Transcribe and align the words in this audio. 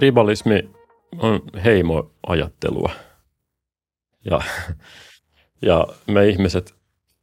tribalismi 0.00 0.70
on 1.18 1.40
heimoajattelua. 1.64 2.90
Ja, 4.24 4.40
ja 5.62 5.86
me 6.06 6.28
ihmiset 6.28 6.74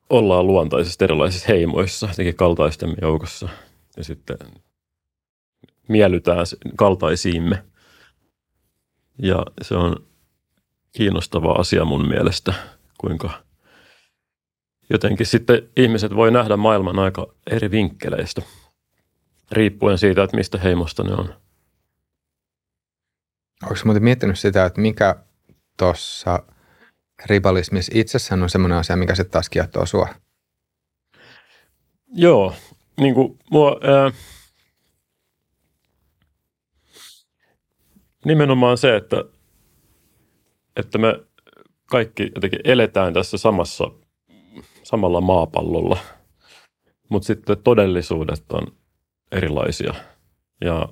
ollaan 0.10 0.48
luontaisesti 0.48 1.04
erilaisissa 1.04 1.48
heimoissa, 1.48 2.08
jotenkin 2.08 2.36
kaltaisten 2.36 2.96
joukossa. 3.02 3.50
Ja 3.98 4.04
sitten 4.04 4.38
miellytään 5.88 6.46
kaltaisiimme. 6.76 7.63
Ja 9.21 9.46
se 9.62 9.75
on 9.75 9.96
kiinnostava 10.91 11.52
asia 11.52 11.86
mun 11.86 12.07
mielestä, 12.07 12.54
kuinka 12.98 13.30
jotenkin 14.89 15.25
sitten 15.25 15.70
ihmiset 15.78 16.16
voi 16.16 16.32
nähdä 16.32 16.57
maailman 16.57 17.00
aika 17.00 17.28
eri 17.52 17.71
vinkkeleistä, 17.71 18.41
riippuen 19.52 19.98
siitä, 19.98 20.23
että 20.23 20.38
mistä 20.38 20.57
heimosta 20.57 21.04
ne 21.04 21.14
on. 21.14 21.46
Onko 23.63 23.75
muuten 23.85 24.03
miettinyt 24.03 24.39
sitä, 24.39 24.66
että 24.66 24.81
mikä 24.81 25.16
tuossa 25.77 26.43
ribalismissa 27.25 27.91
itsessään 27.95 28.43
on 28.43 28.49
semmoinen 28.49 28.77
asia, 28.77 28.95
mikä 28.95 29.16
sitten 29.16 29.31
taas 29.31 29.49
kiehtoo 29.49 29.85
sua? 29.85 30.07
Joo, 32.13 32.53
niin 32.99 33.13
kuin 33.13 33.39
mua, 33.52 33.80
ää, 33.83 34.11
nimenomaan 38.25 38.77
se, 38.77 38.95
että, 38.95 39.23
että 40.75 40.97
me 40.97 41.19
kaikki 41.85 42.31
jotenkin 42.35 42.59
eletään 42.63 43.13
tässä 43.13 43.38
samassa, 43.38 43.91
samalla 44.83 45.21
maapallolla, 45.21 45.97
mutta 47.09 47.27
sitten 47.27 47.58
todellisuudet 47.63 48.52
on 48.52 48.67
erilaisia. 49.31 49.94
Ja, 50.61 50.89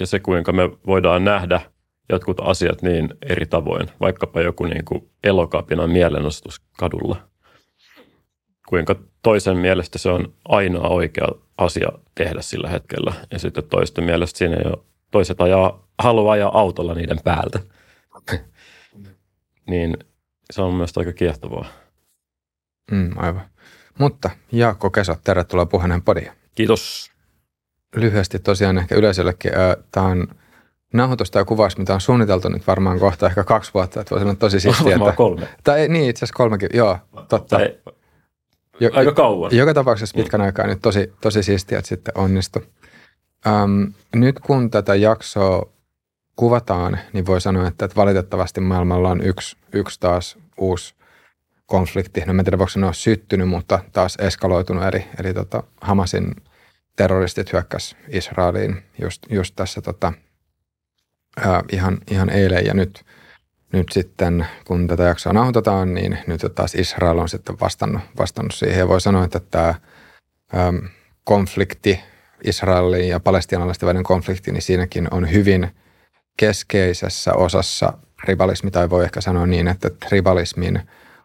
ja 0.00 0.06
se, 0.06 0.20
kuinka 0.20 0.52
me 0.52 0.70
voidaan 0.86 1.24
nähdä 1.24 1.60
jotkut 2.08 2.40
asiat 2.40 2.82
niin 2.82 3.08
eri 3.22 3.46
tavoin, 3.46 3.90
vaikkapa 4.00 4.40
joku 4.40 4.64
niin 4.64 4.84
kuin 4.84 5.10
elokapinan 5.24 5.90
mielenostus 5.90 6.60
kadulla. 6.78 7.16
Kuinka 8.68 8.96
toisen 9.22 9.56
mielestä 9.56 9.98
se 9.98 10.08
on 10.08 10.32
ainoa 10.48 10.88
oikea 10.88 11.28
asia 11.58 11.88
tehdä 12.14 12.42
sillä 12.42 12.68
hetkellä, 12.68 13.14
ja 13.30 13.38
sitten 13.38 13.64
toisten 13.64 14.04
mielestä 14.04 14.38
siinä 14.38 14.56
ei 14.56 14.62
ole, 14.66 14.78
toiset 15.10 15.40
ajaa, 15.40 15.88
haluaa 15.98 16.32
ajaa 16.32 16.58
autolla 16.58 16.94
niiden 16.94 17.18
päältä. 17.24 17.60
niin 19.70 19.96
se 20.50 20.62
on 20.62 20.74
mielestäni 20.74 21.06
aika 21.06 21.18
kiehtovaa. 21.18 21.66
Mm, 22.90 23.10
aivan. 23.16 23.42
Mutta 23.98 24.30
Jaakko 24.52 24.90
Keso, 24.90 25.16
tervetuloa 25.24 25.66
puheen 25.66 26.02
podiin. 26.02 26.32
Kiitos. 26.54 27.09
Lyhyesti 27.96 28.38
tosiaan 28.38 28.78
ehkä 28.78 28.94
yleisöllekin. 28.94 29.52
Tämä 29.92 30.06
on 30.06 30.28
nauhoitusta 30.94 31.38
ja 31.38 31.44
kuvaus, 31.44 31.78
mitä 31.78 31.94
on 31.94 32.00
suunniteltu 32.00 32.48
nyt 32.48 32.66
varmaan 32.66 32.98
kohta 32.98 33.26
ehkä 33.26 33.44
kaksi 33.44 33.74
vuotta. 33.74 34.00
Että 34.00 34.10
voisi 34.10 34.24
olla 34.24 34.34
tosi 34.34 34.60
siistiä. 34.60 34.90
Varmaan 34.90 35.16
kolme. 35.16 35.48
Tai 35.64 35.88
niin, 35.88 36.10
itse 36.10 36.18
asiassa 36.18 36.36
kolmekin, 36.36 36.68
joo, 36.74 36.98
totta. 37.28 37.56
Tai, 37.56 37.74
jo, 38.80 38.90
aika 38.92 39.12
kauan. 39.12 39.56
Joka 39.56 39.74
tapauksessa 39.74 40.16
pitkän 40.16 40.40
aikaa 40.40 40.66
nyt 40.66 40.78
tosi, 40.82 41.12
tosi 41.20 41.42
siistiä, 41.42 41.78
että 41.78 41.88
sitten 41.88 42.18
onnistui. 42.18 42.62
Um, 43.46 43.92
nyt 44.14 44.40
kun 44.40 44.70
tätä 44.70 44.94
jaksoa 44.94 45.66
kuvataan, 46.36 46.98
niin 47.12 47.26
voi 47.26 47.40
sanoa, 47.40 47.68
että, 47.68 47.84
että 47.84 47.96
valitettavasti 47.96 48.60
maailmalla 48.60 49.08
on 49.08 49.20
yksi, 49.20 49.56
yksi 49.72 50.00
taas 50.00 50.38
uusi 50.58 50.94
konflikti. 51.66 52.20
No 52.26 52.32
mä 52.32 52.40
en 52.40 52.44
tiedä, 52.44 52.58
voiko 52.58 52.72
ole 52.86 52.94
syttynyt, 52.94 53.48
mutta 53.48 53.78
taas 53.92 54.16
eskaloitunut. 54.16 54.84
Eli, 54.84 55.04
eli 55.18 55.34
tota, 55.34 55.62
Hamasin 55.80 56.34
terroristit 56.96 57.52
hyökkäs 57.52 57.96
Israeliin 58.08 58.82
just, 59.02 59.22
just 59.30 59.56
tässä 59.56 59.80
tota, 59.80 60.12
ää, 61.36 61.62
ihan, 61.72 61.98
ihan 62.10 62.30
eilen. 62.30 62.66
Ja 62.66 62.74
nyt, 62.74 63.04
nyt 63.72 63.86
sitten, 63.92 64.46
kun 64.64 64.86
tätä 64.86 65.02
jaksoa 65.02 65.32
nauhoitetaan, 65.32 65.94
niin 65.94 66.18
nyt 66.26 66.40
taas 66.54 66.74
Israel 66.74 67.18
on 67.18 67.28
sitten 67.28 67.60
vastannut, 67.60 68.02
vastannut 68.18 68.54
siihen. 68.54 68.78
Ja 68.78 68.88
voi 68.88 69.00
sanoa, 69.00 69.24
että 69.24 69.40
tämä 69.40 69.74
ää, 70.52 70.72
konflikti, 71.24 72.00
Israelin 72.44 73.08
ja 73.08 73.20
palestiinalaisten 73.20 73.86
välinen 73.86 74.04
konflikti, 74.04 74.52
niin 74.52 74.62
siinäkin 74.62 75.08
on 75.10 75.32
hyvin 75.32 75.70
keskeisessä 76.36 77.34
osassa 77.34 77.92
rivalismi, 78.24 78.70
tai 78.70 78.90
voi 78.90 79.04
ehkä 79.04 79.20
sanoa 79.20 79.46
niin, 79.46 79.68
että 79.68 79.90
rivalismin 80.10 80.80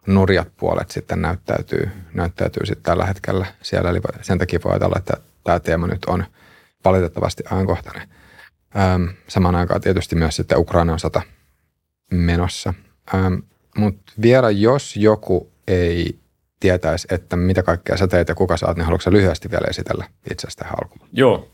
nurjat 0.06 0.48
puolet 0.56 0.90
sitten 0.90 1.22
näyttäytyy, 1.22 1.90
näyttäytyy 2.14 2.66
sitten 2.66 2.82
tällä 2.82 3.06
hetkellä 3.06 3.46
siellä. 3.62 3.90
Eli 3.90 4.00
sen 4.22 4.38
takia 4.38 4.60
voi 4.64 4.72
ajatella, 4.72 4.96
että 4.98 5.16
tämä 5.46 5.60
teema 5.60 5.86
nyt 5.86 6.04
on 6.04 6.24
valitettavasti 6.84 7.42
ajankohtainen. 7.50 8.08
Ähm, 8.76 9.04
samaan 9.28 9.54
aikaan 9.54 9.80
tietysti 9.80 10.16
myös 10.16 10.36
sitten 10.36 10.58
Ukrainan 10.58 10.98
sota 10.98 11.22
menossa. 12.12 12.74
Ähm, 13.14 13.34
Mutta 13.76 14.12
vielä 14.22 14.50
jos 14.50 14.96
joku 14.96 15.52
ei 15.68 16.18
tietäisi, 16.60 17.08
että 17.10 17.36
mitä 17.36 17.62
kaikkea 17.62 17.96
sä 17.96 18.08
teet 18.08 18.28
ja 18.28 18.34
kuka 18.34 18.56
sä 18.56 18.66
oot, 18.66 18.76
niin 18.76 18.84
haluatko 18.84 19.10
lyhyesti 19.10 19.50
vielä 19.50 19.66
esitellä 19.70 20.04
itsestä 20.30 20.64
tähän 20.64 20.78
alkuun? 20.82 21.08
Joo. 21.12 21.50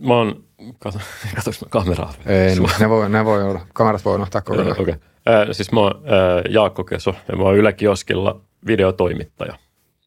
Mä 0.00 0.14
oon, 0.14 0.44
kato, 0.78 0.98
katsoinko 1.34 1.60
mä 1.64 1.68
kameraa? 1.70 2.14
Ei, 2.26 2.56
ne 2.80 2.88
voi, 2.88 3.10
ne 3.10 3.24
voi 3.24 3.42
olla, 3.42 3.66
kamerat 3.72 4.04
voi 4.04 4.14
unohtaa 4.14 4.40
kokonaan. 4.40 4.80
Okei. 4.80 4.94
Okay. 4.94 5.40
Äh, 5.42 5.48
siis 5.52 5.72
mä 5.72 5.80
oon 5.80 5.94
äh, 5.96 6.52
Jaakko 6.52 6.84
Keso 6.84 7.14
ja 7.28 7.36
mä 7.36 7.42
oon 7.42 7.56
Yle 7.56 7.72
Kioskilla 7.72 8.40
videotoimittaja. 8.66 9.58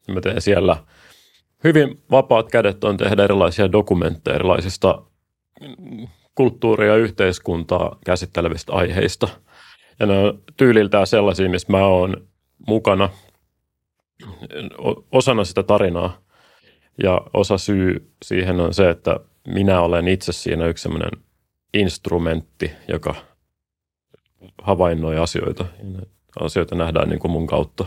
Mä 0.08 0.20
teen 0.20 0.40
siellä 0.40 0.76
hyvin 1.64 2.02
vapaat 2.10 2.48
kädet 2.48 2.84
on 2.84 2.96
tehdä 2.96 3.24
erilaisia 3.24 3.72
dokumentteja 3.72 4.34
erilaisista 4.34 5.02
kulttuuria 6.34 6.88
ja 6.88 6.96
yhteiskuntaa 6.96 7.98
käsittelevistä 8.04 8.72
aiheista. 8.72 9.28
Ja 10.00 10.06
ne 10.06 10.18
on 10.18 10.42
tyyliltään 10.56 11.06
sellaisia, 11.06 11.50
missä 11.50 11.72
mä 11.72 11.86
oon 11.86 12.28
mukana 12.66 13.08
osana 15.12 15.44
sitä 15.44 15.62
tarinaa. 15.62 16.18
Ja 17.02 17.20
osa 17.34 17.58
syy 17.58 18.12
siihen 18.24 18.60
on 18.60 18.74
se, 18.74 18.90
että 18.90 19.20
minä 19.46 19.80
olen 19.80 20.08
itse 20.08 20.32
siinä 20.32 20.66
yksi 20.66 20.82
sellainen 20.82 21.10
instrumentti, 21.74 22.70
joka 22.88 23.14
havainnoi 24.62 25.18
asioita. 25.18 25.66
Asioita 26.40 26.74
nähdään 26.74 27.08
niin 27.08 27.18
kuin 27.18 27.30
mun 27.30 27.46
kautta. 27.46 27.86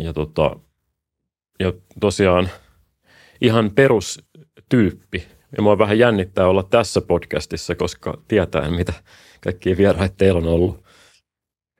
Ja, 0.00 0.12
tota, 0.12 0.56
ja 1.58 1.72
tosiaan 2.00 2.50
ihan 3.40 3.70
perustyyppi 3.70 5.26
ja 5.56 5.62
mua 5.62 5.78
vähän 5.78 5.98
jännittää 5.98 6.48
olla 6.48 6.62
tässä 6.62 7.00
podcastissa, 7.00 7.74
koska 7.74 8.22
tietää, 8.28 8.70
mitä 8.70 8.92
kaikkia 9.44 9.76
vieraita 9.76 10.14
teillä 10.18 10.38
on 10.38 10.46
ollut. 10.46 10.84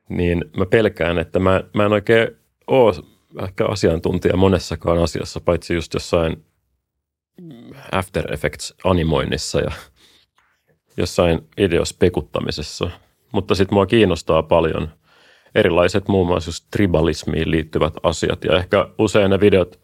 Niin 0.09 0.45
mä 0.57 0.67
pelkään, 0.67 1.19
että 1.19 1.39
mä, 1.39 1.65
mä 1.75 1.85
en 1.85 1.93
oikein 1.93 2.29
ole 2.67 2.95
ehkä 3.43 3.67
asiantuntija 3.67 4.37
monessakaan 4.37 4.99
asiassa, 4.99 5.41
paitsi 5.41 5.75
just 5.75 5.95
jossain 5.95 6.45
After 7.93 8.33
Effects-animoinnissa 8.33 9.61
ja 9.61 9.71
jossain 10.97 11.49
ideospekuttamisessa. 11.59 12.91
Mutta 13.33 13.55
sitten 13.55 13.75
mua 13.75 13.87
kiinnostaa 13.87 14.43
paljon 14.43 14.89
erilaiset 15.57 16.09
muun 16.09 16.27
muassa 16.27 16.49
just 16.49 16.67
tribalismiin 16.71 17.51
liittyvät 17.51 17.95
asiat. 18.03 18.45
Ja 18.45 18.57
ehkä 18.57 18.89
usein 18.99 19.31
ne 19.31 19.41
videot 19.41 19.81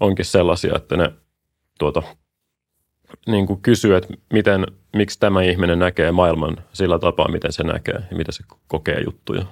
onkin 0.00 0.24
sellaisia, 0.24 0.76
että 0.76 0.96
ne 0.96 1.12
tuota, 1.78 2.02
niin 3.26 3.46
kuin 3.46 3.62
kysyy, 3.62 3.96
että 3.96 4.14
miten, 4.32 4.66
miksi 4.96 5.20
tämä 5.20 5.42
ihminen 5.42 5.78
näkee 5.78 6.12
maailman 6.12 6.56
sillä 6.72 6.98
tapaa, 6.98 7.28
miten 7.28 7.52
se 7.52 7.62
näkee 7.62 7.98
ja 8.10 8.16
miten 8.16 8.32
se 8.32 8.44
kokee 8.66 9.00
juttuja. 9.04 9.46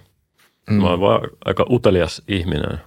Mm. 0.71 0.83
Mä 0.83 0.91
oon 0.91 1.01
vaan 1.01 1.21
aika 1.45 1.67
utelias 1.71 2.23
ihminen. 2.29 2.81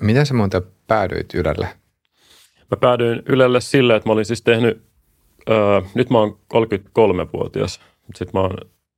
Miten 0.00 0.26
sä 0.26 0.34
muuten 0.34 0.62
päädyit 0.86 1.34
Ylelle? 1.34 1.68
Mä 2.70 2.76
päädyin 2.80 3.22
Ylelle 3.26 3.60
sille, 3.60 3.96
että 3.96 4.08
mä 4.08 4.12
olin 4.12 4.24
siis 4.24 4.42
tehnyt, 4.42 4.82
öö, 5.50 5.80
nyt 5.94 6.10
mä 6.10 6.18
oon 6.18 6.38
33-vuotias, 6.54 7.80
sitten 8.14 8.30
mä 8.34 8.40
oon 8.40 8.56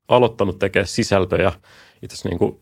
aloittanut 0.09 0.59
tekemään 0.59 0.87
sisältöjä 0.87 1.53
itse 2.03 2.15
asiassa 2.15 2.29
niin 2.29 2.39
kuin, 2.39 2.61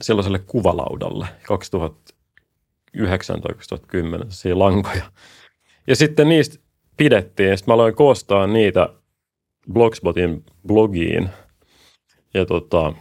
sellaiselle 0.00 0.38
kuvalaudalle 0.38 1.26
2009 1.46 3.40
tai 3.40 3.54
2010, 3.54 4.26
siinä 4.30 4.58
lankoja. 4.58 5.12
Ja 5.86 5.96
sitten 5.96 6.28
niistä 6.28 6.58
pidettiin. 6.96 7.58
Sitten 7.58 7.72
mä 7.72 7.74
aloin 7.74 7.94
koostaa 7.94 8.46
niitä 8.46 8.88
Blogspotin 9.72 10.44
blogiin. 10.66 11.28
Ja 12.34 12.46
tota, 12.46 12.92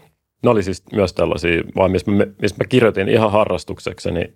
ne 0.43 0.49
oli 0.49 0.63
siis 0.63 0.83
myös 0.93 1.13
tällaisia, 1.13 1.63
vaan 1.75 1.91
missä 1.91 2.11
mä, 2.11 2.25
missä 2.41 2.57
mä 2.59 2.67
kirjoitin 2.67 3.09
ihan 3.09 3.31
harrastuksekseni 3.31 4.33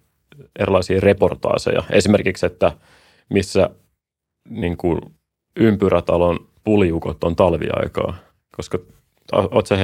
erilaisia 0.60 1.00
reportaaseja. 1.00 1.84
Esimerkiksi, 1.92 2.46
että 2.46 2.72
missä 3.30 3.70
niin 4.50 4.78
kuin 4.78 5.02
ympyrätalon 5.56 6.50
puliukot 6.64 7.24
on 7.24 7.36
talviaikaa, 7.36 8.16
koska 8.58 8.80
oot 9.32 9.68
sä 9.68 9.78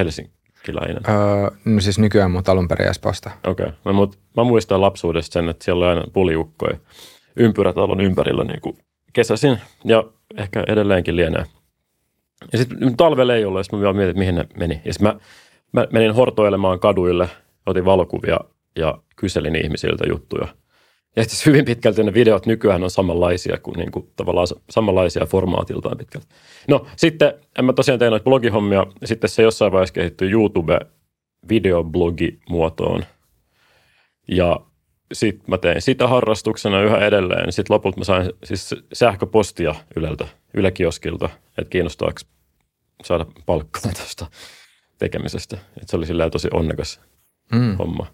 helsinkiläinen? 0.66 1.02
Öö, 1.08 1.50
no 1.64 1.80
siis 1.80 1.98
nykyään 1.98 2.30
mun 2.30 2.42
alun 2.46 2.68
perin 2.68 2.88
Espoosta. 2.88 3.30
Okei, 3.46 3.66
okay. 3.66 3.92
no, 3.92 4.10
mä 4.36 4.44
muistan 4.44 4.80
lapsuudesta 4.80 5.32
sen, 5.32 5.48
että 5.48 5.64
siellä 5.64 5.84
oli 5.84 5.98
aina 5.98 6.10
puliukkoja 6.12 6.76
ympyrätalon 7.36 8.00
ympärillä 8.00 8.44
niin 8.44 8.60
kuin 8.60 8.78
kesäsin. 9.12 9.58
Ja 9.84 10.04
ehkä 10.36 10.64
edelleenkin 10.68 11.16
lienee. 11.16 11.44
Ja 12.52 12.58
sitten 12.58 12.96
talvella 12.96 13.34
ei 13.34 13.44
ollut, 13.44 13.58
ja 13.58 13.62
sitten 13.64 13.78
mä 13.78 13.82
vielä 13.82 13.94
mietin, 13.94 14.10
että 14.10 14.18
mihin 14.18 14.34
ne 14.34 14.46
meni. 14.56 14.80
Ja 14.84 14.92
sitten 14.92 15.08
mä, 15.08 15.20
mä 15.72 15.86
menin 15.92 16.14
hortoilemaan 16.14 16.80
kaduille, 16.80 17.28
otin 17.66 17.84
valokuvia 17.84 18.40
ja 18.76 18.98
kyselin 19.16 19.56
ihmisiltä 19.56 20.04
juttuja. 20.08 20.48
Ja 21.16 21.24
sitten 21.24 21.52
hyvin 21.52 21.64
pitkälti 21.64 22.04
ne 22.04 22.14
videot 22.14 22.46
nykyään 22.46 22.84
on 22.84 22.90
samanlaisia 22.90 23.58
kuin, 23.58 23.76
niin 23.76 23.90
kuin 23.90 24.10
tavallaan 24.16 24.46
samanlaisia 24.70 25.26
formaatiltaan 25.26 25.98
pitkälti. 25.98 26.26
No 26.68 26.86
sitten 26.96 27.34
en 27.58 27.64
mä 27.64 27.72
tosiaan 27.72 27.98
tein 27.98 28.10
noita 28.10 28.24
blogihommia, 28.24 28.86
ja 29.00 29.06
sitten 29.06 29.30
se 29.30 29.42
jossain 29.42 29.72
vaiheessa 29.72 29.92
kehittyi 29.94 30.30
YouTube 30.30 30.80
videoblogimuotoon. 31.48 33.04
Ja 34.28 34.60
sitten 35.12 35.44
mä 35.46 35.58
tein 35.58 35.82
sitä 35.82 36.08
harrastuksena 36.08 36.82
yhä 36.82 36.98
edelleen. 36.98 37.52
Sitten 37.52 37.74
lopulta 37.74 37.98
mä 37.98 38.04
sain 38.04 38.32
siis 38.44 38.74
sähköpostia 38.92 39.74
Yleltä, 39.96 40.28
Ylekioskilta, 40.54 41.30
että 41.58 41.70
kiinnostaako 41.70 42.20
saada 43.04 43.26
palkkaa 43.46 43.92
tästä 43.92 44.26
tekemisestä. 44.98 45.58
Et 45.82 45.88
se 45.88 45.96
oli 45.96 46.06
silleen 46.06 46.30
tosi 46.30 46.48
onnekas 46.52 47.00
mm. 47.52 47.76
homma. 47.76 48.06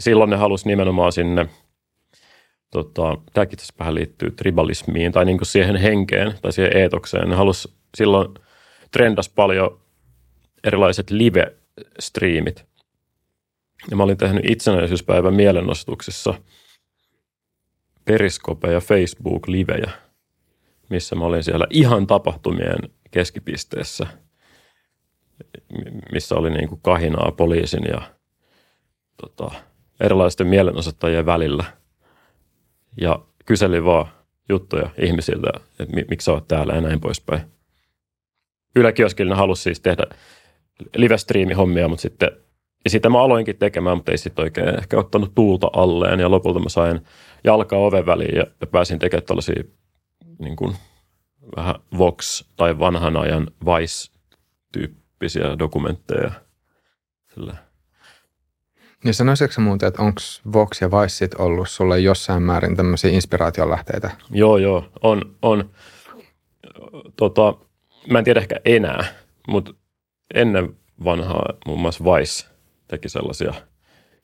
Silloin 0.00 0.30
ne 0.30 0.36
halusi 0.36 0.68
nimenomaan 0.68 1.12
sinne, 1.12 1.46
tota, 2.70 3.18
tämäkin 3.32 3.58
tässä 3.58 3.74
vähän 3.78 3.94
liittyy 3.94 4.30
tribalismiin 4.30 5.12
tai 5.12 5.24
niin 5.24 5.38
siihen 5.42 5.76
henkeen 5.76 6.34
tai 6.42 6.52
siihen 6.52 6.76
eetokseen. 6.76 7.28
Ne 7.28 7.36
halusi 7.36 7.74
silloin 7.96 8.34
trendas 8.90 9.28
paljon 9.28 9.80
erilaiset 10.64 11.10
live-striimit. 11.10 12.64
Ja 13.90 13.96
mä 13.96 14.02
olin 14.02 14.16
tehnyt 14.16 14.44
itsenäisyyspäivän 14.50 15.34
mielenostuksissa 15.34 16.34
Periskope 18.04 18.72
ja 18.72 18.80
Facebook-livejä, 18.80 19.90
missä 20.88 21.16
mä 21.16 21.24
olin 21.24 21.44
siellä 21.44 21.66
ihan 21.70 22.06
tapahtumien 22.06 22.78
keskipisteessä, 23.10 24.06
missä 26.12 26.34
oli 26.34 26.50
niin 26.50 26.68
kuin 26.68 26.80
kahinaa 26.80 27.32
poliisin 27.32 27.84
ja 27.88 28.14
tota, 29.16 29.50
erilaisten 30.00 30.46
mielenosoittajien 30.46 31.26
välillä. 31.26 31.64
Ja 33.00 33.18
kyselin 33.46 33.84
vaan 33.84 34.06
juttuja 34.48 34.90
ihmisiltä, 34.98 35.48
että 35.78 35.96
miksi 36.08 36.24
sä 36.24 36.32
oot 36.32 36.48
täällä 36.48 36.74
ja 36.74 36.80
näin 36.80 37.00
poispäin. 37.00 37.42
Yläkioskilla 38.76 39.36
halusi 39.36 39.62
siis 39.62 39.80
tehdä 39.80 40.06
live 40.96 41.16
hommia 41.56 41.88
mutta 41.88 42.02
sitten 42.02 42.30
ja 42.84 42.90
sitä 42.90 43.10
mä 43.10 43.22
aloinkin 43.22 43.56
tekemään, 43.56 43.96
mutta 43.96 44.12
ei 44.12 44.18
sitten 44.18 44.42
oikein 44.42 44.78
ehkä 44.78 44.98
ottanut 44.98 45.34
tuulta 45.34 45.70
alleen. 45.72 46.20
Ja 46.20 46.30
lopulta 46.30 46.60
mä 46.60 46.68
sain 46.68 47.00
jalkaa 47.44 47.78
oven 47.78 48.06
väliin 48.06 48.36
ja, 48.36 48.46
pääsin 48.66 48.98
tekemään 48.98 49.26
tällaisia 49.26 49.62
niin 50.38 50.56
kuin, 50.56 50.76
vähän 51.56 51.74
Vox- 51.98 52.44
tai 52.56 52.78
vanhan 52.78 53.16
ajan 53.16 53.50
Vice-tyyppisiä 53.64 55.58
dokumentteja. 55.58 56.32
Sillä. 57.34 57.69
Ja 59.04 59.12
sanoisitko 59.12 59.60
muuten, 59.60 59.86
että 59.86 60.02
onko 60.02 60.20
Vox 60.52 60.80
ja 60.80 60.90
Vice 60.90 61.28
ollut 61.38 61.68
sulle 61.68 62.00
jossain 62.00 62.42
määrin 62.42 62.76
tämmöisiä 62.76 63.10
inspiraatiolähteitä? 63.10 64.10
Joo, 64.30 64.58
joo, 64.58 64.84
on. 65.02 65.36
on. 65.42 65.70
Tota, 67.16 67.54
mä 68.10 68.18
en 68.18 68.24
tiedä 68.24 68.40
ehkä 68.40 68.56
enää, 68.64 69.04
mutta 69.48 69.74
ennen 70.34 70.76
vanhaa 71.04 71.44
muun 71.66 71.80
muassa 71.80 72.04
Vice 72.04 72.46
teki 72.88 73.08
sellaisia 73.08 73.54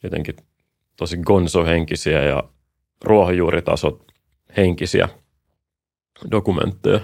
jotenkin 0.02 0.36
tosi 0.96 1.16
gonzo-henkisiä 1.16 2.22
ja 2.22 2.42
ruohonjuuritasot 3.04 4.04
henkisiä 4.56 5.08
dokumentteja. 6.30 7.00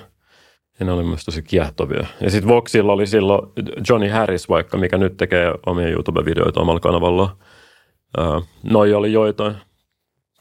Ja 0.80 0.86
ne 0.86 0.92
oli 0.92 1.04
myös 1.04 1.25
tosi 1.25 1.42
kiehtovia. 1.42 2.06
Ja 2.20 2.30
sitten 2.30 2.48
Voxilla 2.48 2.92
oli 2.92 3.06
silloin 3.06 3.52
Johnny 3.88 4.08
Harris 4.08 4.48
vaikka, 4.48 4.78
mikä 4.78 4.98
nyt 4.98 5.16
tekee 5.16 5.52
omia 5.66 5.88
YouTube-videoita 5.88 6.60
omalla 6.60 6.80
kanavalla. 6.80 7.36
Uh, 8.19 8.47
noi 8.62 8.94
oli 8.94 9.12
joitain. 9.12 9.56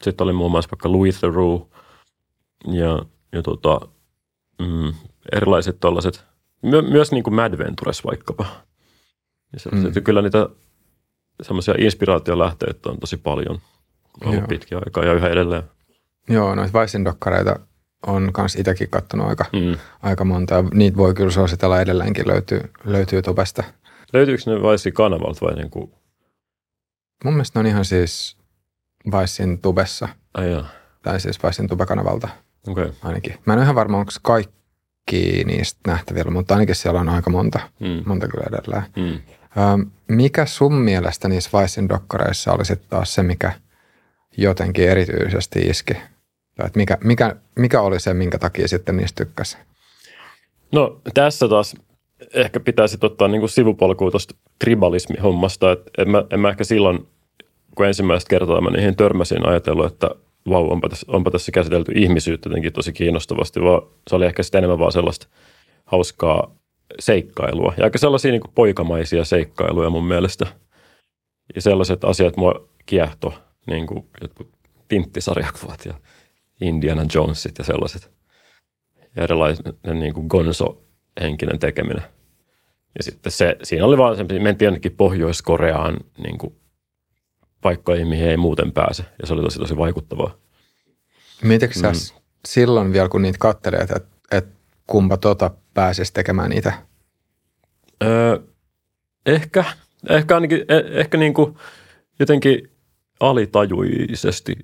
Sitten 0.02 0.24
oli 0.24 0.32
muun 0.32 0.50
muassa 0.50 0.70
vaikka 0.70 0.92
Louis 0.92 1.18
Theroux 1.18 1.68
ja, 2.66 3.02
ja 3.32 3.42
tota, 3.42 3.80
mm, 4.58 4.94
erilaiset 5.32 5.80
tällaiset, 5.80 6.24
my, 6.62 6.82
myös 6.82 7.12
niin 7.12 7.24
kuin 7.24 7.34
Mad 7.34 7.58
Ventures 7.58 8.04
vaikkapa. 8.04 8.46
Ja 9.52 9.70
mm. 9.72 10.02
Kyllä 10.04 10.22
niitä 10.22 10.48
semmoisia 11.42 11.74
inspiraatiolähteitä 11.78 12.90
on 12.90 13.00
tosi 13.00 13.16
paljon 13.16 13.58
ollut 14.24 14.38
Joo. 14.38 14.46
pitkä 14.46 14.78
aikaa 14.78 15.04
ja 15.04 15.12
yhä 15.12 15.28
edelleen. 15.28 15.62
Joo, 16.28 16.54
noita 16.54 16.80
Vicein 16.80 17.04
dokkareita 17.04 17.60
on 18.06 18.32
myös 18.38 18.56
itsekin 18.56 18.90
katsonut 18.90 19.28
aika, 19.28 19.44
mm. 19.52 19.76
aika 20.02 20.24
monta. 20.24 20.64
Niitä 20.74 20.96
voi 20.96 21.14
kyllä 21.14 21.30
suositella 21.30 21.80
edelleenkin, 21.80 22.28
löytyy, 22.28 22.60
löytyy 22.84 23.22
tubesta. 23.22 23.64
Löytyykö 24.12 24.42
ne 24.46 24.54
Vicein 24.54 24.94
kanavalta 24.94 25.46
vai 25.46 25.54
niin 25.54 25.70
kuin? 25.70 25.92
Mun 27.24 27.34
mielestä 27.34 27.58
ne 27.58 27.60
on 27.60 27.66
ihan 27.66 27.84
siis 27.84 28.36
Vicein 29.06 29.58
tubessa. 29.58 30.08
Ai 30.34 30.50
joo. 30.50 30.64
Tai 31.02 31.20
siis 31.20 31.42
Vicein 31.42 31.68
tube-kanavalta 31.68 32.28
okay. 32.68 32.92
ainakin. 33.02 33.34
Mä 33.46 33.52
en 33.52 33.58
ole 33.58 33.64
ihan 33.64 33.74
varma, 33.74 33.98
onko 33.98 34.12
kaikki 34.22 35.44
niistä 35.44 35.80
nähtävillä, 35.86 36.30
mutta 36.30 36.54
ainakin 36.54 36.74
siellä 36.74 37.00
on 37.00 37.08
aika 37.08 37.30
monta, 37.30 37.60
mm. 37.80 38.02
monta 38.06 38.28
kyllä 38.28 38.44
edelleen. 38.48 38.84
Mm. 38.96 39.20
Mikä 40.08 40.46
sun 40.46 40.74
mielestä 40.74 41.28
niissä 41.28 41.58
Vicein 41.58 41.88
dokkareissa 41.88 42.52
oli 42.52 42.64
sitten 42.64 42.90
taas 42.90 43.14
se, 43.14 43.22
mikä 43.22 43.52
jotenkin 44.36 44.88
erityisesti 44.88 45.60
iski? 45.60 45.94
Tai 46.56 46.70
mikä, 46.74 46.98
mikä, 47.04 47.36
mikä 47.56 47.80
oli 47.80 48.00
se, 48.00 48.14
minkä 48.14 48.38
takia 48.38 48.68
sitten 48.68 48.96
niistä 48.96 49.24
tykkäsi? 49.24 49.58
No 50.72 51.00
tässä 51.14 51.48
taas 51.48 51.76
ehkä 52.34 52.60
pitäisi 52.60 52.98
ottaa 53.00 53.28
niin 53.28 53.40
kuin 53.40 53.50
sivupolkua 53.50 54.10
tuosta 54.10 54.34
tribalismi-hommasta. 54.64 55.72
Että 55.72 55.90
en, 55.98 56.10
mä, 56.10 56.24
en 56.30 56.40
mä 56.40 56.48
ehkä 56.48 56.64
silloin, 56.64 57.08
kun 57.74 57.86
ensimmäistä 57.86 58.28
kertaa 58.28 58.60
mä 58.60 58.70
niihin 58.70 58.96
törmäsin, 58.96 59.46
ajatellut, 59.46 59.86
että 59.86 60.10
vau, 60.50 60.70
onpa 60.70 60.88
tässä, 60.88 61.06
onpa 61.08 61.30
tässä 61.30 61.52
käsitelty 61.52 61.92
ihmisyyttä 61.94 62.48
jotenkin 62.48 62.72
tosi 62.72 62.92
kiinnostavasti, 62.92 63.60
vaan 63.60 63.82
se 64.08 64.16
oli 64.16 64.26
ehkä 64.26 64.42
sitten 64.42 64.58
enemmän 64.58 64.78
vaan 64.78 64.92
sellaista 64.92 65.26
hauskaa 65.84 66.54
seikkailua. 67.00 67.74
Ja 67.76 67.84
aika 67.84 67.98
sellaisia 67.98 68.30
niin 68.30 68.40
kuin 68.40 68.52
poikamaisia 68.54 69.24
seikkailuja 69.24 69.90
mun 69.90 70.04
mielestä. 70.04 70.46
Ja 71.54 71.62
sellaiset 71.62 72.04
asiat 72.04 72.36
mua 72.36 72.68
kiehto, 72.86 73.34
niin 73.66 73.86
kuin 73.86 74.08
tinttisarjakuvat 74.88 75.86
ja 75.86 75.94
Indiana 76.60 77.06
Jonesit 77.14 77.58
ja 77.58 77.64
sellaiset. 77.64 78.10
Ja 79.16 79.22
erilainen 79.22 79.74
niin 79.92 80.14
kuin 80.14 80.28
gonzo-henkinen 81.20 81.58
tekeminen. 81.58 82.02
Ja 82.98 83.02
sitten 83.02 83.32
se, 83.32 83.56
siinä 83.62 83.86
oli 83.86 83.98
vaan 83.98 84.16
se, 84.16 84.24
mentiin 84.24 84.66
jonnekin 84.66 84.92
Pohjois-Koreaan 84.92 85.96
niin 86.18 86.38
kuin 86.38 86.56
paikkoihin, 87.60 88.08
mihin 88.08 88.28
ei 88.28 88.36
muuten 88.36 88.72
pääse. 88.72 89.04
Ja 89.20 89.26
se 89.26 89.32
oli 89.32 89.42
tosi 89.42 89.58
tosi 89.58 89.76
vaikuttavaa. 89.76 90.34
Mietitkö 91.42 91.78
mm. 91.80 92.18
silloin 92.48 92.92
vielä, 92.92 93.08
kun 93.08 93.22
niitä 93.22 93.38
kattelee, 93.38 93.80
että, 93.80 94.00
että 94.30 94.50
kumpa 94.86 95.16
tota 95.16 95.50
pääsisi 95.74 96.12
tekemään 96.12 96.52
itse? 96.52 96.72
Öö, 98.02 98.38
ehkä. 99.26 99.64
Ehkä 100.08 100.34
ainakin, 100.34 100.58
eh, 100.68 100.98
ehkä 101.00 101.18
niin 101.18 101.34
kuin 101.34 101.56
jotenkin 102.18 102.70
alitajuisesti 103.20 104.56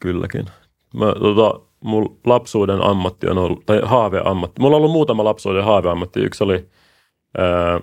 kylläkin. 0.00 0.46
Mä, 0.94 1.06
tota, 1.06 1.67
mun 1.80 2.18
lapsuuden 2.26 2.82
ammatti 2.84 3.26
on 3.26 3.38
ollut, 3.38 3.66
tai 3.66 3.80
haaveammatti. 3.84 4.60
Mulla 4.60 4.76
on 4.76 4.80
ollut 4.80 4.92
muutama 4.92 5.24
lapsuuden 5.24 5.64
haaveammatti. 5.64 6.20
Yksi 6.20 6.44
oli 6.44 6.68
ää, 7.38 7.80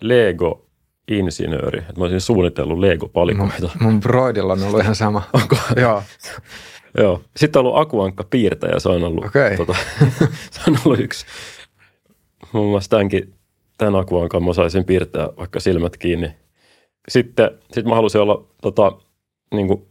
Lego 0.00 0.66
insinööri. 1.08 1.80
Mä 1.80 2.04
olisin 2.04 2.20
suunnitellut 2.20 2.78
Lego-palikoita. 2.78 3.70
Mun, 3.80 3.92
mun 3.92 4.00
broidilla 4.00 4.52
on 4.52 4.62
ollut 4.62 4.80
ihan 4.80 4.94
sama. 4.94 5.22
Onko? 5.42 5.56
Joo. 5.76 6.02
Joo. 6.98 7.22
Sitten 7.36 7.60
on 7.60 7.66
ollut 7.66 7.80
akuankka 7.80 8.24
piirtäjä, 8.24 8.78
se 8.78 8.88
on 8.88 9.04
ollut, 9.04 9.24
okay. 9.24 9.56
tota, 9.56 9.76
se 10.52 10.60
on 10.68 10.78
ollut 10.84 11.00
yksi. 11.00 11.26
Muun 12.52 12.70
muassa 12.70 12.90
tämänkin, 12.90 13.34
tämän 13.78 13.96
akuankan 13.96 14.44
mä 14.44 14.52
saisin 14.52 14.84
piirtää 14.84 15.28
vaikka 15.36 15.60
silmät 15.60 15.96
kiinni. 15.96 16.30
Sitten 17.08 17.50
sit 17.72 17.86
mä 17.86 17.94
halusin 17.94 18.20
olla 18.20 18.44
tota, 18.62 18.92
niin 19.54 19.68
kuin, 19.68 19.86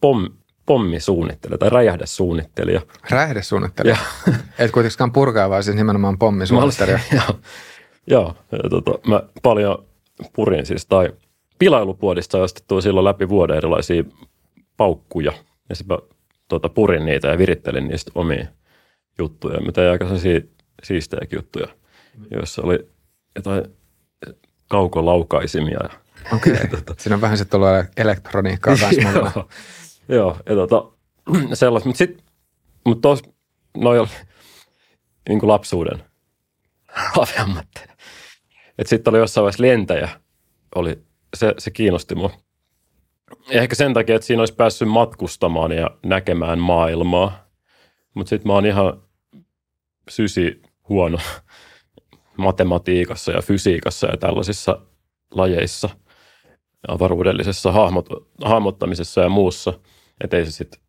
pom, 0.00 0.28
pommisuunnittelija 0.66 1.58
tai 1.58 1.70
räjähdesuunnittelija. 1.70 2.80
Räjähdesuunnittelija? 3.10 3.96
Et 4.58 4.70
kuitenkaan 4.70 5.12
purkaa, 5.12 5.50
vaan 5.50 5.62
siis 5.62 5.76
nimenomaan 5.76 6.18
pommisuunnittelija. 6.18 6.98
Joo, 7.12 7.40
joo 8.06 8.34
ja, 8.52 8.70
tota, 8.70 9.08
mä 9.08 9.22
paljon 9.42 9.86
purin 10.32 10.66
siis, 10.66 10.86
tai 10.86 11.12
pilailupuodista 11.58 12.38
ostettua 12.38 12.80
silloin 12.80 13.04
läpi 13.04 13.28
vuoden 13.28 13.56
erilaisia 13.56 14.04
paukkuja– 14.76 15.32
ja 15.68 15.74
sitten 15.74 15.98
tuota, 16.48 16.68
purin 16.68 17.06
niitä 17.06 17.28
ja 17.28 17.38
virittelin 17.38 17.88
niistä 17.88 18.10
omia 18.14 18.46
juttuja. 19.18 19.60
Mä 19.60 19.72
tein 19.72 19.90
aika 19.90 20.06
siistejäkin 20.82 21.36
juttuja, 21.36 21.66
joissa 22.30 22.62
oli 22.62 22.88
jotain 23.34 23.64
kaukolaukaisimia. 24.68 25.80
Okei, 26.34 26.52
okay. 26.64 26.66
tota, 26.66 26.94
siinä 26.98 27.14
on 27.14 27.20
vähän 27.20 27.38
sitten 27.38 27.60
ollut 27.60 27.86
elektroniikkaa 27.96 28.76
kanssa 28.76 29.44
joo, 30.08 30.36
ja 30.46 30.54
tota, 30.54 30.84
sellaista. 31.54 31.88
Mutta 31.88 31.98
sitten, 31.98 32.26
mutta 32.86 33.08
tos, 33.08 33.22
noi 33.76 33.98
oli 33.98 34.08
niin 35.28 35.40
kuin 35.40 35.48
lapsuuden 35.48 36.04
haaveammatteja. 37.14 37.96
Sitten 38.84 39.10
oli 39.10 39.18
jossain 39.18 39.42
vaiheessa 39.42 39.62
lentäjä, 39.62 40.08
oli, 40.74 40.98
se, 41.36 41.54
se 41.58 41.70
kiinnosti 41.70 42.14
mua. 42.14 42.30
Ehkä 43.50 43.74
sen 43.74 43.94
takia, 43.94 44.16
että 44.16 44.26
siinä 44.26 44.42
olisi 44.42 44.54
päässyt 44.54 44.88
matkustamaan 44.88 45.72
ja 45.72 45.90
näkemään 46.04 46.58
maailmaa. 46.58 47.46
Mutta 48.14 48.30
sitten 48.30 48.48
mä 48.48 48.52
oon 48.52 48.66
ihan 48.66 49.02
sysi 50.10 50.62
huono 50.88 51.18
matematiikassa 52.36 53.32
ja 53.32 53.42
fysiikassa 53.42 54.06
ja 54.06 54.16
tällaisissa 54.16 54.80
lajeissa, 55.30 55.88
avaruudellisessa 56.88 57.72
hahmot, 57.72 58.08
hahmottamisessa 58.44 59.20
ja 59.20 59.28
muussa. 59.28 59.72
Että 60.24 60.36
ei 60.36 60.46
se 60.46 60.52
sitten, 60.52 60.80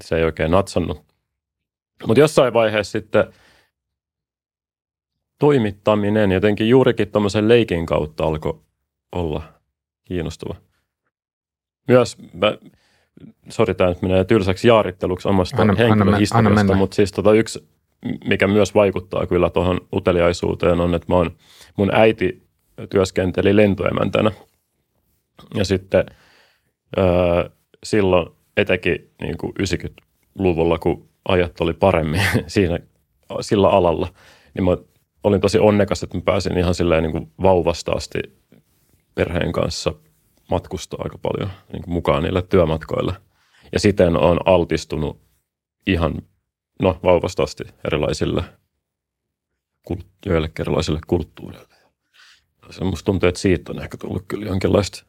se 0.00 0.16
ei 0.16 0.24
oikein 0.24 0.50
natsannut. 0.50 1.04
Mutta 2.06 2.20
jossain 2.20 2.52
vaiheessa 2.52 2.92
sitten 2.92 3.32
toimittaminen 5.38 6.32
jotenkin 6.32 6.68
juurikin 6.68 7.10
tuommoisen 7.10 7.48
leikin 7.48 7.86
kautta 7.86 8.24
alkoi 8.24 8.60
olla 9.12 9.42
kiinnostava. 10.04 10.56
Myös, 11.88 12.16
mä, 12.32 12.58
sori 13.48 13.74
tämä 13.74 13.90
nyt 13.90 14.02
menee 14.02 14.24
tylsäksi 14.24 14.68
jaaritteluksi 14.68 15.28
omasta 15.28 15.62
anna, 15.62 15.74
henkilöhistoriasta, 15.74 16.60
anna 16.60 16.74
mutta 16.74 16.94
siis 16.94 17.12
tota 17.12 17.32
yksi, 17.32 17.68
mikä 18.24 18.46
myös 18.46 18.74
vaikuttaa 18.74 19.26
kyllä 19.26 19.50
tuohon 19.50 19.80
uteliaisuuteen 19.92 20.80
on, 20.80 20.94
että 20.94 21.06
mä 21.08 21.14
oon, 21.14 21.36
mun 21.76 21.94
äiti 21.94 22.42
työskenteli 22.90 23.56
lentoemäntänä. 23.56 24.30
Ja 25.54 25.64
sitten 25.64 26.04
ää, 26.96 27.50
silloin 27.84 28.39
etenkin 28.60 29.10
niin 29.20 29.38
kuin 29.38 29.52
90-luvulla, 29.62 30.78
kun 30.78 31.08
ajat 31.28 31.60
oli 31.60 31.72
paremmin 31.72 32.22
siinä, 32.46 32.78
sillä 33.40 33.68
alalla, 33.68 34.12
niin 34.54 34.64
mä 34.64 34.76
olin 35.24 35.40
tosi 35.40 35.58
onnekas, 35.58 36.02
että 36.02 36.16
mä 36.16 36.22
pääsin 36.24 36.58
ihan 36.58 36.74
silleen 36.74 37.02
niin 37.02 37.12
kuin 37.12 37.32
vauvasta 37.42 37.92
asti 37.92 38.18
perheen 39.14 39.52
kanssa 39.52 39.94
matkustaa 40.50 41.00
aika 41.02 41.18
paljon 41.18 41.50
niin 41.72 41.82
kuin 41.82 41.94
mukaan 41.94 42.22
niille 42.22 42.42
työmatkoille. 42.42 43.12
Ja 43.72 43.80
siten 43.80 44.16
on 44.16 44.40
altistunut 44.44 45.20
ihan 45.86 46.14
no, 46.82 47.00
vauvasta 47.02 47.42
asti 47.42 47.64
erilaisille, 47.84 48.44
joillekin 50.26 50.62
erilaisille 50.62 51.00
kulttuureille. 51.06 51.74
Se 52.70 52.84
musta 52.84 53.04
tuntuu, 53.04 53.28
että 53.28 53.40
siitä 53.40 53.72
on 53.72 53.82
ehkä 53.82 53.96
tullut 53.96 54.24
kyllä 54.28 54.46
jonkinlaista 54.46 55.04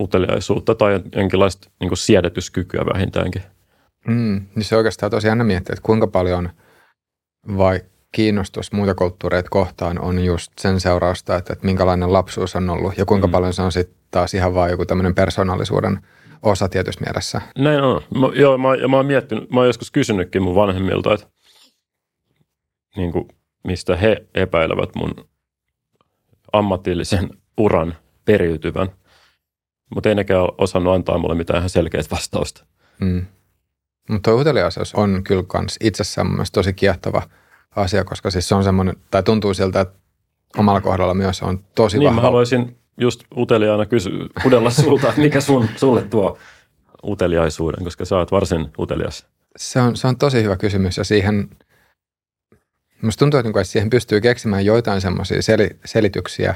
uteliaisuutta 0.00 0.74
tai 0.74 1.00
jonkinlaista 1.16 1.70
niin 1.80 1.88
kuin 1.88 1.98
siedätyskykyä 1.98 2.84
vähintäänkin. 2.94 3.42
Mm, 4.06 4.46
niin 4.54 4.64
se 4.64 4.76
oikeastaan 4.76 5.10
tosiaan 5.10 5.32
aina 5.32 5.44
miettiä, 5.44 5.72
että 5.72 5.86
kuinka 5.86 6.06
paljon 6.06 6.50
vai 7.56 7.80
kiinnostus 8.12 8.72
muita 8.72 8.94
kulttuureita 8.94 9.50
kohtaan 9.50 9.98
on 10.00 10.24
just 10.24 10.52
sen 10.58 10.80
seurausta, 10.80 11.36
että, 11.36 11.52
että 11.52 11.66
minkälainen 11.66 12.12
lapsuus 12.12 12.56
on 12.56 12.70
ollut 12.70 12.98
ja 12.98 13.04
kuinka 13.04 13.26
mm. 13.26 13.30
paljon 13.30 13.52
se 13.52 13.62
on 13.62 13.72
sitten 13.72 13.96
taas 14.10 14.34
ihan 14.34 14.54
vaan 14.54 14.70
joku 14.70 14.86
tämmöinen 14.86 15.14
persoonallisuuden 15.14 15.98
osa 16.42 16.68
tietyssä 16.68 17.00
mielessä. 17.00 17.40
Näin 17.58 17.82
on. 17.82 18.02
Mä, 18.14 18.26
joo, 18.34 18.58
mä, 18.58 18.74
ja 18.74 18.88
mä 18.88 18.96
oon 18.96 19.06
miettinyt, 19.06 19.50
mä 19.50 19.60
oon 19.60 19.66
joskus 19.66 19.90
kysynytkin 19.90 20.42
mun 20.42 20.54
vanhemmilta, 20.54 21.14
että 21.14 21.26
niin 22.96 23.12
kuin, 23.12 23.28
mistä 23.64 23.96
he 23.96 24.26
epäilevät 24.34 24.94
mun 24.94 25.28
ammatillisen 26.52 27.30
uran 27.58 27.96
periytyvän. 28.24 28.88
Mutta 29.94 30.08
ei 30.08 30.14
nekään 30.14 30.48
osannut 30.58 30.94
antaa 30.94 31.18
mulle 31.18 31.34
mitään 31.34 31.58
ihan 31.58 31.70
selkeät 31.70 32.10
vastausta. 32.10 32.64
Mm. 33.00 33.26
Mutta 34.10 34.34
uteliaisuus 34.34 34.94
on 34.94 35.24
kyllä 35.24 35.42
kans 35.46 35.76
itsessään 35.80 36.26
mun 36.26 36.44
tosi 36.52 36.72
kiehtova 36.72 37.22
asia, 37.76 38.04
koska 38.04 38.30
siis 38.30 38.48
se 38.48 38.54
on 38.54 38.64
semmoinen, 38.64 38.96
tai 39.10 39.22
tuntuu 39.22 39.54
siltä, 39.54 39.80
että 39.80 39.98
omalla 40.58 40.80
kohdalla 40.80 41.14
myös 41.14 41.42
on 41.42 41.64
tosi 41.74 41.98
niin, 41.98 42.06
vahva. 42.06 42.20
mä 42.20 42.22
haluaisin 42.22 42.76
just 43.00 43.24
uteliaana 43.36 43.86
kysyä, 43.86 44.26
udella 44.46 44.70
sulta, 44.70 45.12
mikä 45.16 45.40
sun, 45.40 45.68
sulle 45.76 46.02
tuo 46.02 46.38
uteliaisuuden, 47.04 47.84
koska 47.84 48.04
sä 48.04 48.16
oot 48.16 48.32
varsin 48.32 48.68
utelias. 48.78 49.26
Se 49.56 49.80
on, 49.80 49.96
se 49.96 50.06
on 50.06 50.18
tosi 50.18 50.42
hyvä 50.42 50.56
kysymys 50.56 50.96
ja 50.96 51.04
siihen, 51.04 51.48
musta 53.02 53.18
tuntuu, 53.18 53.38
että 53.38 53.46
niinku, 53.46 53.60
siihen 53.62 53.90
pystyy 53.90 54.20
keksimään 54.20 54.64
joitain 54.64 55.00
semmoisia 55.00 55.42
sel, 55.42 55.68
selityksiä, 55.84 56.54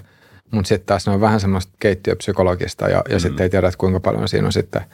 mutta 0.51 0.69
sitten 0.69 0.87
taas 0.87 1.07
ne 1.07 1.13
on 1.13 1.21
vähän 1.21 1.41
semmoista 1.41 1.73
keittiöpsykologista 1.81 2.89
ja, 2.89 3.03
ja 3.09 3.17
mm. 3.17 3.21
sitten 3.21 3.45
ei 3.45 3.51
tiedä, 3.51 3.69
että 3.69 3.79
kuinka 3.79 4.01
paljon 4.01 4.29
siinä 4.29 4.47
on 4.47 4.53
sitten– 4.53 4.83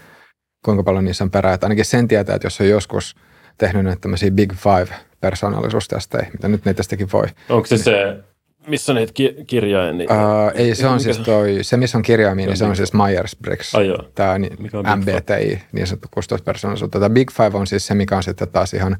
kuinka 0.66 0.82
paljon 0.82 1.04
niissä 1.04 1.24
on 1.24 1.30
perää. 1.30 1.54
Että 1.54 1.66
ainakin 1.66 1.84
sen 1.84 2.08
tietää, 2.08 2.36
että 2.36 2.46
jos 2.46 2.60
on 2.60 2.68
joskus 2.68 3.16
tehnyt 3.58 3.84
näitä 3.84 4.00
tämmöisiä 4.00 4.30
Big 4.30 4.52
Five 4.52 4.96
persoonallisuustestejä, 5.20 6.26
mitä 6.32 6.48
nyt 6.48 6.64
niitästäkin 6.64 7.08
voi. 7.12 7.26
Onko 7.48 7.66
se 7.66 7.78
se, 7.78 8.18
missä 8.66 8.94
niitä 8.94 9.12
ki- 9.12 9.36
kirjaimia? 9.46 10.06
Uh, 10.10 10.52
ei, 10.54 10.74
se 10.74 10.86
on 10.86 11.00
siis 11.00 11.18
toi, 11.18 11.58
se 11.62 11.76
missä 11.76 11.98
on 11.98 12.02
kirjaimia, 12.02 12.46
niin 12.46 12.56
se 12.56 12.64
on 12.64 12.76
siis 12.76 12.92
Myers-Briggs, 12.94 13.72
tämä 14.14 14.38
niin, 14.38 14.58
MBTI, 14.96 15.62
niin 15.72 15.86
sanottu 15.86 16.08
kustouspersoonallisuutta. 16.10 17.00
Tämä 17.00 17.14
Big 17.14 17.30
Five 17.30 17.50
on 17.58 17.66
siis 17.66 17.86
se, 17.86 17.94
mikä 17.94 18.16
on 18.16 18.22
sitten 18.22 18.48
taas 18.48 18.74
ihan 18.74 18.96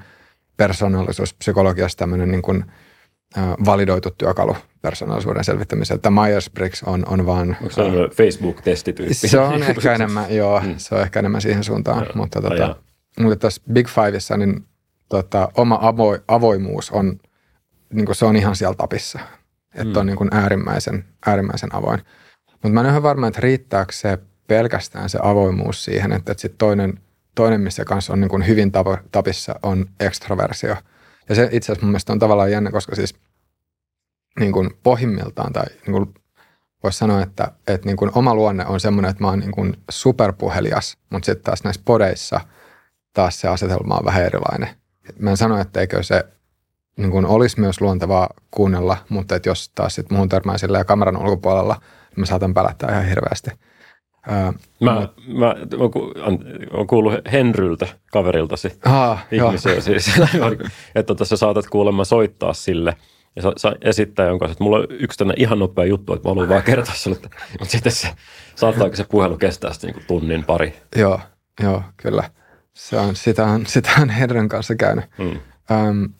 persoonallisuuspsykologiassa 0.57 1.99
tämmöinen 1.99 2.31
niin 2.31 2.43
kuin, 2.43 2.65
validoitu 3.64 4.11
työkalu 4.11 4.57
persoonallisuuden 4.83 5.45
selvittämiseen. 5.45 6.00
Tämä 6.00 6.23
Myers-Briggs 6.23 6.83
on, 6.87 7.05
on 7.09 7.26
vaan... 7.26 7.57
Onko 7.62 7.75
se 7.75 7.83
uh, 7.83 8.11
Facebook-testityyppi? 8.16 9.14
Se 9.14 9.38
on 9.38 9.62
ehkä 9.62 9.95
enemmän, 9.95 10.35
joo, 10.35 10.61
mm. 10.61 10.75
se 10.76 10.95
on 10.95 11.00
ehkä 11.00 11.19
enemmän 11.19 11.40
siihen 11.40 11.64
suuntaan. 11.64 12.05
Ja, 12.05 12.11
mutta, 12.14 12.43
tota, 12.43 12.76
mutta 13.21 13.37
tässä 13.37 13.62
Big 13.73 13.88
Fiveissa 13.88 14.37
niin 14.37 14.64
tota, 15.09 15.49
oma 15.55 15.78
avo, 15.83 16.19
avoimuus 16.28 16.90
on, 16.90 17.21
niin 17.93 18.07
kuin 18.07 18.16
se 18.16 18.25
on 18.25 18.37
ihan 18.37 18.57
siellä 18.57 18.75
tapissa. 18.75 19.19
Että 19.75 19.95
mm. 19.95 19.97
on 19.97 20.07
niin 20.07 20.16
kuin 20.16 20.28
äärimmäisen, 20.33 21.05
äärimmäisen 21.26 21.75
avoin. 21.75 22.00
Mutta 22.52 22.69
mä 22.69 22.81
en 22.81 22.95
ole 22.95 23.02
varma, 23.02 23.28
että 23.28 23.40
riittääkö 23.40 23.93
se 23.93 24.19
pelkästään 24.47 25.09
se 25.09 25.19
avoimuus 25.23 25.85
siihen, 25.85 26.12
että, 26.12 26.33
että 26.33 26.43
sit 26.43 26.55
toinen, 26.59 27.00
toinen, 27.35 27.61
missä 27.61 27.85
kanssa 27.85 28.12
on 28.12 28.21
niin 28.21 28.28
kuin 28.28 28.47
hyvin 28.47 28.73
tapissa, 29.12 29.55
on 29.62 29.87
ekstroversio. 30.00 30.76
Ja 31.28 31.35
se 31.35 31.49
itse 31.52 31.73
asiassa 31.73 31.87
mun 31.87 31.90
mielestä 31.90 32.12
on 32.12 32.19
tavallaan 32.19 32.50
jännä, 32.50 32.71
koska 32.71 32.97
siis– 32.97 33.14
niin 34.40 34.52
kuin 34.52 34.71
pohjimmiltaan 34.83 35.52
tai 35.52 35.64
niin 35.87 35.93
kuin 35.93 36.14
voisi 36.83 36.99
sanoa, 36.99 37.23
että, 37.23 37.52
että 37.69 37.87
niin 37.87 37.97
kuin 37.97 38.11
oma 38.14 38.35
luonne 38.35 38.66
on 38.66 38.81
semmoinen, 38.81 39.11
että 39.11 39.25
mä 39.25 39.28
oon 39.28 39.38
niin 39.38 39.52
kuin 39.52 39.76
superpuhelias, 39.90 40.99
mutta 41.11 41.26
sitten 41.26 41.45
taas 41.45 41.64
näissä 41.64 41.83
podeissa 41.85 42.40
taas 43.12 43.40
se 43.40 43.49
asetelma 43.49 43.95
on 43.95 44.05
vähän 44.05 44.25
erilainen. 44.25 44.69
Mä 45.19 45.31
en 45.31 45.37
sano, 45.37 45.61
että 45.61 45.81
eikö 45.81 46.02
se 46.02 46.25
niin 46.97 47.11
kuin 47.11 47.26
olisi 47.26 47.61
myös 47.61 47.81
luontevaa 47.81 48.28
kuunnella, 48.50 48.97
mutta 49.09 49.37
että 49.37 49.49
jos 49.49 49.71
taas 49.75 49.95
sitten 49.95 50.16
muun 50.16 50.28
törmää 50.28 50.57
ja 50.78 50.85
kameran 50.85 51.16
ulkopuolella, 51.16 51.75
niin 52.11 52.21
mä 52.21 52.26
saatan 52.26 52.55
pelättää 52.55 52.90
ihan 52.90 53.09
hirveästi. 53.09 53.50
Ää, 54.28 54.52
mä, 54.81 55.09
mä, 55.26 55.37
mä 55.37 55.55
oon 56.73 56.87
kuullut 56.87 57.14
Henryltä, 57.33 57.87
kaveriltasi, 58.12 58.78
Aa, 58.85 59.19
ihmisiä 59.33 59.81
siis, 59.81 60.09
että 60.95 61.07
tota, 61.07 61.25
sä 61.25 61.37
saatat 61.37 61.66
kuulemma 61.66 62.05
soittaa 62.05 62.52
sille– 62.52 62.97
ja 63.37 63.43
sa, 63.43 63.52
sa 63.57 63.75
esittää 63.81 64.26
jonkun 64.26 64.50
että 64.50 64.64
mulla 64.64 64.76
on 64.76 64.87
yksi 64.90 65.19
tänne 65.19 65.35
ihan 65.37 65.59
nopea 65.59 65.85
juttu, 65.85 66.14
että 66.14 66.28
mä 66.28 66.31
haluan 66.31 66.49
vaan 66.49 66.62
kertoa 66.62 66.95
sulle. 66.95 67.16
Mutta 67.59 67.73
sitten 67.73 67.93
se, 67.93 68.09
saattaako 68.55 68.97
se 68.97 69.05
puhelu 69.05 69.37
kestää 69.37 69.73
sitten 69.73 69.90
niin 69.90 70.07
tunnin 70.07 70.45
pari? 70.45 70.75
Joo, 70.97 71.21
joo, 71.62 71.83
kyllä. 71.97 72.31
Se 72.75 72.97
on, 72.97 73.16
sitä, 73.16 73.45
on, 73.45 73.66
sitä 73.75 73.90
on 74.00 74.09
Herran 74.09 74.49
kanssa 74.49 74.75
käynyt. 74.75 75.05
Hmm. 75.19 75.38
Um, 75.88 76.12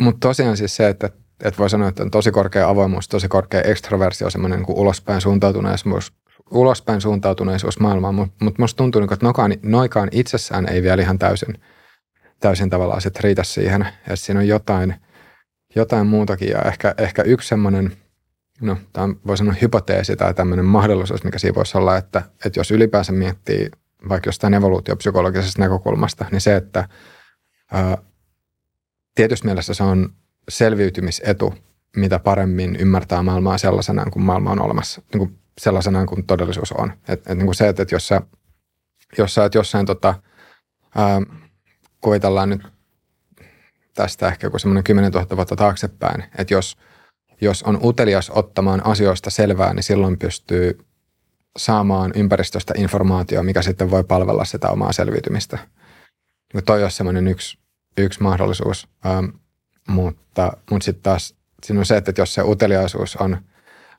Mutta 0.00 0.28
tosiaan 0.28 0.56
siis 0.56 0.76
se, 0.76 0.88
että, 0.88 1.10
että 1.44 1.58
voi 1.58 1.70
sanoa, 1.70 1.88
että 1.88 2.02
on 2.02 2.10
tosi 2.10 2.30
korkea 2.30 2.68
avoimuus, 2.68 3.08
tosi 3.08 3.28
korkea 3.28 3.62
ekstroversio, 3.62 4.30
semmoinen 4.30 4.58
niin 4.58 4.78
ulospäin 4.78 5.20
suuntautuneisuus, 5.20 6.12
ulospäin 6.50 7.00
suuntautuneisuus 7.00 7.80
maailmaan, 7.80 8.14
mutta 8.14 8.44
mut 8.44 8.58
musta 8.58 8.76
tuntuu, 8.76 9.02
että 9.02 9.16
noikaan, 9.22 9.54
noikaan 9.62 10.08
itsessään 10.12 10.68
ei 10.68 10.82
vielä 10.82 11.02
ihan 11.02 11.18
täysin, 11.18 11.60
täysin 12.40 12.70
tavallaan 12.70 13.00
sit 13.00 13.20
riitä 13.20 13.44
siihen, 13.44 13.82
että 13.82 14.16
siinä 14.16 14.40
on 14.40 14.48
jotain– 14.48 14.94
jotain 15.76 16.06
muutakin 16.06 16.48
ja 16.48 16.62
ehkä, 16.62 16.94
ehkä 16.98 17.22
yksi 17.22 17.48
semmoinen, 17.48 17.96
no 18.60 18.76
tämä 18.92 19.14
voi 19.26 19.36
sanoa 19.36 19.54
hypoteesi 19.62 20.16
tai 20.16 20.34
tämmöinen 20.34 20.64
mahdollisuus, 20.64 21.24
mikä 21.24 21.38
siinä 21.38 21.54
voisi 21.54 21.78
olla, 21.78 21.96
että, 21.96 22.22
että 22.44 22.60
jos 22.60 22.70
ylipäänsä 22.70 23.12
miettii 23.12 23.70
vaikka 24.08 24.28
jostain 24.28 24.54
evoluutiopsykologisesta 24.54 25.62
näkökulmasta, 25.62 26.26
niin 26.30 26.40
se, 26.40 26.56
että 26.56 26.88
ää, 27.72 27.98
tietyssä 29.14 29.44
mielessä 29.44 29.74
se 29.74 29.82
on 29.82 30.12
selviytymisetu, 30.48 31.54
mitä 31.96 32.18
paremmin 32.18 32.76
ymmärtää 32.76 33.22
maailmaa 33.22 33.58
sellaisena 33.58 34.04
kuin 34.10 34.22
maailma 34.22 34.50
on 34.50 34.60
olemassa, 34.60 35.02
niin 35.12 35.18
kuin 35.18 35.38
sellaisena 35.60 36.06
kuin 36.06 36.26
todellisuus 36.26 36.72
on. 36.72 36.92
Et, 37.08 37.26
et 37.26 37.38
niin 37.38 37.46
kuin 37.46 37.54
se, 37.54 37.68
että, 37.68 37.82
että 37.82 37.94
jos 37.94 38.08
sä, 38.08 38.22
jos 39.18 39.34
sä 39.34 39.44
et 39.44 39.54
jossain 39.54 39.86
tota, 39.86 40.14
ää, 40.94 41.22
kuvitellaan 42.00 42.48
nyt 42.48 42.62
tästä 43.98 44.28
ehkä 44.28 44.46
joku 44.46 44.58
semmoinen 44.58 44.84
10 44.84 45.12
000 45.12 45.36
vuotta 45.36 45.56
taaksepäin, 45.56 46.24
että 46.38 46.54
jos, 46.54 46.76
jos 47.40 47.62
on 47.62 47.78
utelias 47.84 48.30
ottamaan 48.30 48.86
asioista 48.86 49.30
selvää, 49.30 49.74
niin 49.74 49.82
silloin 49.82 50.18
pystyy 50.18 50.78
saamaan 51.56 52.12
ympäristöstä 52.14 52.74
informaatiota, 52.76 53.42
mikä 53.42 53.62
sitten 53.62 53.90
voi 53.90 54.04
palvella 54.04 54.44
sitä 54.44 54.68
omaa 54.68 54.92
selviytymistä. 54.92 55.58
Ja 56.54 56.62
toi 56.62 56.82
olisi 56.82 56.96
semmoinen 56.96 57.28
yksi, 57.28 57.58
yksi 57.96 58.22
mahdollisuus. 58.22 58.88
Ähm, 59.06 59.24
mutta 59.88 60.52
mutta 60.70 60.84
sitten 60.84 61.02
taas 61.02 61.34
siinä 61.62 61.80
on 61.80 61.86
se, 61.86 61.96
että 61.96 62.12
jos 62.18 62.34
se 62.34 62.42
uteliaisuus 62.42 63.16
on 63.16 63.36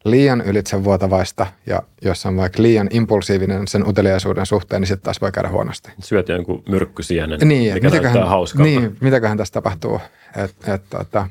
liian 0.06 0.42
ylitsevuotavaista 0.42 1.48
ja 1.66 1.82
jos 2.02 2.26
on 2.26 2.38
vaikka 2.38 2.62
liian 2.62 2.88
impulsiivinen 2.92 3.68
sen 3.68 3.88
uteliaisuuden 3.88 4.46
suhteen, 4.46 4.82
niin 4.82 4.88
sitten 4.88 5.04
taas 5.04 5.22
voi 5.22 5.32
käydä 5.32 5.50
huonosti. 5.50 5.92
Syöt 6.00 6.30
jonkun 6.30 6.64
myrkkysienen, 6.70 7.40
Niin, 7.48 7.74
mikä 7.74 7.90
mitäköhän, 7.90 8.28
hauskalta. 8.28 8.64
niin, 8.64 8.98
mitäköhän 9.02 9.38
tässä 9.38 9.54
tapahtuu. 9.54 10.00
Et, 10.44 10.56
et, 10.68 10.84
tota, 10.90 11.28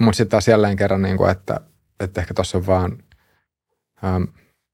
mutta 0.00 0.16
sitten 0.16 0.30
taas 0.30 0.48
jälleen 0.48 0.76
kerran, 0.76 1.02
niin 1.02 1.16
kuin, 1.16 1.30
että, 1.30 1.60
että 2.00 2.20
ehkä 2.20 2.34
tuossa 2.34 2.58
on 2.58 2.66
vaan, 2.66 2.98
äm, 4.04 4.26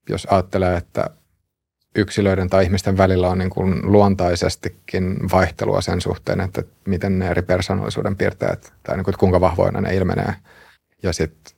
jos 0.09 0.27
ajattelee, 0.31 0.77
että 0.77 1.09
yksilöiden 1.95 2.49
tai 2.49 2.63
ihmisten 2.63 2.97
välillä 2.97 3.29
on 3.29 3.37
niin 3.37 3.49
kuin 3.49 3.91
luontaisestikin 3.91 5.17
vaihtelua 5.31 5.81
sen 5.81 6.01
suhteen, 6.01 6.41
että 6.41 6.63
miten 6.87 7.19
ne 7.19 7.29
eri 7.29 7.41
persoonallisuuden 7.41 8.17
piirteet 8.17 8.73
tai 8.83 8.95
niin 8.97 9.03
kuin, 9.05 9.15
kuinka 9.19 9.41
vahvoina 9.41 9.81
ne 9.81 9.95
ilmenee. 9.95 10.33
Ja 11.03 11.13
sitten 11.13 11.53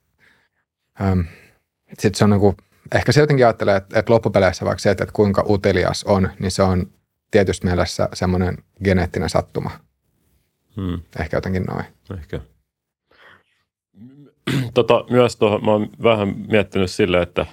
sit 2.00 2.16
se 2.16 2.24
on 2.24 2.30
niin 2.30 2.40
kuin, 2.40 2.58
ehkä 2.96 3.12
se 3.12 3.20
jotenkin 3.20 3.46
ajattelee, 3.46 3.76
että, 3.76 4.00
että 4.00 4.14
loppupeleissä 4.14 4.66
vaikka 4.66 4.80
se, 4.80 4.92
että, 4.92 5.04
että 5.04 5.14
kuinka 5.14 5.46
utelias 5.50 6.04
on, 6.04 6.30
niin 6.40 6.52
se 6.52 6.64
on 6.64 6.88
tietysti 7.32 7.68
mielessä 7.68 8.10
semmoinen 8.14 8.58
geneettinen 8.84 9.30
sattuma. 9.30 9.72
Hmm. 10.76 11.02
Ehkä 11.20 11.38
jotenkin 11.38 11.64
noin. 11.64 11.86
Ehkä. 12.18 12.40
Tota, 14.74 15.06
myös 15.10 15.36
tuohon, 15.36 15.66
mä 15.66 15.72
oon 15.72 15.90
vähän 16.04 16.36
miettinyt 16.48 16.92
sille, 16.92 17.22
että, 17.22 17.46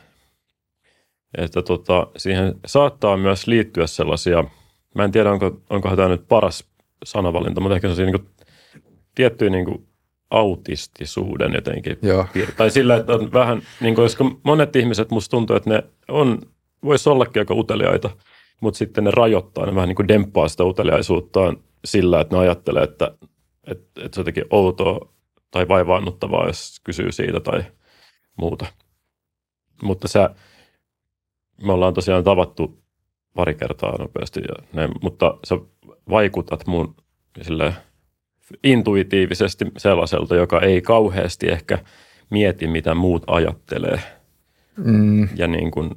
että 1.39 1.63
tota, 1.63 2.07
siihen 2.17 2.55
saattaa 2.67 3.17
myös 3.17 3.47
liittyä 3.47 3.87
sellaisia, 3.87 4.45
mä 4.95 5.05
en 5.05 5.13
tiedä 5.13 5.33
onko, 5.33 5.61
onkohan 5.71 5.97
tämä 5.97 6.09
nyt 6.09 6.29
paras 6.29 6.65
sanavalinta, 7.05 7.61
mutta 7.61 7.75
ehkä 7.75 7.89
sellaisia 7.89 8.07
niin 8.07 8.29
tiettyjä 9.15 9.51
niin 9.51 9.65
kuin 9.65 9.87
autistisuuden 10.31 11.53
jotenkin. 11.53 11.99
Joo. 12.03 12.27
Tai 12.57 12.71
sillä, 12.71 12.97
että 12.97 13.13
on 13.13 13.33
vähän, 13.33 13.63
niin 13.81 13.95
kuin, 13.95 14.05
koska 14.05 14.25
monet 14.43 14.77
ihmiset 14.77 15.11
musta 15.11 15.31
tuntuu, 15.31 15.57
että 15.57 15.71
ne 15.71 15.83
on, 16.09 16.39
voisi 16.85 17.09
ollakin 17.09 17.41
aika 17.41 17.55
uteliaita, 17.55 18.11
mutta 18.61 18.79
sitten 18.79 19.05
ne 19.05 19.11
rajoittaa, 19.11 19.67
ne 19.67 19.75
vähän 19.75 19.89
niin 19.89 19.97
kuin 19.97 20.09
demppaa 20.09 20.49
sitä 20.49 20.65
uteliaisuuttaan 20.65 21.57
sillä, 21.85 22.21
että 22.21 22.37
ne 22.37 22.41
ajattelee, 22.41 22.83
että, 22.83 23.15
että, 23.67 24.05
että 24.05 24.15
se 24.15 24.21
on 24.21 24.23
jotenkin 24.23 24.45
outoa 24.51 25.09
tai 25.51 25.69
vaivaannuttavaa, 25.69 26.47
jos 26.47 26.81
kysyy 26.85 27.13
siitä 27.13 27.41
tai 27.41 27.65
muuta. 28.37 28.67
Mutta 29.83 30.09
sä, 30.09 30.31
me 31.63 31.73
ollaan 31.73 31.95
tosiaan 31.95 32.25
tavattu 32.25 32.83
pari 33.35 33.55
kertaa 33.55 33.99
nopeasti, 33.99 34.41
ja 34.41 34.67
näin, 34.73 34.91
mutta 35.03 35.39
sä 35.45 35.55
vaikutat 36.11 36.67
mun 36.67 36.95
silleen, 37.43 37.73
intuitiivisesti 38.65 39.65
sellaiselta, 39.77 40.37
joka 40.37 40.61
ei 40.61 40.83
kauheasti 40.83 41.49
ehkä 41.49 41.79
mieti, 42.31 42.67
mitä 42.67 42.95
muut 42.95 43.23
ajattelee 43.27 44.01
Mm, 44.77 45.29
ja 45.35 45.47
niin 45.47 45.71
kuin 45.71 45.91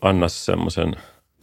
anna 0.00 0.28
semmoisen 0.28 0.92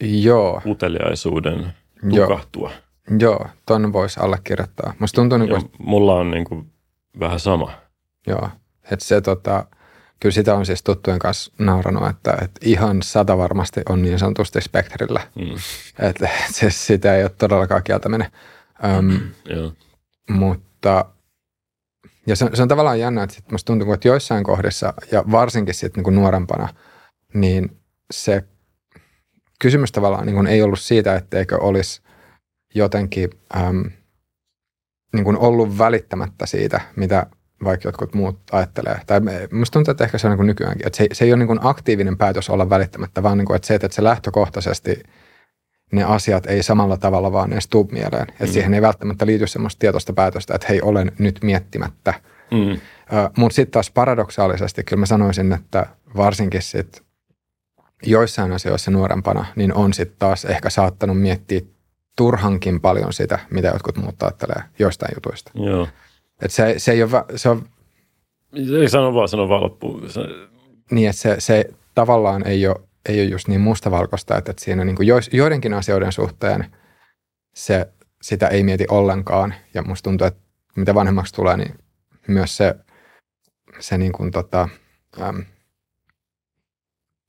joo, 0.00 0.62
uteliaisuuden 0.66 1.72
Joo. 2.02 2.26
tukahtua. 2.26 2.70
joo, 3.18 3.46
ton 3.66 3.92
voisi 3.92 4.20
allekirjoittaa. 4.20 4.94
Musta 4.98 5.14
tuntuu, 5.16 5.38
niin 5.38 5.50
kuin, 5.50 5.62
mulla 5.78 6.14
on 6.14 6.30
niin 6.30 6.44
kuin 6.44 6.70
vähän 7.20 7.40
sama. 7.40 7.72
joo, 8.26 8.48
että 8.90 9.04
se 9.04 9.20
tota, 9.20 9.66
kyllä 10.20 10.32
sitä 10.32 10.54
on 10.54 10.66
siis 10.66 10.82
tuttujen 10.82 11.18
kanssa 11.18 11.52
nauranut, 11.58 12.08
että, 12.10 12.32
että 12.32 12.60
ihan 12.64 13.02
sata 13.02 13.38
varmasti 13.38 13.80
on 13.88 14.02
niin 14.02 14.18
sanotusti 14.18 14.60
spektrillä. 14.60 15.20
Mm, 15.34 15.54
Että 16.08 16.28
se, 16.50 16.70
sitä 16.70 17.16
ei 17.16 17.22
ole 17.22 17.30
todellakaan 17.38 17.82
kieltäminen. 17.82 18.28
Öm, 18.98 19.20
joo. 19.48 19.72
Mutta 20.30 21.04
ja 22.26 22.36
se, 22.36 22.50
se 22.54 22.62
on 22.62 22.68
tavallaan 22.68 23.00
jännä, 23.00 23.22
että 23.22 23.42
musta 23.50 23.66
tuntuu, 23.66 23.92
että 23.92 24.08
joissain 24.08 24.44
kohdissa 24.44 24.94
ja 25.12 25.24
varsinkin 25.30 25.74
sitten 25.74 26.04
niin 26.04 26.14
nuorempana, 26.14 26.68
niin 27.34 27.76
se 28.12 28.44
kysymys 29.60 29.92
tavallaan 29.92 30.26
niin 30.26 30.34
kuin 30.34 30.46
ei 30.46 30.62
ollut 30.62 30.80
siitä, 30.80 31.16
etteikö 31.16 31.58
olisi 31.58 32.02
jotenkin 32.74 33.30
äm, 33.56 33.90
niin 35.12 35.24
kuin 35.24 35.36
ollut 35.36 35.78
välittämättä 35.78 36.46
siitä, 36.46 36.80
mitä 36.96 37.26
vaikka 37.64 37.88
jotkut 37.88 38.14
muut 38.14 38.38
ajattelee. 38.52 39.00
Tai 39.06 39.20
musta 39.52 39.72
tuntuu, 39.72 39.92
että 39.92 40.04
ehkä 40.04 40.18
se 40.18 40.26
on 40.26 40.30
niin 40.30 40.36
kuin 40.36 40.46
nykyäänkin, 40.46 40.86
että 40.86 40.96
se, 40.96 41.06
se 41.12 41.24
ei 41.24 41.32
ole 41.32 41.38
niin 41.38 41.46
kuin 41.46 41.60
aktiivinen 41.62 42.18
päätös 42.18 42.50
olla 42.50 42.70
välittämättä, 42.70 43.22
vaan 43.22 43.38
niin 43.38 43.46
kuin, 43.46 43.56
että 43.56 43.66
se, 43.68 43.74
että 43.74 43.88
se 43.90 44.04
lähtökohtaisesti 44.04 45.02
ne 45.92 46.04
asiat 46.04 46.46
ei 46.46 46.62
samalla 46.62 46.96
tavalla 46.96 47.32
vaan 47.32 47.52
edes 47.52 47.68
tuu 47.68 47.88
mieleen. 47.92 48.26
Että 48.28 48.44
Mm. 48.44 48.50
siihen 48.52 48.74
ei 48.74 48.82
välttämättä 48.82 49.26
liity 49.26 49.46
semmoista 49.46 49.78
tietoista 49.78 50.12
päätöstä, 50.12 50.54
että 50.54 50.66
hei, 50.70 50.80
olen 50.82 51.12
nyt 51.18 51.38
miettimättä. 51.42 52.14
Mm, 52.50 52.80
Mutta 53.36 53.54
sitten 53.56 53.72
taas 53.72 53.90
paradoksaalisesti 53.90 54.84
kyllä 54.84 55.00
mä 55.00 55.06
sanoisin, 55.06 55.52
että 55.52 55.86
varsinkin 56.16 56.62
sit 56.62 57.02
joissain 58.02 58.52
asioissa 58.52 58.90
nuorempana, 58.90 59.44
niin 59.56 59.74
on 59.74 59.92
sitten 59.92 60.16
taas 60.18 60.44
ehkä 60.44 60.70
saattanut 60.70 61.20
miettiä 61.20 61.60
turhankin 62.16 62.80
paljon 62.80 63.12
sitä, 63.12 63.38
mitä 63.50 63.68
jotkut 63.68 63.96
muut 63.96 64.22
ajattelee 64.22 64.62
joistain 64.78 65.12
jutuista. 65.16 65.50
joo. 65.54 65.88
Et 66.42 66.50
se, 66.50 66.74
se 66.78 66.92
ei 66.92 67.02
ole, 67.02 67.10
vä- 67.10 67.36
se 67.36 67.48
on 67.48 67.62
Ei 68.80 68.88
sano 68.88 69.14
vaan, 69.14 69.28
sano 69.28 69.48
vaan 69.48 69.62
loppuun. 69.62 70.10
Se, 70.10 70.20
niin, 70.90 71.08
että 71.10 71.22
se, 71.22 71.36
se 71.38 71.64
tavallaan 71.94 72.46
ei 72.46 72.66
ole, 72.66 72.76
ei 73.08 73.20
ole 73.20 73.28
just 73.28 73.48
niin 73.48 73.60
mustavalkoista, 73.60 74.36
että, 74.36 74.50
että 74.50 74.64
siinä 74.64 74.84
niin 74.84 74.96
kuin 74.96 75.08
joidenkin 75.32 75.74
asioiden 75.74 76.12
suhteen 76.12 76.66
se, 77.54 77.88
sitä 78.22 78.48
ei 78.48 78.62
mieti 78.62 78.86
ollenkaan. 78.90 79.54
Ja 79.74 79.82
musta 79.82 80.04
tuntuu, 80.04 80.26
että 80.26 80.40
mitä 80.76 80.94
vanhemmaksi 80.94 81.34
tulee, 81.34 81.56
niin 81.56 81.74
myös 82.28 82.56
se, 82.56 82.74
se 83.78 83.98
niin 83.98 84.12
kuin 84.12 84.30
tota, 84.30 84.68
äm, 85.20 85.44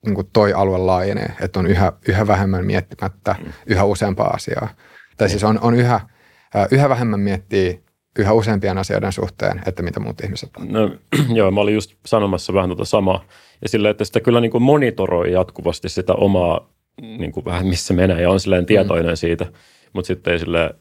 niin 0.06 0.16
kuin 0.16 0.30
toi 0.34 0.54
alue 0.54 0.78
laajenee, 0.78 1.34
että 1.42 1.60
on 1.60 1.68
yhä, 1.68 1.94
yhä 2.08 2.28
vähemmän 2.28 2.66
miettimättä 2.66 3.36
yhä 3.66 3.84
useampaa 3.84 4.30
asiaa. 4.30 4.68
Tai 5.18 5.30
siis 5.30 5.44
on, 5.44 5.60
on 5.60 5.76
yhä, 5.76 6.00
yhä 6.72 6.90
vähemmän 6.90 7.20
miettii 7.20 7.83
yhä 8.20 8.34
useampien 8.34 8.78
asioiden 8.78 9.12
suhteen, 9.12 9.62
että 9.66 9.84
mitä 9.84 10.00
muut 10.00 10.22
ihmiset 10.22 10.50
on. 10.58 10.68
no, 10.72 10.92
joo, 11.38 11.52
mä 11.52 11.60
olin 11.60 11.74
just 11.74 11.96
sanomassa 12.06 12.54
vähän 12.54 12.70
tuota 12.70 12.86
samaa. 12.86 13.26
Ja 13.62 13.70
sillä, 13.70 13.90
että 13.90 14.06
sitä 14.06 14.20
kyllä 14.20 14.42
niin 14.42 14.52
kuin 14.52 14.64
monitoroi 14.64 15.32
jatkuvasti 15.32 15.90
sitä 15.90 16.14
omaa, 16.14 16.70
niin 17.02 17.32
kuin 17.32 17.46
vähän 17.46 17.68
missä 17.68 17.94
menee 17.94 18.22
ja 18.22 18.30
on 18.30 18.40
silleen 18.40 18.66
tietoinen 18.66 19.18
siitä, 19.18 19.46
mutta 19.94 20.08
sitten 20.08 20.34
ei 20.34 20.40
silleen 20.40 20.74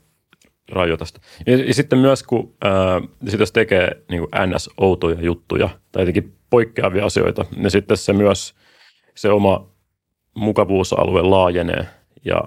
rajoita 0.73 1.05
sitä. 1.05 1.21
Ja, 1.47 1.57
ja 1.57 1.75
sitten 1.75 1.99
myös, 1.99 2.23
kun 2.23 2.55
ää, 2.65 3.01
sit 3.29 3.41
jos 3.41 3.53
tekee 3.53 4.03
niin 4.11 4.21
kuin 4.21 4.31
NS-outoja 4.47 5.21
juttuja 5.21 5.69
tai 5.93 6.03
jotenkin 6.03 6.35
poikkeavia 6.51 7.07
asioita, 7.07 7.45
niin 7.57 7.71
sitten 7.71 7.97
se 7.97 8.13
myös 8.13 8.55
se 9.15 9.31
oma 9.31 9.71
mukavuusalue 10.35 11.23
laajenee 11.23 11.87
ja, 12.25 12.43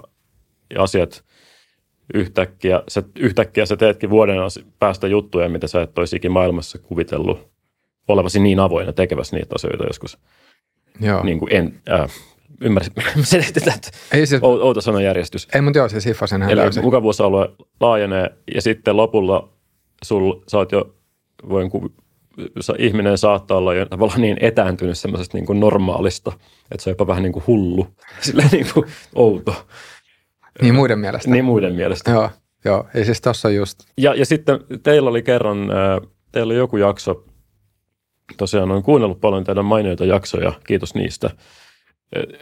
ja 0.74 0.82
asiat 0.82 1.24
yhtäkkiä, 2.14 2.82
sä, 2.88 3.02
yhtäkkiä 3.18 3.66
sä 3.66 3.76
teetkin 3.76 4.10
vuoden 4.10 4.36
päästä 4.78 5.06
juttuja, 5.06 5.48
mitä 5.48 5.66
sä 5.66 5.82
et 5.82 5.98
olisi 5.98 6.16
ikinä 6.16 6.32
maailmassa 6.32 6.78
kuvitellut 6.78 7.48
olevasi 8.08 8.40
niin 8.40 8.60
avoinna 8.60 8.92
tekevässä 8.92 9.36
niitä 9.36 9.54
asioita 9.54 9.84
joskus. 9.84 10.18
Joo. 11.00 11.24
Niin 11.24 11.38
kuin 11.38 11.52
en, 11.54 11.80
äh, 11.90 12.10
selitetään, 13.22 13.76
että 13.76 13.90
Ei, 14.12 14.26
siis, 14.26 14.42
ou- 14.42 14.62
outo 14.62 14.80
sanajärjestys. 14.80 15.48
ei 15.54 15.60
mutta 15.60 15.78
joo, 15.78 15.88
siis 15.88 16.06
hiffasin 16.06 16.42
hän 16.42 16.58
mukavuusalue 16.82 17.48
laajenee 17.80 18.30
ja 18.54 18.62
sitten 18.62 18.96
lopulla 18.96 19.48
sul, 20.04 20.34
sä 20.48 20.58
oot 20.58 20.72
jo, 20.72 20.94
voin 21.48 21.70
ku, 21.70 21.92
sa, 22.60 22.74
ihminen 22.78 23.18
saattaa 23.18 23.56
olla 23.56 23.74
jo 23.74 23.86
tavallaan 23.86 24.20
niin 24.20 24.36
etääntynyt 24.40 24.98
semmoisesta 24.98 25.38
niin 25.38 25.46
kuin 25.46 25.60
normaalista, 25.60 26.32
että 26.70 26.84
se 26.84 26.90
on 26.90 26.92
jopa 26.92 27.06
vähän 27.06 27.22
niin 27.22 27.32
kuin 27.32 27.44
hullu, 27.46 27.86
silleen 28.20 28.48
niin 28.52 28.66
kuin 28.74 28.86
outo, 29.14 29.66
Niin 30.62 30.74
muiden 30.74 30.98
mielestä. 30.98 31.30
niin 31.30 31.44
muiden 31.44 31.74
mielestä. 31.74 32.10
Joo, 32.10 32.30
joo. 32.64 32.86
Ei 32.94 33.04
siis 33.04 33.20
tossa 33.20 33.50
just, 33.50 33.78
Ja, 33.98 34.14
ja 34.14 34.26
sitten 34.26 34.60
teillä 34.82 35.10
oli 35.10 35.22
kerran, 35.22 35.58
teillä 36.32 36.50
oli 36.50 36.58
joku 36.58 36.76
jakso, 36.76 37.24
tosiaan 38.36 38.70
olen 38.70 38.82
kuunnellut 38.82 39.20
paljon 39.20 39.44
teidän 39.44 39.64
mainioita 39.64 40.04
jaksoja, 40.04 40.52
kiitos 40.66 40.94
niistä. 40.94 41.30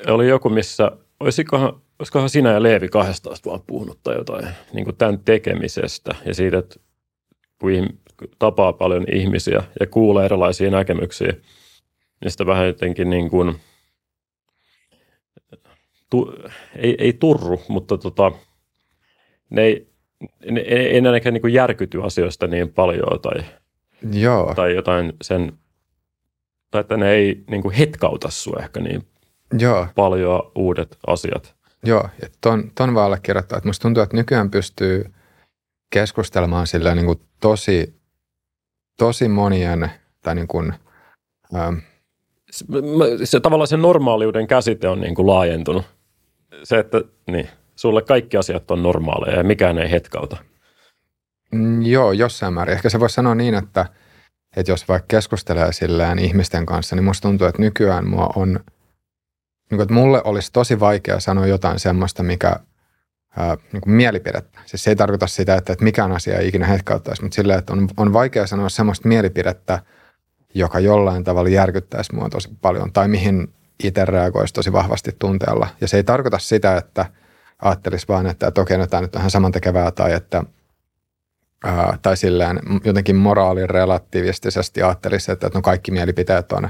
Oli 0.06 0.28
joku, 0.28 0.48
missä, 0.48 0.90
olisikohan, 1.20 1.72
olisikohan 1.98 2.30
sinä 2.30 2.52
ja 2.52 2.62
Leevi 2.62 2.88
kahdestaan 2.88 3.36
vaan 3.46 3.60
puhunut 3.66 3.98
tai 4.02 4.14
jotain 4.14 4.48
niin 4.72 4.84
kuin 4.84 4.96
tämän 4.96 5.18
tekemisestä 5.24 6.14
ja 6.26 6.34
siitä, 6.34 6.58
että 6.58 6.76
kun 7.60 7.70
tapaa 8.38 8.72
paljon 8.72 9.04
ihmisiä 9.12 9.62
ja 9.80 9.86
kuulee 9.86 10.24
erilaisia 10.24 10.70
näkemyksiä, 10.70 11.32
niin 12.20 12.30
sitä 12.30 12.46
vähän 12.46 12.66
jotenkin 12.66 13.10
niin 13.10 13.30
kuin, 13.30 13.56
tu, 16.10 16.32
ei, 16.76 16.96
ei 16.98 17.12
turru, 17.12 17.62
mutta 17.68 17.98
tota, 17.98 18.32
ne 19.50 19.62
ei, 19.62 19.88
ne, 20.50 20.60
ei, 20.60 21.02
ehkä 21.16 21.30
niin 21.30 21.40
kuin 21.40 21.52
järkyty 21.54 22.02
asioista 22.02 22.46
niin 22.46 22.72
paljon 22.72 23.20
tai, 23.22 23.44
joo, 24.12 24.54
tai 24.54 24.74
jotain 24.74 25.12
sen, 25.22 25.52
tai 26.70 26.80
että 26.80 26.96
ne 26.96 27.10
ei 27.12 27.44
niin 27.50 27.62
kuin 27.62 27.74
hetkauta 27.74 28.30
sua 28.30 28.60
ehkä 28.62 28.80
niin 28.80 29.06
joo, 29.58 29.86
paljon 29.94 30.52
uudet 30.54 30.98
asiat. 31.06 31.54
joo. 31.84 32.08
Ja 32.22 32.28
ton, 32.40 32.70
ton 32.74 32.94
vaan 32.94 33.06
allekirjoittaa, 33.06 33.58
että 33.58 33.68
musta 33.68 33.82
tuntuu, 33.82 34.02
että 34.02 34.16
nykyään 34.16 34.50
pystyy 34.50 35.04
keskustelemaan 35.90 36.66
sillä 36.66 36.94
niin 36.94 37.06
kuin 37.06 37.20
tosi, 37.40 37.94
tosi 38.98 39.28
monien 39.28 39.90
tai 40.22 40.34
niin 40.34 40.48
kuin, 40.48 40.72
ähm, 41.54 41.76
se, 42.50 42.64
se 43.24 43.40
tavallaan 43.40 43.68
se 43.68 43.76
normaaliuden 43.76 44.46
käsite 44.46 44.88
on 44.88 45.00
niin 45.00 45.14
kuin 45.14 45.26
laajentunut. 45.26 45.84
Se, 46.62 46.78
että 46.78 47.00
niin, 47.26 47.48
sulle 47.76 48.02
kaikki 48.02 48.36
asiat 48.36 48.70
on 48.70 48.82
normaaleja 48.82 49.36
ja 49.38 49.44
mikään 49.44 49.78
ei 49.78 49.90
hetkauta. 49.90 50.36
Mm, 51.52 51.82
joo, 51.82 52.12
jossain 52.12 52.54
määrin. 52.54 52.74
Ehkä 52.74 52.88
se 52.88 53.00
voisi 53.00 53.14
sanoa 53.14 53.34
niin, 53.34 53.54
että, 53.54 53.86
että 54.56 54.72
jos 54.72 54.88
vaikka 54.88 55.06
keskustelee 55.08 55.72
silleen 55.72 56.18
ihmisten 56.18 56.66
kanssa, 56.66 56.96
niin 56.96 57.04
musta 57.04 57.28
tuntuu, 57.28 57.46
että 57.46 57.62
nykyään 57.62 58.08
mua 58.08 58.30
on, 58.36 58.48
niin 58.48 58.58
kuin, 59.70 59.80
että 59.82 59.94
mulle 59.94 60.22
olisi 60.24 60.52
tosi 60.52 60.80
vaikea 60.80 61.20
sanoa 61.20 61.46
jotain 61.46 61.78
semmoista, 61.78 62.22
mikä 62.22 62.56
ää, 63.36 63.56
niin 63.72 63.80
kuin 63.80 63.94
mielipidettä. 63.94 64.60
Siis 64.66 64.84
se 64.84 64.90
ei 64.90 64.96
tarkoita 64.96 65.26
sitä, 65.26 65.54
että, 65.54 65.72
että 65.72 65.84
mikään 65.84 66.12
asia 66.12 66.38
ei 66.38 66.48
ikinä 66.48 66.66
hetkauttaisi, 66.66 67.22
mutta 67.22 67.34
silleen, 67.34 67.58
että 67.58 67.72
on, 67.72 67.88
on 67.96 68.12
vaikea 68.12 68.46
sanoa 68.46 68.68
semmoista 68.68 69.08
mielipidettä, 69.08 69.78
joka 70.54 70.80
jollain 70.80 71.24
tavalla 71.24 71.48
järkyttäisi 71.50 72.14
mua 72.14 72.28
tosi 72.28 72.48
paljon 72.60 72.92
tai 72.92 73.08
mihin 73.08 73.54
itse 73.82 74.04
reagoisi 74.04 74.54
tosi 74.54 74.72
vahvasti 74.72 75.16
tunteella. 75.18 75.68
Ja 75.80 75.88
se 75.88 75.96
ei 75.96 76.04
tarkoita 76.04 76.38
sitä, 76.38 76.76
että 76.76 77.06
ajattelisi 77.62 78.08
vaan, 78.08 78.26
että, 78.26 78.52
okei, 78.58 78.78
no 78.78 78.86
tämä 78.86 79.00
nyt 79.00 79.14
on 79.14 79.20
ihan 79.20 79.30
samantekevää 79.30 79.90
tai 79.90 80.12
että 80.12 80.44
ää, 81.64 81.98
tai 82.02 82.16
silleen 82.16 82.60
jotenkin 82.84 83.16
moraalirelativistisesti 83.16 84.82
ajattelisi, 84.82 85.32
että, 85.32 85.46
että 85.46 85.58
no 85.58 85.62
kaikki 85.62 85.90
mielipiteet 85.90 86.52
on 86.52 86.68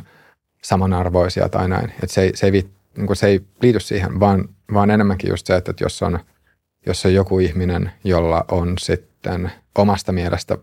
samanarvoisia 0.62 1.48
tai 1.48 1.68
näin. 1.68 1.90
Että 1.90 2.14
se 2.14 2.22
ei, 2.22 2.36
se 2.36 2.46
ei, 2.46 2.52
niin 2.96 3.06
kuin 3.06 3.16
se 3.16 3.26
ei 3.26 3.40
liity 3.62 3.80
siihen, 3.80 4.20
vaan, 4.20 4.48
vaan 4.72 4.90
enemmänkin 4.90 5.30
just 5.30 5.46
se, 5.46 5.56
että, 5.56 5.70
että 5.70 5.84
jos 5.84 6.02
on, 6.02 6.18
jos 6.86 7.06
on 7.06 7.14
joku 7.14 7.38
ihminen, 7.38 7.92
jolla 8.04 8.44
on 8.50 8.74
sitten 8.78 9.52
omasta 9.78 10.12
mielestä 10.12 10.58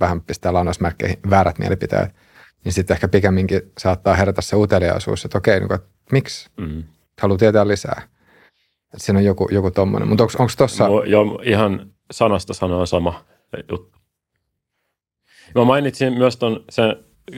vähän 0.00 0.20
pistää 0.20 0.52
lainausmerkkeihin 0.52 1.18
väärät 1.30 1.58
mielipiteet, 1.58 2.14
niin 2.64 2.72
sitten 2.72 2.94
ehkä 2.94 3.08
pikemminkin 3.08 3.62
saattaa 3.78 4.14
herätä 4.14 4.42
se 4.42 4.56
uteliaisuus, 4.56 5.24
että 5.24 5.38
okei, 5.38 5.60
niin 5.60 5.72
että 5.72 5.88
miksi 6.12 6.50
mm. 6.56 6.84
haluaa 7.20 7.38
tietää 7.38 7.68
lisää. 7.68 8.02
Että 8.94 9.04
siinä 9.04 9.18
on 9.18 9.24
joku, 9.24 9.48
joku 9.50 9.70
tommonen. 9.70 10.08
Mutta 10.08 10.24
onko 10.24 10.52
tuossa... 10.56 10.88
No, 10.88 11.02
joo, 11.02 11.42
ihan 11.44 11.92
sanasta 12.10 12.54
sanoa 12.54 12.86
sama 12.86 13.24
juttu. 13.70 13.92
Mä 15.54 15.64
mainitsin 15.64 16.12
myös 16.12 16.36
ton, 16.36 16.64
sen, 16.70 16.96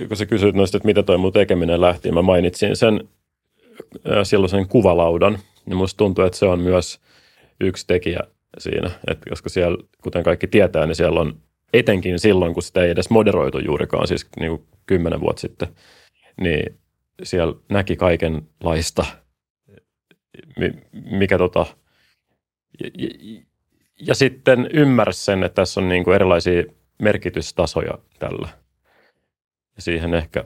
kun 0.09 0.17
sä 0.17 0.27
kysyit 0.27 0.55
noista, 0.55 0.77
että 0.77 0.87
mitä 0.87 1.03
toi 1.03 1.19
mun 1.19 1.33
tekeminen 1.33 1.81
lähti, 1.81 2.13
mä 2.13 2.23
mainitsin 2.23 2.77
sen 2.77 3.09
silloin 4.23 4.51
sen 4.51 4.69
kuvalaudan. 4.69 5.39
Ja 5.67 5.77
musta 5.77 5.99
tuntuu, 5.99 6.25
että 6.25 6.39
se 6.39 6.47
on 6.47 6.61
myös 6.61 7.01
yksi 7.61 7.87
tekijä 7.87 8.21
siinä, 8.59 8.91
että 9.07 9.31
koska 9.31 9.49
siellä, 9.49 9.79
kuten 10.03 10.23
kaikki 10.23 10.47
tietää, 10.47 10.87
niin 10.87 10.97
siellä 10.97 11.21
on 11.21 11.41
etenkin 11.73 12.19
silloin, 12.19 12.55
kun 12.55 12.63
sitä 12.63 12.85
ei 12.85 12.91
edes 12.91 13.11
moderoitu 13.11 13.59
juurikaan, 13.59 14.09
siis 14.09 14.27
niin 14.41 14.51
kuin 14.51 14.69
kymmenen 14.87 15.21
vuotta 15.21 15.41
sitten, 15.41 15.69
niin 16.41 16.81
siellä 17.23 17.55
näki 17.69 17.97
kaikenlaista, 17.97 19.07
mikä 20.93 21.39
tota, 21.39 21.67
ja, 22.81 22.91
ja, 22.99 23.43
ja 24.07 24.15
sitten 24.15 24.69
ymmärsi 24.73 25.25
sen, 25.25 25.45
että 25.45 25.55
tässä 25.55 25.81
on 25.81 25.89
niin 25.89 26.05
kuin 26.05 26.15
erilaisia 26.15 26.65
merkitystasoja 27.03 27.99
tällä. 28.19 28.49
Ja 29.77 29.83
siihen 29.83 30.15
ehkä 30.15 30.45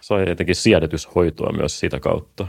sai 0.00 0.28
jotenkin 0.28 0.56
siedetyshoitoa 0.56 1.52
myös 1.52 1.80
sitä 1.80 2.00
kautta. 2.00 2.46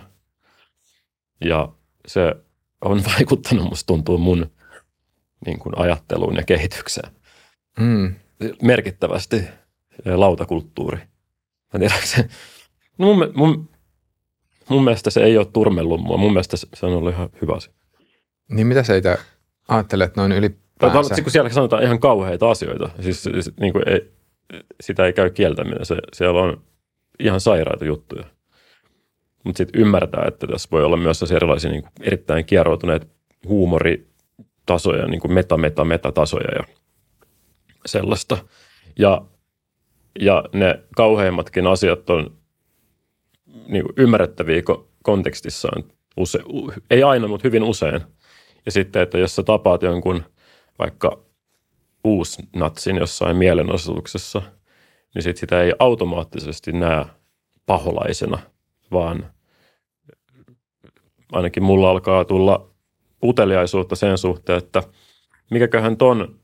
Ja 1.46 1.70
se 2.08 2.36
on 2.82 3.04
vaikuttanut, 3.16 3.70
musta 3.70 3.88
tuntuu, 3.88 4.18
mun 4.18 4.52
niin 5.46 5.60
kuin 5.60 5.78
ajatteluun 5.78 6.36
ja 6.36 6.44
kehitykseen. 6.44 7.23
Mm. 7.80 8.16
Merkittävästi 8.62 9.44
lautakulttuuri. 10.06 10.98
Mä 11.74 11.80
tiedän, 11.80 11.98
se, 12.04 12.30
no 12.98 13.06
mun, 13.06 13.32
mun, 13.36 13.70
mun 14.70 14.84
mielestä 14.84 15.10
se 15.10 15.24
ei 15.24 15.38
ole 15.38 15.46
turmellut 15.46 16.02
mua. 16.02 16.18
Mun 16.18 16.34
mielestä 16.34 16.58
se 16.58 16.86
on 16.86 16.94
ollut 16.94 17.14
ihan 17.14 17.30
hyvä 17.42 17.54
asia. 17.54 17.74
Niin 18.50 18.68
mitä 18.68 18.84
sä 18.84 18.96
itse 18.96 19.18
ajattelet 19.68 20.16
noin 20.16 20.32
ylipäänsä? 20.32 21.22
Kun 21.24 21.32
siellä 21.32 21.50
sanotaan 21.50 21.84
ihan 21.84 22.00
kauheita 22.00 22.52
asioita. 22.52 22.90
Siis, 23.02 23.24
siis 23.24 23.52
niin 23.60 23.74
kuin 23.74 23.90
ei, 23.90 24.12
sitä 24.82 25.06
ei 25.06 25.14
käy 25.14 25.30
kieltäminen. 25.30 25.86
Se, 25.86 25.98
siellä 26.14 26.42
on 26.42 26.62
ihan 27.20 27.42
sairaita 27.42 27.86
juttuja. 27.86 28.24
Mutta 29.44 29.58
sitten 29.58 29.82
ymmärtää, 29.82 30.26
että 30.28 30.48
tässä 30.48 30.70
voi 30.72 30.84
olla 30.84 30.98
myös 30.98 31.32
erilaisia 31.32 31.72
niin 31.72 31.82
kuin 31.82 31.92
erittäin 32.02 32.46
kieroutuneet 32.46 33.08
huumoritasoja, 33.48 35.08
niin 35.08 35.22
kuin 35.22 35.34
meta, 35.34 35.58
meta, 35.58 35.86
metatasoja 35.86 36.56
ja 36.56 36.64
sellaista. 37.86 38.38
Ja, 39.00 39.22
ja 40.20 40.44
ne 40.54 40.84
kauheimmatkin 40.96 41.68
asiat 41.68 42.10
on 42.10 42.38
niin 43.68 43.84
kuin 43.84 43.94
ymmärrettäviä 43.98 44.62
kontekstissaan. 45.04 45.84
Use, 46.18 46.40
ei 46.90 47.04
aina, 47.04 47.28
mutta 47.28 47.48
hyvin 47.48 47.64
usein. 47.64 48.02
Ja 48.66 48.72
sitten, 48.72 49.02
että 49.02 49.18
jos 49.18 49.36
sä 49.36 49.44
tapaat 49.44 49.82
jonkun 49.82 50.24
vaikka 50.80 51.20
uusnatsin 52.04 52.96
jossain 52.96 53.38
mielenosoituksessa, 53.38 54.42
niin 55.16 55.24
sit 55.24 55.38
sitä 55.38 55.62
ei 55.62 55.74
automaattisesti 55.80 56.72
näe 56.72 57.06
paholaisena, 57.66 58.40
vaan 58.92 59.34
ainakin 61.32 61.64
mulla 61.64 61.90
alkaa 61.90 62.26
tulla 62.26 62.70
uteliaisuutta 63.24 63.96
sen 63.96 64.18
suhteen, 64.18 64.58
että 64.58 64.84
mikäköhän 65.52 65.98
ton 65.98 66.40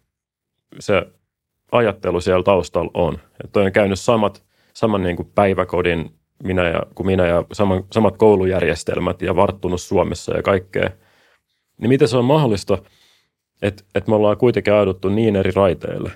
se 0.80 1.08
ajattelu 1.72 2.22
siellä 2.22 2.44
taustalla 2.44 2.92
on. 2.94 3.18
Että 3.44 3.60
on 3.60 3.72
käynyt 3.72 4.00
samat, 4.00 4.44
saman 4.74 5.04
niin 5.04 5.16
kuin 5.16 5.32
päiväkodin 5.36 6.12
minä 6.44 6.68
ja, 6.68 6.84
kuin 6.96 7.08
minä 7.08 7.28
ja 7.28 7.44
saman, 7.54 7.84
samat 7.94 8.18
koulujärjestelmät 8.18 9.22
ja 9.22 9.36
varttunut 9.36 9.82
Suomessa 9.82 10.36
ja 10.36 10.44
kaikkea. 10.44 10.90
Niin 11.78 11.90
miten 11.90 12.08
se 12.08 12.18
on 12.18 12.26
mahdollista, 12.26 12.78
että, 13.62 13.84
että 13.96 14.10
me 14.10 14.16
ollaan 14.16 14.38
kuitenkin 14.38 14.74
auduttu 14.74 15.10
niin 15.10 15.36
eri 15.36 15.52
raiteille. 15.52 16.12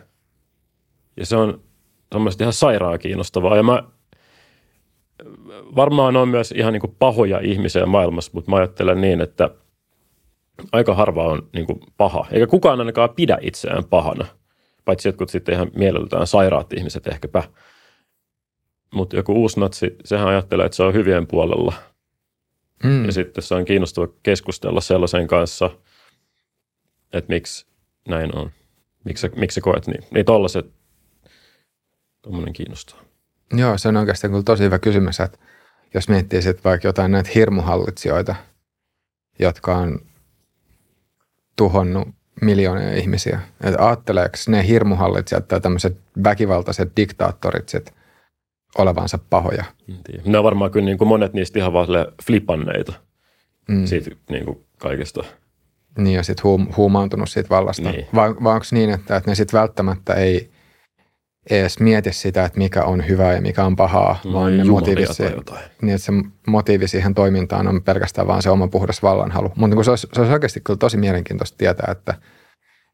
Ja 1.17 1.25
se 1.25 1.35
on 1.35 1.61
semmoista 2.11 2.43
ihan 2.43 2.53
sairaan 2.53 2.99
kiinnostavaa. 2.99 3.57
Ja 3.57 3.63
mä 3.63 3.83
varmaan 5.75 6.17
on 6.17 6.27
myös 6.29 6.51
ihan 6.51 6.73
niin 6.73 6.81
kuin 6.81 6.95
pahoja 6.99 7.39
ihmisiä 7.39 7.85
maailmassa, 7.85 8.31
mutta 8.33 8.51
mä 8.51 8.57
ajattelen 8.57 9.01
niin, 9.01 9.21
että 9.21 9.49
aika 10.71 10.95
harva 10.95 11.23
on 11.23 11.49
niin 11.53 11.65
kuin 11.65 11.79
paha. 11.97 12.25
Eikä 12.31 12.47
kukaan 12.47 12.79
ainakaan 12.79 13.09
pidä 13.09 13.37
itseään 13.41 13.83
pahana– 13.83 14.25
paitsi 14.86 15.08
jotkut 15.08 15.30
sitten 15.30 15.56
ihan 15.56 15.72
mieleltään 15.76 16.28
sairaat 16.28 16.74
ihmiset 16.74 17.08
ehkäpä. 17.08 17.43
Mutta 18.93 19.15
joku 19.15 19.34
uusi 19.34 19.60
natsi, 19.60 19.96
sehän 20.06 20.28
ajattelee, 20.28 20.65
että 20.65 20.76
se 20.76 20.84
on 20.84 20.93
hyvien 20.93 21.28
puolella. 21.28 21.74
Mm. 22.84 23.06
Ja 23.06 23.12
sitten 23.12 23.43
se 23.43 23.56
on 23.56 23.65
kiinnostava 23.65 24.08
keskustella 24.24 24.82
sellaisen 24.82 25.28
kanssa, 25.28 25.69
että 27.13 27.34
miksi 27.34 27.65
näin 28.08 28.38
on. 28.38 28.52
Miksi, 29.06 29.30
miksi 29.36 29.62
koet 29.62 29.88
niin? 29.88 30.04
Niin 30.12 30.26
tollaset, 30.26 30.65
tuommoinen 32.22 32.54
kiinnostaa. 32.54 33.00
Joo, 33.54 33.78
se 33.78 33.88
on 33.88 33.98
oikeastaan 33.98 34.32
kyllä 34.32 34.43
tosi 34.43 34.63
hyvä 34.63 34.80
kysymys, 34.80 35.19
että 35.19 35.38
jos 35.93 36.10
miettii 36.10 36.41
sitten 36.41 36.63
vaikka 36.63 36.88
jotain 36.88 37.12
näitä 37.12 37.30
hirmuhallitsijoita, 37.36 38.36
jotka 39.39 39.78
on 39.78 40.00
tuhonnut 41.56 42.08
miljoonia 42.41 42.93
ihmisiä. 42.93 43.39
Että 43.63 43.88
ajatteleeko 43.88 44.38
ne 44.48 44.67
hirmuhallitsijat 44.67 45.48
tai 45.48 45.62
tämmöiset 45.62 45.98
väkivaltaiset 46.24 46.91
diktaattorit 46.98 47.69
sit 47.69 47.93
olevansa 48.78 49.19
pahoja? 49.30 49.63
Ne 50.26 50.38
on 50.38 50.43
varmaan 50.43 50.72
kyllä 50.72 50.86
niin 50.86 50.98
kuin 50.98 51.08
monet 51.08 51.34
niistä 51.34 51.60
ihan 51.60 51.74
vaan 51.74 51.88
flipanneita 52.26 52.93
mm. 53.67 53.86
siitä 53.86 54.12
niin 54.30 54.46
kuin 54.46 54.65
kaikesta. 54.78 55.24
Niin 55.98 56.15
ja 56.15 56.24
sitten 56.24 56.43
huum, 56.43 56.67
huumaantunut 56.78 57.30
siitä 57.30 57.50
vallasta. 57.50 57.91
Niin. 57.91 58.08
Vai, 58.15 58.36
vai 58.43 58.54
onko 58.54 58.65
niin, 58.72 58.89
että, 58.89 59.15
että 59.15 59.32
ne 59.32 59.36
sitten 59.36 59.60
välttämättä 59.60 60.13
ei 60.13 60.52
edes 61.49 61.79
mieti 61.79 62.13
sitä, 62.13 62.45
että 62.45 62.58
mikä 62.58 62.84
on 62.84 63.08
hyvää 63.08 63.34
ja 63.34 63.41
mikä 63.41 63.65
on 63.65 63.75
pahaa, 63.75 64.19
no, 64.25 64.34
vaan 64.34 64.58
ne 64.58 64.63
motiivi, 64.63 65.06
niin, 65.82 65.95
että 65.95 66.06
se 66.06 66.12
motiivi 66.47 66.88
siihen 66.88 67.13
toimintaan 67.13 67.67
on 67.67 67.84
pelkästään 67.84 68.27
vaan 68.27 68.41
se 68.41 68.49
oma 68.49 68.67
puhdas 68.67 69.03
vallanhalu. 69.03 69.51
Mutta 69.56 69.75
niin 69.75 69.86
se, 69.86 69.89
olisi, 69.89 70.08
se 70.13 70.19
olisi 70.19 70.34
oikeasti 70.34 70.62
kyllä 70.62 70.77
tosi 70.77 70.97
mielenkiintoista 70.97 71.58
tietää, 71.58 71.88
että, 71.91 72.13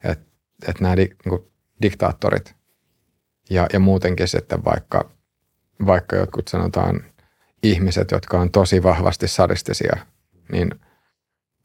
että, 0.03 0.25
että 0.67 0.83
nämä 0.83 0.97
di, 0.97 1.09
niin 1.25 1.39
diktaattorit 1.81 2.55
ja, 3.49 3.67
ja 3.73 3.79
muutenkin 3.79 4.27
sitten 4.27 4.65
vaikka, 4.65 5.09
vaikka 5.85 6.15
jotkut 6.15 6.47
sanotaan 6.47 7.03
ihmiset, 7.63 8.11
jotka 8.11 8.39
on 8.39 8.51
tosi 8.51 8.83
vahvasti 8.83 9.27
sadistisia, 9.27 9.97
niin 10.51 10.69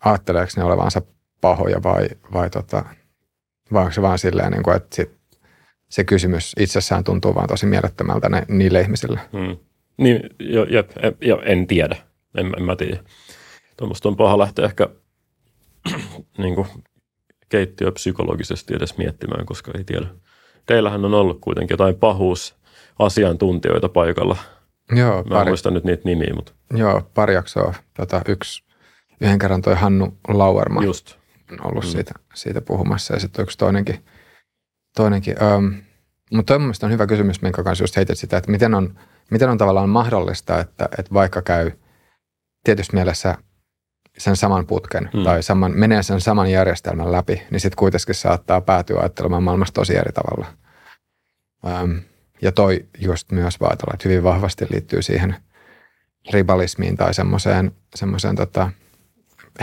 ajatteleeko 0.05 0.53
ne 0.57 0.64
olevansa 0.64 1.03
pahoja 1.40 1.83
vai, 1.83 2.09
vai, 2.33 2.51
tota, 2.51 2.85
vai 3.73 3.83
onko 3.83 3.92
se 3.92 4.03
vaan 4.03 4.18
silleen, 4.18 4.53
niin 4.53 4.62
kuin, 4.62 4.77
että 4.77 4.97
sit 4.97 5.24
se 5.88 6.05
kysymys 6.05 6.53
itsessään 6.61 7.05
tuntuu 7.05 7.35
vaan 7.35 7.49
tosi 7.49 7.66
mielettömältä 7.66 8.29
ne, 8.29 8.42
niille 8.49 8.81
ihmisille. 8.81 9.20
Hmm. 9.33 9.57
Niin, 9.97 10.20
jo, 10.38 10.64
jep, 10.64 10.90
jo, 11.20 11.42
en 11.44 11.66
tiedä. 11.66 11.97
En, 12.35 12.53
en 12.57 12.62
mä 12.62 12.77
tiedä. 12.77 12.99
Tuommoista 13.77 14.09
on 14.09 14.16
paha 14.16 14.38
lähteä 14.38 14.64
ehkä 14.64 14.88
niin 16.38 16.55
kuin, 16.55 16.66
keittiö 17.49 17.92
psykologisesti 17.92 18.75
edes 18.75 18.99
miettimään, 18.99 19.47
koska 19.47 19.73
ei 19.79 19.85
tiedä. 19.85 20.07
Teillähän 20.66 21.05
on 21.05 21.14
ollut 21.14 21.38
kuitenkin 21.40 21.75
jotain 21.75 21.94
pahuusasiantuntijoita 21.94 23.88
paikalla. 23.88 24.37
Joo, 24.97 25.23
Mä 25.23 25.40
en 25.40 25.49
muista 25.49 25.70
nyt 25.70 25.85
niitä 25.85 26.03
nimiä, 26.05 26.35
mutta 26.35 26.53
Joo, 26.75 27.11
pari 27.14 27.35
jaksoa. 27.35 27.75
Tota, 27.97 28.23
yksi, 28.29 28.62
yhden 29.20 29.38
kerran 29.38 29.62
toi 29.62 29.75
Hannu 29.75 30.18
Lauerma 30.29 30.85
just. 30.85 31.16
on 31.53 31.66
ollut 31.66 31.85
mm. 31.85 31.90
siitä, 31.90 32.12
siitä 32.35 32.61
puhumassa 32.61 33.14
ja 33.14 33.20
sitten 33.20 33.42
yksi 33.42 33.59
toinenkin. 33.59 34.05
Toinenkin. 34.96 35.37
Um, 35.42 35.74
mutta 36.33 36.52
toi 36.52 36.59
mun 36.59 36.66
mielestä 36.66 36.87
on 36.87 36.92
hyvä 36.92 37.07
kysymys, 37.07 37.42
minkä 37.42 37.62
kanssa 37.62 37.85
just 37.85 37.96
heitit 37.96 38.18
sitä, 38.18 38.37
että 38.37 38.50
miten 38.50 38.74
on, 38.74 38.98
miten 39.30 39.50
on 39.50 39.59
tavallaan 39.59 39.88
mahdollista, 39.88 40.61
että, 40.61 40.88
että 40.98 41.14
vaikka 41.14 41.42
käy 41.42 41.70
tietysti 42.64 42.96
mielessä 42.96 43.38
sen 44.18 44.37
saman 44.37 44.66
putken 44.66 45.11
mm. 45.14 45.24
tai 45.24 45.42
saman, 45.42 45.72
menee 45.74 46.02
sen 46.02 46.20
saman 46.20 46.50
järjestelmän 46.50 47.12
läpi, 47.12 47.42
niin 47.50 47.61
sitten 47.61 47.78
kuitenkin 47.78 48.14
saattaa 48.14 48.61
päätyä 48.61 49.00
ajattelemaan 49.00 49.42
maailmasta 49.42 49.74
tosi 49.74 49.96
eri 49.96 50.12
tavalla. 50.12 50.46
Um, 51.83 52.00
ja 52.42 52.52
toi 52.52 52.85
just 52.98 53.33
myös 53.33 53.61
vaatella, 53.61 53.90
että 53.94 54.09
hyvin 54.09 54.22
vahvasti 54.22 54.66
liittyy 54.70 55.02
siihen 55.02 55.37
ribalismiin 56.33 56.96
tai 56.96 57.14
semmoiseen, 57.14 57.72
semmoiseen 57.94 58.37
tota, 58.37 58.70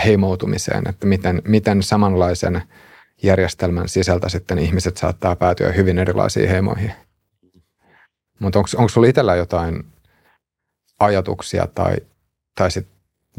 heimoutumiseen, 0.06 0.84
että 0.90 1.08
miten, 1.08 1.42
miten 1.48 1.84
samanlaisen 1.84 2.62
järjestelmän 3.24 3.90
sisältä 3.90 4.30
sitten 4.30 4.60
ihmiset 4.60 4.98
saattaa 4.98 5.36
päätyä 5.36 5.72
hyvin 5.72 6.00
erilaisiin 6.00 6.50
heimoihin. 6.50 6.92
Mutta 8.40 8.60
onko 8.60 8.90
sulla 8.90 9.08
itsellä 9.08 9.36
jotain 9.36 9.86
ajatuksia 11.00 11.68
tai, 11.68 11.96
tai 12.56 12.72
sit 12.72 12.88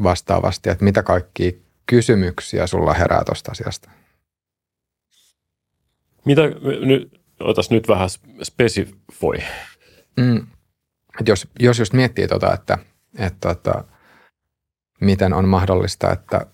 vastaavasti, 0.03 0.69
että 0.69 0.83
mitä 0.83 1.03
kaikkia 1.03 1.51
kysymyksiä 1.85 2.67
sulla 2.67 2.93
herää 2.93 3.23
tuosta 3.25 3.51
asiasta? 3.51 3.89
Mitä, 6.25 6.41
nyt, 6.85 7.21
otas 7.39 7.69
nyt 7.69 7.87
vähän 7.87 8.09
spesifoi. 8.43 9.37
Mm. 10.17 10.47
Et 11.19 11.27
jos, 11.27 11.47
jos 11.59 11.79
just 11.79 11.93
miettii 11.93 12.27
tota, 12.27 12.53
että, 12.53 12.77
että, 13.17 13.51
että 13.51 13.83
miten 15.01 15.33
on 15.33 15.47
mahdollista, 15.47 16.11
että 16.11 16.45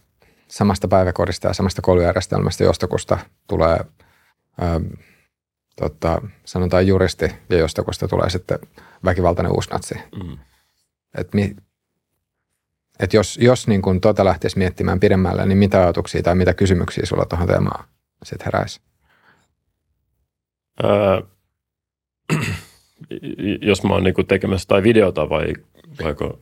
samasta 0.51 0.87
päiväkodista 0.87 1.47
ja 1.47 1.53
samasta 1.53 1.81
koulujärjestelmästä 1.81 2.63
jostakusta 2.63 3.17
tulee, 3.47 3.79
ää, 4.61 4.81
tota, 5.75 6.21
sanotaan 6.45 6.87
juristi, 6.87 7.31
ja 7.49 7.57
jostakusta 7.57 8.07
tulee 8.07 8.29
sitten 8.29 8.59
väkivaltainen 9.05 9.51
uusnatsi. 9.51 9.95
Mm. 9.95 10.37
Et 11.17 11.33
mi, 11.33 11.55
et 12.99 13.13
jos, 13.13 13.37
jos 13.41 13.67
niin 13.67 13.81
kun 13.81 14.01
tota 14.01 14.25
lähtisi 14.25 14.57
miettimään 14.57 14.99
pidemmälle, 14.99 15.45
niin 15.45 15.57
mitä 15.57 15.79
ajatuksia 15.79 16.23
tai 16.23 16.35
mitä 16.35 16.53
kysymyksiä 16.53 17.05
sulla 17.05 17.25
tuohon 17.25 17.47
teemaan 17.47 17.85
sitten 18.23 18.45
heräisi? 18.45 18.81
Öö, 20.83 21.21
jos 23.69 23.83
mä 23.83 23.93
oon 23.93 24.03
niin 24.03 24.27
tekemässä 24.27 24.67
tai 24.67 24.83
videota 24.83 25.29
vai 25.29 25.53
vaiko? 26.03 26.39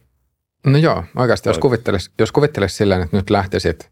No 0.66 0.78
joo, 0.78 1.04
oikeasti 1.16 1.50
jos 1.50 1.58
kuvittelis, 1.58 2.12
jos 2.20 2.32
kuvittelis 2.32 2.78
silleen, 2.78 3.02
että 3.02 3.18
nyt 3.18 3.30
lähtisit 3.30 3.92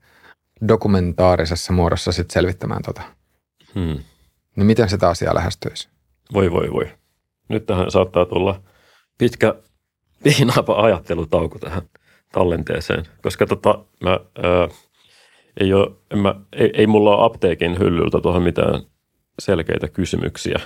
dokumentaarisessa 0.67 1.73
muodossa 1.73 2.11
sit 2.11 2.31
selvittämään 2.31 2.81
tota, 2.81 3.01
hmm. 3.75 3.97
niin 4.55 4.65
miten 4.65 4.89
sitä 4.89 5.09
asiaa 5.09 5.35
lähestyisi? 5.35 5.89
Voi 6.33 6.51
voi 6.51 6.71
voi. 6.71 6.91
Nyt 7.49 7.65
tähän 7.65 7.91
saattaa 7.91 8.25
tulla 8.25 8.61
pitkä 9.17 9.55
viinaapa 10.23 10.81
ajattelutauko 10.81 11.59
tähän 11.59 11.81
tallenteeseen, 12.31 13.05
koska 13.21 13.45
tota, 13.45 13.85
mä, 14.03 14.09
ää, 14.11 14.67
ei, 15.59 15.73
ole, 15.73 15.91
mä, 16.21 16.35
ei, 16.53 16.71
ei 16.73 16.87
mulla 16.87 17.15
ole 17.15 17.25
apteekin 17.25 17.79
hyllyltä 17.79 18.21
tuohon 18.21 18.43
mitään 18.43 18.81
selkeitä 19.39 19.87
kysymyksiä. 19.87 20.59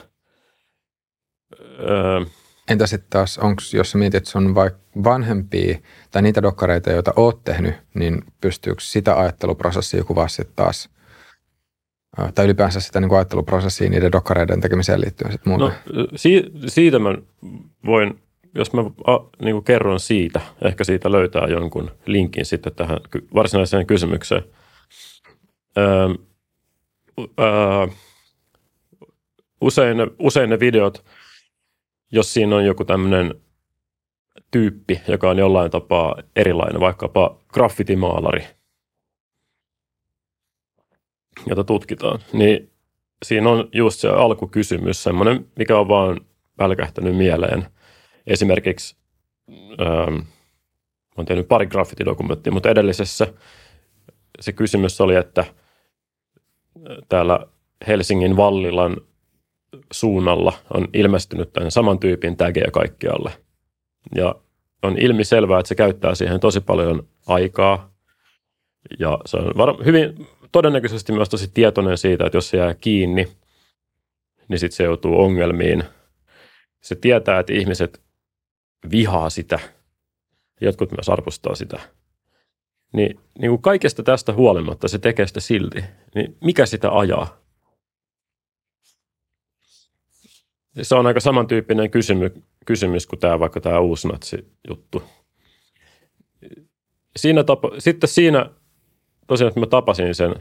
Öö, 1.79 2.25
Entä 2.69 2.87
sitten 2.87 3.09
taas, 3.09 3.37
onko, 3.37 3.61
jos 3.73 3.91
sä 3.91 3.97
mietit, 3.97 4.23
on 4.35 4.55
vaikka 4.55 4.79
vanhempia 5.03 5.77
tai 6.11 6.21
niitä 6.21 6.41
dokkareita, 6.41 6.91
joita 6.91 7.13
oot 7.15 7.43
tehnyt, 7.43 7.75
niin 7.93 8.23
pystyykö 8.41 8.81
sitä 8.81 9.19
ajatteluprosessia 9.19 10.03
kuvaa 10.03 10.27
sitten 10.27 10.55
taas, 10.55 10.89
tai 12.35 12.45
ylipäänsä 12.45 12.79
sitä 12.79 12.99
niin 12.99 13.13
ajatteluprosessia 13.13 13.89
niiden 13.89 14.11
dokkareiden 14.11 14.61
tekemiseen 14.61 15.01
liittyen 15.01 15.31
sitten 15.31 15.51
muuta? 15.51 15.65
No, 15.93 16.07
si- 16.15 16.51
siitä 16.67 16.99
mä 16.99 17.15
voin, 17.85 18.21
jos 18.55 18.73
mä 18.73 18.81
a, 18.81 19.19
niin 19.41 19.55
kuin 19.55 19.63
kerron 19.65 19.99
siitä, 19.99 20.41
ehkä 20.61 20.83
siitä 20.83 21.11
löytää 21.11 21.47
jonkun 21.47 21.91
linkin 22.05 22.45
sitten 22.45 22.75
tähän 22.75 22.99
varsinaiseen 23.33 23.87
kysymykseen. 23.87 24.43
Öö, 25.77 26.07
öö, 27.19 27.87
usein, 29.61 29.97
usein 30.19 30.49
ne 30.49 30.59
videot, 30.59 31.05
jos 32.11 32.33
siinä 32.33 32.55
on 32.55 32.65
joku 32.65 32.85
tämmöinen 32.85 33.35
tyyppi, 34.51 35.01
joka 35.07 35.29
on 35.29 35.37
jollain 35.37 35.71
tapaa 35.71 36.15
erilainen, 36.35 36.79
vaikkapa 36.79 37.39
graffitimaalari, 37.47 38.47
jota 41.45 41.63
tutkitaan, 41.63 42.19
niin 42.33 42.71
siinä 43.25 43.49
on 43.49 43.69
just 43.73 43.99
se 43.99 44.09
alkukysymys, 44.09 45.03
semmoinen, 45.03 45.47
mikä 45.57 45.79
on 45.79 45.87
vaan 45.87 46.21
pälkähtänyt 46.57 47.15
mieleen. 47.15 47.65
Esimerkiksi 48.27 48.95
ähm, 49.81 50.19
olen 51.17 51.25
tehnyt 51.25 51.47
pari 51.47 51.67
graffitidokumenttia, 51.67 52.53
mutta 52.53 52.69
edellisessä 52.69 53.33
se 54.39 54.53
kysymys 54.53 55.01
oli, 55.01 55.15
että 55.15 55.45
täällä 57.09 57.39
Helsingin 57.87 58.37
Vallilan 58.37 58.97
suunnalla 59.91 60.53
on 60.73 60.87
ilmestynyt 60.93 61.53
tämän 61.53 61.71
saman 61.71 61.99
tyypin 61.99 62.37
tägejä 62.37 62.67
kaikkialle. 62.71 63.31
Ja 64.15 64.35
on 64.83 64.97
ilmi 64.97 65.23
selvää, 65.23 65.59
että 65.59 65.67
se 65.67 65.75
käyttää 65.75 66.15
siihen 66.15 66.39
tosi 66.39 66.61
paljon 66.61 67.07
aikaa. 67.27 67.93
Ja 68.99 69.19
se 69.25 69.37
on 69.37 69.51
var- 69.57 69.85
hyvin 69.85 70.27
todennäköisesti 70.51 71.11
myös 71.11 71.29
tosi 71.29 71.51
tietoinen 71.53 71.97
siitä, 71.97 72.25
että 72.25 72.37
jos 72.37 72.49
se 72.49 72.57
jää 72.57 72.73
kiinni, 72.73 73.27
niin 74.47 74.59
sitten 74.59 74.77
se 74.77 74.83
joutuu 74.83 75.21
ongelmiin. 75.21 75.83
Se 76.81 76.95
tietää, 76.95 77.39
että 77.39 77.53
ihmiset 77.53 78.01
vihaa 78.91 79.29
sitä. 79.29 79.59
Jotkut 80.61 80.91
myös 80.91 81.09
arvostaa 81.09 81.55
sitä. 81.55 81.79
Niin, 82.93 83.19
niin 83.39 83.51
kuin 83.51 83.61
kaikesta 83.61 84.03
tästä 84.03 84.33
huolimatta 84.33 84.87
se 84.87 84.99
tekee 84.99 85.27
sitä 85.27 85.39
silti. 85.39 85.83
Niin 86.15 86.37
mikä 86.41 86.65
sitä 86.65 86.91
ajaa? 86.91 87.38
Se 90.81 90.95
on 90.95 91.07
aika 91.07 91.19
samantyyppinen 91.19 91.91
kysymys, 91.91 92.31
kysymys 92.65 93.07
kuin 93.07 93.19
tämä 93.19 93.39
vaikka 93.39 93.61
tämä 93.61 93.79
uusnatsi-juttu. 93.79 95.03
Siinä 97.15 97.43
tapa, 97.43 97.71
sitten 97.79 98.09
siinä 98.09 98.49
tosiaan, 99.27 99.47
että 99.47 99.59
mä 99.59 99.65
tapasin 99.65 100.15
sen, 100.15 100.35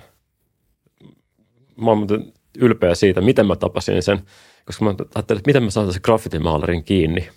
mä 1.77 1.91
oon 1.91 2.07
ylpeä 2.59 2.95
siitä, 2.95 3.21
miten 3.21 3.47
mä 3.47 3.57
tapasin 3.57 4.03
sen, 4.03 4.19
koska 4.65 4.85
mä 4.85 4.95
ajattelin, 5.15 5.39
että 5.39 5.49
miten 5.49 5.63
mä 5.63 5.71
saan 5.71 5.93
sen 5.93 6.01
graffitimaalarin 6.05 6.85
kiinni, 6.85 7.29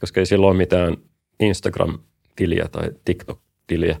koska 0.00 0.20
ei 0.20 0.26
sillä 0.26 0.46
ole 0.46 0.56
mitään 0.56 0.96
Instagram-tiliä 1.40 2.68
tai 2.72 2.90
TikTok-tiliä. 3.04 3.96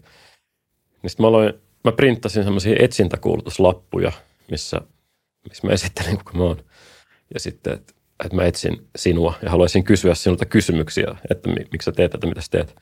Niin 1.02 1.10
sitten 1.10 1.24
mä, 1.24 1.28
aloin, 1.28 1.54
mä 1.84 1.92
printtasin 1.92 2.44
semmoisia 2.44 2.76
etsintäkuulutuslappuja, 2.78 4.12
missä, 4.50 4.80
missä 5.48 5.66
mä 5.66 5.72
esittelin, 5.72 6.18
kuka 6.18 6.38
mä 6.38 6.44
oon 6.44 6.64
ja 7.34 7.40
sitten, 7.40 7.72
että, 7.72 7.92
että 8.24 8.36
mä 8.36 8.44
etsin 8.44 8.88
sinua 8.96 9.34
ja 9.42 9.50
haluaisin 9.50 9.84
kysyä 9.84 10.14
sinulta 10.14 10.44
kysymyksiä, 10.44 11.16
että 11.30 11.50
miksi 11.50 11.84
sä 11.84 11.92
teet 11.92 12.10
tätä, 12.12 12.26
mitä 12.26 12.40
sä 12.40 12.48
teet. 12.50 12.76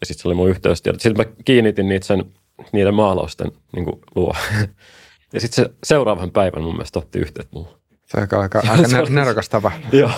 Ja 0.00 0.06
sitten 0.06 0.22
se 0.22 0.28
oli 0.28 0.34
mun 0.34 0.50
yhteystiedot. 0.50 1.00
Sitten 1.00 1.26
mä 1.26 1.32
kiinnitin 1.44 1.88
niitä 1.88 2.06
sen, 2.06 2.24
niiden 2.72 2.94
maalausten 2.94 3.52
niin 3.72 3.84
kuin, 3.84 4.00
luo. 4.14 4.36
ja 5.32 5.40
sitten 5.40 5.64
se 5.64 5.70
seuraavan 5.84 6.30
päivän 6.30 6.62
mun 6.62 6.74
mielestä 6.74 6.98
otti 6.98 7.18
yhteyttä 7.18 7.50
muun. 7.54 7.68
Se 8.06 8.16
on 8.16 8.20
aika, 8.20 8.40
aika, 8.40 8.62
aika 8.70 9.10
nerokas 9.10 9.48
tapa. 9.48 9.72
joo. 9.92 10.10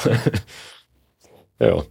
joo. 1.60 1.86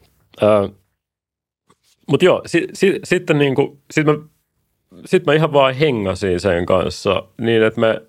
Mutta 2.08 2.26
joo, 2.26 2.42
si, 2.46 2.68
si, 2.74 3.00
sitten 3.04 3.38
niin 3.38 3.56
kuin, 3.56 3.84
sit 3.92 4.06
mä, 4.06 4.14
sit 5.06 5.26
mä 5.26 5.34
ihan 5.34 5.54
vaan 5.54 5.76
hengasin 5.76 6.40
sen 6.40 6.66
kanssa 6.66 7.24
niin, 7.42 7.64
että 7.64 7.82
me 7.82 8.02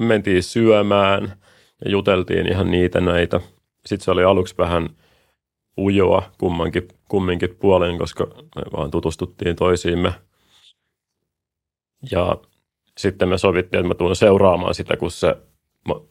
mentiin 0.00 0.42
syömään– 0.42 1.32
ja 1.84 1.90
juteltiin 1.90 2.48
ihan 2.48 2.70
niitä 2.70 3.00
näitä. 3.00 3.40
Sitten 3.86 4.04
se 4.04 4.10
oli 4.10 4.24
aluksi 4.24 4.54
vähän 4.58 4.88
ujoa 5.78 6.30
kummankin, 6.38 6.88
kumminkin 7.08 7.56
puolen, 7.60 7.98
koska 7.98 8.26
me 8.26 8.62
vaan 8.76 8.90
tutustuttiin 8.90 9.56
toisiimme. 9.56 10.12
Ja 12.10 12.36
sitten 12.98 13.28
me 13.28 13.38
sovittiin, 13.38 13.80
että 13.80 13.88
mä 13.88 13.94
tulen 13.94 14.16
seuraamaan 14.16 14.74
sitä, 14.74 14.96
kun 14.96 15.10
se 15.10 15.36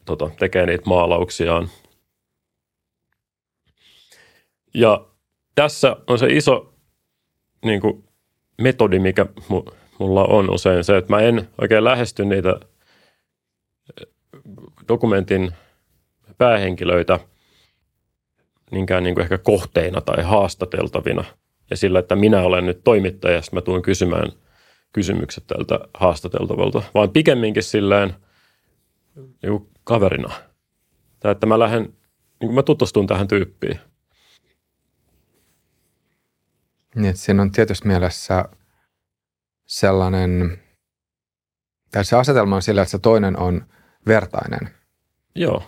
tota, 0.06 0.30
tekee 0.39 0.65
niitä 0.65 0.84
maalauksiaan. 0.86 1.69
Ja 4.73 5.08
tässä 5.56 5.95
on 6.08 6.19
se 6.19 6.27
iso 6.27 6.73
niin 7.65 7.82
kuin, 7.82 8.03
metodi, 8.62 8.99
mikä 8.99 9.25
mulla 9.99 10.23
on 10.23 10.49
usein 10.49 10.84
se, 10.84 10.97
että 10.97 11.13
mä 11.13 11.19
en 11.19 11.49
oikein 11.62 11.84
lähesty 11.84 12.25
niitä 12.25 12.60
dokumentin 14.88 15.52
päähenkilöitä 16.38 17.19
niinkään 18.71 19.04
niin 19.04 19.15
kuin 19.15 19.23
ehkä 19.23 19.38
kohteina 19.38 20.02
tai 20.02 20.23
haastateltavina 20.23 21.23
ja 21.69 21.78
sillä, 21.78 22.00
että 22.00 22.15
minä 22.15 22.41
olen 22.41 22.65
nyt 22.65 22.84
toimittaja 22.84 23.36
ja 23.36 23.41
mä 23.52 23.62
tuun 23.62 23.82
kysymään 23.82 24.32
kysymykset 24.93 25.47
tältä 25.47 25.80
haastateltavalta, 25.93 26.84
vaan 26.93 27.10
pikemminkin 27.10 27.63
silleen 27.63 28.13
niin 29.15 29.69
kaverina. 29.84 30.34
Tai 31.19 31.32
että 31.32 31.45
mä 31.45 31.60
lähden, 31.60 31.93
niin 32.41 32.54
mä 32.54 32.63
tutustun 32.63 33.08
tähän 33.08 33.28
tyyppiin. 33.28 33.80
Niin, 36.95 37.06
että 37.06 37.21
siinä 37.21 37.41
on 37.41 37.52
tietysti 37.52 37.88
mielessä 37.88 38.45
sellainen, 39.65 40.60
tai 41.91 42.06
se 42.06 42.15
asetelma 42.15 42.56
on 42.56 42.62
sillä, 42.62 42.82
että 42.82 42.91
se 42.91 43.00
toinen 43.00 43.39
on 43.39 43.65
vertainen. 44.08 44.70
Joo. 45.36 45.63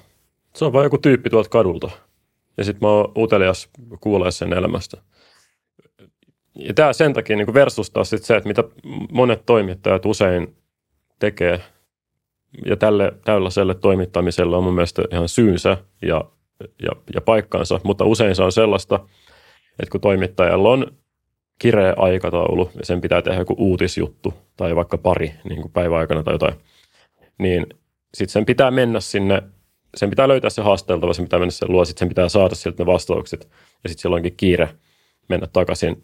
Se 0.55 0.65
on 0.65 0.73
vain 0.73 0.83
joku 0.83 0.97
tyyppi 0.97 1.29
tuolta 1.29 1.49
kadulta. 1.49 1.89
Ja 2.57 2.63
sitten 2.63 2.87
mä 2.87 2.91
oon 2.91 3.11
utelias 3.17 3.69
kuulee 3.99 4.31
sen 4.31 4.53
elämästä. 4.53 4.97
Ja 6.55 6.73
tämä 6.73 6.93
sen 6.93 7.13
takia 7.13 7.35
niin 7.35 7.53
versus 7.53 7.91
taas 7.91 8.09
sit 8.09 8.23
se, 8.23 8.35
että 8.35 8.47
mitä 8.47 8.63
monet 9.11 9.45
toimittajat 9.45 10.05
usein 10.05 10.55
tekee. 11.19 11.61
Ja 12.65 12.75
tälle 12.75 13.13
tällaiselle 13.25 13.75
toimittamiselle 13.75 14.57
on 14.57 14.63
mun 14.63 14.73
mielestä 14.73 15.01
ihan 15.11 15.29
syynsä 15.29 15.77
ja, 16.01 16.23
ja, 16.59 16.91
ja 17.13 17.21
paikkansa, 17.21 17.79
mutta 17.83 18.05
usein 18.05 18.35
se 18.35 18.43
on 18.43 18.51
sellaista, 18.51 18.99
että 19.79 19.91
kun 19.91 20.01
toimittajalla 20.01 20.69
on 20.69 20.87
kireä 21.59 21.93
aikataulu 21.97 22.71
ja 22.75 22.85
sen 22.85 23.01
pitää 23.01 23.21
tehdä 23.21 23.39
joku 23.39 23.55
uutisjuttu 23.57 24.33
tai 24.57 24.75
vaikka 24.75 24.97
pari 24.97 25.33
niin 25.49 25.61
kuin 25.61 25.71
päiväaikana 25.71 26.23
tai 26.23 26.33
jotain, 26.33 26.55
niin 27.37 27.65
sitten 28.13 28.33
sen 28.33 28.45
pitää 28.45 28.71
mennä 28.71 28.99
sinne, 28.99 29.43
sen 29.95 30.09
pitää 30.09 30.27
löytää 30.27 30.49
se 30.49 30.61
haasteltava, 30.61 31.13
sen 31.13 31.25
pitää 31.25 31.39
mennä 31.39 31.51
sen 31.51 31.71
luo, 31.71 31.85
sitten 31.85 31.99
sen 31.99 32.09
pitää 32.09 32.29
saada 32.29 32.55
sieltä 32.55 32.83
ne 32.83 32.85
vastaukset 32.85 33.49
ja 33.83 33.89
sitten 33.89 34.01
silloinkin 34.01 34.35
kiire 34.37 34.69
mennä 35.29 35.47
takaisin 35.47 36.03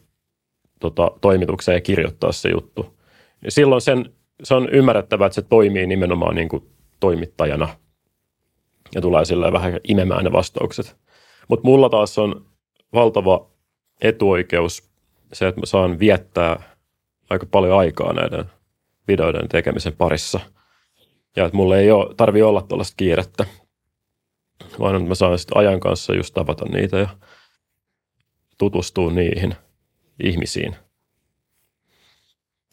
tota, 0.80 1.12
toimitukseen 1.22 1.76
ja 1.76 1.82
kirjoittaa 1.82 2.32
se 2.32 2.50
juttu. 2.50 2.98
Ja 3.44 3.52
silloin 3.52 3.82
sen, 3.82 4.14
se 4.44 4.56
on 4.56 4.70
ymmärrettävää, 4.70 5.26
että 5.26 5.36
se 5.36 5.42
toimii 5.42 5.88
nimenomaan 5.88 6.36
niin 6.36 6.50
kuin 6.50 6.70
toimittajana 7.00 7.70
ja 8.96 9.02
tulee 9.02 9.26
sillä 9.26 9.52
vähän 9.52 9.80
imemään 9.88 10.24
ne 10.24 10.32
vastaukset. 10.32 10.96
Mutta 11.48 11.68
mulla 11.68 11.90
taas 11.90 12.18
on 12.18 12.46
valtava 12.94 13.50
etuoikeus 14.02 14.90
se, 15.34 15.48
että 15.48 15.62
mä 15.62 15.66
saan 15.66 16.00
viettää 16.00 16.76
aika 17.30 17.46
paljon 17.46 17.78
aikaa 17.78 18.14
näiden 18.14 18.46
videoiden 19.08 19.50
tekemisen 19.50 19.94
parissa. 19.94 20.40
Ja 21.36 21.46
että 21.46 21.58
mulle 21.58 21.80
ei 21.80 21.92
ole, 21.92 22.16
tarvi 22.16 22.42
olla 22.42 22.62
tällaista 22.62 22.96
kiirettä, 22.98 23.46
vaan 24.80 24.96
että 24.96 25.08
mä 25.08 25.16
saan 25.16 25.40
sitten 25.40 25.58
ajan 25.58 25.80
kanssa 25.80 26.16
just 26.16 26.34
tavata 26.34 26.66
niitä 26.66 26.98
ja 26.98 27.10
tutustua 28.58 29.12
niihin 29.12 29.56
ihmisiin. 30.24 30.76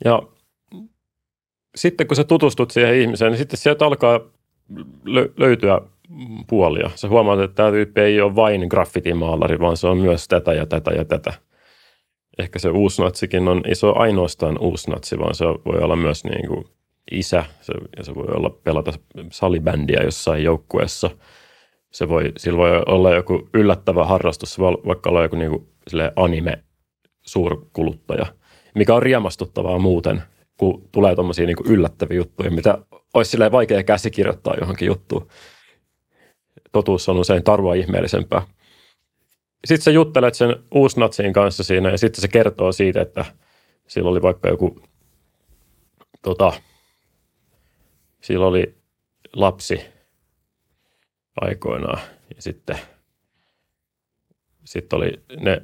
Ja 0.05 0.23
sitten 1.75 2.07
kun 2.07 2.17
sä 2.17 2.25
tutustut 2.25 2.71
siihen 2.71 2.95
ihmiseen, 2.95 3.33
niin 3.33 3.39
sitten 3.39 3.59
sieltä 3.59 3.87
alkaa 3.87 4.21
löytyä 5.37 5.81
puolia. 6.49 6.91
Sä 6.95 7.09
huomaat, 7.09 7.41
että 7.41 7.55
tämä 7.55 7.71
tyyppi 7.71 8.01
ei 8.01 8.21
ole 8.21 8.35
vain 8.35 8.67
graffitimaalari, 8.71 9.61
vaan 9.61 9.77
se 9.77 9.87
on 9.87 9.99
myös 9.99 10.29
tätä 10.29 10.53
ja 10.53 10.67
tätä 10.67 10.91
ja 10.91 11.05
tätä 11.05 11.33
ehkä 12.39 12.59
se 12.59 12.71
uusnatsikin 12.71 13.49
on 13.49 13.63
iso 13.69 13.99
ainoastaan 13.99 14.59
uusnatsi, 14.59 15.19
vaan 15.19 15.35
se 15.35 15.45
voi 15.45 15.83
olla 15.83 15.97
myös 15.97 16.25
niin 16.25 16.49
kuin 16.49 16.65
isä, 17.11 17.45
se, 17.61 17.73
ja 17.97 18.05
se 18.05 18.15
voi 18.15 18.27
olla 18.29 18.51
pelata 18.51 18.93
salibändiä 19.33 20.03
jossain 20.03 20.45
joukkueessa. 20.45 21.11
Se 21.91 22.09
voi, 22.09 22.33
sillä 22.37 22.59
voi 22.59 22.83
olla 22.87 23.15
joku 23.15 23.49
yllättävä 23.55 24.05
harrastus, 24.05 24.55
se 24.55 24.59
voi 24.63 24.73
vaikka 24.87 25.11
olla 25.11 25.23
joku 25.23 25.37
niin 25.37 25.51
kuin 25.51 25.69
anime 26.17 26.65
suurkuluttaja, 27.23 28.27
mikä 28.75 28.95
on 28.95 29.03
riemastuttavaa 29.03 29.79
muuten, 29.79 30.23
kun 30.57 30.89
tulee 30.93 31.15
tuommoisia 31.15 31.47
niin 31.47 31.57
yllättäviä 31.69 32.17
juttuja, 32.17 32.51
mitä 32.51 32.79
olisi 33.15 33.39
vaikea 33.39 33.83
käsikirjoittaa 33.83 34.55
johonkin 34.61 34.87
juttuun. 34.87 35.29
Totuus 36.73 37.09
on 37.09 37.19
usein 37.19 37.43
tarua 37.43 37.75
ihmeellisempää 37.75 38.43
sitten 39.65 39.83
sä 39.83 39.91
juttelet 39.91 40.35
sen 40.35 40.57
uusnatsin 40.75 41.33
kanssa 41.33 41.65
siinä 41.65 41.91
ja 41.91 41.99
sitten 41.99 42.21
se 42.21 42.29
kertoo 42.29 42.73
siitä, 42.73 43.01
että 43.01 43.25
sillä 43.87 44.11
oli 44.11 44.23
vaikka 44.23 44.49
joku, 44.49 44.83
tota, 46.23 46.53
sillä 48.23 48.47
oli 48.47 48.75
lapsi 49.33 49.81
aikoinaan 51.41 52.01
ja 52.37 52.43
sitten, 52.43 52.79
sitten 54.65 54.97
oli, 54.97 55.23
ne 55.41 55.63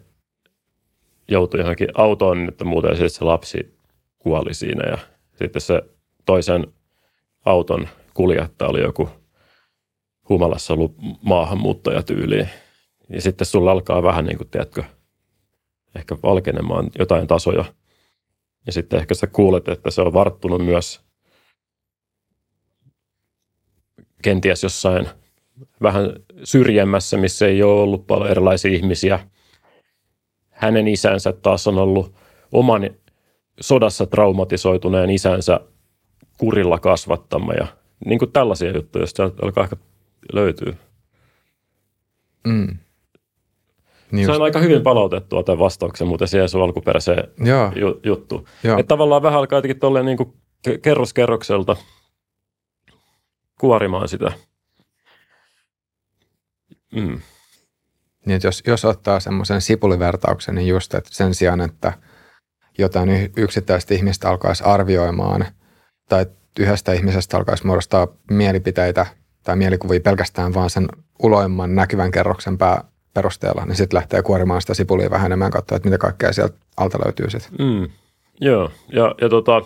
joutui 1.28 1.60
johonkin 1.60 1.88
autoon, 1.94 2.48
että 2.48 2.64
muuten 2.64 2.90
sitten 2.90 3.10
se 3.10 3.24
lapsi 3.24 3.78
kuoli 4.18 4.54
siinä 4.54 4.90
ja 4.90 4.98
sitten 5.34 5.62
se 5.62 5.82
toisen 6.26 6.66
auton 7.44 7.88
kuljettaja 8.14 8.68
oli 8.68 8.80
joku 8.80 9.08
humalassa 10.28 10.74
ollut 10.74 10.94
maahanmuuttajatyyliin 11.22 12.48
ja 13.08 13.20
sitten 13.20 13.46
sulla 13.46 13.70
alkaa 13.70 14.02
vähän 14.02 14.24
niin 14.24 14.38
kuin, 14.38 14.48
tiedätkö, 14.48 14.82
ehkä 15.94 16.16
valkenemaan 16.22 16.90
jotain 16.98 17.26
tasoja. 17.26 17.64
Ja 18.66 18.72
sitten 18.72 19.00
ehkä 19.00 19.14
sä 19.14 19.26
kuulet, 19.26 19.68
että 19.68 19.90
se 19.90 20.02
on 20.02 20.12
varttunut 20.12 20.64
myös 20.64 21.07
kenties 24.22 24.62
jossain 24.62 25.08
vähän 25.82 26.12
syrjemmässä, 26.44 27.16
missä 27.16 27.46
ei 27.46 27.62
ole 27.62 27.80
ollut 27.80 28.06
paljon 28.06 28.30
erilaisia 28.30 28.70
ihmisiä. 28.70 29.20
Hänen 30.50 30.88
isänsä 30.88 31.32
taas 31.32 31.66
on 31.66 31.78
ollut 31.78 32.14
oman 32.52 32.90
sodassa 33.60 34.06
traumatisoituneen 34.06 35.10
isänsä 35.10 35.60
kurilla 36.38 36.78
kasvattama 36.78 37.52
ja 37.52 37.66
niin 38.04 38.18
kuin 38.18 38.32
tällaisia 38.32 38.76
juttuja, 38.76 39.02
joista 39.02 39.30
alkaa 39.42 39.64
ehkä 39.64 39.76
löytyy. 40.32 40.74
Mm. 42.46 42.78
Niin 44.12 44.26
Sain 44.26 44.42
aika 44.42 44.58
hyvin 44.58 44.82
palautettua 44.82 45.42
tämän 45.42 45.58
vastauksen 45.58 46.08
muuten 46.08 46.28
siihen 46.28 46.48
sun 46.48 46.62
alkuperäiseen. 46.62 47.28
Ju- 47.76 48.00
juttuun. 48.04 48.44
Että 48.78 48.88
tavallaan 48.88 49.22
vähän 49.22 49.38
alkaa 49.38 49.56
jotenkin 49.56 49.80
tolleen 49.80 50.06
niin 50.06 50.16
kuin 50.16 50.32
kerros 50.82 51.14
kerrokselta 51.14 51.76
kuorimaan 53.58 54.08
sitä. 54.08 54.32
Mm. 56.94 57.20
Niin, 58.26 58.40
jos, 58.44 58.62
jos 58.66 58.84
ottaa 58.84 59.20
semmoisen 59.20 59.60
sipulivertauksen, 59.60 60.54
niin 60.54 60.68
just, 60.68 60.94
että 60.94 61.10
sen 61.12 61.34
sijaan, 61.34 61.60
että 61.60 61.92
jotain 62.78 63.32
yksittäistä 63.36 63.94
ihmistä 63.94 64.28
alkaisi 64.28 64.64
arvioimaan 64.64 65.46
tai 66.08 66.26
yhdestä 66.58 66.92
ihmisestä 66.92 67.36
alkaisi 67.36 67.66
muodostaa 67.66 68.08
mielipiteitä 68.30 69.06
tai 69.44 69.56
mielikuvia 69.56 70.00
pelkästään 70.00 70.54
vaan 70.54 70.70
sen 70.70 70.88
uloimman 71.22 71.74
näkyvän 71.74 72.10
kerroksen 72.10 72.58
pää, 72.58 72.84
perusteella, 73.14 73.64
niin 73.64 73.76
sitten 73.76 73.96
lähtee 73.96 74.22
kuorimaan 74.22 74.60
sitä 74.60 74.74
sipulia 74.74 75.10
vähän 75.10 75.26
enemmän 75.26 75.50
katsoa, 75.50 75.76
että 75.76 75.88
mitä 75.88 75.98
kaikkea 75.98 76.32
sieltä 76.32 76.58
alta 76.76 76.98
löytyy 77.04 77.30
sitten. 77.30 77.66
Mm, 77.66 77.88
joo, 78.40 78.70
ja, 78.92 79.14
ja 79.20 79.28
tota, 79.28 79.62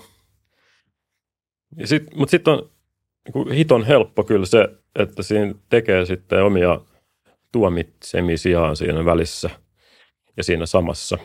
ja 1.76 1.86
sit, 1.86 2.14
mutta 2.14 2.30
sitten 2.30 2.52
on 2.52 2.70
niin 3.34 3.52
hiton 3.52 3.84
helppo 3.84 4.24
kyllä 4.24 4.46
se, 4.46 4.68
että 4.94 5.22
siinä 5.22 5.54
tekee 5.68 6.06
sitten 6.06 6.44
omia 6.44 6.80
tuomitsemisiaan 7.52 8.76
siinä 8.76 9.04
välissä 9.04 9.50
ja 10.36 10.44
siinä 10.44 10.66
samassa. 10.66 11.18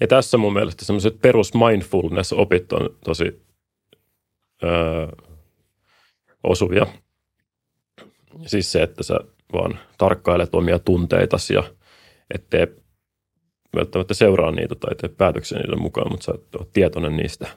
Ja 0.00 0.06
tässä 0.06 0.38
mun 0.38 0.52
mielestä 0.52 0.84
semmoiset 0.84 1.20
perus 1.20 1.52
mindfulness-opit 1.54 2.72
on 2.72 2.96
tosi 3.04 3.42
öö, 4.62 5.08
osuvia. 6.44 6.86
Siis 8.46 8.72
se, 8.72 8.82
että 8.82 9.02
sä 9.02 9.14
vaan 9.52 9.78
tarkkailet 9.98 10.54
omia 10.54 10.78
tunteitasi 10.78 11.54
ja 11.54 11.62
ettei 12.34 12.66
välttämättä 13.76 14.14
seuraa 14.14 14.50
niitä 14.50 14.74
tai 14.74 14.94
tee 14.94 15.08
päätöksiä 15.08 15.58
niiden 15.58 15.82
mukaan, 15.82 16.10
mutta 16.10 16.24
sä 16.24 16.32
et 16.34 16.54
ole 16.54 16.66
tietoinen 16.72 17.16
niistä. 17.16 17.48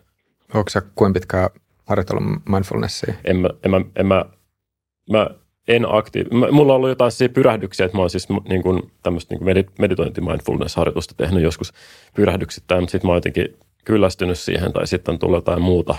Onko 0.54 0.70
sä 0.70 0.82
kuinka 0.96 1.20
pitkään 1.20 1.50
harjoitellut 1.88 2.24
mindfulnessia? 2.50 3.14
En 3.24 3.38
mä, 3.38 3.50
en 3.64 3.72
mä, 3.72 3.82
en 3.96 4.06
mä, 4.06 4.26
mä 5.12 5.30
en 5.68 5.86
aktiivi. 5.96 6.30
Mulla 6.30 6.74
on 6.74 6.76
ollut 6.76 6.90
jotain 6.90 7.12
siis 7.12 7.32
pyrähdyksiä, 7.32 7.86
että 7.86 7.98
mä 7.98 8.02
oon 8.02 8.10
siis 8.10 8.28
niin 8.50 8.64
kuin, 8.64 8.92
tämmöistä 9.04 9.36
niin 9.36 9.40
kuin 9.40 9.66
meditointi 9.80 10.22
mindfulness-harjoitusta 10.22 11.14
tehnyt 11.18 11.44
joskus 11.44 11.74
pyrähdyksittäin, 12.16 12.82
mutta 12.82 12.92
sitten 12.92 13.08
mä 13.08 13.12
oon 13.12 13.18
jotenkin 13.18 13.58
kyllästynyt 13.86 14.40
siihen 14.40 14.74
tai 14.74 14.88
sitten 14.88 15.14
on 15.14 15.20
tullut 15.20 15.38
jotain 15.38 15.62
muuta 15.62 15.96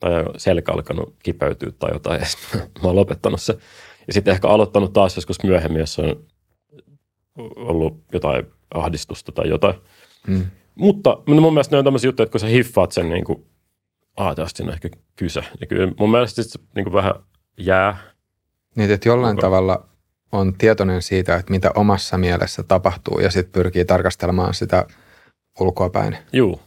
tai 0.00 0.24
selkä 0.36 0.72
alkanut 0.72 1.14
kipeytyä 1.22 1.72
tai 1.78 1.90
jotain 1.92 2.20
ja 2.20 2.26
mä 2.82 2.88
oon 2.88 2.96
lopettanut 2.96 3.40
se. 3.40 3.58
Ja 4.06 4.12
sitten 4.12 4.32
ehkä 4.32 4.48
aloittanut 4.48 4.92
taas 4.92 5.16
joskus 5.16 5.42
myöhemmin, 5.42 5.80
jos 5.80 5.98
on 5.98 6.16
ollut 7.56 8.04
jotain 8.12 8.46
ahdistusta 8.74 9.32
tai 9.32 9.48
jotain. 9.48 9.74
Mm. 10.26 10.46
Mutta 10.74 11.18
mun 11.26 11.52
mielestä 11.52 11.76
ne 11.76 11.78
on 11.78 11.84
tämmöisiä 11.84 12.08
juttuja, 12.08 12.24
että 12.24 12.32
kun 12.32 12.40
sä 12.40 12.46
hiffaat 12.46 12.92
sen 12.92 13.08
niin 13.08 13.24
kuin, 13.24 13.46
aah, 14.16 14.36
tästä 14.36 14.62
on 14.62 14.72
ehkä 14.72 14.88
kyse. 15.16 15.44
Ja 15.60 15.66
kyllä 15.66 15.92
mun 15.98 16.10
mielestä 16.10 16.42
se 16.42 16.58
niin 16.74 16.84
kuin 16.84 16.94
vähän 16.94 17.14
jää. 17.56 17.96
Niin, 18.74 18.90
että 18.90 19.08
jollain 19.08 19.36
Kuka? 19.36 19.46
tavalla 19.46 19.88
on 20.32 20.54
tietoinen 20.54 21.02
siitä, 21.02 21.36
että 21.36 21.50
mitä 21.50 21.70
omassa 21.74 22.18
mielessä 22.18 22.62
tapahtuu 22.62 23.20
ja 23.20 23.30
sitten 23.30 23.52
pyrkii 23.52 23.84
tarkastelemaan 23.84 24.54
sitä 24.54 24.86
ulkoapäin. 25.60 26.16
Juu. 26.32 26.60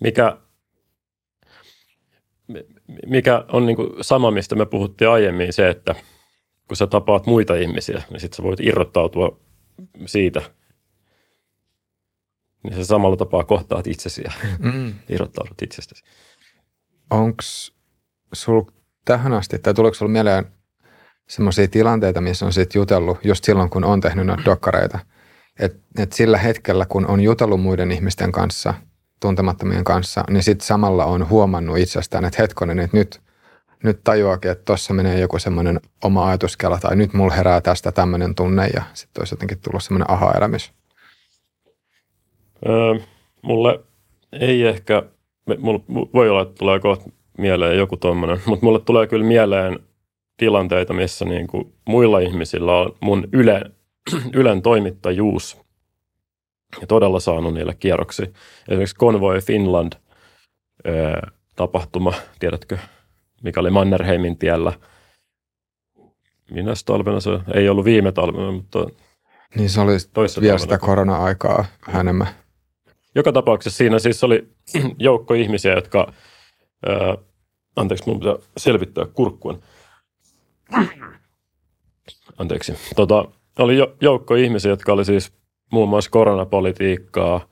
Mikä, 0.00 0.38
mikä 3.06 3.44
on 3.52 3.66
niin 3.66 3.76
kuin 3.76 3.90
sama, 4.00 4.30
mistä 4.30 4.54
me 4.54 4.66
puhuttiin 4.66 5.10
aiemmin, 5.10 5.52
se, 5.52 5.68
että 5.68 5.94
kun 6.68 6.76
sä 6.76 6.86
tapaat 6.86 7.26
muita 7.26 7.54
ihmisiä, 7.54 8.02
niin 8.10 8.20
sitten 8.20 8.36
sä 8.36 8.42
voit 8.42 8.60
irrottautua 8.60 9.40
siitä. 10.06 10.42
Niin 12.66 12.76
sä 12.76 12.84
samalla 12.84 13.16
tapaa 13.16 13.44
kohtaat 13.44 13.86
itsesi 13.86 14.22
ja 14.24 14.32
Mm. 14.58 14.94
irrottaudut 15.08 15.62
itsestäsi. 15.62 16.04
Onko 17.10 17.42
sul 18.32 18.62
tähän 19.04 19.32
asti, 19.32 19.58
tai 19.58 19.74
tuleeko 19.74 19.94
sulla 19.94 20.12
mieleen 20.12 20.46
semmoisia 21.28 21.68
tilanteita, 21.68 22.20
missä 22.20 22.46
on 22.46 22.52
sit 22.52 22.74
jutellut 22.74 23.18
just 23.24 23.44
silloin, 23.44 23.70
kun 23.70 23.84
on 23.84 24.00
tehnyt 24.00 24.26
noita 24.26 24.44
dokkareita, 24.44 24.98
että 25.58 26.02
et 26.02 26.12
sillä 26.12 26.38
hetkellä, 26.38 26.86
kun 26.86 27.06
on 27.06 27.20
jutellut 27.20 27.60
muiden 27.60 27.92
ihmisten 27.92 28.32
kanssa, 28.32 28.74
tuntemattomien 29.20 29.84
kanssa, 29.84 30.24
niin 30.30 30.42
sitten 30.42 30.66
samalla 30.66 31.04
on 31.04 31.28
huomannut 31.28 31.78
itsestään, 31.78 32.24
että 32.24 32.42
hetkonen, 32.42 32.78
että 32.78 32.96
nyt, 32.96 33.20
nyt 33.82 34.00
tajuakin, 34.04 34.50
että 34.50 34.64
tuossa 34.64 34.94
menee 34.94 35.20
joku 35.20 35.38
semmoinen 35.38 35.80
oma 36.04 36.28
ajatuskela, 36.28 36.78
tai 36.78 36.96
nyt 36.96 37.12
mulla 37.12 37.34
herää 37.34 37.60
tästä 37.60 37.92
tämmöinen 37.92 38.34
tunne, 38.34 38.66
ja 38.74 38.82
sitten 38.94 39.20
olisi 39.20 39.34
jotenkin 39.34 39.58
tullut 39.58 39.82
semmoinen 39.84 40.10
aha-elämys. 40.10 40.72
Öö, 42.68 42.94
mulle 43.42 43.80
ei 44.32 44.62
ehkä, 44.66 45.02
me- 45.46 45.56
mulla 45.58 45.80
mu- 45.90 46.10
voi 46.14 46.30
olla, 46.30 46.42
että 46.42 46.54
tulee 46.58 46.80
kohta 46.80 47.10
mieleen 47.38 47.78
joku 47.78 47.96
tommonen, 47.96 48.40
mutta 48.46 48.66
mulle 48.66 48.80
tulee 48.80 49.06
kyllä 49.06 49.26
mieleen 49.26 49.78
tilanteita, 50.36 50.92
missä 50.92 51.24
niin 51.24 51.46
kuin 51.46 51.72
muilla 51.84 52.18
ihmisillä 52.18 52.76
on 52.76 52.96
mun 53.00 53.28
Yle, 53.32 53.62
Ylen 54.40 54.62
toimittajuus 54.62 55.60
ja 56.80 56.86
todella 56.86 57.20
saanut 57.20 57.54
niille 57.54 57.74
kierroksi. 57.74 58.22
Esimerkiksi 58.68 58.96
Convoy 58.96 59.40
Finland 59.40 59.92
öö, 60.86 61.20
tapahtuma, 61.56 62.12
tiedätkö, 62.38 62.78
mikä 63.42 63.60
oli 63.60 63.70
Mannerheimin 63.70 64.38
tiellä. 64.38 64.72
Minä 66.50 66.72
talvena 66.84 67.20
se 67.20 67.30
ei 67.54 67.68
ollut 67.68 67.84
viime 67.84 68.12
talvena, 68.12 68.52
mutta 68.52 68.86
Niin 69.56 69.70
se 69.70 69.80
oli 69.80 69.92
vielä 70.16 70.28
talvena, 70.34 70.58
sitä 70.58 70.78
korona-aikaa 70.78 71.64
enemmän. 72.00 72.26
Joka 73.16 73.32
tapauksessa 73.32 73.76
siinä 73.76 73.98
siis 73.98 74.24
oli 74.24 74.48
joukko 74.98 75.34
ihmisiä, 75.34 75.74
jotka, 75.74 76.12
ää, 76.86 77.16
anteeksi, 77.76 78.04
mun 78.06 78.20
pitää 78.20 78.36
selvittää 78.56 79.06
kurkkuun. 79.14 79.62
Anteeksi. 82.38 82.74
Tota, 82.96 83.24
oli 83.58 83.76
jo, 83.76 83.96
joukko 84.00 84.34
ihmisiä, 84.34 84.70
jotka 84.70 84.92
oli 84.92 85.04
siis 85.04 85.32
muun 85.72 85.88
muassa 85.88 86.10
koronapolitiikkaa, 86.10 87.48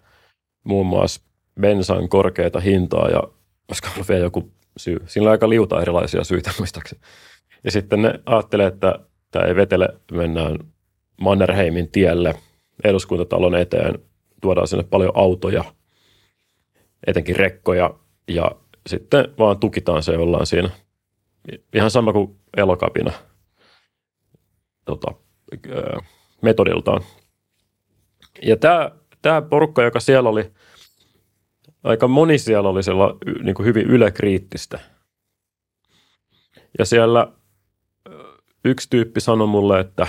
muun 0.65 0.87
muassa 0.87 1.23
bensan 1.61 2.09
korkeata 2.09 2.61
hintaa 2.61 3.09
ja 3.09 3.23
olisiko 3.69 3.89
ollut 3.95 4.09
vielä 4.09 4.23
joku 4.23 4.53
syy. 4.77 4.97
Oli 5.21 5.29
aika 5.29 5.49
liuta 5.49 5.83
erilaisia 5.83 6.25
syitä 6.25 6.51
muistaakseni. 6.59 7.01
Ja 7.65 7.71
sitten 7.71 8.03
ne 8.03 8.21
ajattelee, 8.27 8.67
että 8.67 8.99
tämä 9.31 9.45
ei 9.45 9.57
vetele, 9.57 9.89
mennään 10.13 10.59
Mannerheimin 11.21 11.91
tielle 11.91 12.35
eduskuntatalon 12.85 13.55
eteen, 13.55 13.99
tuodaan 14.45 14.69
sinne 14.69 14.85
paljon 14.85 15.13
autoja, 15.15 15.65
etenkin 17.07 17.37
rekkoja, 17.37 17.95
ja 18.29 18.51
sitten 18.87 19.35
vaan 19.39 19.59
tukitaan 19.59 20.03
se 20.03 20.19
ollaan 20.19 20.47
siinä. 20.47 20.71
Ihan 21.75 21.91
sama 21.91 22.13
kuin 22.13 22.37
elokapina 22.57 23.13
tota, 24.85 25.15
ö, 25.69 25.99
metodiltaan. 26.43 27.03
Ja 28.43 28.57
tämä, 28.57 28.91
tämä 29.23 29.43
porukka, 29.43 29.83
joka 29.83 30.01
siellä 30.01 30.29
oli, 30.29 30.53
aika 31.85 32.09
moni 32.09 32.39
siellä 32.39 32.69
oli 32.69 32.83
siellä 32.83 33.05
niin 33.43 33.55
kuin 33.55 33.67
hyvin 33.67 33.87
yläkriittistä. 33.87 34.81
Ja 36.79 36.85
siellä 36.85 37.33
ö, 38.09 38.11
yksi 38.65 38.91
tyyppi 38.91 39.21
sanoi 39.21 39.47
mulle, 39.47 39.81
että 39.81 40.07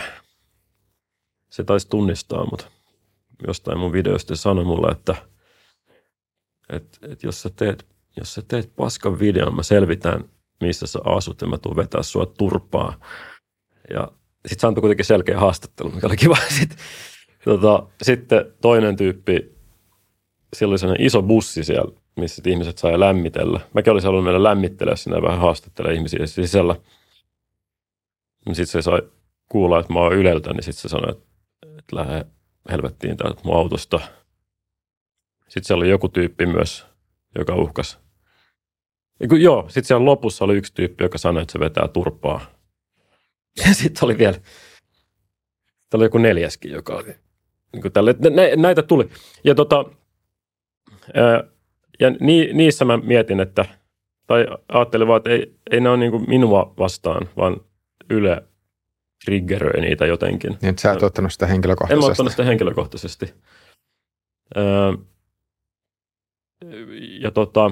se 1.50 1.64
taisi 1.64 1.90
tunnistaa 1.90 2.46
mut 2.46 2.75
jostain 3.48 3.80
mun 3.80 3.92
videosta 3.94 4.36
sanoi 4.36 4.66
mulle, 4.66 4.92
että, 4.92 5.16
että, 6.70 6.98
että 7.02 7.28
jos, 7.28 7.42
sä 7.42 7.50
teet, 7.50 7.86
jos 8.18 8.34
sä 8.34 8.42
teet 8.48 8.76
paskan 8.76 9.20
videon, 9.20 9.56
mä 9.56 9.64
selvitän, 9.64 10.30
missä 10.62 10.88
sä 10.88 11.00
asut 11.06 11.42
ja 11.42 11.48
mä 11.48 11.58
tuun 11.58 11.76
vetää 11.76 12.04
sua 12.04 12.26
turpaa. 12.26 13.00
Ja 13.90 14.12
sitten 14.46 14.62
se 14.62 14.68
antoi 14.68 14.82
kuitenkin 14.82 15.06
selkeä 15.06 15.40
haastattelu, 15.40 15.92
mikä 15.92 16.08
oli 16.08 16.18
kiva. 16.18 16.38
Sitten, 16.60 16.78
tota, 17.46 17.88
sitten 18.02 18.54
toinen 18.62 18.96
tyyppi, 18.96 19.56
siellä 20.54 20.72
oli 20.72 20.80
sellainen 20.80 21.06
iso 21.06 21.22
bussi 21.22 21.64
siellä, 21.64 21.92
missä 22.20 22.42
ihmiset 22.46 22.78
sai 22.78 23.00
lämmitellä. 23.00 23.60
Mäkin 23.74 23.94
olisin 23.94 24.08
halunnut 24.08 24.26
mennä 24.26 24.44
lämmittelemään 24.44 24.98
sinne 24.98 25.22
vähän 25.22 25.40
haastattelemaan 25.40 25.96
ihmisiä 25.96 26.26
sisällä. 26.26 26.76
Sitten 28.46 28.68
se 28.68 28.82
sai 28.82 29.02
kuulla, 29.50 29.80
että 29.80 29.94
mä 29.94 30.00
oon 30.00 30.14
Yleltä, 30.14 30.54
niin 30.54 30.64
sitten 30.64 30.82
se 30.82 30.88
sanoi, 30.88 31.12
että, 31.12 31.26
että 31.80 31.96
lähde 31.96 32.26
helvettiin 32.72 33.18
täältä 33.18 33.42
mun 33.44 33.58
autosta. 33.58 34.00
Sitten 35.48 35.64
siellä 35.64 35.82
oli 35.82 35.90
joku 35.90 36.10
tyyppi 36.10 36.46
myös, 36.46 36.86
joka 37.38 37.56
uhkas. 37.56 38.00
Eiku, 39.20 39.36
joo, 39.36 39.66
sitten 39.68 39.84
siellä 39.84 40.06
lopussa 40.06 40.46
oli 40.46 40.58
yksi 40.58 40.74
tyyppi, 40.74 41.04
joka 41.04 41.18
sanoi, 41.18 41.42
että 41.42 41.52
se 41.52 41.60
vetää 41.60 41.88
turpaa. 41.88 42.46
Ja 43.66 43.74
sitten 43.74 44.06
oli 44.06 44.18
vielä, 44.18 44.34
täällä 44.34 44.50
oli 45.94 46.06
joku 46.06 46.18
neljäskin, 46.18 46.72
joka 46.72 46.96
oli. 46.96 47.16
Niin 47.74 47.92
tälle, 47.94 48.16
nä, 48.20 48.56
näitä 48.56 48.84
tuli. 48.84 49.10
Ja, 49.44 49.56
tota, 49.56 49.86
ää, 51.14 51.44
ja 52.00 52.10
ni, 52.10 52.54
niissä 52.54 52.86
mä 52.86 52.98
mietin, 52.98 53.40
että, 53.40 53.66
tai 54.28 54.48
ajattelin 54.70 55.08
vaan, 55.08 55.18
että 55.18 55.30
ei, 55.30 55.56
ei 55.72 55.82
ne 55.82 55.90
ole 55.90 55.98
niin 55.98 56.30
minua 56.30 56.74
vastaan, 56.78 57.30
vaan 57.38 57.62
Yle 58.10 58.44
triggeröi 59.26 59.82
niitä 59.82 60.06
jotenkin. 60.06 60.58
Niin, 60.62 60.78
sä 60.80 60.92
et 60.92 61.04
ottanut 61.04 61.34
sitä 61.34 61.46
En 61.46 61.50
mä 61.50 61.54
henkilökohtaisesti. 61.54 62.12
ottanut 62.12 62.32
sitä 62.32 62.44
henkilökohtaisesti. 62.44 63.34
Öö, 64.58 64.94
ja 67.20 67.32
tota, 67.32 67.72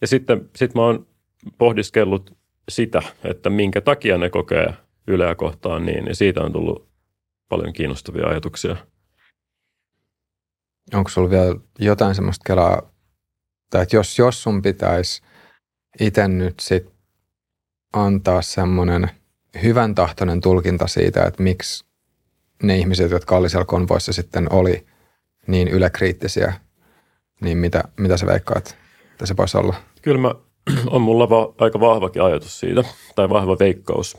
ja 0.00 0.06
sitten 0.06 0.50
sit 0.56 0.74
mä 0.74 0.82
oon 0.82 1.06
pohdiskellut 1.58 2.36
sitä, 2.68 3.02
että 3.24 3.50
minkä 3.50 3.80
takia 3.80 4.18
ne 4.18 4.30
kokee 4.30 4.74
Yleä 5.06 5.34
kohtaan 5.34 5.86
niin, 5.86 6.06
ja 6.06 6.14
siitä 6.14 6.40
on 6.40 6.52
tullut 6.52 6.88
paljon 7.48 7.72
kiinnostavia 7.72 8.26
ajatuksia. 8.26 8.76
Onko 10.94 11.10
sulla 11.10 11.30
vielä 11.30 11.56
jotain 11.78 12.14
semmoista 12.14 12.42
kelaa, 12.46 12.92
tai 13.70 13.82
että 13.82 13.96
jos, 13.96 14.18
jos 14.18 14.42
sun 14.42 14.62
pitäisi 14.62 15.22
itse 16.00 16.28
nyt 16.28 16.60
sit 16.60 16.92
antaa 17.92 18.42
semmoinen 18.42 19.10
hyvän 19.62 19.94
tahtoinen 19.94 20.40
tulkinta 20.40 20.86
siitä, 20.86 21.24
että 21.24 21.42
miksi 21.42 21.84
ne 22.62 22.78
ihmiset, 22.78 23.10
jotka 23.10 23.36
oli 23.36 23.50
siellä 23.50 23.64
konvoissa 23.64 24.12
sitten 24.12 24.52
oli 24.52 24.86
niin 25.46 25.68
yläkriittisiä, 25.68 26.52
niin 27.40 27.58
mitä, 27.58 27.84
mitä 27.96 28.16
sä 28.16 28.26
veikkaat, 28.26 28.76
että 29.12 29.26
se 29.26 29.36
voisi 29.36 29.58
olla? 29.58 29.74
Kyllä 30.02 30.18
mä, 30.18 30.34
on 30.94 31.02
mulla 31.02 31.30
va, 31.30 31.54
aika 31.58 31.80
vahvakin 31.80 32.22
ajatus 32.22 32.60
siitä, 32.60 32.84
tai 33.14 33.28
vahva 33.28 33.58
veikkaus. 33.58 34.18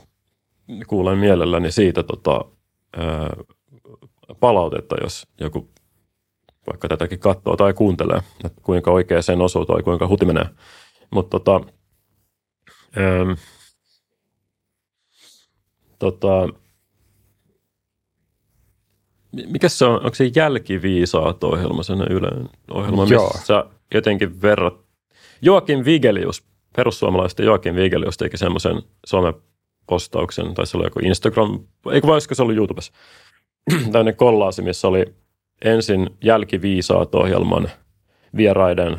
Kuulen 0.87 1.17
mielelläni 1.17 1.71
siitä 1.71 2.03
tota, 2.03 2.45
ää, 2.97 3.29
palautetta, 4.39 4.95
jos 5.01 5.27
joku 5.39 5.69
vaikka 6.67 6.87
tätäkin 6.87 7.19
katsoo 7.19 7.57
tai 7.57 7.73
kuuntelee, 7.73 8.19
että 8.43 8.61
kuinka 8.61 8.91
oikea 8.91 9.21
sen 9.21 9.41
osuu 9.41 9.65
tai 9.65 9.83
kuinka 9.83 10.07
huti 10.07 10.25
menee. 10.25 10.45
Mutta 11.11 11.39
tota, 11.39 11.61
ähm, 12.97 13.31
tota, 16.03 16.47
mi- 19.31 19.47
mikä 19.47 19.69
se 19.69 19.85
on, 19.85 19.95
onko 19.95 20.15
se 20.15 20.31
jälkiviisaat 20.35 21.43
ohjelma, 21.43 21.83
sen 21.83 22.01
yleinen 22.01 22.49
ohjelma, 22.71 23.05
Joo. 23.09 23.27
missä 23.27 23.45
sä 23.45 23.65
jotenkin 23.93 24.41
verrat. 24.41 24.73
Joakim 25.41 25.85
Vigelius, 25.85 26.43
perussuomalaisten 26.75 27.45
Joakim 27.45 27.75
Vigelius 27.75 28.17
teki 28.17 28.37
semmoisen 28.37 28.81
somepostauksen, 29.05 30.53
tai 30.53 30.67
se 30.67 30.77
oli 30.77 30.85
joku 30.85 30.99
Instagram, 30.99 31.59
eikö 31.91 32.07
vai 32.07 32.13
olisiko 32.13 32.35
se 32.35 32.41
ollut 32.41 32.55
YouTubessa, 32.57 32.93
tämmöinen 33.91 34.15
kollaasi, 34.15 34.61
missä 34.61 34.87
oli 34.87 35.05
ensin 35.61 36.09
jälkiviisaat 36.23 37.15
ohjelman 37.15 37.69
vieraiden 38.35 38.97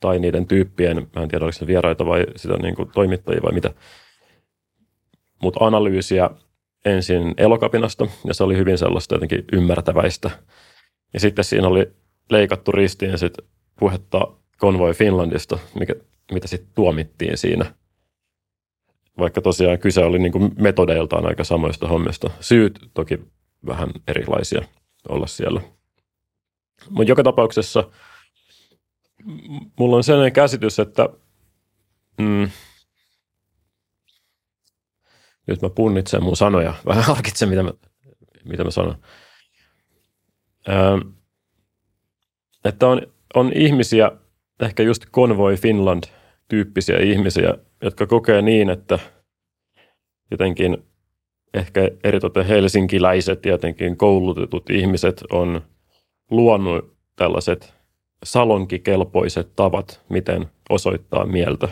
tai 0.00 0.18
niiden 0.18 0.46
tyyppien, 0.46 0.96
mä 1.16 1.22
en 1.22 1.28
tiedä 1.28 1.44
oliko 1.44 1.58
se 1.58 1.66
vieraita 1.66 2.06
vai 2.06 2.26
sitä 2.36 2.56
niin 2.56 2.74
kuin 2.74 2.90
toimittajia 2.94 3.42
vai 3.42 3.52
mitä, 3.52 3.70
mutta 5.42 5.64
analyysiä 5.64 6.30
ensin 6.84 7.34
elokapinasta 7.36 8.06
ja 8.24 8.34
se 8.34 8.44
oli 8.44 8.56
hyvin 8.56 8.78
sellaista 8.78 9.14
jotenkin 9.14 9.44
ymmärtäväistä. 9.52 10.30
Ja 11.14 11.20
sitten 11.20 11.44
siinä 11.44 11.68
oli 11.68 11.92
leikattu 12.30 12.72
ristiin 12.72 13.18
sit 13.18 13.34
puhetta 13.78 14.20
Convoy 14.60 14.92
Finlandista, 14.92 15.58
mikä 15.78 15.94
mitä 16.32 16.48
sitten 16.48 16.72
tuomittiin 16.74 17.38
siinä. 17.38 17.74
Vaikka 19.18 19.40
tosiaan 19.40 19.78
kyse 19.78 20.04
oli 20.04 20.18
niin 20.18 20.32
kuin 20.32 20.52
metodeiltaan 20.58 21.26
aika 21.26 21.44
samoista 21.44 21.88
hommista. 21.88 22.30
Syyt 22.40 22.78
toki 22.94 23.20
vähän 23.66 23.88
erilaisia 24.08 24.62
olla 25.08 25.26
siellä. 25.26 25.60
Mutta 26.90 27.10
joka 27.10 27.22
tapauksessa 27.22 27.90
mulla 29.78 29.96
on 29.96 30.04
sellainen 30.04 30.32
käsitys, 30.32 30.78
että 30.78 31.08
mm, 32.18 32.50
nyt 35.52 35.62
mä 35.62 35.70
punnitsen 35.70 36.22
mun 36.22 36.36
sanoja, 36.36 36.74
vähän 36.86 37.04
harkitsen 37.04 37.48
mitä 37.48 37.62
mä, 37.62 37.72
mitä 38.44 38.64
mä 38.64 38.70
sanon. 38.70 38.96
Öö, 40.68 40.98
että 42.64 42.88
on, 42.88 43.02
on 43.34 43.52
ihmisiä, 43.54 44.12
ehkä 44.62 44.82
just 44.82 45.06
Convoy 45.06 45.56
Finland-tyyppisiä 45.56 46.98
ihmisiä, 46.98 47.54
jotka 47.82 48.06
kokee 48.06 48.42
niin, 48.42 48.70
että 48.70 48.98
jotenkin 50.30 50.84
ehkä 51.54 51.80
eritoten 52.04 52.46
helsinkiläiset 52.46 53.44
ja 53.44 53.50
jotenkin 53.50 53.96
koulutetut 53.96 54.70
ihmiset 54.70 55.22
on 55.32 55.62
luonut 56.30 56.96
tällaiset 57.16 57.74
salonkikelpoiset 58.24 59.56
tavat, 59.56 60.00
miten 60.08 60.46
osoittaa 60.70 61.26
mieltä. 61.26 61.68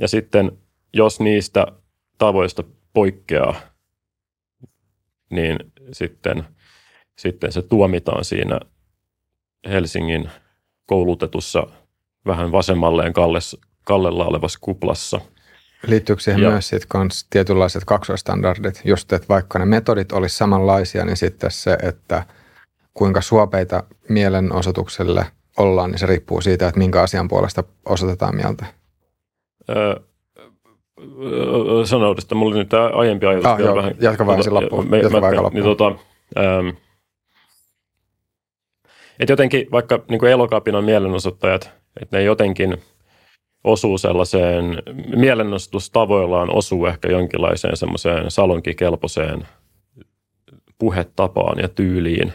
Ja 0.00 0.08
sitten 0.08 0.52
jos 0.92 1.20
niistä 1.20 1.66
tavoista 2.18 2.64
poikkeaa, 2.92 3.54
niin 5.30 5.58
sitten, 5.92 6.44
sitten 7.18 7.52
se 7.52 7.62
tuomitaan 7.62 8.24
siinä 8.24 8.60
Helsingin 9.68 10.30
koulutetussa 10.86 11.66
vähän 12.26 12.52
vasemmalleen 12.52 13.12
kalles, 13.12 13.56
kallella 13.84 14.26
olevassa 14.26 14.58
kuplassa. 14.62 15.20
Liittyykö 15.86 16.22
siihen 16.22 16.42
ja, 16.42 16.50
myös 16.50 16.68
sit 16.68 16.86
kans 16.88 17.26
tietynlaiset 17.30 17.84
kaksoistandardit, 17.84 18.82
just 18.84 19.12
että 19.12 19.28
vaikka 19.28 19.58
ne 19.58 19.64
metodit 19.64 20.12
olisi 20.12 20.36
samanlaisia, 20.36 21.04
niin 21.04 21.16
sitten 21.16 21.50
se, 21.50 21.78
että 21.82 22.26
kuinka 22.94 23.20
suopeita 23.20 23.84
mielenosoitukselle 24.08 25.26
ollaan, 25.58 25.90
niin 25.90 25.98
se 25.98 26.06
riippuu 26.06 26.40
siitä, 26.40 26.68
että 26.68 26.78
minkä 26.78 27.02
asian 27.02 27.28
puolesta 27.28 27.64
osoitetaan 27.84 28.36
mieltä. 28.36 28.66
Öö, 29.68 29.96
sano 31.84 32.08
uudestaan, 32.08 32.38
mulla 32.38 32.52
oli 32.52 32.58
nyt 32.58 32.68
tämä 32.68 32.86
aiempi 32.86 33.26
ajatus. 33.26 33.46
Ah, 33.46 33.60
joo, 33.60 33.76
vähän, 33.76 33.94
jatka 34.00 34.26
vähän 34.26 34.44
tota, 34.44 34.54
loppuun. 34.54 34.90
Me, 34.90 34.98
jatka 34.98 35.20
mä, 35.20 35.30
Niin, 35.52 35.64
tota, 35.64 35.86
ähm, 36.38 36.68
että 39.20 39.32
jotenkin 39.32 39.66
vaikka 39.72 40.04
niin 40.08 40.18
kuin 40.18 40.32
elokapinan 40.32 40.84
mielenosoittajat, 40.84 41.70
että 42.00 42.16
ne 42.16 42.22
jotenkin 42.22 42.76
osuu 43.64 43.98
sellaiseen, 43.98 44.82
mielenostustavoillaan 45.16 46.50
osuu 46.50 46.86
ehkä 46.86 47.08
jonkinlaiseen 47.08 47.76
semmoiseen 47.76 48.30
salonkikelpoiseen 48.30 49.46
puhetapaan 50.78 51.58
ja 51.58 51.68
tyyliin. 51.68 52.32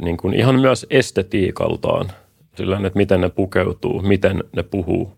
Niin 0.00 0.16
kuin 0.16 0.34
ihan 0.34 0.60
myös 0.60 0.86
estetiikaltaan, 0.90 2.12
sillä 2.56 2.76
että 2.76 2.96
miten 2.96 3.20
ne 3.20 3.28
pukeutuu, 3.28 4.02
miten 4.02 4.44
ne 4.56 4.62
puhuu, 4.62 5.12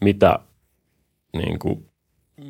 mitä, 0.00 0.38
niin 1.34 1.58
kuin, 1.58 1.86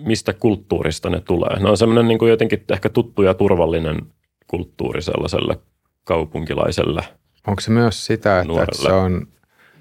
mistä 0.05 0.33
kulttuurista 0.33 1.11
ne 1.11 1.21
tulee. 1.21 1.61
Ne 1.61 1.71
on 1.71 1.77
semmoinen 1.77 2.09
niin 2.09 2.19
kuin 2.19 2.31
jotenkin 2.31 2.65
ehkä 2.73 2.89
tuttu 2.89 3.23
ja 3.23 3.35
turvallinen 3.35 3.99
kulttuuri 4.47 5.03
sellaiselle 5.03 5.59
kaupunkilaiselle 6.05 7.03
Onko 7.47 7.61
se 7.61 7.71
myös 7.71 8.07
sitä, 8.07 8.41
että, 8.41 8.63
että 8.63 8.83
se, 8.83 8.93
on, 8.93 9.27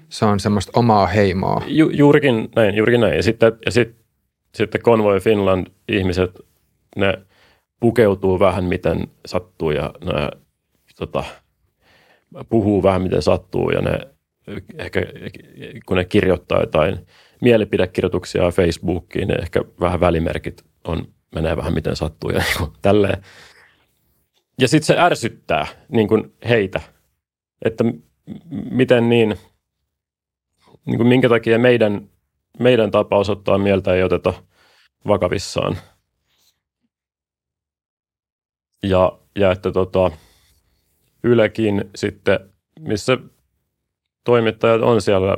se 0.08 0.24
on 0.24 0.40
semmoista 0.40 0.72
omaa 0.76 1.06
heimoa? 1.06 1.62
Ju, 1.66 1.90
juurikin 1.90 2.48
näin, 2.56 2.74
juurikin 2.74 3.00
näin. 3.00 3.16
Ja 3.16 3.22
sitten, 3.22 3.52
ja 3.64 3.70
sitten, 3.70 4.04
sitten 4.54 4.80
Convoy 4.80 5.20
Finland 5.20 5.66
ihmiset, 5.88 6.40
ne 6.96 7.14
pukeutuu 7.80 8.40
vähän 8.40 8.64
miten 8.64 9.08
sattuu 9.26 9.70
ja 9.70 9.94
ne 10.04 10.30
tota, 10.98 11.24
puhuu 12.48 12.82
vähän 12.82 13.02
miten 13.02 13.22
sattuu 13.22 13.70
ja 13.70 13.80
ne 13.80 13.98
ehkä 14.78 15.00
kun 15.86 15.96
ne 15.96 16.04
kirjoittaa 16.04 16.60
jotain 16.60 17.06
mielipidekirjoituksia 17.44 18.50
Facebookiin, 18.50 19.28
ne 19.28 19.34
ehkä 19.34 19.60
vähän 19.80 20.00
välimerkit 20.00 20.64
on, 20.84 21.08
menee 21.34 21.56
vähän 21.56 21.74
miten 21.74 21.96
sattuu 21.96 22.30
ja 22.30 22.38
niin 22.58 22.72
tälleen. 22.82 23.22
Ja 24.60 24.68
sitten 24.68 24.86
se 24.86 25.00
ärsyttää 25.00 25.66
niin 25.88 26.08
kuin 26.08 26.32
heitä, 26.48 26.80
että 27.64 27.84
miten 28.50 29.08
niin, 29.08 29.36
niin 30.86 30.96
kuin 30.96 31.06
minkä 31.06 31.28
takia 31.28 31.58
meidän, 31.58 32.10
meidän 32.58 32.90
tapa 32.90 33.18
osoittaa 33.18 33.58
mieltä 33.58 33.94
ei 33.94 34.02
oteta 34.02 34.34
vakavissaan. 35.06 35.78
Ja, 38.82 39.18
ja 39.36 39.52
että 39.52 39.72
tota, 39.72 40.10
Ylekin 41.22 41.84
sitten, 41.94 42.38
missä 42.80 43.18
toimittajat 44.24 44.82
on 44.82 45.02
siellä 45.02 45.36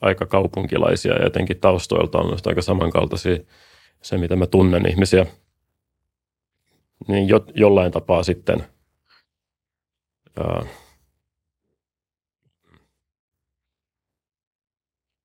aika 0.00 0.26
kaupunkilaisia 0.26 1.14
ja 1.14 1.24
jotenkin 1.24 1.60
taustoiltaan 1.60 2.26
on 2.26 2.38
aika 2.46 2.62
samankaltaisia 2.62 3.36
se, 4.02 4.18
mitä 4.18 4.36
mä 4.36 4.46
tunnen 4.46 4.88
ihmisiä– 4.90 5.26
niin 7.08 7.28
jo, 7.28 7.44
jollain 7.54 7.92
tapaa 7.92 8.22
sitten 8.22 8.64
ää, 10.36 10.62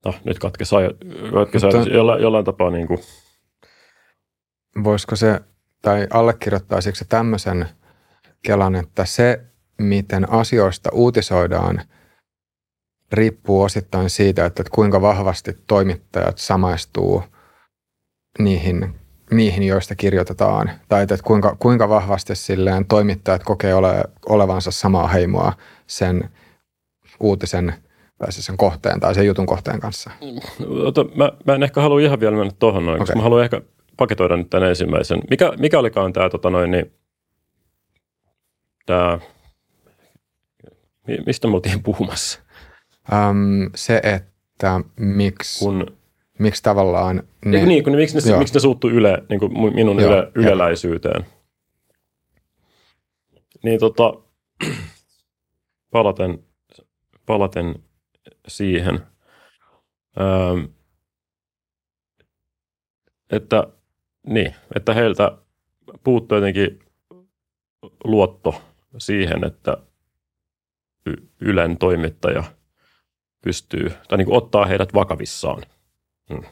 no, 0.05 0.13
nyt 0.23 0.39
katkesi, 0.39 0.75
katkesi 1.33 1.65
Mutta, 1.65 1.89
jollain, 1.89 2.21
jollain 2.21 2.45
tapaa 2.45 2.69
niin 2.69 2.87
kuin. 2.87 2.99
Voisiko 4.83 5.15
se, 5.15 5.39
tai 5.81 6.07
allekirjoittaisiko 6.09 6.95
se 6.95 7.05
tämmöisen 7.05 7.69
kelan, 8.41 8.75
että 8.75 9.05
se, 9.05 9.45
miten 9.77 10.31
asioista 10.31 10.89
uutisoidaan, 10.93 11.81
riippuu 13.11 13.61
osittain 13.61 14.09
siitä, 14.09 14.45
että 14.45 14.63
kuinka 14.71 15.01
vahvasti 15.01 15.57
toimittajat 15.67 16.37
samaistuu 16.37 17.23
niihin 18.39 18.99
niihin, 19.31 19.63
joista 19.63 19.95
kirjoitetaan, 19.95 20.71
tai 20.87 21.03
että 21.03 21.17
kuinka, 21.23 21.55
kuinka 21.59 21.89
vahvasti 21.89 22.35
silleen 22.35 22.85
toimittajat 22.85 23.43
kokee 23.43 23.73
ole, 23.75 24.03
olevansa 24.29 24.71
samaa 24.71 25.07
heimoa 25.07 25.53
sen 25.87 26.29
uutisen 27.19 27.73
tai 28.17 28.31
siis 28.31 28.45
sen 28.45 28.57
kohteen 28.57 28.99
tai 28.99 29.15
sen 29.15 29.25
jutun 29.25 29.45
kohteen 29.45 29.79
kanssa. 29.79 30.11
Ota, 30.85 31.05
mä, 31.15 31.31
mä 31.45 31.55
en 31.55 31.63
ehkä 31.63 31.81
halua 31.81 31.99
ihan 31.99 32.19
vielä 32.19 32.37
mennä 32.37 32.53
tuohon 32.59 32.85
noin, 32.85 32.95
okay. 32.95 32.99
koska 32.99 33.15
mä 33.15 33.23
haluan 33.23 33.43
ehkä 33.43 33.61
paketoida 33.97 34.37
nyt 34.37 34.49
tämän 34.49 34.69
ensimmäisen. 34.69 35.21
Mikä, 35.29 35.53
mikä 35.59 35.79
olikaan 35.79 36.13
tämä, 36.13 36.29
tota 36.29 36.49
noin, 36.49 36.71
niin, 36.71 36.93
tämä, 38.85 39.19
mistä 41.25 41.47
me 41.47 41.55
oltiin 41.55 41.83
puhumassa? 41.83 42.39
Um, 43.11 43.69
se, 43.75 44.01
että 44.03 44.79
miksi... 44.99 45.65
Kun 45.65 45.99
miksi 46.39 46.63
tavallaan 46.63 47.23
ne... 47.45 47.65
Niin, 47.65 47.83
kun, 47.83 47.95
miksi, 47.95 48.31
ne, 48.31 48.37
miksi 48.37 48.53
ne 48.53 48.59
suuttuu 48.59 48.89
yle, 48.89 49.23
niin 49.29 49.39
kuin 49.39 49.75
minun 49.75 49.99
joo, 49.99 50.11
yle, 50.11 50.31
yleläisyyteen. 50.35 51.25
Niin 53.63 53.79
tota, 53.79 54.13
palaten, 55.91 56.43
palaten 57.25 57.75
siihen, 58.47 58.99
öö, 60.19 60.67
että, 63.31 63.67
niin, 64.27 64.55
että 64.75 64.93
heiltä 64.93 65.37
puuttuu 66.03 66.37
jotenkin 66.37 66.79
luotto 68.03 68.61
siihen, 68.97 69.43
että 69.43 69.77
Ylen 71.41 71.77
toimittaja 71.77 72.43
pystyy, 73.41 73.91
tai 74.07 74.17
niin 74.17 74.25
kuin 74.25 74.37
ottaa 74.37 74.65
heidät 74.65 74.93
vakavissaan– 74.93 75.63
Mm. 76.29 76.43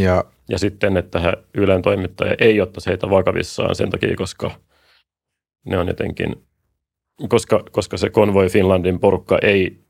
Ja, 0.00 0.24
ja 0.48 0.58
sitten, 0.58 0.96
että 0.96 1.20
he, 1.20 1.32
Ylen 1.54 1.82
toimittaja 1.82 2.36
ei 2.38 2.60
ottaisi 2.60 2.90
heitä 2.90 3.10
vakavissaan 3.10 3.74
sen 3.74 3.90
takia, 3.90 4.16
koska 4.16 4.50
ne 5.64 5.78
on 5.78 5.88
jotenkin, 5.88 6.46
koska, 7.28 7.64
koska 7.70 7.96
se 7.96 8.10
Convoy 8.10 8.48
Finlandin 8.48 9.00
porukka 9.00 9.38
ei 9.42 9.84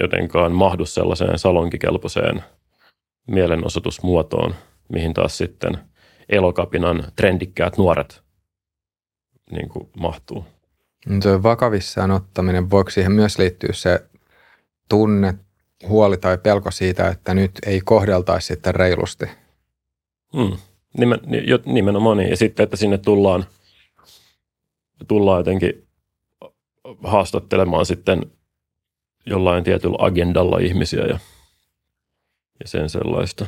jotenkaan 0.00 0.52
mahdu 0.52 0.86
sellaiseen 0.86 1.38
salonkikelpoiseen 1.38 2.44
mielenosoitusmuotoon, 3.26 4.54
mihin 4.88 5.14
taas 5.14 5.38
sitten 5.38 5.78
elokapinan 6.28 7.04
trendikkäät 7.16 7.78
nuoret 7.78 8.22
niin 9.50 9.68
kuin 9.68 9.90
mahtuu. 9.96 10.44
Tuo 11.22 11.42
vakavissaan 11.42 12.10
ottaminen, 12.10 12.70
voiko 12.70 12.90
siihen 12.90 13.12
myös 13.12 13.38
liittyä 13.38 13.70
se 13.72 14.08
tunne 14.88 15.34
huoli 15.88 16.16
tai 16.16 16.38
pelko 16.38 16.70
siitä, 16.70 17.08
että 17.08 17.34
nyt 17.34 17.50
ei 17.66 17.80
kohdeltaisi 17.80 18.46
sitten 18.46 18.74
reilusti. 18.74 19.26
Hmm. 20.36 20.58
Nimen, 20.98 21.20
nimenomaan 21.66 22.16
niin. 22.16 22.30
Ja 22.30 22.36
sitten, 22.36 22.64
että 22.64 22.76
sinne 22.76 22.98
tullaan, 22.98 23.44
tullaan 25.08 25.40
jotenkin 25.40 25.86
haastattelemaan 27.04 27.86
sitten 27.86 28.32
jollain 29.26 29.64
tietyllä 29.64 29.96
agendalla 29.98 30.58
ihmisiä 30.58 31.04
ja, 31.04 31.18
ja 32.60 32.68
sen 32.68 32.90
sellaista. 32.90 33.46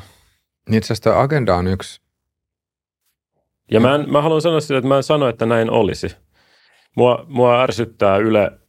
Niin 0.68 0.78
itse 0.78 0.92
asiassa 0.92 1.20
agenda 1.20 1.56
on 1.56 1.66
yksi. 1.66 2.00
Ja 3.70 3.80
mä, 3.80 3.94
en, 3.94 4.12
mä 4.12 4.22
haluan 4.22 4.42
sanoa 4.42 4.60
sille, 4.60 4.78
että 4.78 4.88
mä 4.88 4.96
en 4.96 5.02
sano, 5.02 5.28
että 5.28 5.46
näin 5.46 5.70
olisi. 5.70 6.16
Mua, 6.96 7.24
mua 7.28 7.62
ärsyttää 7.62 8.16
Yle 8.16 8.60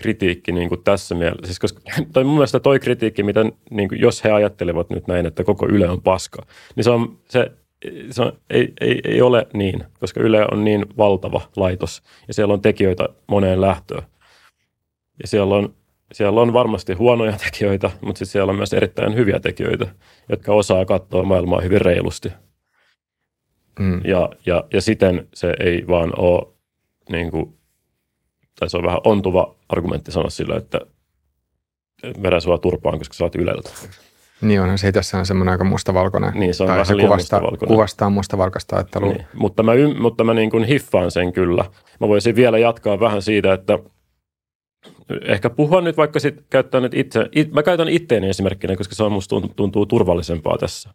kritiikki 0.00 0.52
niin 0.52 0.68
kuin 0.68 0.84
tässä 0.84 1.14
mielessä. 1.14 1.46
Siis 1.46 1.58
koska, 1.58 1.80
toi 2.12 2.24
mun 2.24 2.34
mielestä 2.34 2.60
toi 2.60 2.80
kritiikki, 2.80 3.22
mitä, 3.22 3.44
niin 3.70 3.88
kuin, 3.88 4.00
jos 4.00 4.24
he 4.24 4.30
ajattelevat 4.30 4.90
nyt 4.90 5.06
näin, 5.06 5.26
että 5.26 5.44
koko 5.44 5.66
Yle 5.68 5.88
on 5.88 6.02
paska, 6.02 6.42
niin 6.76 6.84
se, 6.84 6.90
on, 6.90 7.18
se, 7.28 7.50
se 8.10 8.22
on, 8.22 8.32
ei, 8.50 8.72
ei, 8.80 9.00
ei 9.04 9.22
ole 9.22 9.46
niin, 9.52 9.84
koska 10.00 10.20
Yle 10.20 10.46
on 10.52 10.64
niin 10.64 10.86
valtava 10.96 11.40
laitos 11.56 12.02
ja 12.28 12.34
siellä 12.34 12.54
on 12.54 12.62
tekijöitä 12.62 13.08
moneen 13.26 13.60
lähtöön. 13.60 14.02
Ja 15.22 15.28
siellä 15.28 15.54
on, 15.54 15.74
siellä 16.12 16.40
on 16.40 16.52
varmasti 16.52 16.92
huonoja 16.92 17.32
tekijöitä, 17.44 17.90
mutta 18.00 18.18
sitten 18.18 18.32
siellä 18.32 18.50
on 18.50 18.56
myös 18.56 18.72
erittäin 18.72 19.14
hyviä 19.14 19.40
tekijöitä, 19.40 19.86
jotka 20.28 20.52
osaa 20.52 20.84
katsoa 20.84 21.22
maailmaa 21.22 21.60
hyvin 21.60 21.80
reilusti. 21.80 22.32
Mm. 23.78 24.00
Ja, 24.04 24.28
ja, 24.46 24.64
ja 24.72 24.80
siten 24.80 25.28
se 25.34 25.54
ei 25.60 25.84
vaan 25.88 26.12
ole 26.18 26.46
niin 27.10 27.30
kuin, 27.30 27.59
tai 28.60 28.70
se 28.70 28.76
on 28.76 28.84
vähän 28.84 29.00
ontuva 29.04 29.54
argumentti 29.68 30.12
sanoa 30.12 30.30
sillä, 30.30 30.56
että 30.56 30.80
vedä 32.22 32.40
sua 32.40 32.58
turpaan, 32.58 32.98
koska 32.98 33.14
sä 33.14 33.24
oot 33.24 33.34
Yleltä. 33.34 33.70
Niin 34.40 34.60
onhan 34.60 34.78
se 34.78 34.92
tässä 34.92 35.18
on 35.18 35.26
semmoinen 35.26 35.52
aika 35.52 35.64
mustavalkoinen. 35.64 36.32
Niin, 36.34 36.54
se 36.54 36.62
on 36.62 36.66
tai 36.66 36.74
vähän 36.74 36.86
se 36.86 36.96
liian 36.96 37.08
kuvastaa, 37.08 37.40
mustavalkoinen. 37.40 37.76
kuvastaa 37.76 38.10
mustavalkoista 38.10 38.76
ajattelua. 38.76 39.12
Niin. 39.12 39.26
Mutta 39.34 39.62
mä, 39.62 39.72
ym- 39.74 40.00
mutta 40.00 40.24
mä 40.24 40.34
niin 40.34 40.50
kuin 40.50 40.64
hiffaan 40.64 41.10
sen 41.10 41.32
kyllä. 41.32 41.64
Mä 42.00 42.08
voisin 42.08 42.36
vielä 42.36 42.58
jatkaa 42.58 43.00
vähän 43.00 43.22
siitä, 43.22 43.52
että 43.52 43.78
ehkä 45.24 45.50
puhua 45.50 45.80
nyt 45.80 45.96
vaikka 45.96 46.20
sit 46.20 46.34
käyttää 46.50 46.80
nyt 46.80 46.94
itse, 46.94 47.28
it, 47.32 47.52
mä 47.52 47.62
käytän 47.62 47.88
itteeni 47.88 48.28
esimerkkinä, 48.28 48.76
koska 48.76 48.94
se 48.94 49.02
on 49.02 49.12
musta 49.12 49.28
tuntuu, 49.28 49.54
tuntuu 49.56 49.86
turvallisempaa 49.86 50.58
tässä. 50.58 50.90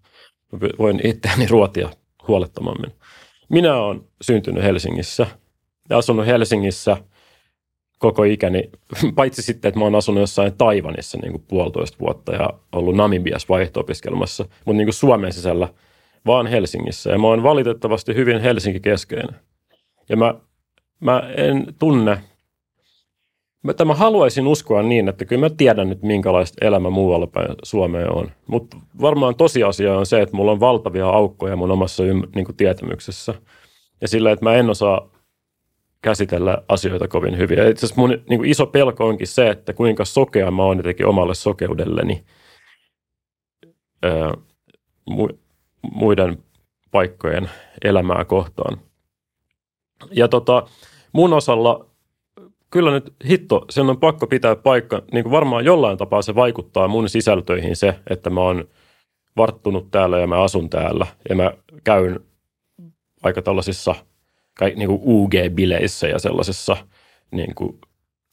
Mä 0.51 0.59
voin 0.79 1.01
itteeni 1.03 1.47
ruotia 1.47 1.89
huolettomammin. 2.27 2.91
Minä 3.49 3.75
olen 3.75 4.01
syntynyt 4.21 4.63
Helsingissä 4.63 5.27
ja 5.89 5.97
asunut 5.97 6.25
Helsingissä 6.25 6.97
koko 7.99 8.23
ikäni, 8.23 8.69
paitsi 9.15 9.41
sitten, 9.41 9.69
että 9.69 9.79
mä 9.79 9.85
oon 9.85 9.95
asunut 9.95 10.21
jossain 10.21 10.57
Taivanissa 10.57 11.17
niin 11.21 11.31
kuin 11.31 11.43
puolitoista 11.47 11.97
vuotta 11.99 12.31
ja 12.31 12.49
ollut 12.71 12.95
Namibiassa 12.95 13.47
vaihto-opiskelmassa, 13.49 14.43
mutta 14.65 14.77
niin 14.77 14.85
kuin 14.85 14.93
Suomen 14.93 15.33
sisällä 15.33 15.67
vaan 16.25 16.47
Helsingissä. 16.47 17.09
Ja 17.09 17.17
mä 17.17 17.27
oon 17.27 17.43
valitettavasti 17.43 18.15
hyvin 18.15 18.41
Helsinki-keskeinen. 18.41 19.35
Ja 20.09 20.17
mä, 20.17 20.35
mä 20.99 21.23
en 21.37 21.65
tunne, 21.79 22.17
mä, 23.65 23.85
mä 23.85 23.93
haluaisin 23.93 24.47
uskoa 24.47 24.83
niin, 24.83 25.09
että 25.09 25.25
kyllä 25.25 25.39
mä 25.39 25.49
tiedän 25.49 25.89
nyt 25.89 26.03
minkälaista 26.03 26.65
elämä 26.65 26.89
muualla 26.89 27.27
päin 27.27 27.55
Suomeen 27.63 28.13
on. 28.13 28.31
Mutta 28.47 28.77
varmaan 29.01 29.35
tosiasia 29.35 29.97
on 29.97 30.05
se, 30.05 30.21
että 30.21 30.35
mulla 30.35 30.51
on 30.51 30.59
valtavia 30.59 31.09
aukkoja 31.09 31.55
mun 31.55 31.71
omassa 31.71 32.03
ym- 32.03 32.27
niin 32.35 32.45
kuin 32.45 32.55
tietämyksessä. 32.55 33.33
Ja 34.01 34.07
sillä, 34.07 34.31
että 34.31 34.45
mä 34.45 34.55
en 34.55 34.69
osaa 34.69 35.09
käsitellä 36.05 36.57
asioita 36.67 37.07
kovin 37.07 37.37
hyvin. 37.37 37.59
Itse 37.59 37.85
asiassa 37.85 38.01
mun 38.01 38.09
niin 38.09 38.39
kuin 38.39 38.49
iso 38.49 38.65
pelko 38.65 39.07
onkin 39.07 39.27
se, 39.27 39.49
että 39.49 39.73
kuinka 39.73 40.05
sokea 40.05 40.51
mä 40.51 40.63
oon 40.63 40.77
jotenkin 40.77 41.05
omalle 41.05 41.33
sokeudelleni 41.35 42.23
mu- 45.09 45.37
muiden 45.91 46.43
paikkojen 46.91 47.49
elämää 47.83 48.25
kohtaan. 48.25 48.77
Ja 50.11 50.27
tota, 50.27 50.67
mun 51.11 51.33
osalla 51.33 51.85
kyllä 52.69 52.91
nyt 52.91 53.13
hitto, 53.29 53.65
sen 53.69 53.89
on 53.89 53.99
pakko 53.99 54.27
pitää 54.27 54.55
paikka, 54.55 55.01
niin 55.11 55.23
kuin 55.23 55.31
varmaan 55.31 55.65
jollain 55.65 55.97
tapaa 55.97 56.21
se 56.21 56.35
vaikuttaa 56.35 56.87
mun 56.87 57.09
sisältöihin 57.09 57.75
se, 57.75 57.99
että 58.09 58.29
mä 58.29 58.41
oon 58.41 58.67
varttunut 59.37 59.91
täällä 59.91 60.19
ja 60.19 60.27
mä 60.27 60.43
asun 60.43 60.69
täällä 60.69 61.07
ja 61.29 61.35
mä 61.35 61.51
käyn 61.83 62.19
aika 63.23 63.41
tällaisissa 63.41 63.95
niin 64.61 64.87
kuin 64.87 65.01
UG-bileissä 65.01 66.07
ja 66.07 66.19
sellaisessa 66.19 66.77
niin 67.31 67.55
kuin, 67.55 67.79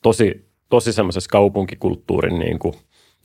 tosi, 0.03 0.49
tosi 0.69 0.93
semmoisessa 0.93 1.31
kaupunkikulttuurin 1.31 2.39
niin 2.39 2.59
kuin, 2.59 2.75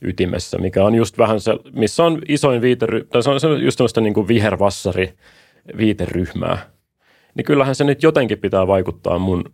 ytimessä, 0.00 0.58
mikä 0.58 0.84
on 0.84 0.94
just 0.94 1.18
vähän 1.18 1.40
se, 1.40 1.52
missä 1.72 2.04
on 2.04 2.22
isoin 2.28 2.62
viitery, 2.62 3.04
tai 3.04 3.22
se 3.22 3.30
on 3.30 3.62
just 3.62 3.78
semmoista 3.78 4.00
niin 4.00 4.28
vihervassari 4.28 5.14
viiteryhmää. 5.76 6.70
Niin 7.34 7.44
kyllähän 7.44 7.74
se 7.74 7.84
nyt 7.84 8.02
jotenkin 8.02 8.38
pitää 8.38 8.66
vaikuttaa 8.66 9.18
mun 9.18 9.44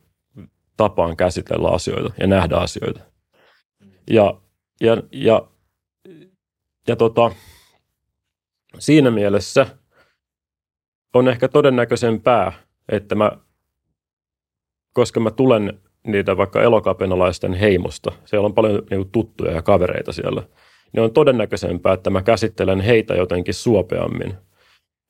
tapaan 0.76 1.16
käsitellä 1.16 1.68
asioita 1.68 2.14
ja 2.20 2.26
nähdä 2.26 2.56
asioita. 2.56 3.00
Ja, 4.10 4.40
ja, 4.80 5.02
ja, 5.12 5.48
ja 6.88 6.96
tota, 6.96 7.30
siinä 8.78 9.10
mielessä 9.10 9.66
on 11.14 11.28
ehkä 11.28 11.48
todennäköisempää, 11.48 12.52
että 12.88 13.14
mä, 13.14 13.32
koska 14.92 15.20
mä 15.20 15.30
tulen 15.30 15.80
niitä 16.06 16.36
vaikka 16.36 16.62
elokapenalaisten 16.62 17.54
heimosta, 17.54 18.12
siellä 18.24 18.46
on 18.46 18.54
paljon 18.54 18.74
niin 18.74 19.00
kuin, 19.00 19.10
tuttuja 19.10 19.52
ja 19.52 19.62
kavereita 19.62 20.12
siellä, 20.12 20.42
niin 20.92 21.02
on 21.02 21.12
todennäköisempää, 21.12 21.92
että 21.92 22.10
mä 22.10 22.22
käsittelen 22.22 22.80
heitä 22.80 23.14
jotenkin 23.14 23.54
suopeammin. 23.54 24.34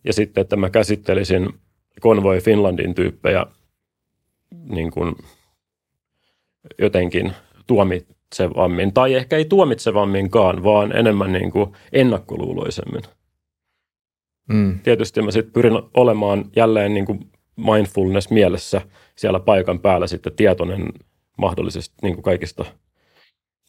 Ja 0.05 0.13
sitten, 0.13 0.43
että 0.43 0.57
mä 0.57 0.71
käsittelisin 0.71 1.49
Convoy 2.01 2.41
Finlandin 2.41 2.95
tyyppejä 2.95 3.47
niin 4.69 4.91
kuin, 4.91 5.15
jotenkin 6.79 7.33
tuomitsevammin, 7.67 8.93
tai 8.93 9.15
ehkä 9.15 9.37
ei 9.37 9.45
tuomitsevamminkaan, 9.45 10.63
vaan 10.63 10.97
enemmän 10.97 11.33
niin 11.33 11.51
kuin 11.51 11.73
ennakkoluuloisemmin. 11.93 13.03
Mm. 14.49 14.81
Tietysti 14.81 15.23
mä 15.23 15.31
sitten 15.31 15.53
pyrin 15.53 15.83
olemaan 15.95 16.45
jälleen 16.57 16.95
niin 16.95 17.07
kuin 17.07 17.31
mindfulness 17.57 18.31
mielessä 18.31 18.81
siellä 19.17 19.41
paikan 19.41 19.81
päällä 19.81 20.07
sitten 20.07 20.33
tietoinen 20.33 20.89
mahdollisesti 21.39 21.95
niin 22.03 22.15
kuin 22.15 22.23
kaikista 22.23 22.65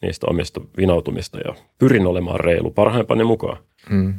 niistä 0.01 0.27
omista 0.29 0.61
vinautumista 0.77 1.37
ja 1.39 1.55
pyrin 1.79 2.07
olemaan 2.07 2.39
reilu 2.39 2.71
parhaimpani 2.71 3.23
mukaan. 3.23 3.57
Mm. 3.89 4.13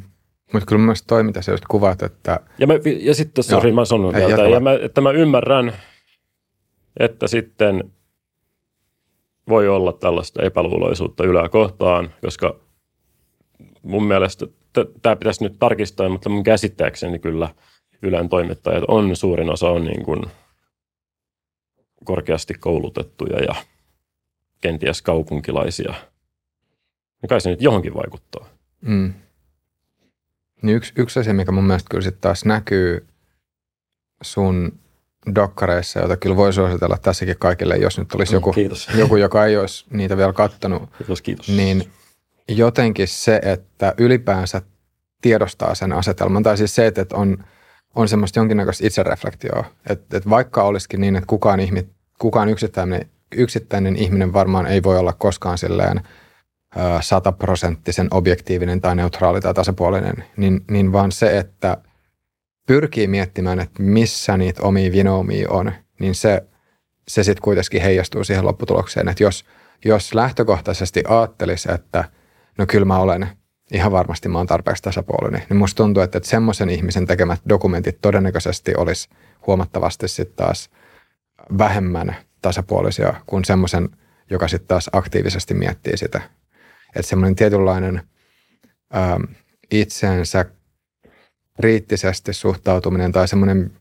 Mutta 0.53 0.65
kyllä 0.65 0.85
mun 0.85 0.95
toi, 1.07 1.23
mitä 1.23 1.41
sä 1.41 1.51
just 1.51 1.65
kuvaat, 1.67 2.01
että... 2.01 2.39
Ja, 2.57 2.67
mä, 2.67 2.73
ja 2.99 3.15
sitten, 3.15 3.43
sori, 3.43 3.71
mä 3.71 3.85
sanon 3.85 4.13
vielä, 4.13 4.47
ja 4.47 4.59
mä, 4.59 4.73
että 4.81 5.01
mä 5.01 5.11
ymmärrän, 5.11 5.73
että 6.99 7.27
sitten 7.27 7.91
voi 9.49 9.67
olla 9.67 9.93
tällaista 9.93 10.43
epäluuloisuutta 10.43 11.23
ylää 11.23 11.49
kohtaan, 11.49 12.13
koska 12.21 12.55
mun 13.81 14.03
mielestä 14.03 14.45
tämä 15.01 15.15
pitäisi 15.15 15.43
nyt 15.43 15.55
tarkistaa, 15.59 16.09
mutta 16.09 16.29
mun 16.29 16.43
käsittääkseni 16.43 17.19
kyllä 17.19 17.49
Ylen 18.01 18.29
toimittajat 18.29 18.83
on, 18.87 19.15
suurin 19.15 19.49
osa 19.49 19.69
on 19.69 19.83
niin 19.83 20.05
kuin 20.05 20.23
korkeasti 22.03 22.53
koulutettuja 22.53 23.39
ja 23.39 23.55
kenties 24.61 25.01
kaupunkilaisia. 25.01 25.93
Ja 27.21 27.27
kai 27.27 27.41
se 27.41 27.49
nyt 27.49 27.61
johonkin 27.61 27.93
vaikuttaa. 27.93 28.45
Mm. 28.81 29.13
Niin 30.61 30.75
yksi, 30.75 30.93
yksi 30.95 31.19
asia, 31.19 31.33
mikä 31.33 31.51
mun 31.51 31.63
mielestä 31.63 31.87
kyllä 31.91 32.03
sitten 32.03 32.21
taas 32.21 32.45
näkyy 32.45 33.07
sun 34.21 34.79
dokkareissa, 35.35 35.99
jota 35.99 36.17
kyllä 36.17 36.35
voi 36.35 36.53
suositella 36.53 36.97
tässäkin 36.97 37.35
kaikille, 37.39 37.77
jos 37.77 37.97
nyt 37.97 38.13
olisi 38.13 38.33
mm, 38.33 38.35
joku, 38.35 38.53
joku 39.01 39.15
joka 39.15 39.45
ei 39.45 39.57
olisi 39.57 39.85
niitä 39.89 40.17
vielä 40.17 40.33
kattonut. 40.33 40.89
Kiitos, 40.97 41.21
kiitos. 41.21 41.49
Niin 41.49 41.91
jotenkin 42.47 43.07
se, 43.07 43.39
että 43.43 43.93
ylipäänsä 43.97 44.61
tiedostaa 45.21 45.75
sen 45.75 45.93
asetelman, 45.93 46.43
tai 46.43 46.57
siis 46.57 46.75
se, 46.75 46.87
että 46.87 47.05
on, 47.13 47.43
on 47.95 48.07
semmoista 48.07 48.39
jonkinnäköistä 48.39 48.87
itsereflektioa, 48.87 49.65
että, 49.89 50.17
että 50.17 50.29
vaikka 50.29 50.63
olisikin 50.63 51.01
niin, 51.01 51.15
että 51.15 51.27
kukaan, 51.27 51.59
ihmi, 51.59 51.89
kukaan 52.19 52.49
yksittäinen, 52.49 53.09
yksittäinen 53.35 53.95
ihminen 53.95 54.33
varmaan 54.33 54.67
ei 54.67 54.83
voi 54.83 54.97
olla 54.97 55.13
koskaan 55.13 55.57
silleen 55.57 56.01
sataprosenttisen 57.01 58.07
objektiivinen 58.11 58.81
tai 58.81 58.95
neutraali 58.95 59.41
tai 59.41 59.53
tasapuolinen, 59.53 60.23
niin, 60.37 60.65
niin 60.71 60.91
vaan 60.91 61.11
se, 61.11 61.37
että 61.37 61.77
pyrkii 62.67 63.07
miettimään, 63.07 63.59
että 63.59 63.83
missä 63.83 64.37
niitä 64.37 64.63
omia 64.63 64.91
vinoumia 64.91 65.49
on, 65.49 65.71
niin 65.99 66.15
se, 66.15 66.43
se 67.07 67.23
sitten 67.23 67.41
kuitenkin 67.41 67.81
heijastuu 67.81 68.23
siihen 68.23 68.45
lopputulokseen, 68.45 69.07
että 69.07 69.23
jos, 69.23 69.45
jos 69.85 70.13
lähtökohtaisesti 70.13 71.03
ajattelisi, 71.07 71.71
että 71.71 72.03
no 72.57 72.65
kyllä 72.65 72.85
mä 72.85 72.99
olen 72.99 73.27
ihan 73.71 73.91
varmasti 73.91 74.29
mä 74.29 74.37
oon 74.37 74.47
tarpeeksi 74.47 74.83
tasapuolinen, 74.83 75.43
niin 75.49 75.57
musta 75.57 75.83
tuntuu, 75.83 76.03
että, 76.03 76.17
että 76.17 76.29
semmoisen 76.29 76.69
ihmisen 76.69 77.07
tekemät 77.07 77.41
dokumentit 77.49 78.01
todennäköisesti 78.01 78.73
olisi 78.77 79.09
huomattavasti 79.47 80.07
sitten 80.07 80.35
taas 80.35 80.69
vähemmän 81.57 82.15
tasapuolisia 82.41 83.13
kuin 83.25 83.45
semmoisen, 83.45 83.89
joka 84.29 84.47
sitten 84.47 84.67
taas 84.67 84.89
aktiivisesti 84.93 85.53
miettii 85.53 85.97
sitä. 85.97 86.21
Että 86.95 87.09
semmoinen 87.09 87.35
tietynlainen 87.35 88.01
ää, 88.93 89.19
itseensä 89.71 90.45
kriittisesti 91.55 92.33
suhtautuminen 92.33 93.11
tai 93.11 93.27
semmoinen 93.27 93.71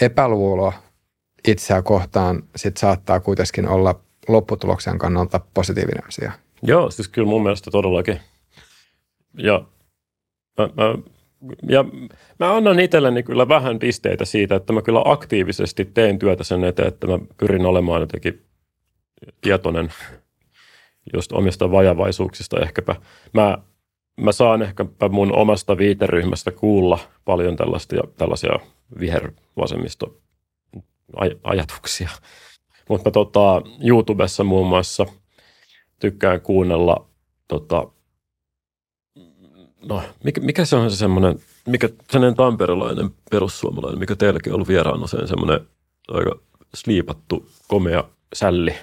epäluulo 0.00 0.72
itseä 1.48 1.82
kohtaan 1.82 2.42
sit 2.56 2.76
saattaa 2.76 3.20
kuitenkin 3.20 3.68
olla 3.68 4.00
lopputuloksen 4.28 4.98
kannalta 4.98 5.40
positiivinen 5.54 6.06
asia. 6.06 6.32
Joo, 6.62 6.90
siis 6.90 7.08
kyllä 7.08 7.28
mun 7.28 7.42
mielestä 7.42 7.70
todellakin. 7.70 8.20
Ja 9.34 9.64
mä, 10.58 10.68
mä, 10.76 10.94
ja 11.68 11.84
mä 12.38 12.56
annan 12.56 12.80
itselleni 12.80 13.22
kyllä 13.22 13.48
vähän 13.48 13.78
pisteitä 13.78 14.24
siitä, 14.24 14.54
että 14.54 14.72
mä 14.72 14.82
kyllä 14.82 15.02
aktiivisesti 15.04 15.84
teen 15.84 16.18
työtä 16.18 16.44
sen 16.44 16.64
eteen, 16.64 16.88
että 16.88 17.06
mä 17.06 17.18
pyrin 17.36 17.66
olemaan 17.66 18.00
jotenkin 18.00 18.42
tietoinen 19.40 19.92
just 21.12 21.32
omista 21.32 21.70
vajavaisuuksista 21.70 22.60
ehkäpä. 22.60 22.96
Mä, 23.34 23.58
mä 24.20 24.32
saan 24.32 24.62
ehkäpä 24.62 25.08
mun 25.08 25.36
omasta 25.36 25.78
viiteryhmästä 25.78 26.52
kuulla 26.52 26.98
paljon 27.24 27.56
tällaista, 27.56 27.96
tällaisia 28.16 28.58
vihervasemmisto 29.00 30.20
ajatuksia. 31.44 32.08
Mutta 32.88 33.10
tota, 33.10 33.62
YouTubessa 33.84 34.44
muun 34.44 34.66
muassa 34.66 35.06
tykkään 35.98 36.40
kuunnella, 36.40 37.08
tota, 37.48 37.86
no 39.82 40.02
mikä, 40.24 40.40
mikä 40.40 40.64
se 40.64 40.76
on 40.76 40.90
se 40.90 40.96
semmoinen, 40.96 41.38
mikä 41.66 41.88
sellainen 42.10 42.36
tamperelainen 42.36 43.10
perussuomalainen, 43.30 43.98
mikä 43.98 44.16
teilläkin 44.16 44.52
on 44.52 44.54
ollut 44.54 44.68
vieraana, 44.68 45.06
sen 45.06 45.28
semmoinen 45.28 45.60
aika 46.08 46.40
sliipattu, 46.74 47.48
komea 47.68 48.04
sälli, 48.34 48.74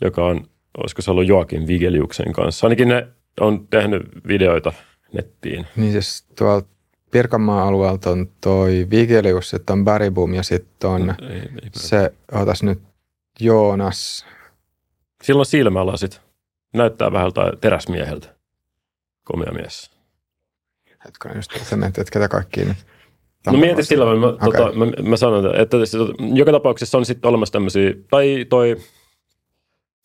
joka 0.00 0.26
on, 0.26 0.46
olisiko 0.78 1.02
se 1.02 1.10
ollut 1.10 1.26
Joakin 1.26 1.66
Vigeliuksen 1.66 2.32
kanssa. 2.32 2.66
Ainakin 2.66 2.88
ne 2.88 3.08
on 3.40 3.68
tehnyt 3.68 4.02
videoita 4.28 4.72
nettiin. 5.12 5.66
Niin 5.76 5.92
siis 5.92 6.24
tuolta 6.38 6.68
Pirkanmaan 7.10 7.68
alueelta 7.68 8.10
on 8.10 8.28
toi 8.40 8.86
Vigelius, 8.90 9.50
sitten 9.50 9.72
on 9.72 9.84
Baribum 9.84 10.34
ja 10.34 10.42
sitten 10.42 10.90
on 10.90 11.14
ei, 11.22 11.28
ei, 11.28 11.40
ei, 11.40 11.70
se, 11.72 12.12
otas 12.32 12.62
nyt 12.62 12.82
Joonas. 13.40 14.26
Silloin 15.22 15.46
silmälasit. 15.46 16.20
Näyttää 16.74 17.12
vähän 17.12 17.32
teräsmieheltä. 17.60 18.39
Komea 19.24 19.52
mies. 19.52 19.90
Hetkinen, 21.04 21.36
just 21.36 21.50
sä 21.62 21.76
mietit, 21.76 21.98
että 21.98 22.12
ketä 22.12 22.28
kaikki 22.28 22.64
nyt 22.64 22.76
No 23.46 23.52
mieti 23.52 23.84
sillä 23.84 24.16
mä, 24.16 24.26
okay. 24.26 24.50
tota, 24.52 24.72
mä, 24.72 24.86
mä 25.08 25.16
sanon, 25.16 25.60
että 25.60 25.76
siis, 25.86 26.02
joka 26.34 26.52
tapauksessa 26.52 26.98
on 26.98 27.06
sitten 27.06 27.28
olemassa 27.28 27.52
tämmöisiä, 27.52 27.94
tai 28.10 28.46
toi, 28.48 28.76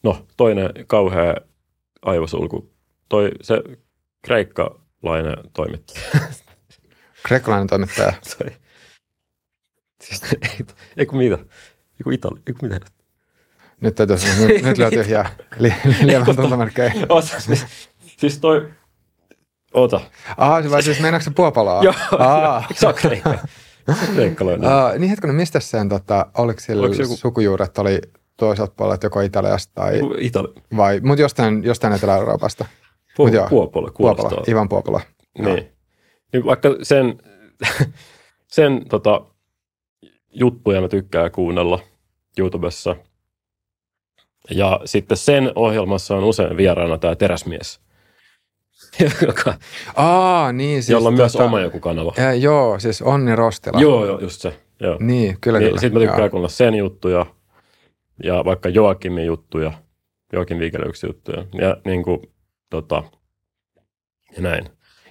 no 0.03 0.25
toinen 0.37 0.69
kauhea 0.87 1.35
aivosulku, 2.01 2.73
toi 3.09 3.31
se 3.41 3.63
kreikkalainen 4.21 5.37
toimittaja. 5.53 6.01
Kreikkalainen 7.27 7.67
toimittaja. 7.67 8.13
siis, 10.03 10.23
ei, 10.23 10.65
ei 10.97 11.05
kun 11.05 11.17
mitä, 11.17 11.35
ei 11.35 12.03
kun 12.03 12.13
Itali, 12.13 12.39
ei 12.47 12.53
kun 12.53 12.69
mitä. 12.69 12.85
Nyt 13.81 13.95
täytyy 13.95 14.17
sanoa, 14.17 14.47
nyt, 14.47 14.63
nyt 14.63 14.77
lyö 14.77 14.89
tyhjää 14.89 15.35
li, 15.59 15.73
lievän 16.01 16.35
tuntomerkkejä. 16.35 16.93
siis, 17.39 17.65
siis 18.17 18.39
toi, 18.39 18.71
Ota. 19.75 20.01
Ah, 20.37 20.71
vai 20.71 20.83
siis 20.83 20.99
meinaatko 20.99 21.23
se 21.23 21.31
Puopalaa? 21.35 21.83
Joo, 21.87 21.93
ah. 22.19 22.67
se 22.73 22.87
on 22.87 22.93
kreikka. 22.93 23.37
Kreikkalainen. 24.13 24.69
Uh, 24.69 24.99
niin 24.99 25.09
hetkinen, 25.09 25.35
mistä 25.35 25.59
sen, 25.59 25.89
tota, 25.89 26.25
oliko 26.37 26.59
sillä 26.59 26.87
joku... 26.87 27.15
sukujuuret 27.15 27.77
oli 27.77 28.01
toiselta 28.37 28.73
puolelta 28.77 29.05
joko 29.05 29.21
Italiasta 29.21 29.73
tai... 29.75 29.99
Itali. 30.17 30.47
Vai, 30.77 30.99
mutta 30.99 31.21
jostain, 31.21 31.63
jostain 31.63 31.93
Etelä-Euroopasta. 31.93 32.65
Pu- 32.65 33.23
Mut 33.23 33.33
joo, 33.33 33.47
Puopola, 33.49 33.91
Puopola, 33.97 34.43
Ivan 34.47 34.69
Puopola. 34.69 35.01
Niin. 35.37 35.67
niin 36.33 36.45
vaikka 36.45 36.69
sen, 36.83 37.17
sen 38.47 38.85
tota, 38.89 39.21
juttuja 40.33 40.81
mä 40.81 40.87
tykkään 40.87 41.31
kuunnella 41.31 41.79
YouTubessa. 42.37 42.95
Ja 44.51 44.79
sitten 44.85 45.17
sen 45.17 45.51
ohjelmassa 45.55 46.15
on 46.15 46.23
usein 46.23 46.57
vieraana 46.57 46.97
tämä 46.97 47.15
teräsmies. 47.15 47.84
joka, 49.27 49.53
Aa, 49.95 50.51
niin, 50.51 50.83
siis 50.83 50.89
jolla 50.89 51.07
on 51.07 51.13
tota, 51.13 51.23
myös 51.23 51.35
oma 51.35 51.59
joku 51.59 51.79
kanava. 51.79 52.13
Ja, 52.17 52.33
joo, 52.33 52.79
siis 52.79 53.01
Onni 53.01 53.35
Rostila. 53.35 53.81
Joo, 53.81 54.05
joo, 54.05 54.19
just 54.19 54.41
se. 54.41 54.59
Joo. 54.79 54.97
Niin, 54.99 55.37
kyllä, 55.41 55.59
niin, 55.59 55.67
kyllä. 55.67 55.81
Sitten 55.81 56.01
mä 56.01 56.07
tykkään 56.07 56.29
kuunnella 56.29 56.49
sen 56.49 56.75
juttuja 56.75 57.25
ja 58.23 58.45
vaikka 58.45 58.69
Joakimin 58.69 59.25
juttuja, 59.25 59.71
Joakim 60.33 60.59
Viikelyksen 60.59 61.07
juttuja 61.07 61.45
ja 61.53 61.77
niin 61.85 62.03
kuin, 62.03 62.21
tota, 62.69 63.03
ja 64.35 64.41
näin. 64.41 64.65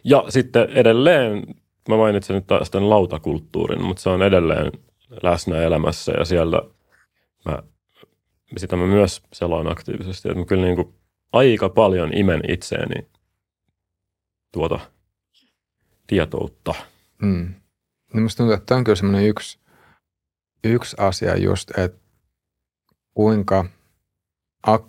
Ja 0.05 0.25
sitten 0.29 0.71
edelleen, 0.71 1.43
mä 1.89 1.97
mainitsen 1.97 2.37
nyt 2.37 2.47
taas 2.47 2.71
tämän 2.71 2.91
lautakulttuurin, 2.91 3.83
mutta 3.83 4.03
se 4.03 4.11
on 4.11 4.23
edelleen 4.23 4.73
läsnä 5.23 5.63
elämässä 5.63 6.13
ja 6.13 6.25
siellä 6.25 6.63
mä, 7.45 7.63
sitä 8.57 8.77
mä 8.77 8.87
myös 8.87 9.23
selaan 9.33 9.73
aktiivisesti. 9.73 10.29
Että 10.29 10.39
mä 10.39 10.47
kyllä 10.47 10.63
niin 10.63 10.77
kuin 10.77 10.95
aika 11.33 11.69
paljon 11.69 12.17
imen 12.17 12.41
itseäni 12.49 13.07
tuota 14.55 14.81
tietoutta. 16.07 16.75
Mm. 17.23 17.55
Niin 18.13 18.23
musta 18.23 18.37
tuntuu, 18.37 18.55
että 18.55 18.67
tämä 18.67 18.79
on 18.79 18.85
kyllä 18.85 18.97
semmoinen 18.97 19.29
yksi, 19.29 19.59
yksi 20.65 20.97
asia 20.99 21.37
just, 21.37 21.79
että 21.79 21.99
kuinka, 23.15 23.65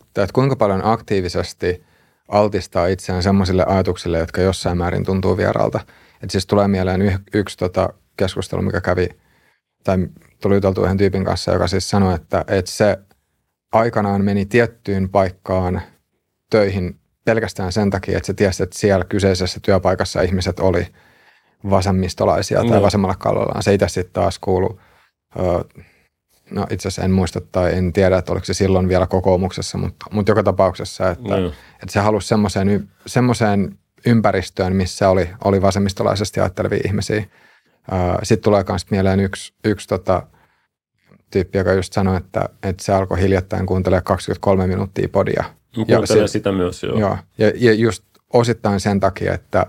että 0.07 0.33
kuinka 0.33 0.55
paljon 0.55 0.81
aktiivisesti 0.83 1.83
altistaa 2.27 2.87
itseään 2.87 3.23
semmoisille 3.23 3.65
ajatuksille, 3.67 4.17
jotka 4.19 4.41
jossain 4.41 4.77
määrin 4.77 5.05
tuntuu 5.05 5.37
vieraalta. 5.37 5.79
Että 6.13 6.31
siis 6.31 6.45
tulee 6.45 6.67
mieleen 6.67 7.01
y- 7.01 7.19
yksi 7.33 7.57
tota 7.57 7.89
keskustelu, 8.17 8.61
mikä 8.61 8.81
kävi, 8.81 9.09
tai 9.83 9.97
tuli 10.41 10.55
juteltu 10.55 10.83
yhden 10.83 10.97
tyypin 10.97 11.25
kanssa, 11.25 11.51
joka 11.51 11.67
siis 11.67 11.89
sanoi, 11.89 12.15
että, 12.15 12.45
että 12.47 12.71
se 12.71 12.97
aikanaan 13.71 14.25
meni 14.25 14.45
tiettyyn 14.45 15.09
paikkaan 15.09 15.81
töihin 16.49 16.99
pelkästään 17.25 17.71
sen 17.71 17.89
takia, 17.89 18.17
että 18.17 18.27
se 18.27 18.33
tiesi, 18.33 18.63
että 18.63 18.79
siellä 18.79 19.05
kyseisessä 19.05 19.59
työpaikassa 19.63 20.21
ihmiset 20.21 20.59
oli 20.59 20.87
vasemmistolaisia 21.69 22.59
tai 22.59 22.69
no. 22.69 22.81
vasemmalla 22.81 23.15
kallellaan. 23.15 23.63
Se 23.63 23.73
itse 23.73 23.87
sitten 23.87 24.13
taas 24.13 24.39
kuulu, 24.39 24.79
no 26.51 26.67
itse 26.69 26.87
asiassa 26.87 27.03
en 27.03 27.11
muista 27.11 27.41
tai 27.41 27.77
en 27.77 27.93
tiedä, 27.93 28.17
että 28.17 28.31
oliko 28.31 28.45
se 28.45 28.53
silloin 28.53 28.89
vielä 28.89 29.07
kokoomuksessa, 29.07 29.77
mutta, 29.77 30.05
mutta 30.11 30.31
joka 30.31 30.43
tapauksessa, 30.43 31.09
että, 31.09 31.37
no. 31.37 31.47
että 31.47 31.89
se 31.89 31.99
halusi 31.99 32.27
semmoiseen, 32.27 32.89
semmoiseen 33.05 33.77
ympäristöön, 34.05 34.75
missä 34.75 35.09
oli, 35.09 35.29
oli 35.43 35.61
vasemmistolaisesti 35.61 36.39
ajattelevia 36.39 36.81
ihmisiä. 36.85 37.25
Sitten 38.23 38.43
tulee 38.43 38.63
myös 38.69 38.91
mieleen 38.91 39.19
yksi, 39.19 39.53
yksi 39.63 39.87
tota, 39.87 40.27
tyyppi, 41.31 41.57
joka 41.57 41.73
just 41.73 41.93
sanoi, 41.93 42.17
että, 42.17 42.49
että 42.63 42.83
se 42.83 42.93
alkoi 42.93 43.21
hiljattain 43.21 43.65
kuuntelemaan 43.65 44.03
23 44.03 44.67
minuuttia 44.67 45.09
podia– 45.09 45.43
ja 45.87 46.27
sitä 46.27 46.51
myös, 46.51 46.83
joo. 46.83 46.99
joo. 46.99 47.17
Ja, 47.37 47.51
ja 47.55 47.73
just 47.73 48.03
osittain 48.33 48.79
sen 48.79 48.99
takia, 48.99 49.33
että, 49.33 49.65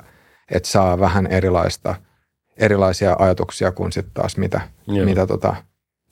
että 0.50 0.68
saa 0.68 1.00
vähän 1.00 1.26
erilaista, 1.26 1.94
erilaisia 2.56 3.16
ajatuksia 3.18 3.72
kuin 3.72 3.92
sitten 3.92 4.14
taas 4.14 4.36
mitä, 4.36 4.60
mitä 5.04 5.26
tota, 5.26 5.56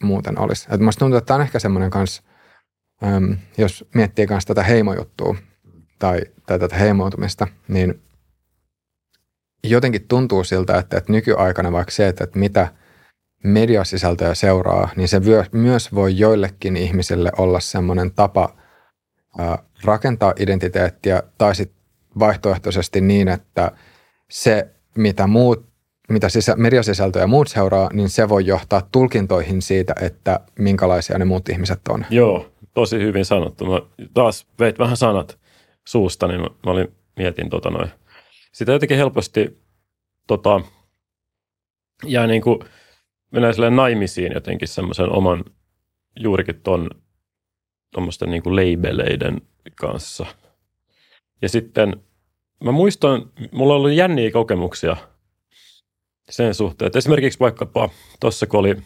muuten 0.03 0.39
olisi. 0.39 0.69
Et 0.71 0.81
musta 0.81 0.99
tuntuu, 0.99 1.19
että 1.19 1.27
tämä 1.27 1.37
on 1.37 1.43
ehkä 1.43 1.59
semmoinen 1.59 1.91
kanssa, 1.91 2.23
äm, 3.05 3.37
jos 3.59 3.85
miettii 3.95 4.27
myös 4.27 4.45
tätä 4.45 4.63
heimojuttua 4.63 5.35
tai, 5.99 6.21
tai 6.47 6.59
tätä 6.59 6.77
heimoutumista, 6.77 7.47
niin 7.69 8.03
jotenkin 9.65 10.09
tuntuu 10.09 10.45
siltä, 10.45 10.79
että, 10.79 10.97
että 10.99 11.13
nykyaikana 11.13 11.73
vaikka 11.73 11.91
se, 11.91 12.09
että, 12.09 12.25
että 12.25 12.39
mitä 12.39 12.69
mediasisältöjä 13.45 14.35
seuraa, 14.35 14.89
niin 14.97 15.09
se 15.09 15.21
myös 15.53 15.95
voi 15.95 16.19
joillekin 16.19 16.77
ihmisille 16.77 17.33
olla 17.39 17.61
semmoinen 17.61 18.11
tapa– 18.13 18.49
rakentaa 19.85 20.35
identiteettiä 20.39 21.23
tai 21.39 21.55
sitten 21.55 21.85
vaihtoehtoisesti 22.19 23.01
niin, 23.01 23.29
että 23.29 23.73
se, 24.31 24.69
mitä 24.97 25.27
muut 25.27 25.75
mitä 26.09 26.29
sisä, 26.29 26.57
mediasisältöjä 26.57 27.23
ja 27.23 27.27
muut 27.27 27.49
seuraa, 27.49 27.91
niin 27.93 28.09
se 28.09 28.29
voi 28.29 28.47
johtaa 28.47 28.89
tulkintoihin 28.93 29.63
siitä, 29.63 29.95
että 30.01 30.41
minkälaisia 30.59 31.19
ne 31.19 31.25
muut 31.25 31.49
ihmiset 31.49 31.81
on. 31.89 32.07
Joo, 32.11 32.53
tosi 32.75 32.99
hyvin 32.99 33.25
sanottu. 33.25 33.67
Mä 33.67 33.81
taas 34.15 34.47
veit 34.59 34.79
vähän 34.79 34.97
sanat 34.97 35.39
suusta, 35.85 36.29
niin 36.29 36.41
mä, 36.41 36.49
olin, 36.67 36.89
mietin 37.17 37.51
tota 37.51 37.71
noin. 37.71 37.91
Sitä 38.53 38.73
jotenkin 38.73 38.97
helposti 38.97 39.59
tota, 40.27 40.61
jää 42.05 42.27
niin 42.27 42.43
kuin, 42.43 42.59
menee 43.31 43.71
naimisiin 43.71 44.33
jotenkin 44.33 44.69
semmoisen 44.69 45.11
oman 45.11 45.45
juurikin 46.21 46.61
ton 46.61 46.91
tuommoisten 47.95 48.31
niin 48.31 48.43
kuin 48.43 48.57
labeleiden 48.57 49.41
kanssa. 49.75 50.27
Ja 51.43 51.49
sitten 51.49 51.97
mä 52.65 52.73
muistan, 52.73 53.31
mulla 53.53 53.75
on 53.75 53.79
ollut 53.79 53.93
jänniä 53.93 54.31
kokemuksia 54.31 54.97
sen 56.31 56.55
suhteen, 56.55 56.87
että 56.87 56.99
esimerkiksi 56.99 57.41
vaikkapa 57.41 57.91
tuossa 58.21 58.47
kun 58.47 58.61
oli, 58.61 58.77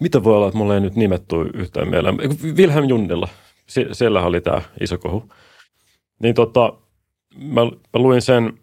mitä 0.00 0.24
voi 0.24 0.36
olla, 0.36 0.46
että 0.46 0.58
mulla 0.58 0.74
ei 0.74 0.80
nyt 0.80 0.96
nimetty 0.96 1.36
yhtään 1.54 1.88
mieleen, 1.88 2.18
Wilhelm 2.56 2.88
Junnilla, 2.88 3.28
siellä 3.92 4.22
oli 4.22 4.40
tämä 4.40 4.62
iso 4.80 4.98
kohu. 4.98 5.32
Niin 6.22 6.34
tota, 6.34 6.72
mä, 7.36 7.60
mä 7.64 7.70
luin 7.94 8.22
sen 8.22 8.58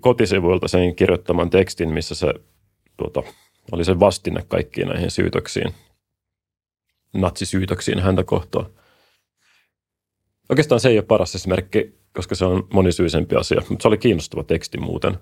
kotisivuilta 0.00 0.68
sen 0.68 0.94
kirjoittaman 0.94 1.50
tekstin, 1.50 1.88
missä 1.88 2.14
se 2.14 2.34
tuota, 2.96 3.22
oli 3.72 3.84
se 3.84 4.00
vastine 4.00 4.44
kaikkiin 4.48 4.88
näihin 4.88 5.10
syytöksiin 5.10 5.74
natsisyytöksiin 7.12 7.98
häntä 7.98 8.24
kohtaan. 8.24 8.66
Oikeastaan 10.48 10.80
se 10.80 10.88
ei 10.88 10.98
ole 10.98 11.04
paras 11.04 11.34
esimerkki, 11.34 11.94
koska 12.12 12.34
se 12.34 12.44
on 12.44 12.68
monisyisempi 12.72 13.36
asia, 13.36 13.62
mutta 13.68 13.82
se 13.82 13.88
oli 13.88 13.98
kiinnostava 13.98 14.42
teksti 14.42 14.78
muuten. 14.78 15.18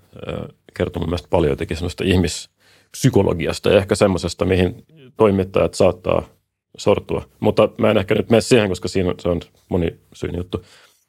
Kertoi 0.74 1.00
mun 1.00 1.08
mielestä 1.08 1.28
paljon 1.28 1.50
jotenkin 1.50 1.76
semmoista 1.76 2.04
ihmispsykologiasta 2.04 3.70
ja 3.70 3.78
ehkä 3.78 3.94
semmoisesta, 3.94 4.44
mihin 4.44 4.84
toimittajat 5.16 5.74
saattaa 5.74 6.28
sortua. 6.76 7.28
Mutta 7.40 7.68
mä 7.78 7.90
en 7.90 7.98
ehkä 7.98 8.14
nyt 8.14 8.30
mene 8.30 8.40
siihen, 8.40 8.68
koska 8.68 8.88
siinä 8.88 9.14
se 9.18 9.28
on 9.28 9.40
monisyinen 9.68 10.38
juttu. 10.38 10.64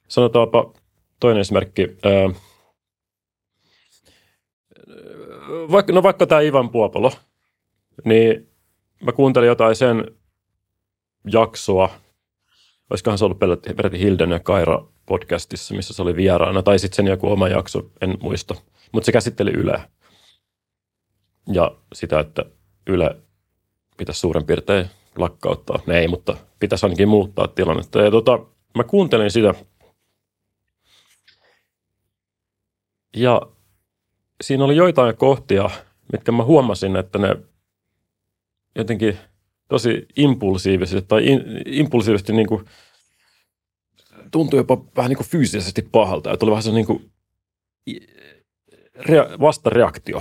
Sanotaanpa 0.07 0.73
toinen 1.19 1.41
esimerkki. 1.41 1.87
Vaikka, 5.71 5.93
no 5.93 6.03
vaikka 6.03 6.27
tämä 6.27 6.41
Ivan 6.41 6.69
Puopolo, 6.69 7.11
niin 8.05 8.49
mä 9.01 9.11
kuuntelin 9.11 9.47
jotain 9.47 9.75
sen 9.75 10.05
jaksoa, 11.25 11.89
olisikohan 12.89 13.17
se 13.17 13.25
ollut 13.25 13.39
peräti 13.75 13.99
Hilden 13.99 14.31
ja 14.31 14.39
Kaira 14.39 14.85
podcastissa, 15.05 15.75
missä 15.75 15.93
se 15.93 16.01
oli 16.01 16.15
vieraana, 16.15 16.63
tai 16.63 16.79
sitten 16.79 16.95
sen 16.95 17.07
joku 17.07 17.31
oma 17.31 17.47
jakso, 17.47 17.91
en 18.01 18.17
muista. 18.21 18.55
Mutta 18.91 19.05
se 19.05 19.11
käsitteli 19.11 19.51
Yle 19.51 19.81
ja 21.53 21.71
sitä, 21.93 22.19
että 22.19 22.45
Yle 22.87 23.15
pitäisi 23.97 24.19
suurin 24.19 24.45
piirtein 24.45 24.89
lakkauttaa. 25.17 25.79
Ne 25.85 25.99
ei, 25.99 26.07
mutta 26.07 26.37
pitäisi 26.59 26.85
ainakin 26.85 27.09
muuttaa 27.09 27.47
tilannetta. 27.47 28.01
Ja 28.01 28.11
tota, 28.11 28.39
mä 28.77 28.83
kuuntelin 28.83 29.31
sitä. 29.31 29.53
Ja 33.15 33.41
siinä 34.41 34.65
oli 34.65 34.75
joitain 34.75 35.17
kohtia, 35.17 35.69
mitkä 36.11 36.31
mä 36.31 36.43
huomasin, 36.43 36.95
että 36.95 37.19
ne 37.19 37.35
jotenkin 38.75 39.17
tosi 39.71 40.05
impulsiivisesti 40.15 41.07
tai 41.07 41.27
in, 41.27 41.43
impulsiivisesti 41.65 42.33
niin 42.33 42.47
kuin 42.47 42.65
tuntui 44.31 44.59
jopa 44.59 44.83
vähän 44.97 45.09
niin 45.09 45.17
kuin 45.17 45.27
fyysisesti 45.27 45.81
pahalta. 45.91 46.29
Ja 46.29 46.37
tuli 46.37 46.51
vähän 46.51 46.63
se 46.63 46.71
niin 46.71 46.85
kuin 46.85 47.11
rea- 48.95 49.39
vastareaktio. 49.39 50.17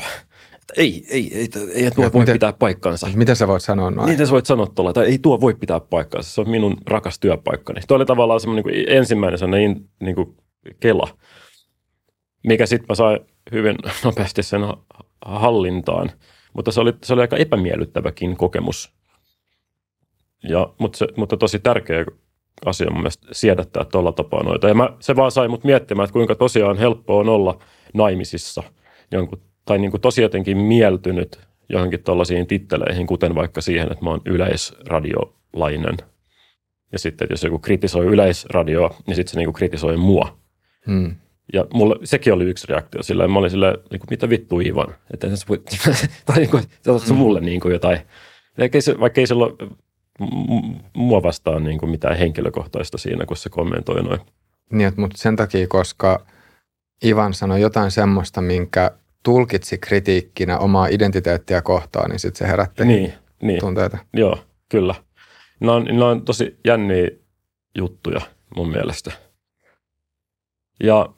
Että 0.55 0.75
ei, 0.77 1.07
ei, 1.11 1.31
ei, 1.35 1.49
ei, 1.55 1.85
ei 1.85 1.91
tuo 1.91 2.05
ja 2.05 2.13
voi 2.13 2.21
miten, 2.21 2.35
pitää 2.35 2.53
paikkansa. 2.53 3.09
Miten 3.15 3.37
sä 3.37 3.49
voit 3.49 3.63
sanoa 3.63 3.91
noin? 3.91 4.11
Miten 4.11 4.27
sä 4.27 4.33
voit 4.33 4.47
sanoa 4.47 4.67
tuolla, 4.67 4.91
että 4.91 5.03
ei 5.03 5.19
tuo 5.19 5.41
voi 5.41 5.55
pitää 5.55 5.81
paikkansa. 5.81 6.31
Se 6.31 6.41
on 6.41 6.51
minun 6.51 6.77
rakas 6.87 7.19
työpaikkani. 7.19 7.81
Tuo 7.89 7.97
oli 7.97 8.07
tavallaan 8.07 8.41
semmoinen 8.41 8.65
niin 8.65 8.85
kuin 8.87 8.97
ensimmäinen 8.97 9.39
semmoinen 9.39 9.85
niin 10.01 10.15
kuin 10.15 10.37
kela, 10.81 11.09
mikä 12.47 12.67
sitten 12.67 12.87
mä 12.89 12.95
sain 12.95 13.21
hyvin 13.53 13.77
nopeasti 14.05 14.43
sen 14.43 14.61
hallintaan. 15.25 16.11
Mutta 16.53 16.73
se 16.73 16.81
oli, 16.81 16.93
se 17.05 17.13
oli 17.13 17.21
aika 17.21 17.37
epämiellyttäväkin 17.37 18.37
kokemus. 18.37 19.00
Ja, 20.43 20.73
mutta, 20.79 20.99
se, 20.99 21.07
mutta 21.17 21.37
tosi 21.37 21.59
tärkeä 21.59 22.05
asia 22.67 22.91
mun 22.91 23.01
mielestä 23.01 23.27
siedättää 23.33 23.85
tuolla 23.85 24.13
tapaa 24.13 24.43
noita. 24.43 24.69
Ja 24.69 24.75
mä, 24.75 24.91
se 25.01 25.17
vaan 25.17 25.31
sai 25.31 25.49
mut 25.49 25.65
miettimään, 25.65 26.05
että 26.05 26.13
kuinka 26.13 26.35
tosiaan 26.35 26.79
helppoa 26.79 27.21
on 27.21 27.29
olla 27.29 27.59
naimisissa 27.95 28.63
jonkun, 29.13 29.41
tai 29.65 29.79
niin 29.79 29.91
kuin 29.91 30.01
tosi 30.01 30.23
jotenkin 30.23 30.57
mieltynyt 30.57 31.41
johonkin 31.69 32.03
tuollaisiin 32.03 32.47
titteleihin, 32.47 33.07
kuten 33.07 33.35
vaikka 33.35 33.61
siihen, 33.61 33.93
että 33.93 34.05
mä 34.05 34.11
oon 34.11 34.21
yleisradiolainen. 34.25 35.97
Ja 36.93 36.99
sitten, 36.99 37.25
että 37.25 37.33
jos 37.33 37.45
joku 37.45 37.59
kritisoi 37.59 38.07
yleisradioa, 38.07 38.95
niin 39.07 39.17
sitten 39.17 39.33
se 39.33 39.39
niin 39.39 39.47
kuin 39.47 39.55
kritisoi 39.55 39.97
mua. 39.97 40.39
Hmm. 40.87 41.17
Ja 41.53 41.67
mulle, 41.75 41.97
sekin 42.05 42.33
oli 42.33 42.45
yksi 42.45 42.67
reaktio 42.69 43.03
sillä 43.03 43.29
mä 43.29 43.39
olin 43.39 43.51
silleen, 43.51 43.75
niin 43.75 44.01
kuin, 44.01 44.07
mitä 44.11 44.29
vittu 44.29 44.61
Ivan, 44.61 44.95
että 45.15 45.37
se 45.37 45.47
voi, 45.49 45.63
tai 46.27 46.37
niin 46.37 46.51
kuin, 46.51 46.63
se 47.07 47.13
mulle 47.13 47.41
niin 47.41 47.61
kuin 47.61 47.73
jotain, 47.73 47.99
vaikka 48.59 48.79
ei, 48.79 48.83
se, 48.83 49.01
vaikka 49.01 49.21
ei 49.21 49.27
ole 49.35 49.53
mua 50.97 51.23
vastaan 51.23 51.65
niin 51.65 51.79
kuin 51.79 51.91
mitään 51.91 52.19
henkilökohtaista 52.19 52.99
siinä, 52.99 53.27
kun 53.27 53.37
se 53.37 53.49
kommentoi 53.49 54.03
noin. 54.03 54.21
Niin, 54.73 54.93
mutta 54.97 55.19
sen 55.19 55.37
takia, 55.37 55.67
koska 55.69 56.27
Ivan 57.05 57.35
sanoi 57.35 57.61
jotain 57.61 57.91
semmoista, 57.91 58.41
minkä 58.41 58.91
tulkitsi 59.23 59.79
kritiikkinä 59.79 60.59
omaa 60.59 60.87
identiteettiä 60.87 61.63
kohtaan, 61.63 62.11
niin 62.11 62.19
sitten 62.19 62.39
se 62.39 62.51
herätti 62.51 62.85
niin, 62.85 63.13
niin. 63.43 63.61
tunteita. 63.61 63.99
Joo, 64.13 64.39
kyllä. 64.69 64.95
Ne 65.61 65.71
on, 65.71 65.85
ne 65.85 66.05
on 66.05 66.25
tosi 66.25 66.59
jänniä 66.65 67.09
juttuja 67.79 68.21
mun 68.57 68.71
mielestä. 68.71 69.13
Ja 70.83 71.15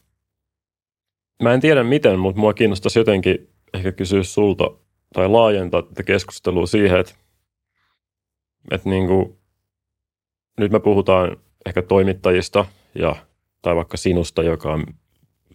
mä 1.43 1.53
en 1.53 1.61
tiedä 1.61 1.85
miten, 1.85 2.19
mutta 2.19 2.41
mua 2.41 2.55
kiinnostaisi 2.55 2.99
jotenkin 2.99 3.49
ehkä 3.75 3.93
kysyä 3.93 4.23
sulta 4.23 4.71
tai 5.13 5.29
laajentaa 5.29 5.83
tätä 5.83 6.03
keskustelua 6.03 6.67
siihen, 6.67 7.01
että 7.01 7.15
että 8.71 8.89
niin 8.89 9.07
kuin, 9.07 9.39
nyt 10.59 10.73
me 10.73 10.81
puhutaan 10.81 11.37
ehkä 11.67 11.83
toimittajista 11.83 12.65
ja, 12.95 13.17
tai 13.63 13.77
vaikka 13.77 13.97
sinusta, 13.97 14.43
joka 14.43 14.73
on 14.73 14.87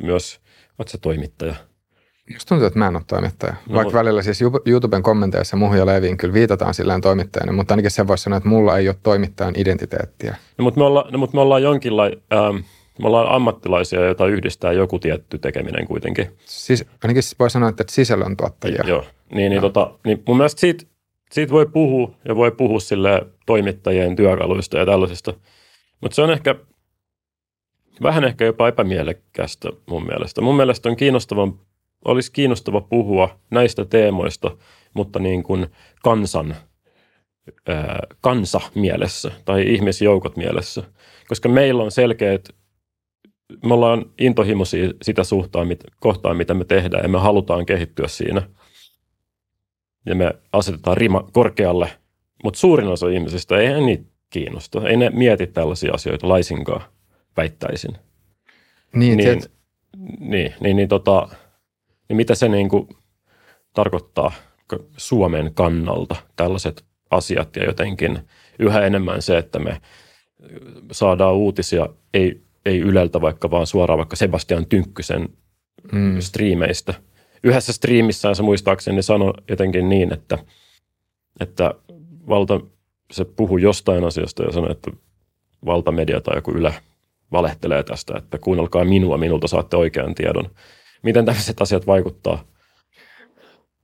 myös, 0.04 0.42
oletko 0.80 0.92
se 0.92 0.98
toimittaja? 0.98 1.56
Musta 2.34 2.50
tuntuu, 2.50 2.68
että 2.68 2.80
mä 2.80 2.88
en 2.88 2.96
ole 2.96 3.04
toimittaja. 3.08 3.52
No, 3.54 3.58
Vaikka 3.60 3.84
mutta... 3.84 3.98
välillä 3.98 4.22
siis 4.22 4.42
YouTuben 4.66 5.04
kommenteissa 5.04 5.58
muhun 5.58 5.78
ja 5.78 5.86
Leviin 5.86 6.18
kyllä 6.18 6.34
viitataan 6.34 6.74
silleen 6.74 7.02
toimittajana, 7.02 7.52
mutta 7.52 7.74
ainakin 7.74 7.92
se 7.92 8.08
voisi 8.08 8.24
sanoa, 8.24 8.38
että 8.38 8.50
mulla 8.50 8.78
ei 8.78 8.88
ole 8.88 8.96
toimittajan 9.04 9.54
identiteettiä. 9.58 10.36
No, 10.58 10.64
mutta 10.64 10.80
me 10.80 10.86
ollaan, 10.86 11.14
no, 11.14 11.20
mutta 11.20 11.38
me 11.38 11.42
ollaan 11.42 11.64
jonkinlainen, 11.64 12.22
ähm, 12.34 12.56
me 13.00 13.08
ollaan 13.08 13.28
ammattilaisia, 13.30 14.06
joita 14.06 14.28
yhdistää 14.28 14.72
joku 14.72 15.00
tietty 15.00 15.38
tekeminen 15.38 15.88
kuitenkin. 15.88 16.28
Siis, 16.46 16.86
ainakin 17.04 17.24
voi 17.40 17.50
sanoa, 17.50 17.70
että 17.70 17.84
sisällöntuottajia. 17.90 18.84
Joo, 18.88 19.04
niin, 19.34 19.50
niin, 19.50 19.62
tota, 19.62 19.92
niin 20.06 20.24
mun 20.28 20.38
mielestä 20.38 20.60
siitä, 20.60 20.86
siitä 21.32 21.54
voi 21.54 21.66
puhua 21.66 22.12
ja 22.26 22.36
voi 22.36 22.52
puhua 22.52 22.80
sille 22.80 23.28
toimittajien 23.46 24.16
työkaluista 24.16 24.78
ja 24.78 24.86
tällaisista. 24.86 25.34
Mutta 26.02 26.16
se 26.16 26.22
on 26.22 26.32
ehkä 26.32 26.56
vähän 28.02 28.24
ehkä 28.24 28.46
jopa 28.46 28.68
epämielekkästä 28.68 29.70
mun 29.90 30.06
mielestä. 30.06 30.42
Mun 30.42 30.56
mielestä 30.56 30.90
on 30.90 30.96
kiinnostava, 30.96 31.48
olisi 32.06 32.32
kiinnostava 32.32 32.82
puhua 32.82 33.40
näistä 33.50 33.86
teemoista, 33.86 34.58
mutta 34.94 35.20
niin 35.20 35.44
kuin 35.44 35.68
kansan, 36.04 36.56
kansa 38.22 38.62
mielessä 38.76 39.32
tai 39.46 39.74
ihmisjoukot 39.74 40.38
mielessä. 40.38 40.84
Koska 41.28 41.50
meillä 41.50 41.84
on 41.84 41.92
selkeät, 41.92 42.50
me 43.66 43.74
ollaan 43.74 44.06
intohimoisia 44.20 44.90
sitä 45.02 45.24
suhtaan, 45.24 45.68
mit, 45.68 45.84
kohtaan, 46.00 46.38
mitä 46.38 46.54
me 46.54 46.66
tehdään 46.66 47.04
ja 47.04 47.10
me 47.10 47.20
halutaan 47.20 47.66
kehittyä 47.66 48.08
siinä– 48.08 48.42
ja 50.08 50.16
me 50.16 50.34
asetetaan 50.54 50.98
rima 50.98 51.24
korkealle, 51.34 51.90
mutta 52.44 52.60
suurin 52.60 52.88
osa 52.88 53.10
ihmisistä 53.10 53.58
ei 53.58 53.82
niitä 53.82 54.04
kiinnosta. 54.30 54.90
Ei 54.90 54.98
ne 54.98 55.10
mieti 55.10 55.48
tällaisia 55.48 55.94
asioita 55.94 56.30
laisinkaan, 56.30 56.82
väittäisin. 57.38 57.98
Niin, 58.94 59.18
niin, 59.18 59.42
niin, 60.20 60.54
niin, 60.60 60.76
niin, 60.76 60.90
tota, 60.90 61.30
niin 62.10 62.18
mitä 62.18 62.36
se 62.36 62.48
niin 62.48 62.70
kuin 62.70 62.88
tarkoittaa 63.74 64.32
Suomen 64.98 65.54
kannalta 65.54 66.16
tällaiset 66.36 66.86
asiat 67.12 67.56
ja 67.56 67.66
jotenkin 67.66 68.20
yhä 68.60 68.82
enemmän 68.82 69.22
se, 69.22 69.38
että 69.38 69.60
me 69.60 69.82
saadaan 70.92 71.36
uutisia 71.36 71.90
ei, 72.14 72.42
ei 72.66 72.80
Yleltä 72.80 73.22
vaikka 73.22 73.52
vaan 73.52 73.68
suoraan 73.68 73.98
vaikka 73.98 74.16
Sebastian 74.16 74.66
Tynkkysen 74.66 75.30
mm. 75.92 76.20
striimeistä– 76.20 76.94
yhdessä 77.44 77.74
striimissään 77.74 78.36
se 78.36 78.44
muistaakseni 78.44 79.04
sanoi 79.04 79.34
jotenkin 79.50 79.90
niin, 79.90 80.14
että, 80.14 80.38
että 81.40 81.74
valta, 82.30 82.62
se 83.12 83.26
puhui 83.26 83.62
jostain 83.62 84.04
asiasta 84.04 84.44
ja 84.44 84.52
sanoi, 84.52 84.72
että 84.72 84.92
valtamedia 85.66 86.22
tai 86.22 86.38
joku 86.38 86.52
Yle 86.52 86.74
valehtelee 87.32 87.84
tästä, 87.84 88.18
että 88.18 88.38
kuunnelkaa 88.38 88.86
minua, 88.86 89.18
minulta 89.18 89.48
saatte 89.48 89.78
oikean 89.78 90.16
tiedon. 90.16 90.50
Miten 91.04 91.26
tämmöiset 91.26 91.62
asiat 91.62 91.88
vaikuttaa? 91.88 92.44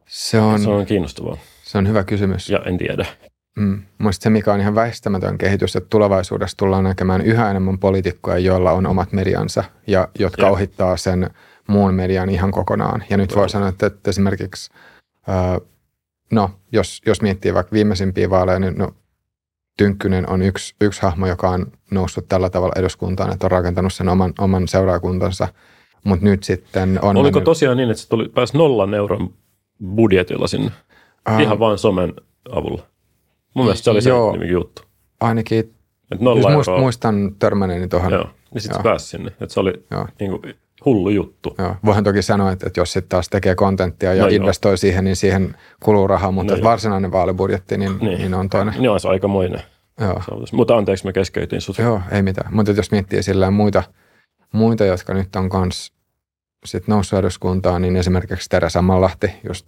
Se 0.07 0.39
on, 0.39 0.59
se 0.59 0.69
on 0.69 0.85
kiinnostavaa. 0.85 1.37
Se 1.63 1.77
on 1.77 1.87
hyvä 1.87 2.03
kysymys. 2.03 2.49
Ja 2.49 2.59
en 2.65 2.77
tiedä. 2.77 3.05
Mm. 3.55 3.83
Mielestäni 3.99 4.23
se, 4.23 4.29
mikä 4.29 4.53
on 4.53 4.61
ihan 4.61 4.75
väistämätön 4.75 5.37
kehitys, 5.37 5.75
että 5.75 5.89
tulevaisuudessa 5.89 6.57
tullaan 6.57 6.83
näkemään 6.83 7.21
yhä 7.21 7.49
enemmän 7.49 7.79
poliitikkoja, 7.79 8.37
joilla 8.37 8.71
on 8.71 8.85
omat 8.85 9.11
mediansa 9.11 9.63
ja 9.87 10.07
jotka 10.19 10.41
ja. 10.41 10.51
ohittaa 10.51 10.97
sen 10.97 11.29
muun 11.67 11.93
median 11.93 12.29
ihan 12.29 12.51
kokonaan. 12.51 13.03
Ja 13.09 13.17
nyt 13.17 13.35
voi 13.35 13.49
sanoa, 13.49 13.69
että, 13.69 13.85
että 13.85 14.09
esimerkiksi, 14.09 14.71
no, 16.31 16.49
jos, 16.71 17.01
jos 17.05 17.21
miettii 17.21 17.53
vaikka 17.53 17.73
viimeisimpiä 17.73 18.29
vaaleja, 18.29 18.59
niin 18.59 18.77
no, 18.77 18.91
Tynkkynen 19.77 20.29
on 20.29 20.41
yksi, 20.41 20.75
yksi 20.81 21.01
hahmo, 21.01 21.27
joka 21.27 21.49
on 21.49 21.65
noussut 21.91 22.29
tällä 22.29 22.49
tavalla 22.49 22.73
eduskuntaan, 22.79 23.33
että 23.33 23.47
on 23.47 23.51
rakentanut 23.51 23.93
sen 23.93 24.09
oman, 24.09 24.33
oman 24.39 24.67
seuraakuntansa. 24.67 25.47
Mutta 26.03 26.25
nyt 26.25 26.43
sitten 26.43 26.99
on... 27.01 27.17
Oliko 27.17 27.23
mennyt... 27.23 27.43
tosiaan 27.43 27.77
niin, 27.77 27.89
että 27.89 28.03
se 28.03 28.09
tuli, 28.09 28.29
pääsi 28.29 28.57
nollan 28.57 28.93
euron 28.93 29.33
budjetilla 29.95 30.47
sinne? 30.47 30.71
Uh, 31.31 31.41
Ihan 31.41 31.59
vain 31.59 31.77
somen 31.77 32.13
avulla. 32.51 32.83
Mun 33.53 33.65
mielestä 33.65 33.83
se 33.83 33.91
oli 33.91 33.99
joo, 34.07 34.37
se 34.39 34.45
juttu. 34.45 34.81
Ainakin, 35.19 35.59
että 35.59 35.73
nolla 36.19 36.51
jos 36.51 36.67
muist, 36.67 36.81
muistan 36.81 37.35
törmäneeni 37.39 37.87
tuohon. 37.87 38.11
Joo, 38.11 38.29
niin 38.53 38.61
sitten 38.61 38.79
se 38.79 38.83
pääsi 38.83 39.07
sinne. 39.07 39.27
Että 39.27 39.53
se 39.53 39.59
oli 39.59 39.73
joo. 39.91 40.07
niin 40.19 40.31
kuin, 40.31 40.55
hullu 40.85 41.09
juttu. 41.09 41.55
Joo. 41.57 41.75
Voihan 41.85 42.03
toki 42.03 42.21
sanoa, 42.21 42.51
että, 42.51 42.67
että 42.67 42.79
jos 42.79 42.93
sitten 42.93 43.09
taas 43.09 43.29
tekee 43.29 43.55
kontenttia 43.55 44.13
ja 44.13 44.23
no 44.23 44.29
investoi 44.29 44.71
joo. 44.71 44.77
siihen, 44.77 45.03
niin 45.03 45.15
siihen 45.15 45.55
kuluu 45.83 46.07
rahaa, 46.07 46.31
mutta 46.31 46.57
no 46.57 46.63
varsinainen 46.63 47.11
vaalibudjetti 47.11 47.77
niin, 47.77 47.97
niin. 48.01 48.17
niin 48.17 48.33
on 48.33 48.49
toinen. 48.49 48.73
Niin 48.77 48.89
on 48.89 48.99
se 48.99 49.09
aikamoinen. 49.09 49.61
Joo. 49.99 50.21
saavutus. 50.27 50.53
Mutta 50.53 50.77
anteeksi, 50.77 51.05
mä 51.05 51.11
keskeytin 51.11 51.61
sut. 51.61 51.77
Joo, 51.77 52.01
ei 52.11 52.21
mitään. 52.21 52.55
Mutta 52.55 52.71
jos 52.71 52.91
miettii 52.91 53.23
sillä 53.23 53.51
muita, 53.51 53.83
muita, 54.51 54.85
jotka 54.85 55.13
nyt 55.13 55.35
on 55.35 55.49
kans 55.49 55.93
sit 56.65 56.87
noussut 56.87 57.19
eduskuntaan, 57.19 57.81
niin 57.81 57.97
esimerkiksi 57.97 58.49
Teresa 58.49 58.81
Mallahti, 58.81 59.31
just, 59.47 59.67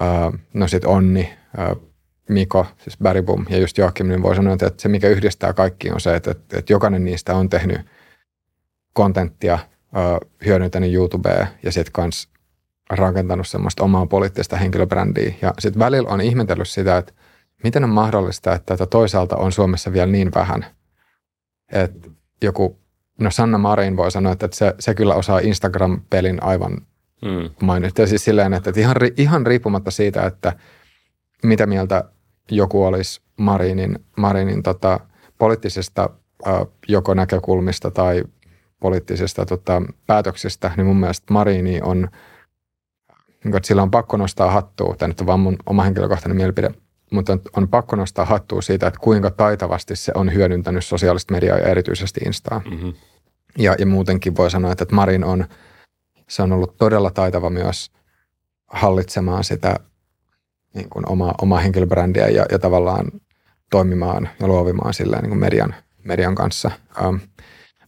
uh, 0.00 0.38
no 0.54 0.68
sit 0.68 0.84
Onni, 0.84 1.32
uh, 1.58 1.88
Miko, 2.28 2.66
siis 2.78 2.98
Bäribum 3.02 3.46
ja 3.48 3.58
just 3.58 3.78
Joakim, 3.78 4.08
niin 4.08 4.22
voi 4.22 4.36
sanoa, 4.36 4.52
että 4.52 4.72
se 4.76 4.88
mikä 4.88 5.08
yhdistää 5.08 5.52
kaikki 5.52 5.90
on 5.90 6.00
se, 6.00 6.16
että, 6.16 6.30
että, 6.30 6.58
että 6.58 6.72
jokainen 6.72 7.04
niistä 7.04 7.34
on 7.34 7.48
tehnyt 7.48 7.80
kontenttia, 8.92 9.58
uh, 9.96 10.30
hyödyntänyt 10.46 10.92
YouTubea 10.92 11.46
ja 11.62 11.72
sitten 11.72 11.92
kans 11.92 12.28
rakentanut 12.90 13.48
semmoista 13.48 13.84
omaa 13.84 14.06
poliittista 14.06 14.56
henkilöbrändiä. 14.56 15.34
Ja 15.42 15.54
sitten 15.58 15.80
välillä 15.80 16.08
on 16.08 16.20
ihmetellyt 16.20 16.68
sitä, 16.68 16.96
että 16.96 17.12
miten 17.64 17.84
on 17.84 17.90
mahdollista, 17.90 18.54
että 18.54 18.76
tätä 18.76 18.86
toisaalta 18.86 19.36
on 19.36 19.52
Suomessa 19.52 19.92
vielä 19.92 20.12
niin 20.12 20.30
vähän, 20.34 20.66
että 21.72 22.10
joku, 22.42 22.78
no 23.20 23.30
Sanna 23.30 23.58
Marin 23.58 23.96
voi 23.96 24.10
sanoa, 24.10 24.32
että 24.32 24.48
se, 24.52 24.74
se 24.78 24.94
kyllä 24.94 25.14
osaa 25.14 25.38
Instagram-pelin 25.38 26.42
aivan 26.42 26.78
Mm. 27.22 27.50
mainita. 27.62 28.06
Siis 28.06 28.24
silleen, 28.24 28.54
että, 28.54 28.72
ihan, 28.76 28.96
ihan 29.16 29.46
riippumatta 29.46 29.90
siitä, 29.90 30.26
että 30.26 30.52
mitä 31.42 31.66
mieltä 31.66 32.04
joku 32.50 32.84
olisi 32.84 33.20
Marinin, 33.36 33.98
Marinin 34.16 34.62
tota, 34.62 35.00
poliittisesta 35.38 36.10
joko 36.88 37.14
näkökulmista 37.14 37.90
tai 37.90 38.24
poliittisista 38.80 39.46
tota, 39.46 39.82
päätöksistä, 40.06 40.70
niin 40.76 40.86
mun 40.86 40.96
mielestä 40.96 41.32
Marini 41.32 41.80
on, 41.82 42.00
niin 43.28 43.42
kuin, 43.42 43.56
että 43.56 43.66
sillä 43.66 43.82
on 43.82 43.90
pakko 43.90 44.16
nostaa 44.16 44.50
hattua, 44.50 44.94
tämä 44.98 45.08
nyt 45.08 45.20
on 45.20 45.26
vaan 45.26 45.40
mun 45.40 45.56
oma 45.66 45.82
henkilökohtainen 45.82 46.36
mielipide, 46.36 46.70
mutta 47.12 47.32
on, 47.32 47.40
on 47.56 47.68
pakko 47.68 47.96
nostaa 47.96 48.24
hattua 48.24 48.62
siitä, 48.62 48.86
että 48.86 49.00
kuinka 49.00 49.30
taitavasti 49.30 49.96
se 49.96 50.12
on 50.14 50.34
hyödyntänyt 50.34 50.84
sosiaalista 50.84 51.34
mediaa 51.34 51.58
ja 51.58 51.68
erityisesti 51.68 52.20
Instaa. 52.26 52.62
Mm-hmm. 52.70 52.92
Ja, 53.58 53.74
ja 53.78 53.86
muutenkin 53.86 54.36
voi 54.36 54.50
sanoa, 54.50 54.72
että 54.72 54.86
Marin 54.92 55.24
on, 55.24 55.44
se 56.28 56.42
on 56.42 56.52
ollut 56.52 56.76
todella 56.76 57.10
taitava 57.10 57.50
myös 57.50 57.90
hallitsemaan 58.66 59.44
sitä 59.44 59.76
niin 60.74 60.88
kuin 60.88 61.08
omaa, 61.08 61.34
omaa 61.42 61.58
henkilöbrändiä 61.58 62.28
ja, 62.28 62.46
ja 62.50 62.58
tavallaan 62.58 63.06
toimimaan 63.70 64.28
ja 64.40 64.48
luovimaan 64.48 64.94
sillä 64.94 65.16
niin 65.16 65.28
kuin 65.28 65.40
median, 65.40 65.74
median 66.04 66.34
kanssa. 66.34 66.70
Um, 67.04 67.20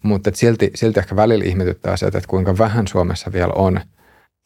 mutta 0.03 0.30
silti, 0.34 0.70
silti 0.74 1.01
ehkä 1.01 1.16
välillä 1.16 1.44
ihmetyttää 1.44 1.96
se, 1.96 2.07
että 2.07 2.20
kuinka 2.28 2.59
vähän 2.59 2.86
Suomessa 2.86 3.32
vielä 3.32 3.53
on 3.53 3.80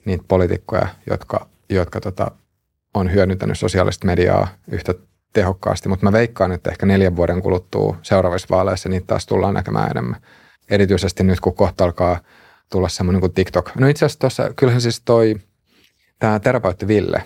niitä 0.05 0.25
poliitikkoja, 0.29 0.89
jotka, 1.11 1.47
jotka 1.69 2.01
tota, 2.01 2.31
on 2.95 3.13
hyödyntänyt 3.13 3.59
sosiaalista 3.59 4.07
mediaa 4.07 4.49
yhtä 4.71 4.95
tehokkaasti. 5.33 5.89
Mutta 5.89 6.07
mä 6.07 6.13
veikkaan, 6.13 6.53
että 6.53 6.71
ehkä 6.71 6.87
neljän 6.87 7.17
vuoden 7.17 7.43
kuluttua 7.43 7.97
seuraavissa 8.03 8.49
vaaleissa 8.51 8.89
niitä 8.89 9.07
taas 9.07 9.27
tullaan 9.27 9.55
näkemään 9.55 9.91
enemmän. 9.91 10.21
Erityisesti 10.71 11.25
nyt, 11.25 11.41
kun 11.41 11.55
kohta 11.55 11.85
alkaa 11.85 12.21
tulla 12.71 12.89
semmoinen 12.89 13.21
kuin 13.21 13.33
TikTok. 13.33 13.71
No 13.79 13.89
itse 13.89 14.05
asiassa 14.05 14.21
tuossa, 14.21 14.53
kyllähän 14.57 14.81
siis 14.81 15.03
toi, 15.05 15.37
tämä 16.19 16.41
terapeutti 16.41 16.89
Ville, 16.89 17.25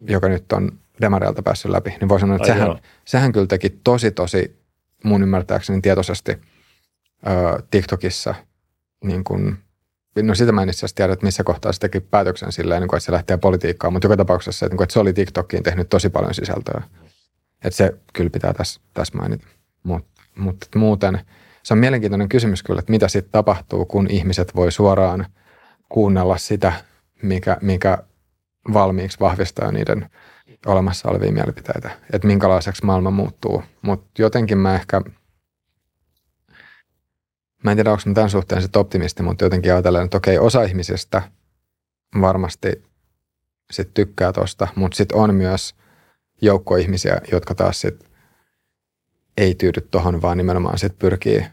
joka 0.00 0.28
nyt 0.28 0.52
on 0.52 0.72
Demareilta 1.00 1.42
päässyt 1.42 1.70
läpi, 1.70 1.90
niin 2.00 2.08
voi 2.08 2.20
sanoa, 2.20 2.36
että 2.36 2.52
Ai 2.52 2.54
sehän, 2.54 2.68
joo. 2.68 2.78
sehän 3.04 3.32
kyllä 3.32 3.46
teki 3.46 3.70
tosi, 3.70 4.10
tosi 4.10 4.56
mun 5.04 5.22
ymmärtääkseni 5.22 5.80
tietoisesti 5.80 6.38
ö, 7.26 7.62
TikTokissa, 7.70 8.34
niin 9.04 9.24
kuin, 9.24 9.58
no 10.22 10.34
sitä 10.34 10.52
mä 10.52 10.62
en 10.62 10.68
itse 10.68 10.78
asiassa 10.78 10.96
tiedä, 10.96 11.12
että 11.12 11.26
missä 11.26 11.44
kohtaa 11.44 11.72
se 11.72 11.80
teki 11.80 12.00
päätöksen 12.00 12.52
silleen, 12.52 12.80
niin 12.80 12.88
kuin, 12.88 12.96
että 12.96 13.04
se 13.06 13.12
lähtee 13.12 13.36
politiikkaan, 13.36 13.92
mutta 13.92 14.06
joka 14.06 14.16
tapauksessa, 14.16 14.66
että, 14.66 14.72
niin 14.72 14.76
kuin, 14.76 14.84
että 14.84 14.92
se 14.92 15.00
oli 15.00 15.12
TikTokiin 15.12 15.62
tehnyt 15.62 15.88
tosi 15.88 16.08
paljon 16.08 16.34
sisältöä. 16.34 16.82
Että 17.64 17.76
se 17.76 17.94
kyllä 18.12 18.30
pitää 18.30 18.52
tässä, 18.52 18.80
tässä 18.94 19.18
mainita. 19.18 19.46
Mutta 19.82 20.22
mut 20.36 20.56
muuten 20.74 21.20
se 21.62 21.74
on 21.74 21.78
mielenkiintoinen 21.78 22.28
kysymys 22.28 22.62
kyllä, 22.62 22.78
että 22.78 22.92
mitä 22.92 23.08
sitten 23.08 23.32
tapahtuu, 23.32 23.84
kun 23.84 24.06
ihmiset 24.10 24.56
voi 24.56 24.72
suoraan 24.72 25.26
kuunnella 25.88 26.36
sitä, 26.36 26.72
mikä, 27.22 27.56
mikä 27.60 27.98
valmiiksi 28.72 29.20
vahvistaa 29.20 29.72
niiden 29.72 30.10
olemassa 30.66 31.10
olevia 31.10 31.32
mielipiteitä, 31.32 31.90
että 32.12 32.26
minkälaiseksi 32.26 32.84
maailma 32.84 33.10
muuttuu. 33.10 33.62
Mutta 33.82 34.22
jotenkin 34.22 34.58
mä 34.58 34.74
ehkä, 34.74 35.02
mä 37.64 37.70
en 37.70 37.76
tiedä, 37.76 37.90
onko 37.90 38.02
mä 38.06 38.14
tämän 38.14 38.30
suhteen 38.30 38.62
sit 38.62 38.76
optimisti, 38.76 39.22
mutta 39.22 39.44
jotenkin 39.44 39.72
ajatellen, 39.72 40.04
että 40.04 40.16
okei, 40.16 40.38
osa 40.38 40.62
ihmisistä 40.62 41.22
varmasti 42.20 42.84
sit 43.70 43.94
tykkää 43.94 44.32
tosta, 44.32 44.68
mutta 44.74 44.96
sitten 44.96 45.18
on 45.18 45.34
myös 45.34 45.74
joukko 46.42 46.76
ihmisiä, 46.76 47.20
jotka 47.32 47.54
taas 47.54 47.80
sit 47.80 48.04
ei 49.36 49.54
tyydy 49.54 49.80
tohon, 49.90 50.22
vaan 50.22 50.38
nimenomaan 50.38 50.78
sit 50.78 50.98
pyrkii 50.98 51.46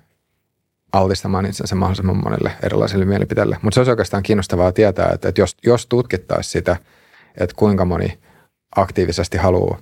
altistamaan 0.92 1.46
itsensä 1.46 1.76
mahdollisimman 1.76 2.24
monelle 2.24 2.52
erilaisille 2.64 3.06
mielipiteille. 3.06 3.58
Mutta 3.62 3.76
se 3.76 3.80
olisi 3.80 3.92
oikeastaan 3.92 4.24
kiinnostavaa 4.24 4.72
tietää, 4.72 5.10
että, 5.14 5.30
että 5.30 5.42
jos, 5.42 5.58
jos 5.66 5.88
tutkittaisiin 5.88 6.52
sitä, 6.52 6.78
että 7.38 7.56
kuinka 7.56 7.86
moni 7.86 8.20
aktiivisesti 8.76 9.38
haluaa 9.38 9.80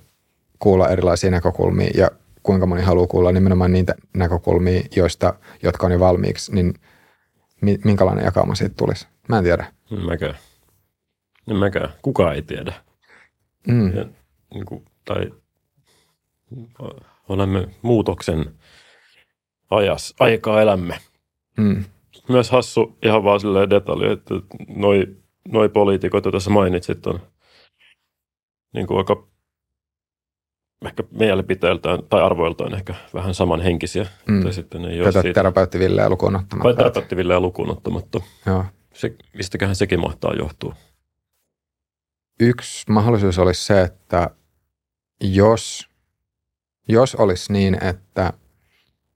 kuulla 0.58 0.88
erilaisia 0.88 1.30
näkökulmia 1.30 1.90
ja 1.94 2.10
kuinka 2.44 2.66
moni 2.66 2.82
haluaa 2.82 3.06
kuulla 3.06 3.32
nimenomaan 3.32 3.72
niitä 3.72 3.94
näkökulmia, 4.14 4.82
joista, 4.96 5.34
jotka 5.62 5.86
on 5.86 5.92
jo 5.92 6.00
valmiiksi, 6.00 6.54
niin 6.54 6.74
mi- 7.60 7.78
minkälainen 7.84 8.24
jakauma 8.24 8.54
siitä 8.54 8.74
tulisi? 8.78 9.06
Mä 9.28 9.38
en 9.38 9.44
tiedä. 9.44 9.72
En 9.92 10.06
mäkään. 10.06 10.34
En 11.50 11.56
mäkään. 11.56 11.92
Kukaan 12.02 12.34
ei 12.34 12.42
tiedä. 12.42 12.74
Mm. 13.68 13.96
Ja, 13.96 14.04
niin 14.54 14.66
kuin, 14.66 14.84
tai 15.04 15.32
olemme 17.28 17.68
muutoksen 17.82 18.54
ajas, 19.70 20.14
aikaa 20.20 20.62
elämme. 20.62 20.98
Mm. 21.56 21.84
Myös 22.28 22.50
hassu 22.50 22.98
ihan 23.02 23.24
vaan 23.24 23.40
silleen 23.40 23.70
detalji, 23.70 24.12
että 24.12 24.34
noi, 24.68 25.16
noi 25.48 25.68
poliitikot, 25.68 26.24
joita 26.24 26.40
sä 26.40 26.50
mainitsit, 26.50 27.06
on 27.06 27.20
niin 28.72 28.86
kuin 28.86 28.98
aika 28.98 29.26
ehkä 30.86 31.02
mielipiteiltään 31.10 31.98
tai 32.08 32.22
arvoiltaan 32.22 32.74
ehkä 32.74 32.94
vähän 33.14 33.34
samanhenkisiä. 33.34 34.06
Mm. 34.28 34.42
Tai 34.42 34.52
sitten 34.52 34.84
ei 34.84 35.04
Tätä 35.04 35.22
siitä. 35.22 35.34
terapeutti 35.34 35.78
Villeä 35.78 36.08
lukuun 36.08 36.32
Vai 36.32 36.42
ottamatta. 36.42 36.76
terapeuttiville 36.76 37.40
lukuun 37.40 37.70
ottamatta. 37.70 38.20
Joo. 38.46 38.64
Se, 38.94 39.14
mistäköhän 39.36 39.76
sekin 39.76 40.00
mahtaa 40.00 40.34
johtua? 40.34 40.76
Yksi 42.40 42.90
mahdollisuus 42.90 43.38
olisi 43.38 43.64
se, 43.64 43.82
että 43.82 44.30
jos, 45.20 45.88
jos 46.88 47.14
olisi 47.14 47.52
niin, 47.52 47.84
että 47.84 48.32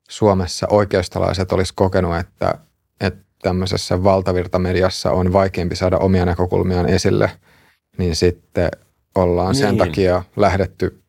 Suomessa 0.08 0.66
oikeistolaiset 0.70 1.52
olisi 1.52 1.72
kokenut, 1.76 2.16
että, 2.16 2.54
että 3.00 3.24
tämmöisessä 3.42 4.04
valtavirtamediassa 4.04 5.10
on 5.10 5.32
vaikeampi 5.32 5.76
saada 5.76 5.98
omia 5.98 6.24
näkökulmiaan 6.24 6.88
esille, 6.88 7.30
niin 7.98 8.16
sitten 8.16 8.70
ollaan 9.14 9.54
sen 9.54 9.68
Niin. 9.68 9.78
takia 9.78 10.22
lähdetty 10.36 11.02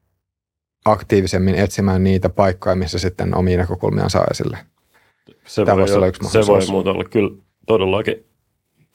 aktiivisemmin 0.86 1.56
etsimään 1.56 2.04
niitä 2.04 2.30
paikkoja, 2.30 2.76
missä 2.76 3.00
sitten 3.00 3.38
omia 3.38 3.58
näkökulmiaan 3.58 4.10
saa 4.10 4.26
esille. 4.32 4.58
Se 5.46 5.66
Tämä 5.66 5.78
voi, 5.78 5.96
olla 5.96 6.08
yksi 6.08 6.30
se 6.30 6.48
voi 6.48 6.62
muuten 6.70 6.94
olla 6.94 7.04
kyllä 7.04 7.32
todellakin 7.68 8.26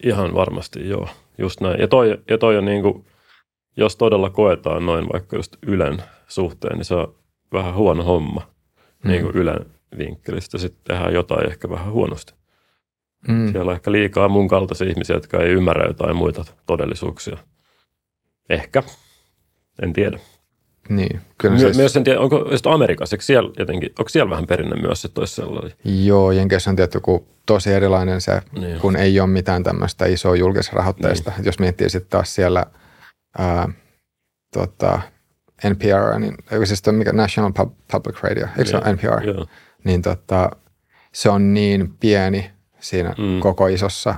ihan 0.05 0.35
varmasti 0.35 0.89
joo, 0.89 1.09
just 1.39 1.61
näin. 1.61 1.81
Ja 1.81 1.89
toi, 1.89 2.19
ja 2.31 2.39
toi 2.39 2.57
on 2.57 2.65
niin 2.65 2.83
kuin, 2.83 3.05
jos 3.77 3.97
todella 3.97 4.31
koetaan 4.31 4.87
noin 4.87 5.07
vaikka 5.13 5.37
just 5.37 5.57
Ylen 5.67 6.03
suhteen, 6.29 6.79
niin 6.79 6.85
se 6.85 6.95
on 6.95 7.15
vähän 7.53 7.75
huono 7.75 8.05
homma 8.05 8.43
mm. 9.05 9.11
niin 9.11 9.23
kuin 9.23 9.37
Ylen 9.37 9.67
vinkkelistä. 9.99 10.59
Sitten 10.59 10.85
tehdään 10.85 11.15
jotain 11.15 11.47
ehkä 11.47 11.71
vähän 11.71 11.93
huonosti. 11.93 12.35
Mm. 13.29 13.53
Siellä 13.53 13.71
on 13.71 13.77
ehkä 13.77 13.93
liikaa 13.93 14.29
mun 14.29 14.49
kaltaisia 14.49 14.89
ihmisiä, 14.89 15.17
jotka 15.17 15.43
ei 15.43 15.51
ymmärrä 15.51 15.87
jotain 15.87 16.17
muita 16.17 16.45
todellisuuksia. 16.67 17.37
Ehkä. 18.51 18.83
En 19.83 19.93
tiedä. 19.93 20.19
Niin, 20.89 21.21
kyllä 21.39 21.55
My- 21.55 21.61
siis, 21.61 21.77
Myös 21.77 21.97
en 21.97 22.05
tiedä, 22.05 22.21
onko 22.21 22.45
Amerikassa, 22.71 23.17
siellä, 23.21 23.51
jotenkin, 23.59 23.91
onko 23.99 24.09
siellä 24.09 24.31
vähän 24.31 24.47
perinne 24.47 24.77
myös, 24.81 25.05
että 25.05 25.21
olisi 25.21 25.35
sellainen? 25.35 25.73
Joo, 25.85 26.33
Jenkeissä 26.33 26.71
on 26.71 26.77
tietty 26.77 27.01
kun 27.01 27.27
tosi 27.47 27.73
erilainen 27.73 28.21
se, 28.21 28.43
Niin. 28.59 28.81
kun 28.81 28.97
ei 28.97 29.21
ole 29.21 29.29
mitään 29.29 29.63
tämmöistä 29.63 30.07
isoa 30.07 30.37
julkisrahoitteista. 30.37 31.33
Niin. 31.37 31.47
Jos 31.47 31.59
miettii 31.59 31.91
sitten 31.91 32.11
taas 32.11 32.35
siellä 32.35 32.67
ää, 33.39 33.69
tota, 34.55 35.01
NPR, 35.71 36.19
niin, 36.19 36.35
siis 36.65 36.83
toi 36.83 36.93
mikä 36.93 37.13
National 37.13 37.53
Pub- 37.61 37.73
Public 37.93 38.23
Radio, 38.23 38.47
eikö 38.59 38.71
se 38.71 38.77
Niin, 38.77 38.87
ole 38.87 38.93
NPR? 38.95 39.27
Joo. 39.29 39.47
Niin 39.85 40.03
tota, 40.03 40.51
se 41.13 41.31
on 41.31 41.55
niin 41.55 41.95
pieni 42.01 42.51
siinä 42.81 43.15
Mm. 43.19 43.41
koko 43.41 43.67
isossa, 43.67 44.15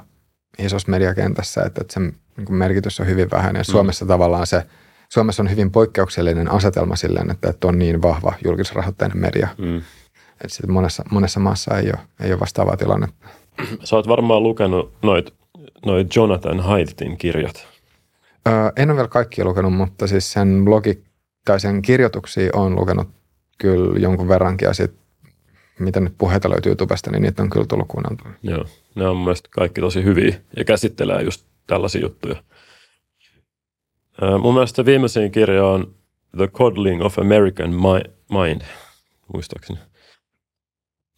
isossa 0.59 0.91
mediakentässä, 0.91 1.63
että, 1.63 1.81
että 1.81 1.95
sen 1.95 2.13
niin 2.37 2.55
merkitys 2.55 3.01
on 3.01 3.07
hyvin 3.07 3.31
vähäinen. 3.31 3.61
Ja 3.61 3.65
Suomessa 3.65 4.07
tavallaan 4.07 4.47
se, 4.47 4.67
Suomessa 5.09 5.43
on 5.43 5.51
hyvin 5.51 5.71
poikkeuksellinen 5.71 6.51
asetelma 6.51 6.97
silleen, 6.97 7.31
että, 7.31 7.51
että 7.51 7.67
on 7.67 7.79
niin 7.79 8.03
vahva 8.03 8.35
julkisrahoitteinen 8.45 9.19
media. 9.19 9.49
Mm. 9.59 9.77
Että 9.77 10.49
sitten 10.49 10.73
monessa, 10.73 11.05
monessa 11.11 11.41
maassa 11.41 11.79
ei 11.79 11.87
ole, 11.87 11.99
ei 12.21 12.33
ole 12.33 12.41
vastaavaa 12.41 12.77
tilannetta. 12.77 13.29
Sä 13.85 13.97
oot 13.97 14.09
varmaan 14.09 14.43
lukenut 14.43 14.93
noit, 15.03 15.35
noit 15.87 16.17
Jonathan 16.17 16.61
Haidtin 16.61 17.17
kirjat. 17.17 17.69
Öö, 18.49 18.55
en 18.77 18.91
ole 18.91 18.97
vielä 18.97 19.09
kaikkia 19.09 19.45
lukenut, 19.45 19.73
mutta 19.73 20.07
siis 20.07 20.33
sen 20.33 20.63
blogi 20.65 21.05
tai 21.45 21.61
sen 21.61 21.83
kirjoituksia 21.83 22.51
on 22.55 22.77
lukenut 22.77 23.09
kyllä 23.59 23.99
jonkun 23.99 24.29
verrankin 24.29 24.67
ja 24.67 24.75
sitten 24.75 25.07
mitä 25.79 26.01
nyt 26.01 26.15
puheita 26.19 26.51
löytyy 26.51 26.71
YouTubesta, 26.71 27.11
niin 27.11 27.23
niitä 27.23 27.43
on 27.43 27.51
kyllä 27.51 27.67
tullut 27.67 27.89
kuunneltua. 27.89 28.31
Joo, 28.43 28.65
ne 28.95 29.09
on 29.09 29.17
mun 29.17 29.35
kaikki 29.51 29.81
tosi 29.81 30.05
hyviä 30.05 30.37
ja 30.57 30.65
käsittelee 30.65 31.23
just 31.23 31.47
tällaisia 31.67 32.01
juttuja. 32.01 32.43
Mun 34.43 34.55
mielestä 34.55 34.85
viimeisin 34.85 35.33
kirja 35.33 35.67
on 35.67 35.95
The 36.37 36.47
Coddling 36.47 37.05
of 37.05 37.19
American 37.19 37.71
Mind, 38.31 38.63
muistaakseni, 39.33 39.79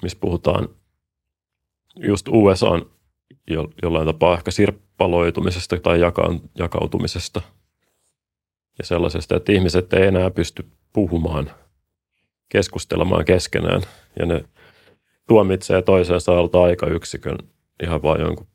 missä 0.03 0.19
puhutaan 0.21 0.69
just 1.97 2.29
USA 2.29 2.81
jo, 3.51 3.69
jollain 3.83 4.07
tapaa 4.07 4.35
ehkä 4.35 4.51
sirppaloitumisesta 4.51 5.77
tai 5.77 6.01
jaka, 6.01 6.35
jakautumisesta 6.59 7.43
ja 8.79 8.85
sellaisesta, 8.85 9.37
että 9.37 9.53
ihmiset 9.53 9.93
ei 9.93 10.07
enää 10.07 10.31
pysty 10.31 10.67
puhumaan, 10.93 11.51
keskustelemaan 12.49 13.25
keskenään 13.25 13.83
ja 14.19 14.27
ne 14.27 14.45
tuomitsee 15.29 15.83
toisensa 15.83 16.39
alta 16.39 16.63
aikayksikön 16.63 17.39
ihan 17.83 18.03
vain 18.03 18.21
jonkun 18.21 18.47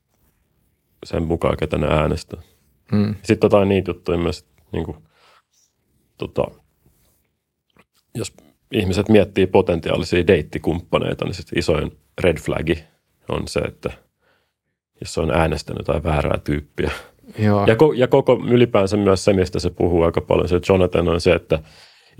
sen 1.06 1.24
mukaan, 1.24 1.58
ketä 1.58 1.78
ne 1.78 1.88
äänestää. 1.88 2.41
Mm. 2.94 3.16
Sitten 3.24 3.46
jotain 3.46 3.70
niitä 3.70 3.91
juttuja 3.91 4.18
myös, 4.18 4.46
niin 4.72 4.86
kuin, 4.86 4.98
tota, 6.18 6.44
jos 8.16 8.34
ihmiset 8.72 9.10
miettii 9.10 9.48
potentiaalisia 9.48 10.28
deittikumppaneita, 10.28 11.26
niin 11.26 11.34
sitten 11.34 11.60
isoin 11.60 11.98
red 12.22 12.38
flagi 12.38 12.84
on 13.30 13.48
se, 13.48 13.60
että 13.60 13.89
jos 15.02 15.18
on 15.18 15.32
äänestänyt 15.32 15.86
tai 15.86 16.04
väärää 16.04 16.38
tyyppiä. 16.44 16.91
Joo. 17.39 17.66
Ja, 17.66 17.76
ko, 17.76 17.94
ja 17.94 18.08
koko 18.08 18.41
ylipäänsä 18.48 18.98
myös 18.98 19.26
se, 19.26 19.34
mistä 19.34 19.60
se 19.60 19.70
puhuu 19.70 20.04
aika 20.04 20.22
paljon, 20.22 20.50
se 20.50 20.60
Jonathan 20.70 21.08
on 21.08 21.22
se, 21.22 21.34
että 21.34 21.60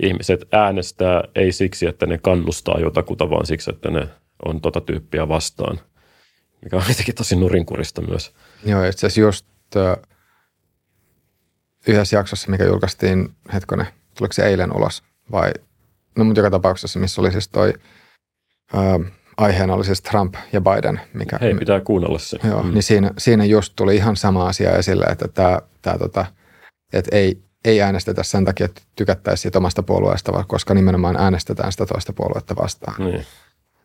ihmiset 0.02 0.48
äänestää 0.52 1.24
ei 1.34 1.52
siksi, 1.52 1.86
että 1.86 2.06
ne 2.06 2.18
kannustaa 2.18 2.80
jotakuta, 2.80 3.30
vaan 3.30 3.46
siksi, 3.46 3.70
että 3.70 3.90
ne 3.90 4.08
on 4.44 4.60
tota 4.60 4.80
tyyppiä 4.80 5.28
vastaan, 5.28 5.80
mikä 6.62 6.76
on 6.76 6.82
jotenkin 6.88 7.14
tosi 7.14 7.36
nurinkurista 7.36 8.02
myös. 8.02 8.32
Joo, 8.64 8.84
itse 8.84 9.06
asiassa 9.06 9.20
just 9.20 9.46
äh, 9.76 9.96
yhdessä 11.86 12.16
jaksossa, 12.16 12.50
mikä 12.50 12.64
julkaistiin, 12.64 13.34
hetkonen, 13.52 13.86
tuliko 14.18 14.32
se 14.32 14.42
eilen 14.42 14.76
ulos 14.76 15.02
vai, 15.32 15.52
no 16.16 16.24
mutta 16.24 16.40
joka 16.40 16.50
tapauksessa, 16.50 16.98
missä 16.98 17.20
oli 17.20 17.32
siis 17.32 17.48
toi, 17.48 17.72
äh, 18.74 19.12
aiheena 19.36 19.74
oli 19.74 19.84
siis 19.84 20.02
Trump 20.02 20.34
ja 20.52 20.60
Biden. 20.60 21.00
Mikä, 21.14 21.38
Hei, 21.40 21.54
pitää 21.54 21.80
kuunnella 21.80 22.18
se. 22.18 22.38
Joo, 22.44 22.62
mm. 22.62 22.74
niin 22.74 22.82
siinä, 22.82 23.10
siinä 23.18 23.44
just 23.44 23.72
tuli 23.76 23.96
ihan 23.96 24.16
sama 24.16 24.48
asia 24.48 24.76
esille, 24.76 25.04
että 25.04 25.28
tämä, 25.28 25.60
tämä 25.82 25.98
tota, 25.98 26.26
että 26.92 27.16
ei, 27.16 27.42
ei 27.64 27.82
äänestetä 27.82 28.22
sen 28.22 28.44
takia, 28.44 28.64
että 28.64 28.82
tykättäisiin 28.96 29.42
siitä 29.42 29.58
omasta 29.58 29.82
puolueesta, 29.82 30.32
vaan 30.32 30.46
koska 30.46 30.74
nimenomaan 30.74 31.16
äänestetään 31.16 31.72
sitä 31.72 31.86
toista 31.86 32.12
puoluetta 32.12 32.56
vastaan. 32.56 33.04
Niin. 33.04 33.26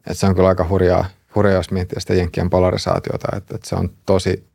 Et 0.08 0.18
se 0.18 0.26
on 0.26 0.36
kyllä 0.36 0.50
aika 0.50 0.68
hurjaa, 0.70 1.06
hurjaa 1.36 1.56
jos 1.56 1.72
miettii 1.72 2.02
sitä 2.02 2.14
jenkkien 2.14 2.50
polarisaatiota, 2.50 3.28
että, 3.38 3.56
että 3.56 3.70
se 3.70 3.76
on 3.76 3.90
tosi, 4.06 4.49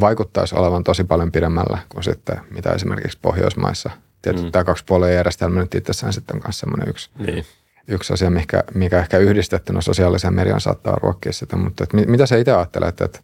vaikuttaisi 0.00 0.54
olevan 0.54 0.84
tosi 0.84 1.04
paljon 1.04 1.32
pidemmällä 1.32 1.78
kuin 1.88 2.04
sitten 2.04 2.40
mitä 2.50 2.70
esimerkiksi 2.70 3.18
Pohjoismaissa. 3.22 3.90
Tietysti 4.22 4.46
mm. 4.46 4.52
tämä 4.52 4.64
kaksi 4.64 4.84
puolueen 4.84 5.14
järjestelmä 5.14 5.60
nyt 5.60 5.74
itsessään 5.74 6.12
sitten 6.12 6.36
on 6.36 6.42
myös 6.44 6.58
semmoinen 6.58 6.88
yksi, 6.88 7.10
niin. 7.18 7.44
yksi 7.88 8.12
asia, 8.12 8.30
mikä, 8.30 8.64
mikä 8.74 8.98
ehkä 8.98 9.18
yhdistettynä 9.18 9.80
sosiaaliseen 9.80 10.34
mediaan 10.34 10.60
saattaa 10.60 10.98
ruokkia 11.02 11.32
sitä. 11.32 11.56
Mutta 11.56 11.84
että 11.84 11.96
mitä 11.96 12.26
sä 12.26 12.36
itse 12.36 12.52
ajattelet, 12.52 13.00
että, 13.00 13.20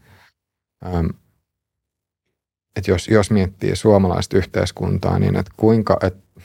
ähm, 0.87 1.07
että 2.77 2.91
jos, 2.91 3.09
jos 3.09 3.31
miettii 3.31 3.77
suomalaista 3.77 4.37
yhteiskuntaa, 4.37 5.18
niin 5.18 5.37
että 5.37 5.53
kuinka, 5.57 5.99
että, 6.03 6.41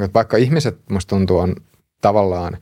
että 0.00 0.14
vaikka 0.14 0.36
ihmiset 0.36 0.78
musta 0.90 1.08
tuntuu 1.08 1.38
on 1.38 1.56
tavallaan 2.00 2.58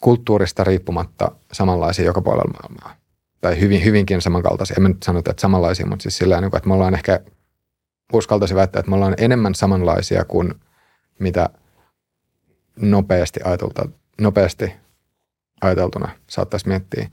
kulttuurista 0.00 0.64
riippumatta 0.64 1.30
samanlaisia 1.52 2.04
joka 2.04 2.20
puolella 2.20 2.52
maailmaa. 2.52 3.03
Tai 3.44 3.60
hyvin, 3.60 3.84
hyvinkin 3.84 4.22
samankaltaisia. 4.22 4.74
En 4.76 4.82
mä 4.82 4.88
nyt 4.88 5.02
sano, 5.02 5.18
että 5.18 5.34
samanlaisia, 5.38 5.86
mutta 5.86 6.02
siis 6.02 6.18
sillä 6.18 6.42
että 6.46 6.68
me 6.68 6.74
ollaan 6.74 6.94
ehkä, 6.94 7.20
uskaltaisin 8.12 8.56
väittää, 8.56 8.80
että 8.80 8.90
me 8.90 8.96
ollaan 8.96 9.14
enemmän 9.18 9.54
samanlaisia 9.54 10.24
kuin 10.24 10.54
mitä 11.18 11.48
nopeasti, 12.76 13.40
ajatulta, 13.44 13.88
nopeasti 14.20 14.72
ajateltuna 15.60 16.08
saattaisi 16.26 16.68
miettiä. 16.68 17.08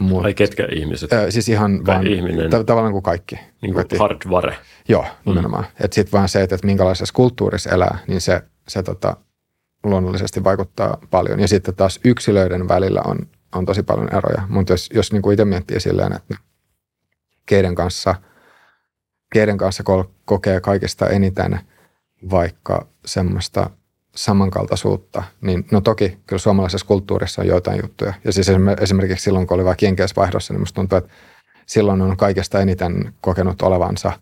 Mut, 0.00 0.24
Ai 0.24 0.34
ketkä 0.34 0.68
ihmiset? 0.72 1.12
Äh, 1.12 1.26
siis 1.28 1.48
ihan 1.48 1.86
vaan, 1.86 2.06
ihminen. 2.06 2.50
T- 2.50 2.66
tavallaan 2.66 2.92
kuin 2.92 3.02
kaikki. 3.02 3.36
Niin 3.62 3.74
kuin 3.74 3.86
hardware. 3.98 4.56
Joo, 4.88 5.06
nimenomaan. 5.26 5.64
Mm. 5.64 5.84
Että 5.84 5.94
sitten 5.94 6.12
vaan 6.12 6.28
se, 6.28 6.42
että, 6.42 6.54
että 6.54 6.66
minkälaisessa 6.66 7.14
kulttuurissa 7.14 7.70
elää, 7.70 7.98
niin 8.06 8.20
se, 8.20 8.42
se 8.68 8.82
tota, 8.82 9.16
luonnollisesti 9.84 10.44
vaikuttaa 10.44 10.98
paljon. 11.10 11.40
Ja 11.40 11.48
sitten 11.48 11.76
taas 11.76 12.00
yksilöiden 12.04 12.68
välillä 12.68 13.02
on, 13.04 13.18
on 13.54 13.66
tosi 13.66 13.82
paljon 13.82 14.14
eroja. 14.14 14.42
Mutta 14.48 14.72
jos, 14.72 14.90
jos 14.94 15.12
niin 15.12 15.22
kuin 15.22 15.34
itse 15.34 15.44
miettii 15.44 15.80
silleen, 15.80 16.12
että 16.12 16.34
keiden 17.46 17.74
kanssa, 17.74 18.14
keiden 19.32 19.58
kanssa 19.58 19.84
kokee 20.24 20.60
kaikista 20.60 21.08
eniten 21.08 21.60
vaikka 22.30 22.86
semmoista 23.04 23.70
samankaltaisuutta, 24.14 25.22
niin 25.40 25.66
no 25.72 25.80
toki 25.80 26.18
kyllä 26.26 26.40
suomalaisessa 26.40 26.86
kulttuurissa 26.86 27.42
on 27.42 27.48
joitain 27.48 27.80
juttuja. 27.82 28.14
Ja 28.24 28.32
siis 28.32 28.46
esimerkiksi 28.80 29.24
silloin, 29.24 29.46
kun 29.46 29.54
oli 29.54 29.64
vaikka 29.64 29.86
vaihdossa, 30.16 30.54
niin 30.54 30.60
musta 30.60 30.74
tuntuu, 30.74 30.98
että 30.98 31.10
silloin 31.66 32.02
on 32.02 32.16
kaikesta 32.16 32.60
eniten 32.60 33.14
kokenut 33.20 33.62
olevansa 33.62 34.12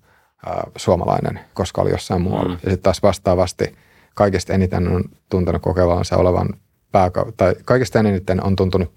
ää, 0.46 0.70
suomalainen, 0.76 1.40
koska 1.54 1.82
oli 1.82 1.90
jossain 1.90 2.22
muualla. 2.22 2.48
Mm. 2.48 2.60
Ja 2.62 2.70
sitten 2.70 2.82
taas 2.82 3.02
vastaavasti– 3.02 3.64
kaikista 4.16 4.52
eniten 4.52 4.88
on 4.88 5.04
tuntunut 5.28 5.62
kokevansa 5.62 6.16
olevan 6.16 6.48
pääka- 6.96 7.32
tai 7.36 7.54
kaikista 7.64 7.98
eniten 7.98 8.44
on 8.44 8.56
tuntunut 8.56 8.92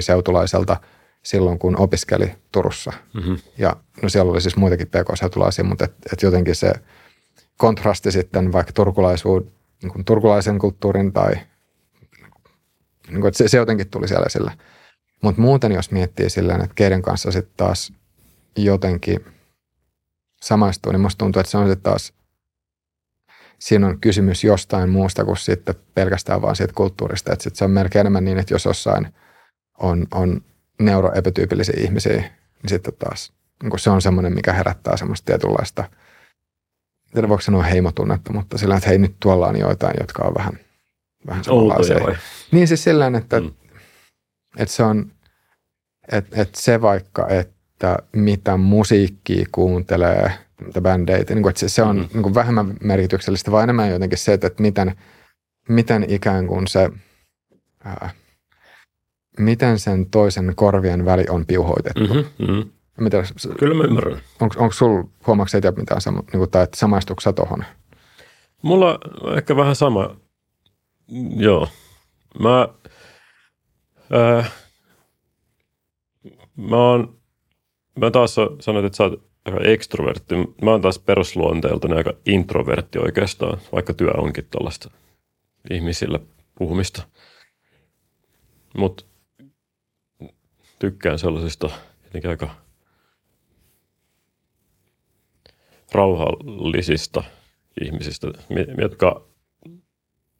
seutulaiselta 0.00 0.76
silloin, 1.22 1.58
kun 1.58 1.76
opiskeli 1.76 2.32
Turussa. 2.52 2.92
Mm-hmm. 3.14 3.38
Ja 3.58 3.76
no 4.02 4.08
siellä 4.08 4.32
oli 4.32 4.40
siis 4.40 4.56
muitakin 4.56 4.88
pk-seutulaisia, 4.88 5.64
mutta 5.64 5.84
et, 5.84 5.92
et 6.12 6.22
jotenkin 6.22 6.54
se 6.54 6.72
kontrasti 7.56 8.12
sitten 8.12 8.52
vaikka 8.52 8.72
turkulaisuuden, 8.72 9.52
niin 9.82 9.92
kuin 9.92 10.04
turkulaisen 10.04 10.58
kulttuurin 10.58 11.12
tai 11.12 11.34
niin 13.08 13.20
kuin, 13.20 13.34
se, 13.34 13.48
se 13.48 13.56
jotenkin 13.56 13.90
tuli 13.90 14.08
siellä 14.08 14.26
esille. 14.26 14.52
Mutta 15.22 15.40
muuten 15.40 15.72
jos 15.72 15.90
miettii 15.90 16.30
silleen, 16.30 16.60
että 16.60 16.74
keiden 16.74 17.02
kanssa 17.02 17.32
sitten 17.32 17.54
taas 17.56 17.92
jotenkin 18.56 19.24
samaistuu, 20.42 20.92
niin 20.92 21.00
musta 21.00 21.18
tuntuu, 21.18 21.40
että 21.40 21.50
se 21.50 21.58
on 21.58 21.68
sitten 21.68 21.82
taas 21.92 22.12
siinä 23.58 23.86
on 23.86 24.00
kysymys 24.00 24.44
jostain 24.44 24.90
muusta 24.90 25.24
kuin 25.24 25.36
sitten 25.36 25.74
pelkästään 25.94 26.42
vaan 26.42 26.56
siitä 26.56 26.72
kulttuurista. 26.72 27.32
Että 27.32 27.50
se 27.52 27.64
on 27.64 27.70
melkein 27.70 28.00
enemmän 28.00 28.24
niin, 28.24 28.38
että 28.38 28.54
jos 28.54 28.64
jossain 28.64 29.14
on, 29.78 30.06
on 30.14 30.42
neuroepityypillisiä 30.80 31.74
ihmisiä, 31.78 32.16
niin 32.16 32.68
sitten 32.68 32.94
taas 32.98 33.32
niin 33.62 33.78
se 33.78 33.90
on 33.90 34.02
semmoinen, 34.02 34.34
mikä 34.34 34.52
herättää 34.52 34.96
semmoista 34.96 35.26
tietynlaista, 35.26 35.84
en 37.16 37.28
voiko 37.28 37.40
sanoa 37.40 37.62
heimotunnetta, 37.62 38.32
mutta 38.32 38.58
sillä 38.58 38.76
että 38.76 38.88
hei 38.88 38.98
nyt 38.98 39.16
tuolla 39.20 39.46
on 39.46 39.58
joitain, 39.58 39.94
jotka 40.00 40.22
on 40.22 40.34
vähän, 40.34 40.58
vähän 41.26 41.44
samanlaisia. 41.44 41.98
Niin 42.52 42.68
siis 42.68 42.84
sillä 42.84 43.06
että, 43.18 43.40
mm. 43.40 43.50
että 44.56 44.74
se 44.74 44.82
on, 44.82 45.12
että, 46.12 46.42
että 46.42 46.60
se 46.60 46.80
vaikka, 46.80 47.28
että 47.28 47.98
mitä 48.12 48.56
musiikkia 48.56 49.46
kuuntelee– 49.52 50.32
mitä 50.66 50.80
bändeitä, 50.80 51.34
niin 51.34 51.42
kuin, 51.42 51.50
että 51.50 51.60
se, 51.60 51.68
se 51.68 51.82
on 51.82 51.96
mm. 51.96 52.08
niin 52.12 52.22
kuin 52.22 52.34
vähemmän 52.34 52.76
merkityksellistä, 52.80 53.50
vaan 53.50 53.62
enemmän 53.62 53.90
jotenkin 53.90 54.18
se, 54.18 54.32
että, 54.32 54.46
että 54.46 54.62
miten, 54.62 54.96
miten 55.68 56.06
ikään 56.08 56.46
kuin 56.46 56.66
se, 56.66 56.90
ää, 57.84 58.10
miten 59.38 59.78
sen 59.78 60.10
toisen 60.10 60.52
korvien 60.56 61.04
väli 61.04 61.24
on 61.28 61.46
piuhoitettu. 61.46 62.00
Mm-hmm, 62.00 62.46
mm-hmm. 62.46 62.70
Mitä, 63.00 63.22
Kyllä 63.58 63.74
mä 63.74 63.84
ymmärrän. 63.84 64.20
Onko, 64.40 64.54
onko 64.58 64.72
sulla, 64.72 65.08
huomaatko 65.26 65.48
sä 65.48 65.72
mitään, 65.76 66.00
niin 66.14 66.38
kuin, 66.38 66.50
tai 66.50 66.62
että 66.64 66.76
samaistuuko 66.76 67.20
sä 67.20 67.32
tohon? 67.32 67.64
Mulla 68.62 68.98
ehkä 69.36 69.56
vähän 69.56 69.76
sama. 69.76 70.16
Joo. 71.36 71.68
Mä, 72.38 72.68
ää, 74.12 74.44
mä 76.56 76.76
oon, 76.76 77.18
mä 78.00 78.10
taas 78.10 78.36
sanoit, 78.60 78.86
että 78.86 78.96
sä 78.96 79.04
oot 79.04 79.27
aika 79.48 79.64
ekstrovertti. 79.64 80.34
Mä 80.62 80.70
oon 80.70 80.80
taas 80.82 80.98
perusluonteelta 80.98 81.94
aika 81.96 82.12
introvertti 82.26 82.98
oikeastaan, 82.98 83.60
vaikka 83.72 83.94
työ 83.94 84.10
onkin 84.10 84.46
tuollaista 84.50 84.90
ihmisille 85.70 86.20
puhumista. 86.58 87.02
Mutta 88.76 89.04
tykkään 90.78 91.18
sellaisista 91.18 91.70
jotenkin 92.04 92.30
aika 92.30 92.54
rauhallisista 95.92 97.24
ihmisistä, 97.84 98.26
jotka, 98.80 99.28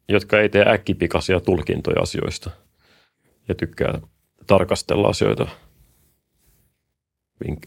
jotka 0.09 0.39
ei 0.39 0.49
tee 0.49 0.65
äkkipikaisia 0.69 1.39
tulkintoja 1.39 2.01
asioista 2.01 2.51
ja 3.47 3.55
tykkää 3.55 3.99
tarkastella 4.47 5.07
asioita 5.07 5.47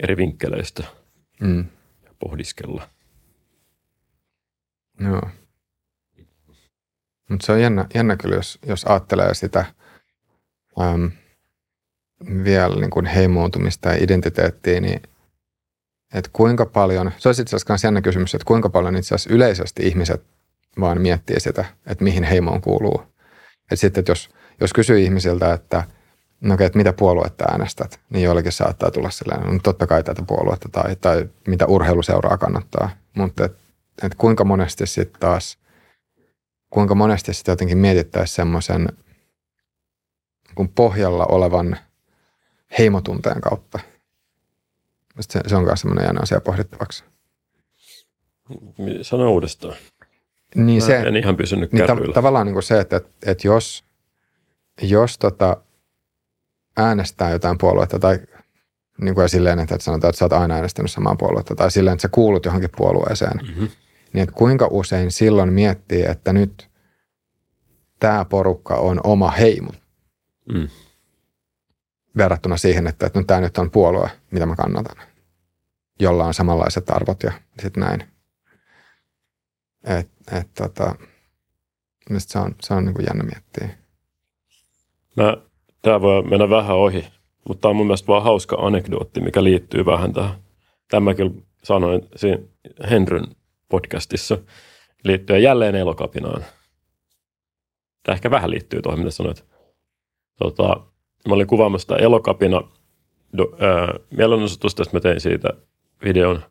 eri 0.01 0.17
vinkkeleistä– 0.17 0.83
mm. 1.43 1.65
ja 2.03 2.11
pohdiskella. 2.19 2.89
Joo. 4.99 5.29
Mutta 7.29 7.45
se 7.45 7.51
on 7.51 7.61
jännä, 7.61 7.85
jännä 7.93 8.17
kyllä, 8.17 8.35
jos, 8.35 8.59
jos 8.67 8.85
ajattelee 8.85 9.33
sitä 9.33 9.65
äm, 10.81 11.11
vielä 12.43 12.75
niin 12.75 12.89
kuin 12.89 13.05
heimoutumista 13.05 13.89
ja 13.89 14.03
identiteettiä, 14.03 14.79
niin 14.79 15.01
että 16.13 16.29
kuinka 16.33 16.65
paljon, 16.65 17.11
se 17.17 17.29
olisi 17.29 17.41
itse 17.41 17.55
asiassa 17.55 17.87
jännä 17.87 18.01
kysymys, 18.01 18.35
että 18.35 18.45
kuinka 18.45 18.69
paljon 18.69 18.95
itse 18.95 19.15
asiassa 19.15 19.33
yleisesti 19.33 19.87
ihmiset 19.87 20.23
vaan 20.79 21.01
miettii 21.01 21.39
sitä, 21.39 21.65
että 21.85 22.03
mihin 22.03 22.23
heimoon 22.23 22.61
kuuluu. 22.61 23.03
Että 23.61 23.75
sitten, 23.75 24.01
että 24.01 24.11
jos, 24.11 24.29
jos 24.61 24.73
kysyy 24.73 24.99
ihmisiltä, 24.99 25.53
että 25.53 25.83
no 26.43 26.53
okei, 26.53 26.67
että 26.67 26.77
mitä 26.77 26.93
puoluetta 26.93 27.45
äänestät, 27.45 27.99
niin 28.09 28.23
joillekin 28.23 28.51
saattaa 28.51 28.91
tulla 28.91 29.09
sellainen, 29.09 29.53
no 29.53 29.59
totta 29.63 29.87
kai 29.87 30.03
tätä 30.03 30.23
puoluetta 30.27 30.69
tai, 30.71 30.95
tai 30.95 31.29
mitä 31.47 31.65
urheiluseuraa 31.65 32.37
kannattaa. 32.37 32.89
Mutta 33.17 33.45
että 33.45 33.57
et 34.03 34.15
kuinka 34.15 34.43
monesti 34.43 34.87
sitten 34.87 35.19
taas, 35.19 35.57
kuinka 36.69 36.95
monesti 36.95 37.33
sitten 37.33 37.51
jotenkin 37.51 37.77
mietittäisiin 37.77 38.35
semmoisen 38.35 38.87
kun 40.55 40.69
pohjalla 40.69 41.25
olevan 41.25 41.77
heimotunteen 42.79 43.41
kautta. 43.41 43.79
Se, 45.19 45.39
se 45.47 45.55
on 45.55 45.63
myös 45.63 45.81
semmoinen 45.81 46.05
jännä 46.05 46.21
asia 46.23 46.41
pohdittavaksi. 46.41 47.03
Sano 49.01 49.31
uudestaan. 49.31 49.75
Niin 50.55 50.83
Mä 50.83 50.87
se, 50.87 50.99
en 50.99 51.15
ihan 51.15 51.37
pysynyt 51.37 51.71
niin 51.71 51.87
ta- 51.87 52.13
tavallaan 52.13 52.45
niin 52.45 52.53
kuin 52.53 52.63
se, 52.63 52.79
että, 52.79 52.97
että, 52.97 53.31
että 53.31 53.47
jos, 53.47 53.83
jos 54.81 55.17
tota 55.17 55.57
äänestää 56.77 57.31
jotain 57.31 57.57
puoluetta 57.57 57.99
tai 57.99 58.19
niin 59.01 59.15
kuin 59.15 59.29
silleen, 59.29 59.59
että 59.59 59.77
sanotaan, 59.79 60.09
että 60.09 60.19
sä 60.19 60.25
oot 60.25 60.33
aina 60.33 60.55
äänestänyt 60.55 60.91
samaa 60.91 61.15
puoluetta 61.15 61.55
tai 61.55 61.71
silleen, 61.71 61.93
että 61.93 62.01
sä 62.01 62.09
kuulut 62.09 62.45
johonkin 62.45 62.69
puolueeseen, 62.77 63.37
mm-hmm. 63.37 63.67
niin 64.13 64.23
että 64.23 64.35
kuinka 64.35 64.67
usein 64.71 65.11
silloin 65.11 65.53
miettii, 65.53 66.05
että 66.05 66.33
nyt 66.33 66.69
tämä 67.99 68.25
porukka 68.25 68.75
on 68.75 69.01
oma 69.03 69.31
heimo 69.31 69.71
mm. 70.53 70.67
verrattuna 72.17 72.57
siihen, 72.57 72.87
että, 72.87 73.05
että 73.05 73.19
nyt 73.19 73.27
tämä 73.27 73.41
nyt 73.41 73.57
on 73.57 73.71
puolue, 73.71 74.11
mitä 74.31 74.45
mä 74.45 74.55
kannatan, 74.55 75.07
jolla 75.99 76.25
on 76.25 76.33
samanlaiset 76.33 76.89
arvot 76.89 77.23
ja 77.23 77.31
sitten 77.61 77.81
näin. 77.81 78.03
Et, 79.83 80.09
et, 80.31 80.53
tota, 80.53 80.95
se 82.17 82.39
on, 82.39 82.55
se 82.61 82.73
on 82.73 82.85
niin 82.85 82.93
kuin 82.93 83.05
jännä 83.05 83.23
miettiä. 83.23 83.77
Mä, 85.17 85.37
tää 85.83 86.01
voi 86.01 86.23
mennä 86.23 86.49
vähän 86.49 86.75
ohi, 86.75 87.05
mutta 87.47 87.61
tämä 87.61 87.69
on 87.69 87.75
mun 87.75 87.85
mielestä 87.85 88.07
vaan 88.07 88.23
hauska 88.23 88.55
anekdootti, 88.55 89.21
mikä 89.21 89.43
liittyy 89.43 89.85
vähän 89.85 90.13
tähän. 90.13 90.35
Tämä 90.87 91.13
kyllä 91.13 91.31
sanoin 91.63 92.01
siinä 92.15 92.37
Henryn 92.89 93.25
podcastissa 93.69 94.37
liittyen 95.03 95.43
jälleen 95.43 95.75
elokapinaan. 95.75 96.45
Tämä 98.03 98.13
ehkä 98.13 98.31
vähän 98.31 98.51
liittyy 98.51 98.81
tuohon, 98.81 98.99
mitä 98.99 99.11
sanoit. 99.11 99.45
Tota, 100.39 100.67
mä 101.27 101.35
olin 101.35 101.47
kuvaamassa 101.47 101.83
sitä 101.83 102.03
elokapina 102.05 102.61
mielenosoitusta, 104.09 104.83
mä 104.93 104.99
tein 104.99 105.21
siitä 105.21 105.49
videon. 106.03 106.43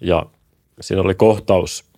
Ja 0.00 0.26
siinä 0.80 1.02
oli 1.02 1.14
kohtaus 1.14 1.90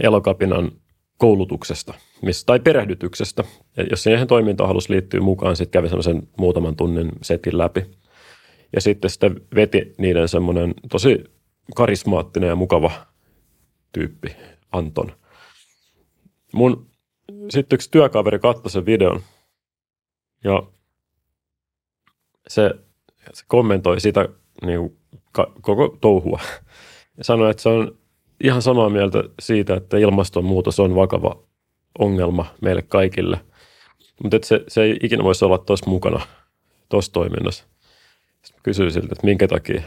elokapinan 0.00 0.72
koulutuksesta 1.20 1.94
missä, 2.22 2.46
tai 2.46 2.60
perehdytyksestä. 2.60 3.44
Ja 3.76 3.84
jos 3.90 4.02
siihen 4.02 4.26
toimintaan 4.26 4.68
halusi 4.68 4.92
liittyä 4.92 5.20
mukaan, 5.20 5.56
sitten 5.56 5.80
kävi 5.80 5.88
semmoisen 5.88 6.28
muutaman 6.38 6.76
tunnin 6.76 7.12
setin 7.22 7.58
läpi. 7.58 7.86
Ja 8.72 8.80
sitten 8.80 9.10
sitten 9.10 9.40
veti 9.54 9.94
niiden 9.98 10.28
semmoinen 10.28 10.74
tosi 10.90 11.24
karismaattinen 11.76 12.48
ja 12.48 12.56
mukava 12.56 12.90
tyyppi, 13.92 14.36
Anton. 14.72 15.12
Mun 16.52 16.90
sitten 17.50 17.76
yksi 17.76 17.90
työkaveri 17.90 18.38
katsoi 18.38 18.70
sen 18.70 18.86
videon 18.86 19.20
ja 20.44 20.62
se, 22.48 22.70
se 23.32 23.44
kommentoi 23.46 24.00
sitä 24.00 24.28
niin 24.66 24.80
kuin, 24.80 24.96
ka, 25.32 25.52
koko 25.60 25.98
touhua 26.00 26.40
ja 27.18 27.24
sanoi, 27.24 27.50
että 27.50 27.62
se 27.62 27.68
on 27.68 27.98
ihan 28.40 28.62
samaa 28.62 28.88
mieltä 28.88 29.24
siitä, 29.40 29.74
että 29.74 29.98
ilmastonmuutos 29.98 30.80
on 30.80 30.94
vakava 30.94 31.42
ongelma 31.98 32.46
meille 32.60 32.82
kaikille. 32.82 33.40
Mutta 34.22 34.38
se, 34.44 34.64
se 34.68 34.82
ei 34.82 34.96
ikinä 35.02 35.24
voisi 35.24 35.44
olla 35.44 35.58
tuossa 35.58 35.90
mukana, 35.90 36.26
tuossa 36.88 37.12
toiminnassa. 37.12 37.64
Sitten 38.42 38.62
kysyin 38.62 38.92
siltä, 38.92 39.08
että 39.12 39.26
minkä 39.26 39.48
takia. 39.48 39.82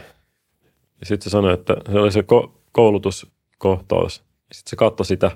Ja 1.00 1.06
sitten 1.06 1.24
se 1.24 1.30
sanoi, 1.30 1.54
että 1.54 1.76
se 1.92 1.98
oli 1.98 2.12
se 2.12 2.20
ko- 2.20 2.50
koulutuskohtaus. 2.72 4.14
Sitten 4.52 4.70
se 4.70 4.76
katsoi 4.76 5.06
sitä 5.06 5.30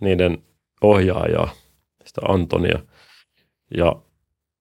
niiden 0.00 0.44
ohjaajaa, 0.80 1.50
sitä 2.04 2.20
Antonia. 2.28 2.78
Ja 3.76 3.96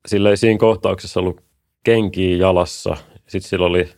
sillä 0.07 0.29
ei 0.29 0.37
siinä 0.37 0.59
kohtauksessa 0.59 1.19
ollut 1.19 1.41
kenkiä 1.83 2.37
jalassa. 2.37 2.97
Sitten 3.27 3.49
sillä 3.49 3.65
oli 3.65 3.89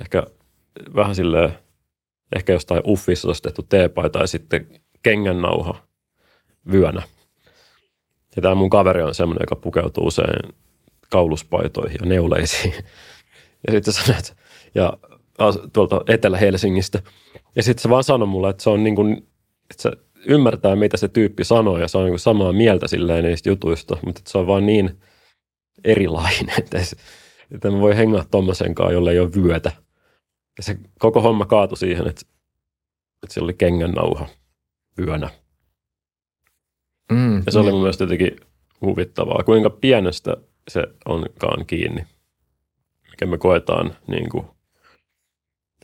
ehkä 0.00 0.22
vähän 0.94 1.14
silleen, 1.14 1.58
ehkä 2.36 2.52
jostain 2.52 2.82
uffissa 2.86 3.28
ostettu 3.28 3.62
teepaita 3.62 4.18
ja 4.18 4.26
sitten 4.26 4.66
kengännauha 5.02 5.82
vyönä. 6.72 7.02
Ja 8.36 8.42
tämä 8.42 8.54
mun 8.54 8.70
kaveri 8.70 9.02
on 9.02 9.14
semmoinen, 9.14 9.42
joka 9.42 9.56
pukeutuu 9.56 10.06
usein 10.06 10.54
kauluspaitoihin 11.10 11.98
ja 12.00 12.06
neuleisiin. 12.06 12.74
Ja 13.66 13.72
sitten 13.72 13.94
sä 13.94 14.02
sanoit, 14.02 14.36
ja 14.74 14.98
tuolta 15.72 16.00
Etelä-Helsingistä. 16.08 17.02
Ja 17.56 17.62
sitten 17.62 17.82
se 17.82 17.88
vaan 17.88 18.04
sanoi 18.04 18.28
mulle, 18.28 18.50
että 18.50 18.62
se 18.62 18.70
on 18.70 18.84
niin 18.84 18.96
kuin, 18.96 19.12
että 19.70 19.82
se 19.82 19.90
ymmärtää, 20.26 20.76
mitä 20.76 20.96
se 20.96 21.08
tyyppi 21.08 21.44
sanoo, 21.44 21.78
ja 21.78 21.88
se 21.88 21.98
on 21.98 22.04
niin 22.04 22.12
kuin 22.12 22.20
samaa 22.20 22.52
mieltä 22.52 22.88
silleen 22.88 23.24
niistä 23.24 23.48
jutuista, 23.48 23.96
mutta 24.06 24.18
että 24.18 24.30
se 24.30 24.38
on 24.38 24.46
vaan 24.46 24.66
niin 24.66 25.00
erilainen, 25.84 26.54
että, 26.58 26.78
että 27.54 27.70
mä 27.70 27.80
voi 27.80 27.96
hengaa 27.96 28.24
tommosen 28.30 28.74
kanssa, 28.74 28.92
jolle 28.92 29.12
ei 29.12 29.18
ole 29.18 29.34
vyötä. 29.34 29.72
Ja 30.56 30.62
se 30.62 30.78
koko 30.98 31.20
homma 31.20 31.46
kaatui 31.46 31.78
siihen, 31.78 32.08
että, 32.08 32.22
että 33.22 33.34
siellä 33.34 33.46
oli 33.46 33.54
kengännauha 33.54 34.28
yönä. 34.98 35.30
Mm, 37.12 37.42
ja 37.46 37.52
se 37.52 37.58
oli 37.58 37.70
mun 37.70 37.80
mielestä 37.80 38.04
jotenkin 38.04 38.36
huvittavaa, 38.80 39.42
kuinka 39.44 39.70
pienestä 39.70 40.36
se 40.68 40.82
onkaan 41.04 41.66
kiinni, 41.66 42.06
mikä 43.10 43.26
me 43.26 43.38
koetaan 43.38 43.96
niin 44.06 44.28
kuin, 44.28 44.46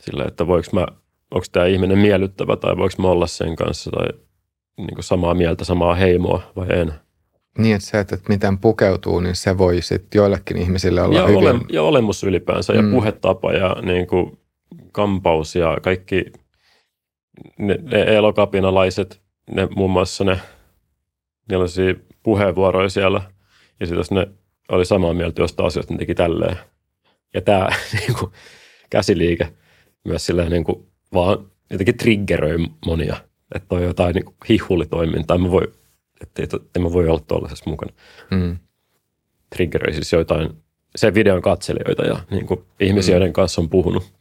sillä, 0.01 0.25
että 0.27 0.47
voiko 0.47 0.69
mä, 0.73 0.87
onko 1.31 1.45
tämä 1.51 1.65
ihminen 1.65 1.97
miellyttävä 1.97 2.55
tai 2.55 2.77
voiko 2.77 2.95
mä 3.01 3.07
olla 3.07 3.27
sen 3.27 3.55
kanssa 3.55 3.91
tai 3.91 4.07
niin 4.77 4.95
kuin 4.95 5.03
samaa 5.03 5.33
mieltä, 5.33 5.65
samaa 5.65 5.95
heimoa 5.95 6.51
vai 6.55 6.67
en. 6.69 6.93
Niin, 7.57 7.75
että 7.75 7.87
se, 7.87 7.99
että 7.99 8.17
miten 8.29 8.57
pukeutuu, 8.57 9.19
niin 9.19 9.35
se 9.35 9.57
voi 9.57 9.81
sitten 9.81 10.19
joillekin 10.19 10.57
ihmisille 10.57 11.01
olla 11.01 11.19
ja, 11.19 11.27
hyvin... 11.27 11.37
ole, 11.37 11.59
ja 11.71 11.83
olemus 11.83 12.23
ylipäänsä 12.23 12.73
ja 12.73 12.81
mm. 12.81 12.91
puhetapa 12.91 13.53
ja 13.53 13.75
niin 13.81 14.07
kuin, 14.07 14.38
kampaus 14.91 15.55
ja 15.55 15.77
kaikki 15.81 16.25
ne, 17.57 17.79
ne 17.81 18.01
elokapinalaiset, 18.01 19.21
ne 19.51 19.67
muun 19.75 19.91
muassa 19.91 20.23
ne, 20.23 20.39
niillä 21.49 21.63
oli 21.63 21.99
puheenvuoroja 22.23 22.89
siellä, 22.89 23.21
ja 23.79 23.87
sitten 23.87 24.17
ne 24.17 24.27
oli 24.69 24.85
samaa 24.85 25.13
mieltä 25.13 25.41
jostain 25.41 25.67
asioista, 25.67 25.93
ne 25.93 25.97
teki 25.97 26.15
tälleen. 26.15 26.57
Ja 27.33 27.41
tämä 27.41 27.69
niin 27.99 28.15
kuin, 28.19 28.31
käsiliike 28.89 29.53
myös 30.03 30.25
silleen 30.25 30.51
niin 30.51 30.63
kuin, 30.63 30.87
vaan 31.13 31.51
jotenkin 31.69 31.97
triggeröi 31.97 32.57
monia, 32.85 33.17
että 33.55 33.75
on 33.75 33.83
jotain 33.83 34.13
niin 34.15 34.25
kuin, 34.25 34.35
hihulitoimintaa, 34.49 35.37
mä 35.37 35.51
voi, 35.51 35.73
että 36.21 36.43
et, 36.43 36.53
et 36.53 36.81
mä 36.81 36.93
voi 36.93 37.07
olla 37.07 37.19
tuollaisessa 37.27 37.69
mukana. 37.69 37.91
Mm. 38.31 38.57
Triggeröi 39.55 39.93
siis 39.93 40.13
jotain, 40.13 40.49
se 40.95 41.13
videon 41.13 41.41
katselijoita 41.41 42.05
ja 42.05 42.19
niin 42.31 42.45
kuin, 42.45 42.65
ihmisiä, 42.79 43.15
mm. 43.15 43.19
joiden 43.19 43.33
kanssa 43.33 43.61
on 43.61 43.69
puhunut. 43.69 44.18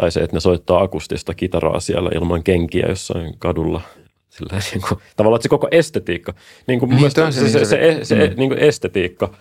Tai 0.00 0.10
se, 0.10 0.20
että 0.20 0.36
ne 0.36 0.40
soittaa 0.40 0.82
akustista 0.82 1.34
kitaraa 1.34 1.80
siellä 1.80 2.10
ilman 2.14 2.42
kenkiä 2.42 2.86
jossain 2.88 3.38
kadulla. 3.38 3.80
Sillä 4.28 4.60
niin 4.72 4.82
kuin, 4.88 5.00
tavallaan 5.16 5.38
että 5.38 5.42
se 5.42 5.48
koko 5.48 5.68
estetiikka, 5.70 6.34
niin 6.66 6.80
kuin 6.80 6.90
niin, 6.90 7.10
se, 7.10 7.32
se, 7.32 7.48
se, 7.48 7.64
se, 7.64 8.00
se 8.02 8.14
mm. 8.14 8.36
niin 8.36 8.50
kuin 8.50 8.58
estetiikka, 8.58 9.34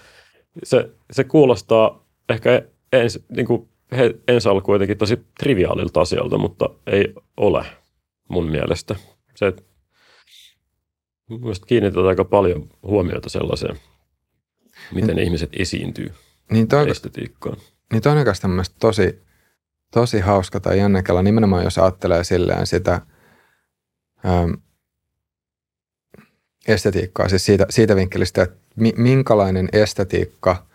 se, 0.64 0.90
se 1.11 1.23
kuulostaa 1.23 2.06
ehkä 2.30 2.61
ens, 2.94 3.19
niin 3.30 3.48
kuin 3.48 3.69
he, 3.91 4.15
ensi 4.27 4.49
alkuun 4.49 4.76
jotenkin 4.76 4.98
tosi 4.98 5.19
triviaalilta 5.40 6.02
asioilta, 6.02 6.38
mutta 6.38 6.69
ei 6.88 7.14
ole 7.38 7.65
mun 8.27 8.49
mielestä. 8.49 8.95
Se, 9.36 9.48
että 9.48 9.61
mielestäni 11.30 11.68
kiinnitetään 11.68 12.07
aika 12.07 12.26
paljon 12.26 12.69
huomiota 12.84 13.30
sellaiseen, 13.30 13.76
miten 14.94 15.15
mm. 15.15 15.23
ihmiset 15.23 15.49
esiintyy 15.53 16.14
niin 16.52 16.68
toi, 16.68 16.90
estetiikkaan. 16.90 17.57
Niin 17.94 18.02
toi 18.02 18.11
on 18.11 18.18
oikeastaan 18.18 18.64
tosi, 18.80 19.28
tosi 19.91 20.20
hauska 20.20 20.60
tai 20.60 20.78
jännäkellä, 20.78 21.24
nimenomaan 21.24 21.64
jos 21.64 21.78
ajattelee 21.78 22.24
silleen 22.24 22.68
sitä 22.68 23.02
äm, 24.26 24.57
estetiikkaa, 26.68 27.30
siis 27.30 27.45
siitä, 27.45 27.66
siitä 27.70 27.95
vinkkelistä, 27.95 28.44
että 28.44 28.57
mi, 28.76 28.94
minkälainen 28.98 29.70
estetiikka 29.74 30.66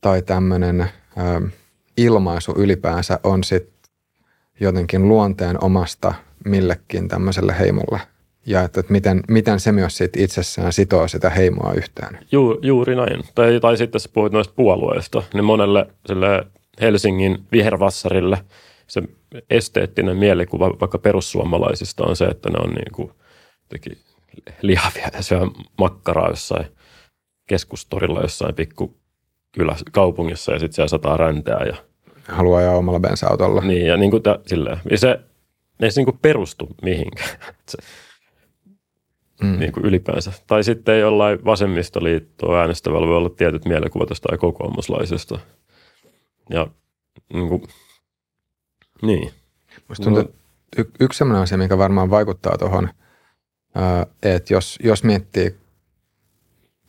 tai 0.00 0.22
tämmöinen 0.22 0.80
äm, 0.80 1.50
ilmaisu 1.96 2.54
ylipäänsä 2.56 3.20
on 3.24 3.44
sitten 3.44 3.92
jotenkin 4.60 5.08
luonteen 5.08 5.64
omasta 5.64 6.14
millekin 6.44 7.08
tämmöiselle 7.08 7.58
heimolle 7.58 8.00
ja 8.46 8.62
että, 8.62 8.80
että 8.80 8.92
miten, 8.92 9.22
miten 9.28 9.60
se 9.60 9.72
myös 9.72 9.96
sit 9.96 10.16
itsessään 10.16 10.72
sitoo 10.72 11.08
sitä 11.08 11.30
heimoa 11.30 11.72
yhteen. 11.72 12.18
Ju, 12.32 12.58
juuri 12.62 12.96
näin. 12.96 13.24
Tai, 13.34 13.60
tai 13.60 13.76
sitten 13.76 14.00
sä 14.00 14.08
puhuit 14.12 14.32
noista 14.32 14.54
puolueista, 14.56 15.22
niin 15.34 15.44
monelle 15.44 15.86
sille 16.06 16.46
Helsingin 16.80 17.38
vihervassarille 17.52 18.44
se 18.86 19.02
esteettinen 19.50 20.16
mielikuva 20.16 20.70
vaikka 20.80 20.98
perussuomalaisista 20.98 22.04
on 22.04 22.16
se, 22.16 22.24
että 22.24 22.50
ne 22.50 22.58
on 22.58 22.70
niin 22.70 22.92
kuin 22.92 23.10
lihavia 24.62 25.08
ja 25.12 25.22
syö 25.22 25.40
makkaraa 25.78 26.28
jossain 26.28 26.66
keskustorilla 27.46 28.20
jossain 28.20 28.54
pikku 28.54 28.96
kyllä 29.52 29.76
kaupungissa 29.92 30.52
ja 30.52 30.58
sitten 30.58 30.74
siellä 30.74 30.88
sataa 30.88 31.16
räntää. 31.16 31.64
Ja, 31.64 31.76
Haluaa 32.28 32.58
ajaa 32.58 32.76
omalla 32.76 33.00
bensa-autolla. 33.00 33.60
Niin, 33.60 33.86
ja 33.86 33.96
niin 33.96 34.10
kuin 34.10 34.22
tä, 34.22 34.38
silleen. 34.46 34.78
Ja 34.90 34.98
se 34.98 35.20
ei 35.80 35.90
se 35.90 36.00
niin 36.00 36.06
kuin 36.06 36.18
perustu 36.22 36.68
mihinkään. 36.82 37.28
se, 37.70 37.78
mm. 39.42 39.58
niin 39.58 39.72
kuin 39.72 39.86
ylipäänsä. 39.86 40.32
Tai 40.46 40.64
sitten 40.64 41.00
jollain 41.00 41.44
vasemmistoliittoa 41.44 42.60
äänestävällä 42.60 43.06
voi 43.06 43.16
olla 43.16 43.28
tietyt 43.28 43.64
mielikuvat 43.64 44.10
jostain 44.10 44.38
kokoomuslaisesta. 44.38 45.38
Ja 46.50 46.66
niin 47.32 47.48
kuin, 47.48 47.62
niin. 49.02 49.32
Musta 49.88 50.04
tuntuu, 50.04 50.22
no. 50.22 50.30
y- 50.78 50.90
yksi 51.00 51.18
sellainen 51.18 51.42
asia, 51.42 51.58
mikä 51.58 51.78
varmaan 51.78 52.10
vaikuttaa 52.10 52.58
tuohon, 52.58 52.88
että 54.22 54.54
jos, 54.54 54.78
jos 54.82 55.04
miettii 55.04 55.56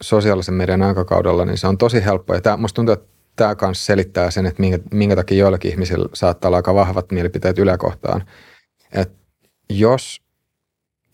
sosiaalisen 0.02 0.54
median 0.54 0.82
aikakaudella, 0.82 1.46
niin 1.46 1.58
se 1.58 1.68
on 1.68 1.78
tosi 1.78 2.06
helppoa. 2.06 2.36
Ja 2.36 2.42
tämä, 2.42 2.58
musta 2.58 2.76
tuntuu, 2.76 2.94
että 2.94 3.08
tämä 3.36 3.56
kanssa 3.56 3.86
selittää 3.86 4.32
sen, 4.32 4.46
että 4.46 4.62
minkä, 4.62 4.80
minkä 4.92 5.16
takia 5.16 5.38
joillakin 5.38 5.72
ihmisillä 5.72 6.10
saattaa 6.14 6.50
olla 6.50 6.58
aika 6.58 6.74
vahvat 6.74 7.12
mielipiteet 7.12 7.60
yläkohtaan. 7.60 8.24
Että 8.92 9.18
jos, 9.70 10.22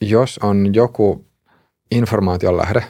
jos 0.01 0.39
on 0.43 0.76
joku 0.76 1.26
informaation 1.91 2.57
lähde, 2.57 2.84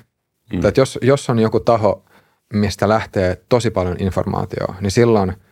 mm. 0.54 0.62
tai 0.62 0.68
että 0.70 0.82
jos, 0.82 1.00
jos 1.02 1.30
on 1.30 1.40
joku 1.40 1.60
taho, 1.60 2.06
mistä 2.54 2.90
lähtee 2.90 3.42
tosi 3.50 3.72
paljon 3.72 3.96
informaatiota, 4.00 4.74
niin 4.82 4.92
silloin– 4.92 5.34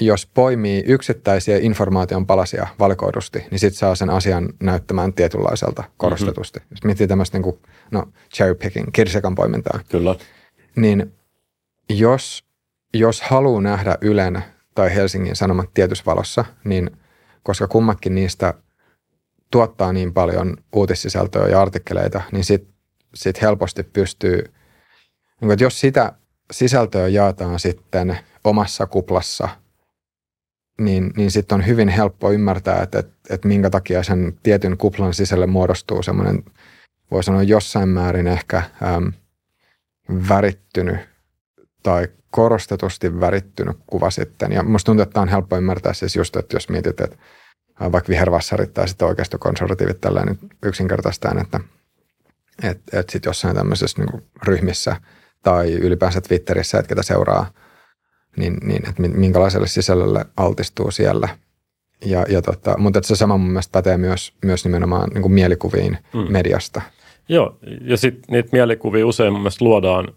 jos 0.00 0.26
poimii 0.26 0.84
yksittäisiä 0.86 1.58
informaation 1.58 2.26
palasia 2.26 2.66
valikoidusti, 2.78 3.46
niin 3.50 3.58
sitten 3.58 3.78
saa 3.78 3.94
sen 3.94 4.10
asian 4.10 4.48
näyttämään 4.62 5.12
tietynlaiselta 5.12 5.84
korostetusti. 5.96 6.58
Mm-hmm. 6.58 6.74
Jos 6.74 6.84
miettii 6.84 7.06
tämmöistä 7.06 7.38
niin 7.38 7.42
kuin, 7.42 7.58
no, 7.90 8.08
cherry 8.34 8.54
picking, 8.54 8.88
kirsikan 8.92 9.34
poimintaa. 9.34 9.80
Kyllä. 9.88 10.16
Niin 10.76 11.12
jos, 11.90 12.44
jos 12.94 13.20
haluaa 13.20 13.60
nähdä 13.60 13.98
Ylen 14.00 14.44
tai 14.74 14.94
Helsingin 14.94 15.36
Sanomat 15.36 15.74
tietyssä 15.74 16.04
valossa, 16.06 16.44
niin 16.64 16.90
koska 17.42 17.68
kummatkin 17.68 18.14
niistä 18.14 18.54
tuottaa 19.50 19.92
niin 19.92 20.12
paljon 20.12 20.56
uutissisältöä 20.72 21.48
ja 21.48 21.62
artikkeleita, 21.62 22.22
niin 22.32 22.44
sitten 22.44 22.74
sit 23.14 23.42
helposti 23.42 23.82
pystyy, 23.82 24.52
niin 25.40 25.58
jos 25.60 25.80
sitä 25.80 26.12
sisältöä 26.50 27.08
jaetaan 27.08 27.60
sitten 27.60 28.18
omassa 28.44 28.86
kuplassa– 28.86 29.48
niin, 30.84 31.10
niin 31.16 31.30
sitten 31.30 31.54
on 31.54 31.66
hyvin 31.66 31.88
helppo 31.88 32.32
ymmärtää, 32.32 32.82
että, 32.82 32.98
että, 32.98 33.12
että 33.30 33.48
minkä 33.48 33.70
takia 33.70 34.02
sen 34.02 34.38
tietyn 34.42 34.76
kuplan 34.76 35.14
sisälle 35.14 35.46
muodostuu 35.46 36.02
semmoinen, 36.02 36.42
voi 37.10 37.24
sanoa 37.24 37.42
jossain 37.42 37.88
määrin 37.88 38.26
ehkä 38.26 38.62
äm, 38.82 39.12
värittynyt 40.28 40.96
tai 41.82 42.08
korostetusti 42.30 43.20
värittynyt 43.20 43.76
kuva 43.86 44.10
sitten. 44.10 44.52
Ja 44.52 44.62
musta 44.62 44.86
tuntuu, 44.86 45.02
että 45.02 45.20
on 45.20 45.28
helppo 45.28 45.56
ymmärtää 45.56 45.92
siis 45.92 46.16
just, 46.16 46.36
että 46.36 46.56
jos 46.56 46.68
mietit, 46.68 47.00
että 47.00 47.16
vaikka 47.92 48.08
vihervassarit 48.08 48.74
tai 48.74 48.88
sitten 48.88 49.08
oikeistokonservatiivit 49.08 50.00
tällainen 50.00 50.38
yksinkertaistaan, 50.62 51.38
että 51.38 51.60
että 52.62 52.98
että 52.98 53.12
sitten 53.12 53.30
jossain 53.30 53.56
tämmöisessä 53.56 54.02
niin 54.02 54.22
ryhmissä 54.42 54.96
tai 55.42 55.72
ylipäänsä 55.72 56.20
Twitterissä, 56.20 56.78
että 56.78 56.88
ketä 56.88 57.02
seuraa– 57.02 57.46
niin, 58.36 58.56
niin 58.62 58.88
että 58.88 59.02
minkälaiselle 59.02 59.66
sisällölle 59.66 60.24
altistuu 60.36 60.90
siellä. 60.90 61.28
Ja, 62.04 62.24
ja 62.28 62.42
tota, 62.42 62.78
mutta 62.78 62.98
että 62.98 63.08
se 63.08 63.16
sama 63.16 63.36
mun 63.36 63.50
mielestä 63.50 63.72
pätee 63.72 63.96
myös, 63.96 64.32
myös 64.44 64.64
nimenomaan 64.64 65.10
niin 65.10 65.22
kuin 65.22 65.32
mielikuviin 65.32 65.98
mm. 66.14 66.32
mediasta. 66.32 66.82
Joo, 67.28 67.58
ja 67.80 67.96
sitten 67.96 68.22
niitä 68.28 68.48
mielikuvia 68.52 69.06
usein 69.06 69.32
mun 69.32 69.42
mielestä 69.42 69.64
luodaan 69.64 70.08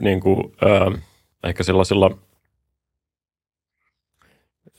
niin 0.00 0.20
kuin, 0.20 0.52
äh, 0.66 1.02
ehkä 1.44 1.62
sellaisilla, 1.62 2.18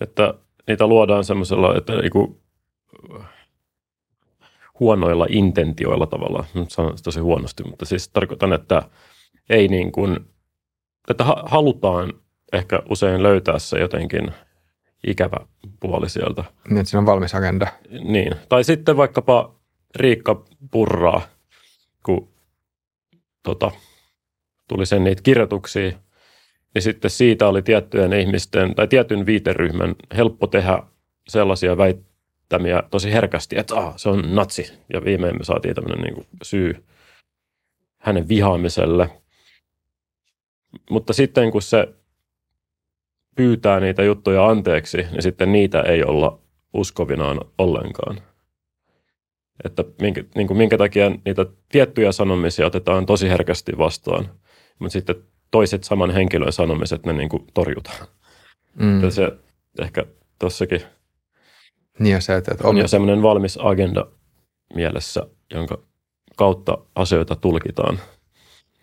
että 0.02 0.34
niitä 0.68 0.88
luodaan 0.88 1.24
semmoisella, 1.24 1.78
että 1.78 1.94
niin 1.94 2.12
kuin, 2.12 2.42
huonoilla 4.80 5.26
intentioilla 5.30 6.08
tavalla. 6.08 6.46
Nyt 6.54 6.72
sanon 6.72 6.94
tosi 7.04 7.20
huonosti, 7.20 7.64
mutta 7.64 7.86
siis 7.86 8.10
tarkoitan, 8.10 8.54
että 8.54 8.82
ei 9.50 9.68
niin 9.68 9.92
kuin– 9.92 10.20
että 11.12 11.24
halutaan 11.46 12.14
ehkä 12.54 12.80
usein 12.90 13.24
löytää 13.24 13.60
se 13.60 13.80
jotenkin 13.80 14.32
ikävä 15.08 15.38
puoli 15.80 16.10
sieltä. 16.10 16.44
Niin, 16.70 16.78
että 16.78 16.90
siinä 16.90 17.00
on 17.00 17.06
valmis 17.06 17.36
agenda. 17.36 17.68
Niin. 18.04 18.36
Tai 18.50 18.64
sitten 18.64 18.98
vaikkapa 18.98 19.56
Riikka 19.96 20.46
Purraa, 20.72 21.22
kun 22.06 22.30
tota, 23.44 23.72
tuli 24.68 24.86
sen 24.86 25.04
niitä 25.04 25.22
kirjoituksia, 25.22 25.92
niin 26.74 26.82
sitten 26.82 27.12
siitä 27.12 27.48
oli 27.48 27.62
tiettyjen 27.62 28.14
ihmisten 28.14 28.76
tai 28.76 28.88
tietyn 28.88 29.26
viiteryhmän 29.26 29.96
helppo 30.18 30.48
tehdä 30.48 30.84
sellaisia 31.28 31.78
väittämiä 31.78 32.84
tosi 32.92 33.14
herkästi, 33.14 33.60
että 33.60 33.76
ah, 33.76 33.94
se 33.98 34.10
on 34.10 34.36
natsi. 34.36 34.74
Ja 34.94 35.06
viimein 35.06 35.38
me 35.38 35.44
saatiin 35.44 35.76
tämmöinen 35.76 36.02
niin 36.02 36.28
syy 36.44 36.86
hänen 37.98 38.28
vihaamiselle– 38.28 39.10
mutta 40.90 41.14
sitten 41.14 41.52
kun 41.52 41.62
se 41.62 41.88
pyytää 43.36 43.80
niitä 43.80 44.04
juttuja 44.04 44.48
anteeksi, 44.48 44.98
niin 44.98 45.22
sitten 45.22 45.52
niitä 45.52 45.82
ei 45.82 46.04
olla 46.04 46.40
uskovinaan 46.74 47.40
ollenkaan. 47.58 48.22
Että 49.64 49.84
minkä, 50.02 50.24
niin 50.36 50.48
kuin 50.48 50.58
minkä 50.58 50.78
takia 50.78 51.12
niitä 51.26 51.46
tiettyjä 51.70 52.12
sanomisia 52.12 52.66
otetaan 52.66 53.06
tosi 53.06 53.30
herkästi 53.30 53.78
vastaan, 53.78 54.30
mutta 54.80 54.94
sitten 54.94 55.16
toiset 55.52 55.84
saman 55.84 56.12
henkilön 56.12 56.54
sanomiset 56.54 57.06
ne 57.06 57.14
niin 57.14 57.30
kuin 57.30 57.48
torjutaan. 57.54 58.08
Mm. 58.76 59.10
se 59.10 59.32
ehkä 59.82 60.06
tossakin 60.40 60.82
niin 62.00 62.14
ja 62.14 62.22
se, 62.22 62.36
että, 62.36 62.52
että 62.52 62.68
on 62.68 62.78
jo 62.78 62.88
semmoinen 62.88 63.22
valmis 63.22 63.60
agenda 63.62 64.08
mielessä, 64.74 65.28
jonka 65.54 65.78
kautta 66.36 66.78
asioita 66.96 67.36
tulkitaan. 67.36 68.00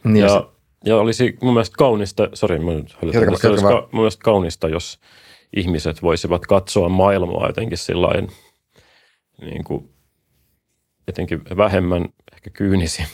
Niin 0.05 0.17
ja, 0.17 0.27
ja 0.27 0.41
se, 0.41 0.47
ja 0.85 0.97
olisi 0.97 1.39
mun 1.43 1.55
mielestä 1.55 1.77
kaunista, 1.79 2.29
sori, 2.35 2.59
nyt 2.59 2.97
hölytän, 3.03 3.39
se 3.39 3.49
olisi 3.49 3.65
ka, 3.65 3.89
mun 3.93 4.01
mielestä 4.01 4.23
kaunista, 4.25 4.69
jos 4.69 5.01
ihmiset 5.57 6.03
voisivat 6.03 6.47
katsoa 6.47 6.89
maailmaa 6.89 7.47
jotenkin 7.47 7.79
sillain 7.79 8.29
niin 9.41 9.65
kuin, 9.65 9.91
jotenkin 11.07 11.43
vähemmän 11.57 12.09
ehkä 12.33 12.51
kyynisin 12.51 13.07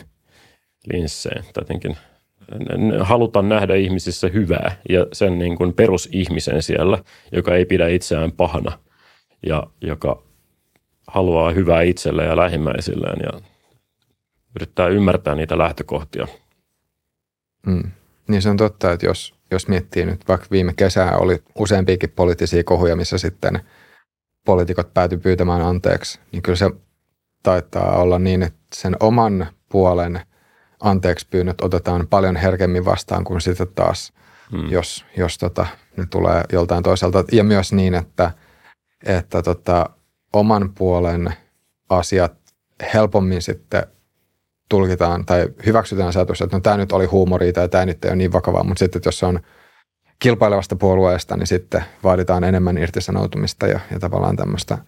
linsseen. 0.92 1.44
Tai 1.44 1.62
jotenkin 1.62 1.96
halutaan 3.00 3.48
nähdä 3.48 3.74
ihmisissä 3.74 4.28
hyvää 4.28 4.76
ja 4.88 5.06
sen 5.12 5.38
niin 5.38 5.56
kuin 5.56 5.74
perusihmisen 5.74 6.62
siellä, 6.62 7.04
joka 7.32 7.54
ei 7.54 7.64
pidä 7.64 7.88
itseään 7.88 8.32
pahana 8.32 8.78
ja 9.46 9.66
joka 9.80 10.22
haluaa 11.06 11.50
hyvää 11.50 11.82
itselleen 11.82 12.28
ja 12.28 12.36
lähimmäisilleen 12.36 13.18
ja 13.22 13.40
yrittää 14.56 14.88
ymmärtää 14.88 15.34
niitä 15.34 15.58
lähtökohtia– 15.58 16.26
Mm. 17.66 17.90
Niin 18.28 18.42
se 18.42 18.50
on 18.50 18.56
totta, 18.56 18.92
että 18.92 19.06
jos, 19.06 19.34
jos 19.50 19.68
miettii 19.68 20.04
nyt, 20.04 20.28
vaikka 20.28 20.46
viime 20.50 20.72
kesää 20.76 21.16
oli 21.16 21.42
useampiakin 21.54 22.10
poliittisia 22.10 22.64
kohuja, 22.64 22.96
missä 22.96 23.18
sitten 23.18 23.60
poliitikot 24.46 24.94
päätyi 24.94 25.18
pyytämään 25.18 25.62
anteeksi, 25.62 26.20
niin 26.32 26.42
kyllä 26.42 26.56
se 26.56 26.70
taitaa 27.42 27.96
olla 27.96 28.18
niin, 28.18 28.42
että 28.42 28.60
sen 28.74 28.96
oman 29.00 29.46
puolen 29.68 30.20
anteeksi 30.80 31.26
pyynnöt 31.30 31.60
otetaan 31.60 32.06
paljon 32.06 32.36
herkemmin 32.36 32.84
vastaan 32.84 33.24
kuin 33.24 33.40
sitten 33.40 33.68
taas, 33.74 34.12
hmm. 34.50 34.68
jos, 34.68 35.04
jos 35.16 35.38
tota, 35.38 35.66
ne 35.96 36.06
tulee 36.10 36.44
joltain 36.52 36.82
toiselta. 36.82 37.24
Ja 37.32 37.44
myös 37.44 37.72
niin, 37.72 37.94
että, 37.94 38.30
että 39.06 39.42
tota, 39.42 39.90
oman 40.32 40.74
puolen 40.74 41.34
asiat 41.88 42.32
helpommin 42.94 43.42
sitten 43.42 43.82
tulkitaan 44.70 45.26
tai 45.26 45.48
hyväksytään 45.66 46.12
se 46.12 46.20
että 46.20 46.56
no 46.56 46.60
tämä 46.60 46.76
nyt 46.76 46.92
oli 46.92 47.06
huumoria 47.06 47.52
tai 47.52 47.68
tämä 47.68 47.86
nyt 47.86 48.04
ei 48.04 48.08
ole 48.08 48.16
niin 48.16 48.32
vakavaa, 48.32 48.64
mutta 48.64 48.78
sitten 48.78 49.02
jos 49.04 49.18
se 49.18 49.26
on 49.26 49.40
kilpailevasta 50.18 50.76
puolueesta, 50.76 51.36
niin 51.36 51.46
sitten 51.46 51.84
vaaditaan 52.04 52.44
enemmän 52.44 52.78
irtisanoutumista 52.78 53.66
ja, 53.66 53.80
ja 53.90 54.00
tavallaan 54.00 54.36
tämmöistä, 54.36 54.78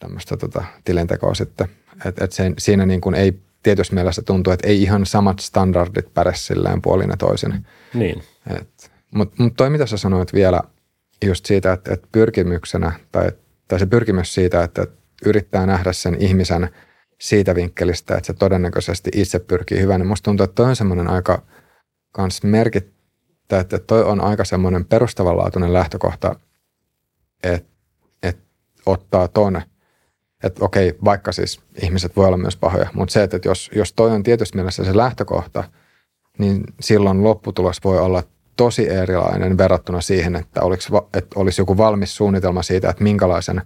tämmöistä 0.00 0.36
tota, 0.36 0.64
tilintekoa 0.84 1.34
sitten. 1.34 1.68
Et, 2.04 2.22
et 2.22 2.32
sen, 2.32 2.54
siinä 2.58 2.86
niin 2.86 3.00
kuin 3.00 3.14
ei 3.14 3.40
tietyssä 3.62 3.94
mielessä 3.94 4.22
tuntu, 4.22 4.50
että 4.50 4.68
ei 4.68 4.82
ihan 4.82 5.06
samat 5.06 5.38
standardit 5.38 6.14
päde 6.14 6.32
silleen 6.34 6.82
puolin 6.82 7.10
ja 7.10 7.16
toisin. 7.16 7.66
Niin. 7.94 8.22
Mutta 9.14 9.42
mut 9.42 9.52
toi, 9.56 9.70
mitä 9.70 9.86
sä 9.86 9.96
sanoit 9.96 10.32
vielä 10.32 10.60
just 11.24 11.46
siitä, 11.46 11.72
että, 11.72 11.94
että 11.94 12.08
pyrkimyksenä 12.12 12.92
tai, 13.12 13.30
tai 13.68 13.78
se 13.78 13.86
pyrkimys 13.86 14.34
siitä, 14.34 14.62
että, 14.62 14.82
että 14.82 14.96
yrittää 15.26 15.66
nähdä 15.66 15.92
sen 15.92 16.16
ihmisen– 16.20 16.70
siitä 17.22 17.54
vinkkelistä, 17.54 18.16
että 18.16 18.26
se 18.26 18.32
todennäköisesti 18.32 19.10
itse 19.14 19.38
pyrkii 19.38 19.80
hyvään. 19.80 20.00
Niin 20.00 20.08
musta 20.08 20.24
tuntuu, 20.24 20.44
että 20.44 20.54
toi 20.54 20.66
on 20.66 20.76
semmoinen 20.76 21.08
aika 21.08 21.42
kans 22.12 22.42
merkittä, 22.42 23.60
että 23.60 23.78
toi 23.78 24.04
on 24.04 24.20
aika 24.20 24.44
semmoinen 24.44 24.84
perustavanlaatuinen 24.84 25.72
lähtökohta, 25.72 26.36
että, 27.42 27.68
että 28.22 28.42
ottaa 28.86 29.28
ton, 29.28 29.62
että 30.44 30.64
okei, 30.64 30.94
vaikka 31.04 31.32
siis 31.32 31.60
ihmiset 31.82 32.16
voi 32.16 32.26
olla 32.26 32.36
myös 32.36 32.56
pahoja, 32.56 32.90
mutta 32.94 33.12
se, 33.12 33.22
että 33.22 33.40
jos, 33.44 33.70
jos 33.74 33.92
toi 33.92 34.10
on 34.10 34.22
tietysti 34.22 34.56
mielessä 34.56 34.84
se 34.84 34.96
lähtökohta, 34.96 35.64
niin 36.38 36.64
silloin 36.80 37.24
lopputulos 37.24 37.84
voi 37.84 37.98
olla 37.98 38.22
tosi 38.56 38.88
erilainen 38.88 39.58
verrattuna 39.58 40.00
siihen, 40.00 40.36
että 40.36 40.62
olisi, 40.62 40.88
että 41.14 41.40
olisi 41.40 41.60
joku 41.60 41.76
valmis 41.76 42.16
suunnitelma 42.16 42.62
siitä, 42.62 42.90
että 42.90 43.02
minkälaisen 43.02 43.62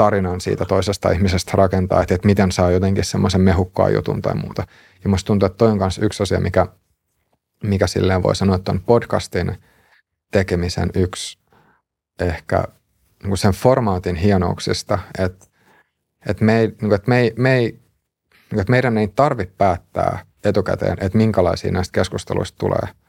tarinan 0.00 0.40
siitä 0.40 0.64
toisesta 0.64 1.10
ihmisestä 1.10 1.52
rakentaa, 1.54 2.02
että, 2.02 2.14
että 2.14 2.26
miten 2.26 2.52
saa 2.52 2.70
jotenkin 2.70 3.04
semmoisen 3.04 3.40
mehukkaan 3.40 3.94
jutun 3.94 4.22
tai 4.22 4.34
muuta. 4.34 4.66
Ja 5.04 5.10
musta 5.10 5.26
tuntuu, 5.26 5.46
että 5.46 5.56
toi 5.56 5.70
on 5.70 5.78
myös 5.78 5.98
yksi 5.98 6.22
asia, 6.22 6.40
mikä, 6.40 6.66
mikä 7.64 7.86
silleen 7.86 8.22
voi 8.22 8.36
sanoa, 8.36 8.56
että 8.56 8.72
on 8.72 8.80
podcastin 8.80 9.56
tekemisen 10.32 10.90
yksi 10.94 11.38
ehkä 12.20 12.64
niin 13.22 13.36
sen 13.36 13.52
formaatin 13.52 14.16
hienouksista, 14.16 14.98
että, 15.18 15.46
että, 16.26 16.44
me 16.44 16.58
ei, 16.58 16.74
niin 16.82 16.92
että, 16.92 17.08
me 17.08 17.20
ei, 17.20 17.32
me 17.36 17.54
ei, 17.54 17.80
niin 18.50 18.60
että 18.60 18.70
meidän 18.70 18.98
ei 18.98 19.08
tarvitse 19.08 19.54
päättää 19.58 20.18
etukäteen, 20.44 20.96
että 21.00 21.18
minkälaisia 21.18 21.72
näistä 21.72 21.92
keskusteluista 21.92 22.58
tulee– 22.58 22.88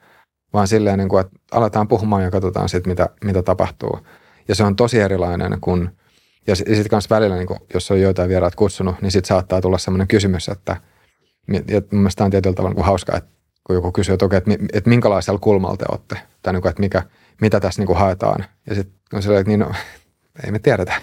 vaan 0.53 0.68
silleen, 0.68 0.97
niin 0.97 1.09
kuin, 1.09 1.22
että 1.26 1.38
aletaan 1.51 1.88
puhumaan 1.88 2.23
ja 2.23 2.31
katsotaan 2.31 2.69
sitten, 2.69 2.91
mitä, 2.91 3.09
mitä 3.23 3.43
tapahtuu. 3.43 3.99
Ja 4.47 4.55
se 4.55 4.63
on 4.63 4.76
tosi 4.76 4.99
erilainen 4.99 5.61
kuin, 5.61 5.89
ja 6.47 6.55
sitten 6.55 6.85
myös 6.91 7.09
välillä, 7.09 7.35
niin 7.35 7.47
kuin, 7.47 7.59
jos 7.73 7.91
on 7.91 8.01
joitain 8.01 8.30
vieraat 8.30 8.55
kutsunut, 8.55 9.01
niin 9.01 9.11
sitten 9.11 9.27
saattaa 9.27 9.61
tulla 9.61 9.77
sellainen 9.77 10.07
kysymys, 10.07 10.49
että, 10.49 10.77
ja 11.68 11.81
mun 11.91 12.01
mielestä 12.01 12.23
on 12.23 12.31
tietyllä 12.31 12.55
tavalla 12.55 12.76
niin 12.76 12.85
hauskaa, 12.85 13.18
että 13.18 13.30
kun 13.63 13.76
joku 13.76 13.91
kysyy, 13.91 14.13
että, 14.13 14.26
okei, 14.26 14.38
että, 14.38 14.51
että 14.73 14.89
minkälaisella 14.89 15.39
kulmalla 15.39 15.77
te 15.77 15.85
olette, 15.91 16.18
tai 16.41 16.53
niin 16.53 16.61
kuin, 16.61 16.69
että 16.69 16.80
mikä, 16.80 17.03
mitä 17.41 17.59
tässä 17.59 17.81
niin 17.81 17.88
kuin 17.88 17.99
haetaan. 17.99 18.45
Ja 18.69 18.76
sitten 18.76 19.01
on 19.13 19.22
silleen, 19.22 19.41
että 19.41 19.49
niin 19.49 19.59
no, 19.59 19.72
ei 20.45 20.51
me 20.51 20.59
tiedetä. 20.59 21.01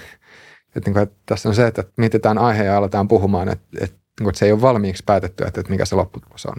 Että, 0.76 0.88
niin 0.88 0.94
kuin, 0.94 1.02
että 1.02 1.16
tässä 1.26 1.48
on 1.48 1.54
se, 1.54 1.66
että 1.66 1.84
mietitään 1.96 2.38
aihe 2.38 2.64
ja 2.64 2.76
aletaan 2.76 3.08
puhumaan, 3.08 3.48
että, 3.48 3.66
että, 3.80 3.96
niin 4.20 4.28
että 4.28 4.38
se 4.38 4.46
ei 4.46 4.52
ole 4.52 4.60
valmiiksi 4.60 5.02
päätetty, 5.06 5.44
että, 5.44 5.60
että 5.60 5.72
mikä 5.72 5.84
se 5.84 5.96
lopputulos 5.96 6.46
on. 6.46 6.56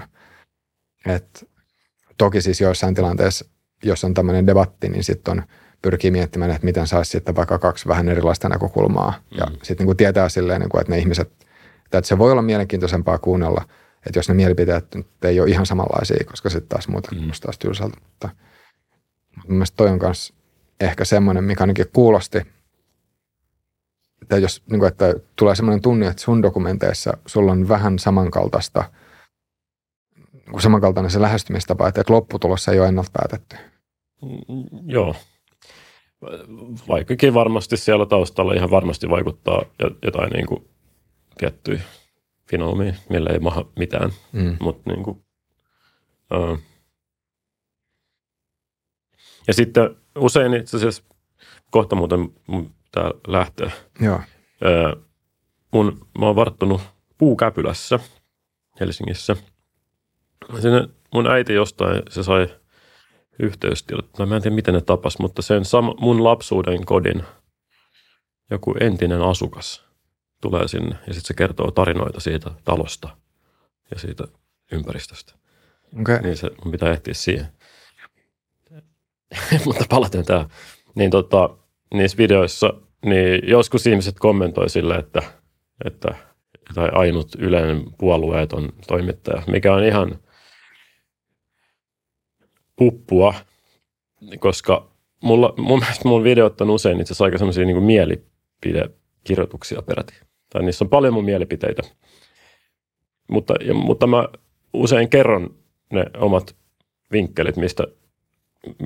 Että 1.06 1.46
Toki 2.20 2.42
siis 2.42 2.62
joissain 2.62 2.96
tilanteissa, 2.96 3.46
jos 3.84 4.04
on 4.04 4.14
tämmöinen 4.14 4.48
debatti, 4.48 4.90
niin 4.90 5.04
sitten 5.04 5.32
on 5.32 5.44
pyrkii 5.82 6.12
miettimään, 6.12 6.52
että 6.52 6.66
miten 6.66 6.88
saisi 6.88 7.12
sitten 7.12 7.36
vaikka 7.36 7.60
kaksi 7.60 7.88
vähän 7.88 8.10
erilaista 8.10 8.50
näkökulmaa. 8.50 9.14
Mm. 9.32 9.38
Ja 9.38 9.46
sitten 9.64 9.88
niin 9.88 9.98
tietää 9.98 10.30
silleen, 10.30 10.62
niin 10.62 10.70
kuin, 10.70 10.82
että 10.82 10.92
ne 10.92 11.00
ihmiset, 11.00 11.32
että 11.86 12.02
se 12.02 12.18
voi 12.18 12.32
olla 12.32 12.42
mielenkiintoisempaa 12.42 13.18
kuunnella, 13.18 13.62
että 14.06 14.20
jos 14.20 14.30
ne 14.30 14.36
mielipiteet 14.36 14.86
ei 15.24 15.40
ole 15.40 15.50
ihan 15.50 15.66
samanlaisia, 15.66 16.26
koska 16.26 16.50
sitten 16.50 16.70
taas 16.70 16.88
muuten 16.88 17.22
mm. 17.22 17.32
taas 17.42 17.58
tylsältä. 17.58 17.98
Mutta, 18.04 18.30
mutta 19.36 19.52
mielestäni 19.52 19.78
toi 19.78 19.90
on 19.90 20.00
myös 20.02 20.34
ehkä 20.80 21.06
semmoinen, 21.06 21.44
mikä 21.44 21.64
ainakin 21.64 21.86
kuulosti, 21.94 22.38
että 24.22 24.38
jos 24.38 24.64
niin 24.70 24.80
kuin, 24.80 24.88
että 24.88 25.14
tulee 25.36 25.56
semmoinen 25.56 25.82
tunne, 25.82 26.08
että 26.08 26.22
sun 26.22 26.42
dokumenteissa 26.42 27.18
sulla 27.26 27.52
on 27.52 27.68
vähän 27.68 28.00
samankaltaista– 28.00 28.84
niin 30.52 30.62
samankaltainen 30.62 31.12
se 31.12 31.22
lähestymistapa, 31.22 31.88
että 31.88 32.04
lopputulos 32.10 32.68
ei 32.68 32.80
ole 32.80 32.88
ennalta 32.88 33.12
päätetty. 33.14 33.56
Mm, 34.22 34.90
joo. 34.90 35.16
Vaikkakin 36.88 37.34
varmasti 37.34 37.78
siellä 37.78 38.06
taustalla 38.06 38.54
ihan 38.54 38.72
varmasti 38.72 39.10
vaikuttaa 39.10 39.66
jotain 40.04 40.30
niin 40.30 40.46
kuin 40.46 40.70
tiettyjä 41.38 41.82
finoomia, 42.50 42.94
millä 43.10 43.30
ei 43.30 43.40
maha 43.40 43.66
mitään. 43.80 44.12
Mm. 44.32 44.58
Mut 44.60 44.86
niin 44.86 45.04
kuin, 45.04 45.26
uh. 46.34 46.60
Ja 49.48 49.54
sitten 49.54 49.96
usein 50.18 50.54
itse 50.54 50.78
asiassa, 50.78 51.04
kohta 51.72 51.96
muuten 51.96 52.30
tämä 52.92 53.12
lähtee. 53.28 53.72
Joo. 54.02 54.16
Uh, 54.16 55.06
mun, 55.74 56.08
mä 56.20 56.26
oon 56.26 56.36
varttunut 56.36 56.82
puukäpylässä 57.18 58.00
Helsingissä– 58.80 59.36
Sinne 60.62 60.88
mun 61.14 61.28
äiti 61.28 61.54
jostain, 61.54 62.04
se 62.10 62.24
sai 62.24 62.48
yhteystiedot. 63.40 64.10
Mä 64.28 64.36
en 64.36 64.42
tiedä, 64.42 64.56
miten 64.56 64.74
ne 64.74 64.82
tapas, 64.82 65.20
mutta 65.20 65.42
sen 65.42 65.66
sama, 65.66 65.96
mun 66.00 66.24
lapsuuden 66.24 66.86
kodin 66.86 67.24
joku 68.52 68.76
entinen 68.80 69.22
asukas 69.22 69.86
tulee 70.42 70.68
sinne 70.68 70.96
ja 71.08 71.14
sitten 71.14 71.28
se 71.28 71.34
kertoo 71.34 71.72
tarinoita 71.72 72.20
siitä 72.20 72.52
talosta 72.64 73.10
ja 73.92 74.00
siitä 74.00 74.24
ympäristöstä. 74.72 75.34
Okay. 76.02 76.22
Niin 76.22 76.38
se 76.38 76.50
mun 76.64 76.72
pitää 76.72 76.92
ehtiä 76.92 77.14
siihen. 77.14 77.48
mutta 79.66 79.86
palaten 79.90 80.26
tähän. 80.26 80.50
Niin 80.96 81.12
tota, 81.12 81.50
niissä 81.94 82.18
videoissa, 82.18 82.74
niin 83.06 83.50
joskus 83.50 83.88
ihmiset 83.88 84.20
kommentoi 84.20 84.70
sille, 84.70 84.96
että, 84.96 85.22
että 85.86 86.16
tai 86.74 86.90
ainut 86.92 87.36
yleinen 87.36 87.84
puolueeton 87.98 88.70
toimittaja, 88.88 89.44
mikä 89.48 89.74
on 89.74 89.84
ihan– 89.84 90.16
puppua, 92.80 93.34
koska 94.40 94.92
mulla, 95.24 95.54
mun 95.58 95.80
mielestä 95.80 96.08
mun 96.08 96.24
videot 96.24 96.62
on 96.62 96.70
usein 96.70 97.02
itse 97.02 97.12
asiassa 97.12 97.26
aika 97.26 97.38
semmoisia 97.38 97.66
niin 97.66 97.84
mielipidekirjoituksia 97.84 99.82
peräti. 99.82 100.14
Tai 100.50 100.64
niissä 100.64 100.86
on 100.86 100.90
paljon 100.90 101.14
mun 101.14 101.26
mielipiteitä. 101.26 101.82
Mutta, 103.30 103.54
ja, 103.62 103.74
mutta 103.74 104.08
mä 104.08 104.28
usein 104.74 105.10
kerron 105.10 105.56
ne 105.94 106.06
omat 106.18 106.56
vinkkelit, 107.12 107.58
mistä, 107.58 107.88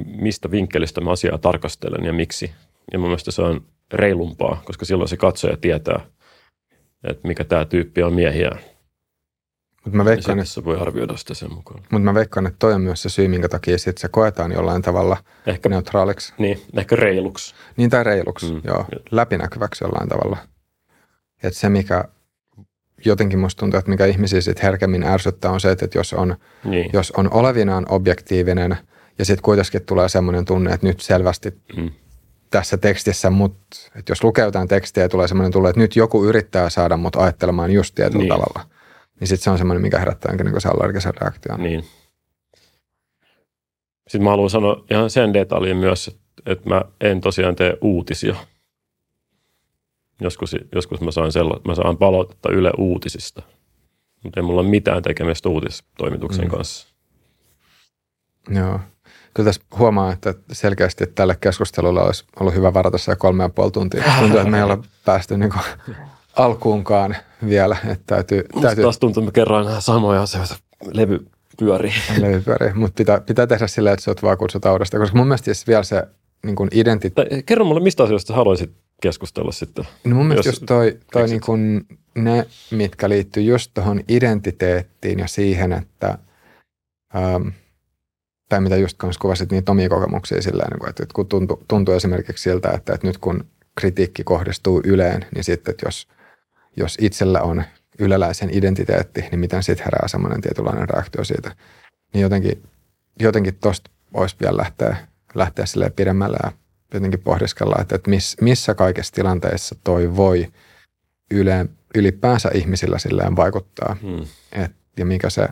mistä 0.06 0.52
vinkkelistä 0.52 1.02
mä 1.02 1.12
asiaa 1.12 1.38
tarkastelen 1.38 2.06
ja 2.06 2.14
miksi. 2.14 2.52
Ja 2.94 3.00
mun 3.00 3.08
mielestä 3.08 3.32
se 3.32 3.42
on 3.42 3.66
reilumpaa, 3.94 4.62
koska 4.66 4.86
silloin 4.86 5.08
se 5.08 5.18
katsoja 5.18 5.58
tietää, 5.58 6.06
että 7.04 7.28
mikä 7.28 7.44
tämä 7.44 7.66
tyyppi 7.66 8.04
on 8.04 8.14
miehiään. 8.14 8.60
Mutta 9.86 9.98
mä 9.98 10.06
veikkaan, 10.06 10.40
että, 10.40 10.66
voi 10.66 10.80
arvioida 10.80 11.18
sitä 11.18 11.34
sen 11.34 11.54
mukaan. 11.54 11.80
Mutta 11.80 12.06
mä 12.06 12.14
veikkaan, 12.14 12.48
että 12.48 12.60
toi 12.60 12.74
on 12.74 12.82
myös 12.82 13.02
se 13.02 13.10
syy, 13.10 13.28
minkä 13.28 13.50
takia 13.50 13.78
sit 13.78 13.98
se 13.98 14.08
koetaan 14.08 14.52
jollain 14.52 14.82
tavalla 14.82 15.18
ehkä, 15.48 15.70
neutraaliksi. 15.70 16.34
Niin, 16.38 16.62
ehkä 16.78 16.96
reiluksi. 16.96 17.56
Niin, 17.78 17.90
tai 17.90 18.04
reiluksi, 18.04 18.54
mm. 18.54 18.62
joo. 18.64 18.86
Läpinäkyväksi 19.12 19.84
jollain 19.84 20.10
tavalla. 20.10 20.38
Että 21.44 21.60
se, 21.60 21.70
mikä 21.70 22.06
jotenkin 23.06 23.40
musta 23.40 23.60
tuntuu, 23.60 23.78
että 23.78 23.92
mikä 23.92 24.06
ihmisiä 24.06 24.42
sit 24.42 24.64
herkemmin 24.64 25.04
ärsyttää, 25.04 25.52
on 25.52 25.62
se, 25.62 25.72
että 25.72 25.88
jos 25.96 26.14
on, 26.14 26.36
niin. 26.64 26.90
jos 26.94 27.12
on 27.12 27.34
olevinaan 27.34 27.86
objektiivinen 27.90 28.78
ja 29.20 29.26
sitten 29.26 29.44
kuitenkin 29.44 29.86
tulee 29.86 30.10
semmoinen 30.10 30.46
tunne, 30.46 30.74
että 30.74 30.88
nyt 30.88 31.02
selvästi 31.02 31.54
mm. 31.78 31.92
tässä 32.52 32.78
tekstissä, 32.78 33.30
mutta 33.30 33.78
että 33.96 34.12
jos 34.12 34.24
lukee 34.24 34.46
jotain 34.46 34.68
tekstiä 34.68 35.04
ja 35.04 35.10
tulee 35.10 35.28
semmoinen 35.28 35.52
tunne, 35.52 35.70
että 35.70 35.82
nyt 35.82 35.96
joku 35.96 36.26
yrittää 36.26 36.70
saada 36.70 36.98
mut 36.98 37.16
ajattelemaan 37.16 37.72
just 37.72 37.96
tietyllä 37.96 38.24
niin. 38.24 38.30
tavalla– 38.30 38.66
niin 39.20 39.28
sitten 39.28 39.44
se 39.44 39.50
on 39.50 39.58
semmoinen, 39.58 39.82
mikä 39.82 40.00
herättää 40.00 40.32
jonkin 40.32 40.72
allergisen 40.72 41.14
reaktion. 41.22 41.64
Niin. 41.64 41.86
Sitten 44.08 44.24
mä 44.24 44.30
haluan 44.30 44.50
sanoa 44.50 44.86
ihan 44.92 45.10
sen 45.10 45.34
detaljin 45.34 45.78
myös, 45.78 46.20
että 46.46 46.70
mä 46.70 46.82
en 47.02 47.22
tosiaan 47.22 47.56
tee 47.56 47.78
uutisia. 47.82 48.36
Joskus, 50.22 50.56
joskus 50.76 51.02
mä 51.02 51.12
saan, 51.12 51.32
sella, 51.32 51.62
mä 51.68 51.76
saan 51.76 51.98
palautetta 51.98 52.52
Yle 52.52 52.72
Uutisista, 52.78 53.42
mutta 54.24 54.40
ei 54.40 54.44
mulla 54.44 54.62
ole 54.62 54.70
mitään 54.70 55.04
tekemistä 55.04 55.50
uutistoimituksen 55.50 56.46
mm. 56.46 56.52
kanssa. 56.52 56.88
Joo. 58.50 58.80
Kyllä 59.34 59.48
tässä 59.48 59.62
huomaa, 59.78 60.14
että 60.14 60.34
selkeästi 60.52 61.08
tälle 61.08 61.38
keskustelulle 61.42 62.02
olisi 62.02 62.26
ollut 62.40 62.56
hyvä 62.56 62.74
varata 62.74 62.98
se 62.98 63.16
kolme 63.16 63.44
ja 63.44 63.50
puoli 63.50 63.72
tuntia. 63.72 64.04
Tuntuu, 64.20 64.38
että 64.38 64.52
me 64.52 64.58
ei 64.58 64.64
olla 64.64 64.84
päästy 65.06 65.38
niin 65.38 65.52
kuin 65.52 65.64
alkuunkaan 66.36 67.16
vielä. 67.50 67.78
Että 67.86 68.04
täytyy, 68.06 68.44
Musta 68.54 68.68
täytyy... 68.68 68.84
taas 68.84 69.00
tuntuu, 69.00 69.22
että 69.24 69.28
me 69.28 69.32
kerroin 69.32 69.82
samoja 69.82 70.22
asioita 70.22 70.56
levypyöriin. 70.92 71.94
Levypyöriin, 72.22 72.78
mutta 72.78 72.96
pitää, 72.98 73.22
pitää 73.22 73.48
tehdä 73.48 73.68
silleen, 73.68 73.94
että 73.94 74.04
sä 74.04 74.12
oot 74.12 74.24
vaan 74.24 74.38
kutsutaudasta, 74.38 75.00
koska 75.00 75.18
mun 75.18 75.28
mielestä 75.28 75.46
siis 75.46 75.68
vielä 75.68 75.84
se 75.84 76.04
niin 76.46 76.56
kuin 76.56 76.70
identiteetti... 76.74 77.44
Kerro 77.44 77.66
mulle, 77.66 77.80
mistä 77.80 78.04
asioista 78.04 78.34
haluaisit 78.34 78.72
keskustella 79.02 79.52
sitten? 79.52 79.88
No 80.04 80.16
mun 80.16 80.26
mielestä 80.26 80.50
just 80.50 80.64
toi, 80.66 81.00
toi 81.12 81.28
niin 81.28 81.42
kuin 81.42 81.86
ne, 82.16 82.46
mitkä 82.72 83.10
liittyy 83.10 83.44
just 83.44 83.72
tuohon 83.74 84.02
identiteettiin 84.08 85.20
ja 85.20 85.28
siihen, 85.28 85.74
että 85.74 86.18
ähm, 87.16 87.48
tai 88.50 88.62
mitä 88.62 88.78
just 88.78 88.98
kanssa 88.98 89.20
kuvasit 89.20 89.52
niitä 89.52 89.72
omia 89.72 89.90
kokemuksia 89.90 90.42
silleen, 90.42 90.72
niin 90.72 90.90
että 90.90 91.06
kun 91.14 91.28
tuntuu, 91.28 91.64
tuntuu 91.68 91.94
esimerkiksi 91.94 92.44
siltä, 92.44 92.70
että, 92.70 92.94
että 92.94 93.08
nyt 93.08 93.18
kun 93.18 93.46
kritiikki 93.76 94.24
kohdistuu 94.24 94.82
Yleen, 94.86 95.26
niin 95.36 95.44
sitten, 95.44 95.72
että 95.72 95.88
jos, 95.88 96.08
jos 96.76 96.98
itsellä 97.02 97.42
on 97.42 97.64
yleläisen 98.00 98.50
identiteetti, 98.58 99.22
niin 99.22 99.40
miten 99.40 99.64
sitten 99.64 99.86
herää 99.86 100.08
semmoinen 100.08 100.42
tietynlainen 100.42 100.90
reaktio 100.90 101.24
siitä. 101.24 101.56
Niin 102.14 102.22
jotenkin, 102.22 102.64
jotenkin 103.20 103.56
tuosta 103.56 103.92
olisi 104.14 104.36
vielä 104.42 104.58
lähteä, 104.58 104.98
lähteä 105.36 105.66
sille 105.66 105.90
pidemmälle 105.90 106.38
ja 106.44 106.52
jotenkin 106.94 107.20
pohdiskella, 107.20 107.76
että, 107.82 107.96
että 107.96 108.10
miss, 108.10 108.38
missä 108.42 108.76
kaikissa 108.76 109.14
tilanteissa 109.14 109.76
toi 109.84 110.16
voi 110.16 110.48
yle, 111.32 111.66
ylipäänsä 111.96 112.50
ihmisillä 112.54 113.00
silleen 113.00 113.36
vaikuttaa. 113.36 113.98
Hmm. 114.02 114.26
Et, 114.52 114.72
ja 114.98 115.06
mikä 115.06 115.30
se, 115.30 115.48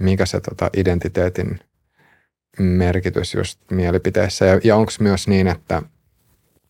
mikä 0.00 0.26
se 0.26 0.40
tota 0.40 0.70
identiteetin 0.76 1.60
merkitys 2.58 3.34
just 3.34 3.60
mielipiteissä. 3.70 4.44
Ja, 4.44 4.60
ja 4.64 4.76
onko 4.76 4.92
myös 5.00 5.28
niin, 5.28 5.48
että 5.48 5.82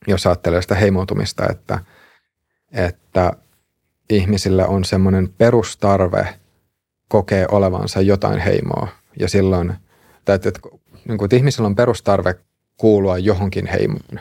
jos 0.06 0.26
ajattelee 0.26 0.62
sitä 0.62 0.74
heimoutumista, 0.74 1.46
että, 1.50 1.78
että 2.72 3.32
ihmisillä 4.10 4.66
on 4.66 4.84
semmoinen 4.84 5.28
perustarve 5.38 6.34
kokee 7.08 7.46
olevansa 7.50 8.00
jotain 8.00 8.40
heimoa. 8.40 8.88
Ja 9.20 9.28
silloin, 9.28 9.74
tai 10.24 10.36
että, 10.36 10.48
että, 10.48 10.60
niin 11.08 11.18
kuin, 11.18 11.26
että 11.26 11.36
ihmisillä 11.36 11.66
on 11.66 11.76
perustarve 11.76 12.34
kuulua 12.76 13.18
johonkin 13.18 13.66
heimoon. 13.66 14.20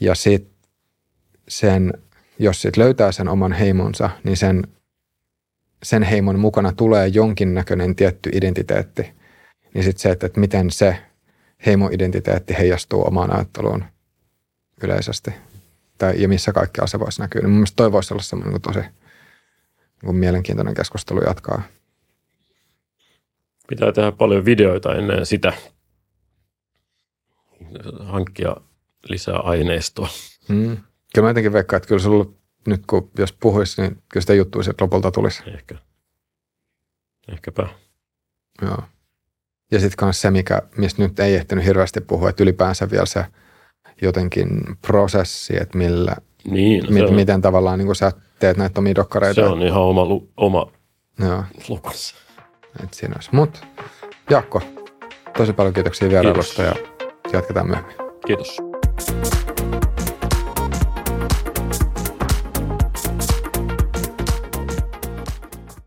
Ja 0.00 0.14
sitten 0.14 0.58
sen, 1.48 1.92
jos 2.38 2.62
sit 2.62 2.76
löytää 2.76 3.12
sen 3.12 3.28
oman 3.28 3.52
heimonsa, 3.52 4.10
niin 4.24 4.36
sen, 4.36 4.66
sen 5.82 6.02
heimon 6.02 6.38
mukana 6.38 6.72
tulee 6.72 7.06
jonkinnäköinen 7.06 7.96
tietty 7.96 8.30
identiteetti. 8.32 9.12
Niin 9.74 9.84
sitten 9.84 10.02
se, 10.02 10.10
että, 10.10 10.26
että 10.26 10.40
miten 10.40 10.70
se 10.70 10.96
heimoidentiteetti 11.66 12.54
heijastuu 12.58 13.06
omaan 13.06 13.34
ajatteluun 13.34 13.84
yleisesti. 14.82 15.30
Tai, 15.98 16.22
ja 16.22 16.28
missä 16.28 16.52
kaikkea 16.52 16.86
se 16.86 17.00
voisi 17.00 17.20
näkyä. 17.20 17.40
Niin 17.40 17.50
mun 17.50 17.58
mielestä 17.58 17.76
toi 17.76 17.92
voisi 17.92 18.14
olla 18.14 18.22
semmoinen 18.22 18.52
niin 18.52 18.62
tosi 18.62 18.80
niin 20.02 20.16
mielenkiintoinen 20.16 20.74
keskustelu 20.74 21.20
jatkaa. 21.26 21.62
Pitää 23.68 23.92
tehdä 23.92 24.12
paljon 24.12 24.44
videoita 24.44 24.94
ennen 24.94 25.26
sitä. 25.26 25.52
Hankkia 28.00 28.56
lisää 29.08 29.36
aineistoa. 29.36 30.08
Mm. 30.48 30.76
Kyllä 31.14 31.26
mä 31.26 31.30
jotenkin 31.30 31.52
veikkaan, 31.52 31.76
että 31.78 31.88
kyllä 31.88 32.02
sulla 32.02 32.32
nyt 32.66 32.82
kun 32.86 33.10
jos 33.18 33.32
puhuisi, 33.32 33.82
niin 33.82 34.02
kyllä 34.08 34.20
sitä 34.20 34.34
juttua 34.34 34.62
sieltä 34.62 34.84
lopulta 34.84 35.10
tulisi. 35.10 35.42
Ehkä. 35.46 35.74
Ehkäpä. 37.32 37.68
Joo. 38.62 38.82
Ja 39.70 39.80
sitten 39.80 40.06
myös 40.06 40.20
se, 40.20 40.30
mikä, 40.30 40.62
mistä 40.76 41.02
nyt 41.02 41.20
ei 41.20 41.34
ehtinyt 41.34 41.64
hirveästi 41.64 42.00
puhua, 42.00 42.30
että 42.30 42.42
ylipäänsä 42.42 42.90
vielä 42.90 43.06
se 43.06 43.24
jotenkin 44.02 44.48
prosessi, 44.86 45.56
että 45.60 45.78
millä, 45.78 46.16
Niin, 46.50 46.92
mi, 46.94 47.02
on, 47.02 47.14
miten 47.14 47.40
tavallaan 47.40 47.78
niin 47.78 47.86
kuin 47.86 47.96
sä 47.96 48.12
teet 48.38 48.56
näitä 48.56 48.80
omia 48.80 48.94
dokkareita. 48.94 49.34
se 49.40 49.46
on 49.46 49.62
ihan 49.62 49.82
oma, 49.82 50.04
lu- 50.04 50.28
oma 50.36 50.66
Joo, 51.20 51.44
lukunsa. 51.68 52.14
että 52.84 52.96
siinä 52.96 53.14
olisi. 53.16 53.30
Mut 53.32 53.66
Jaakko, 54.30 54.62
tosi 55.36 55.52
paljon 55.52 55.74
kiitoksia 55.74 56.08
vierailusta 56.08 56.62
ja 56.62 56.74
jatketaan 57.32 57.66
myöhemmin. 57.66 57.96
Kiitos. 58.26 58.56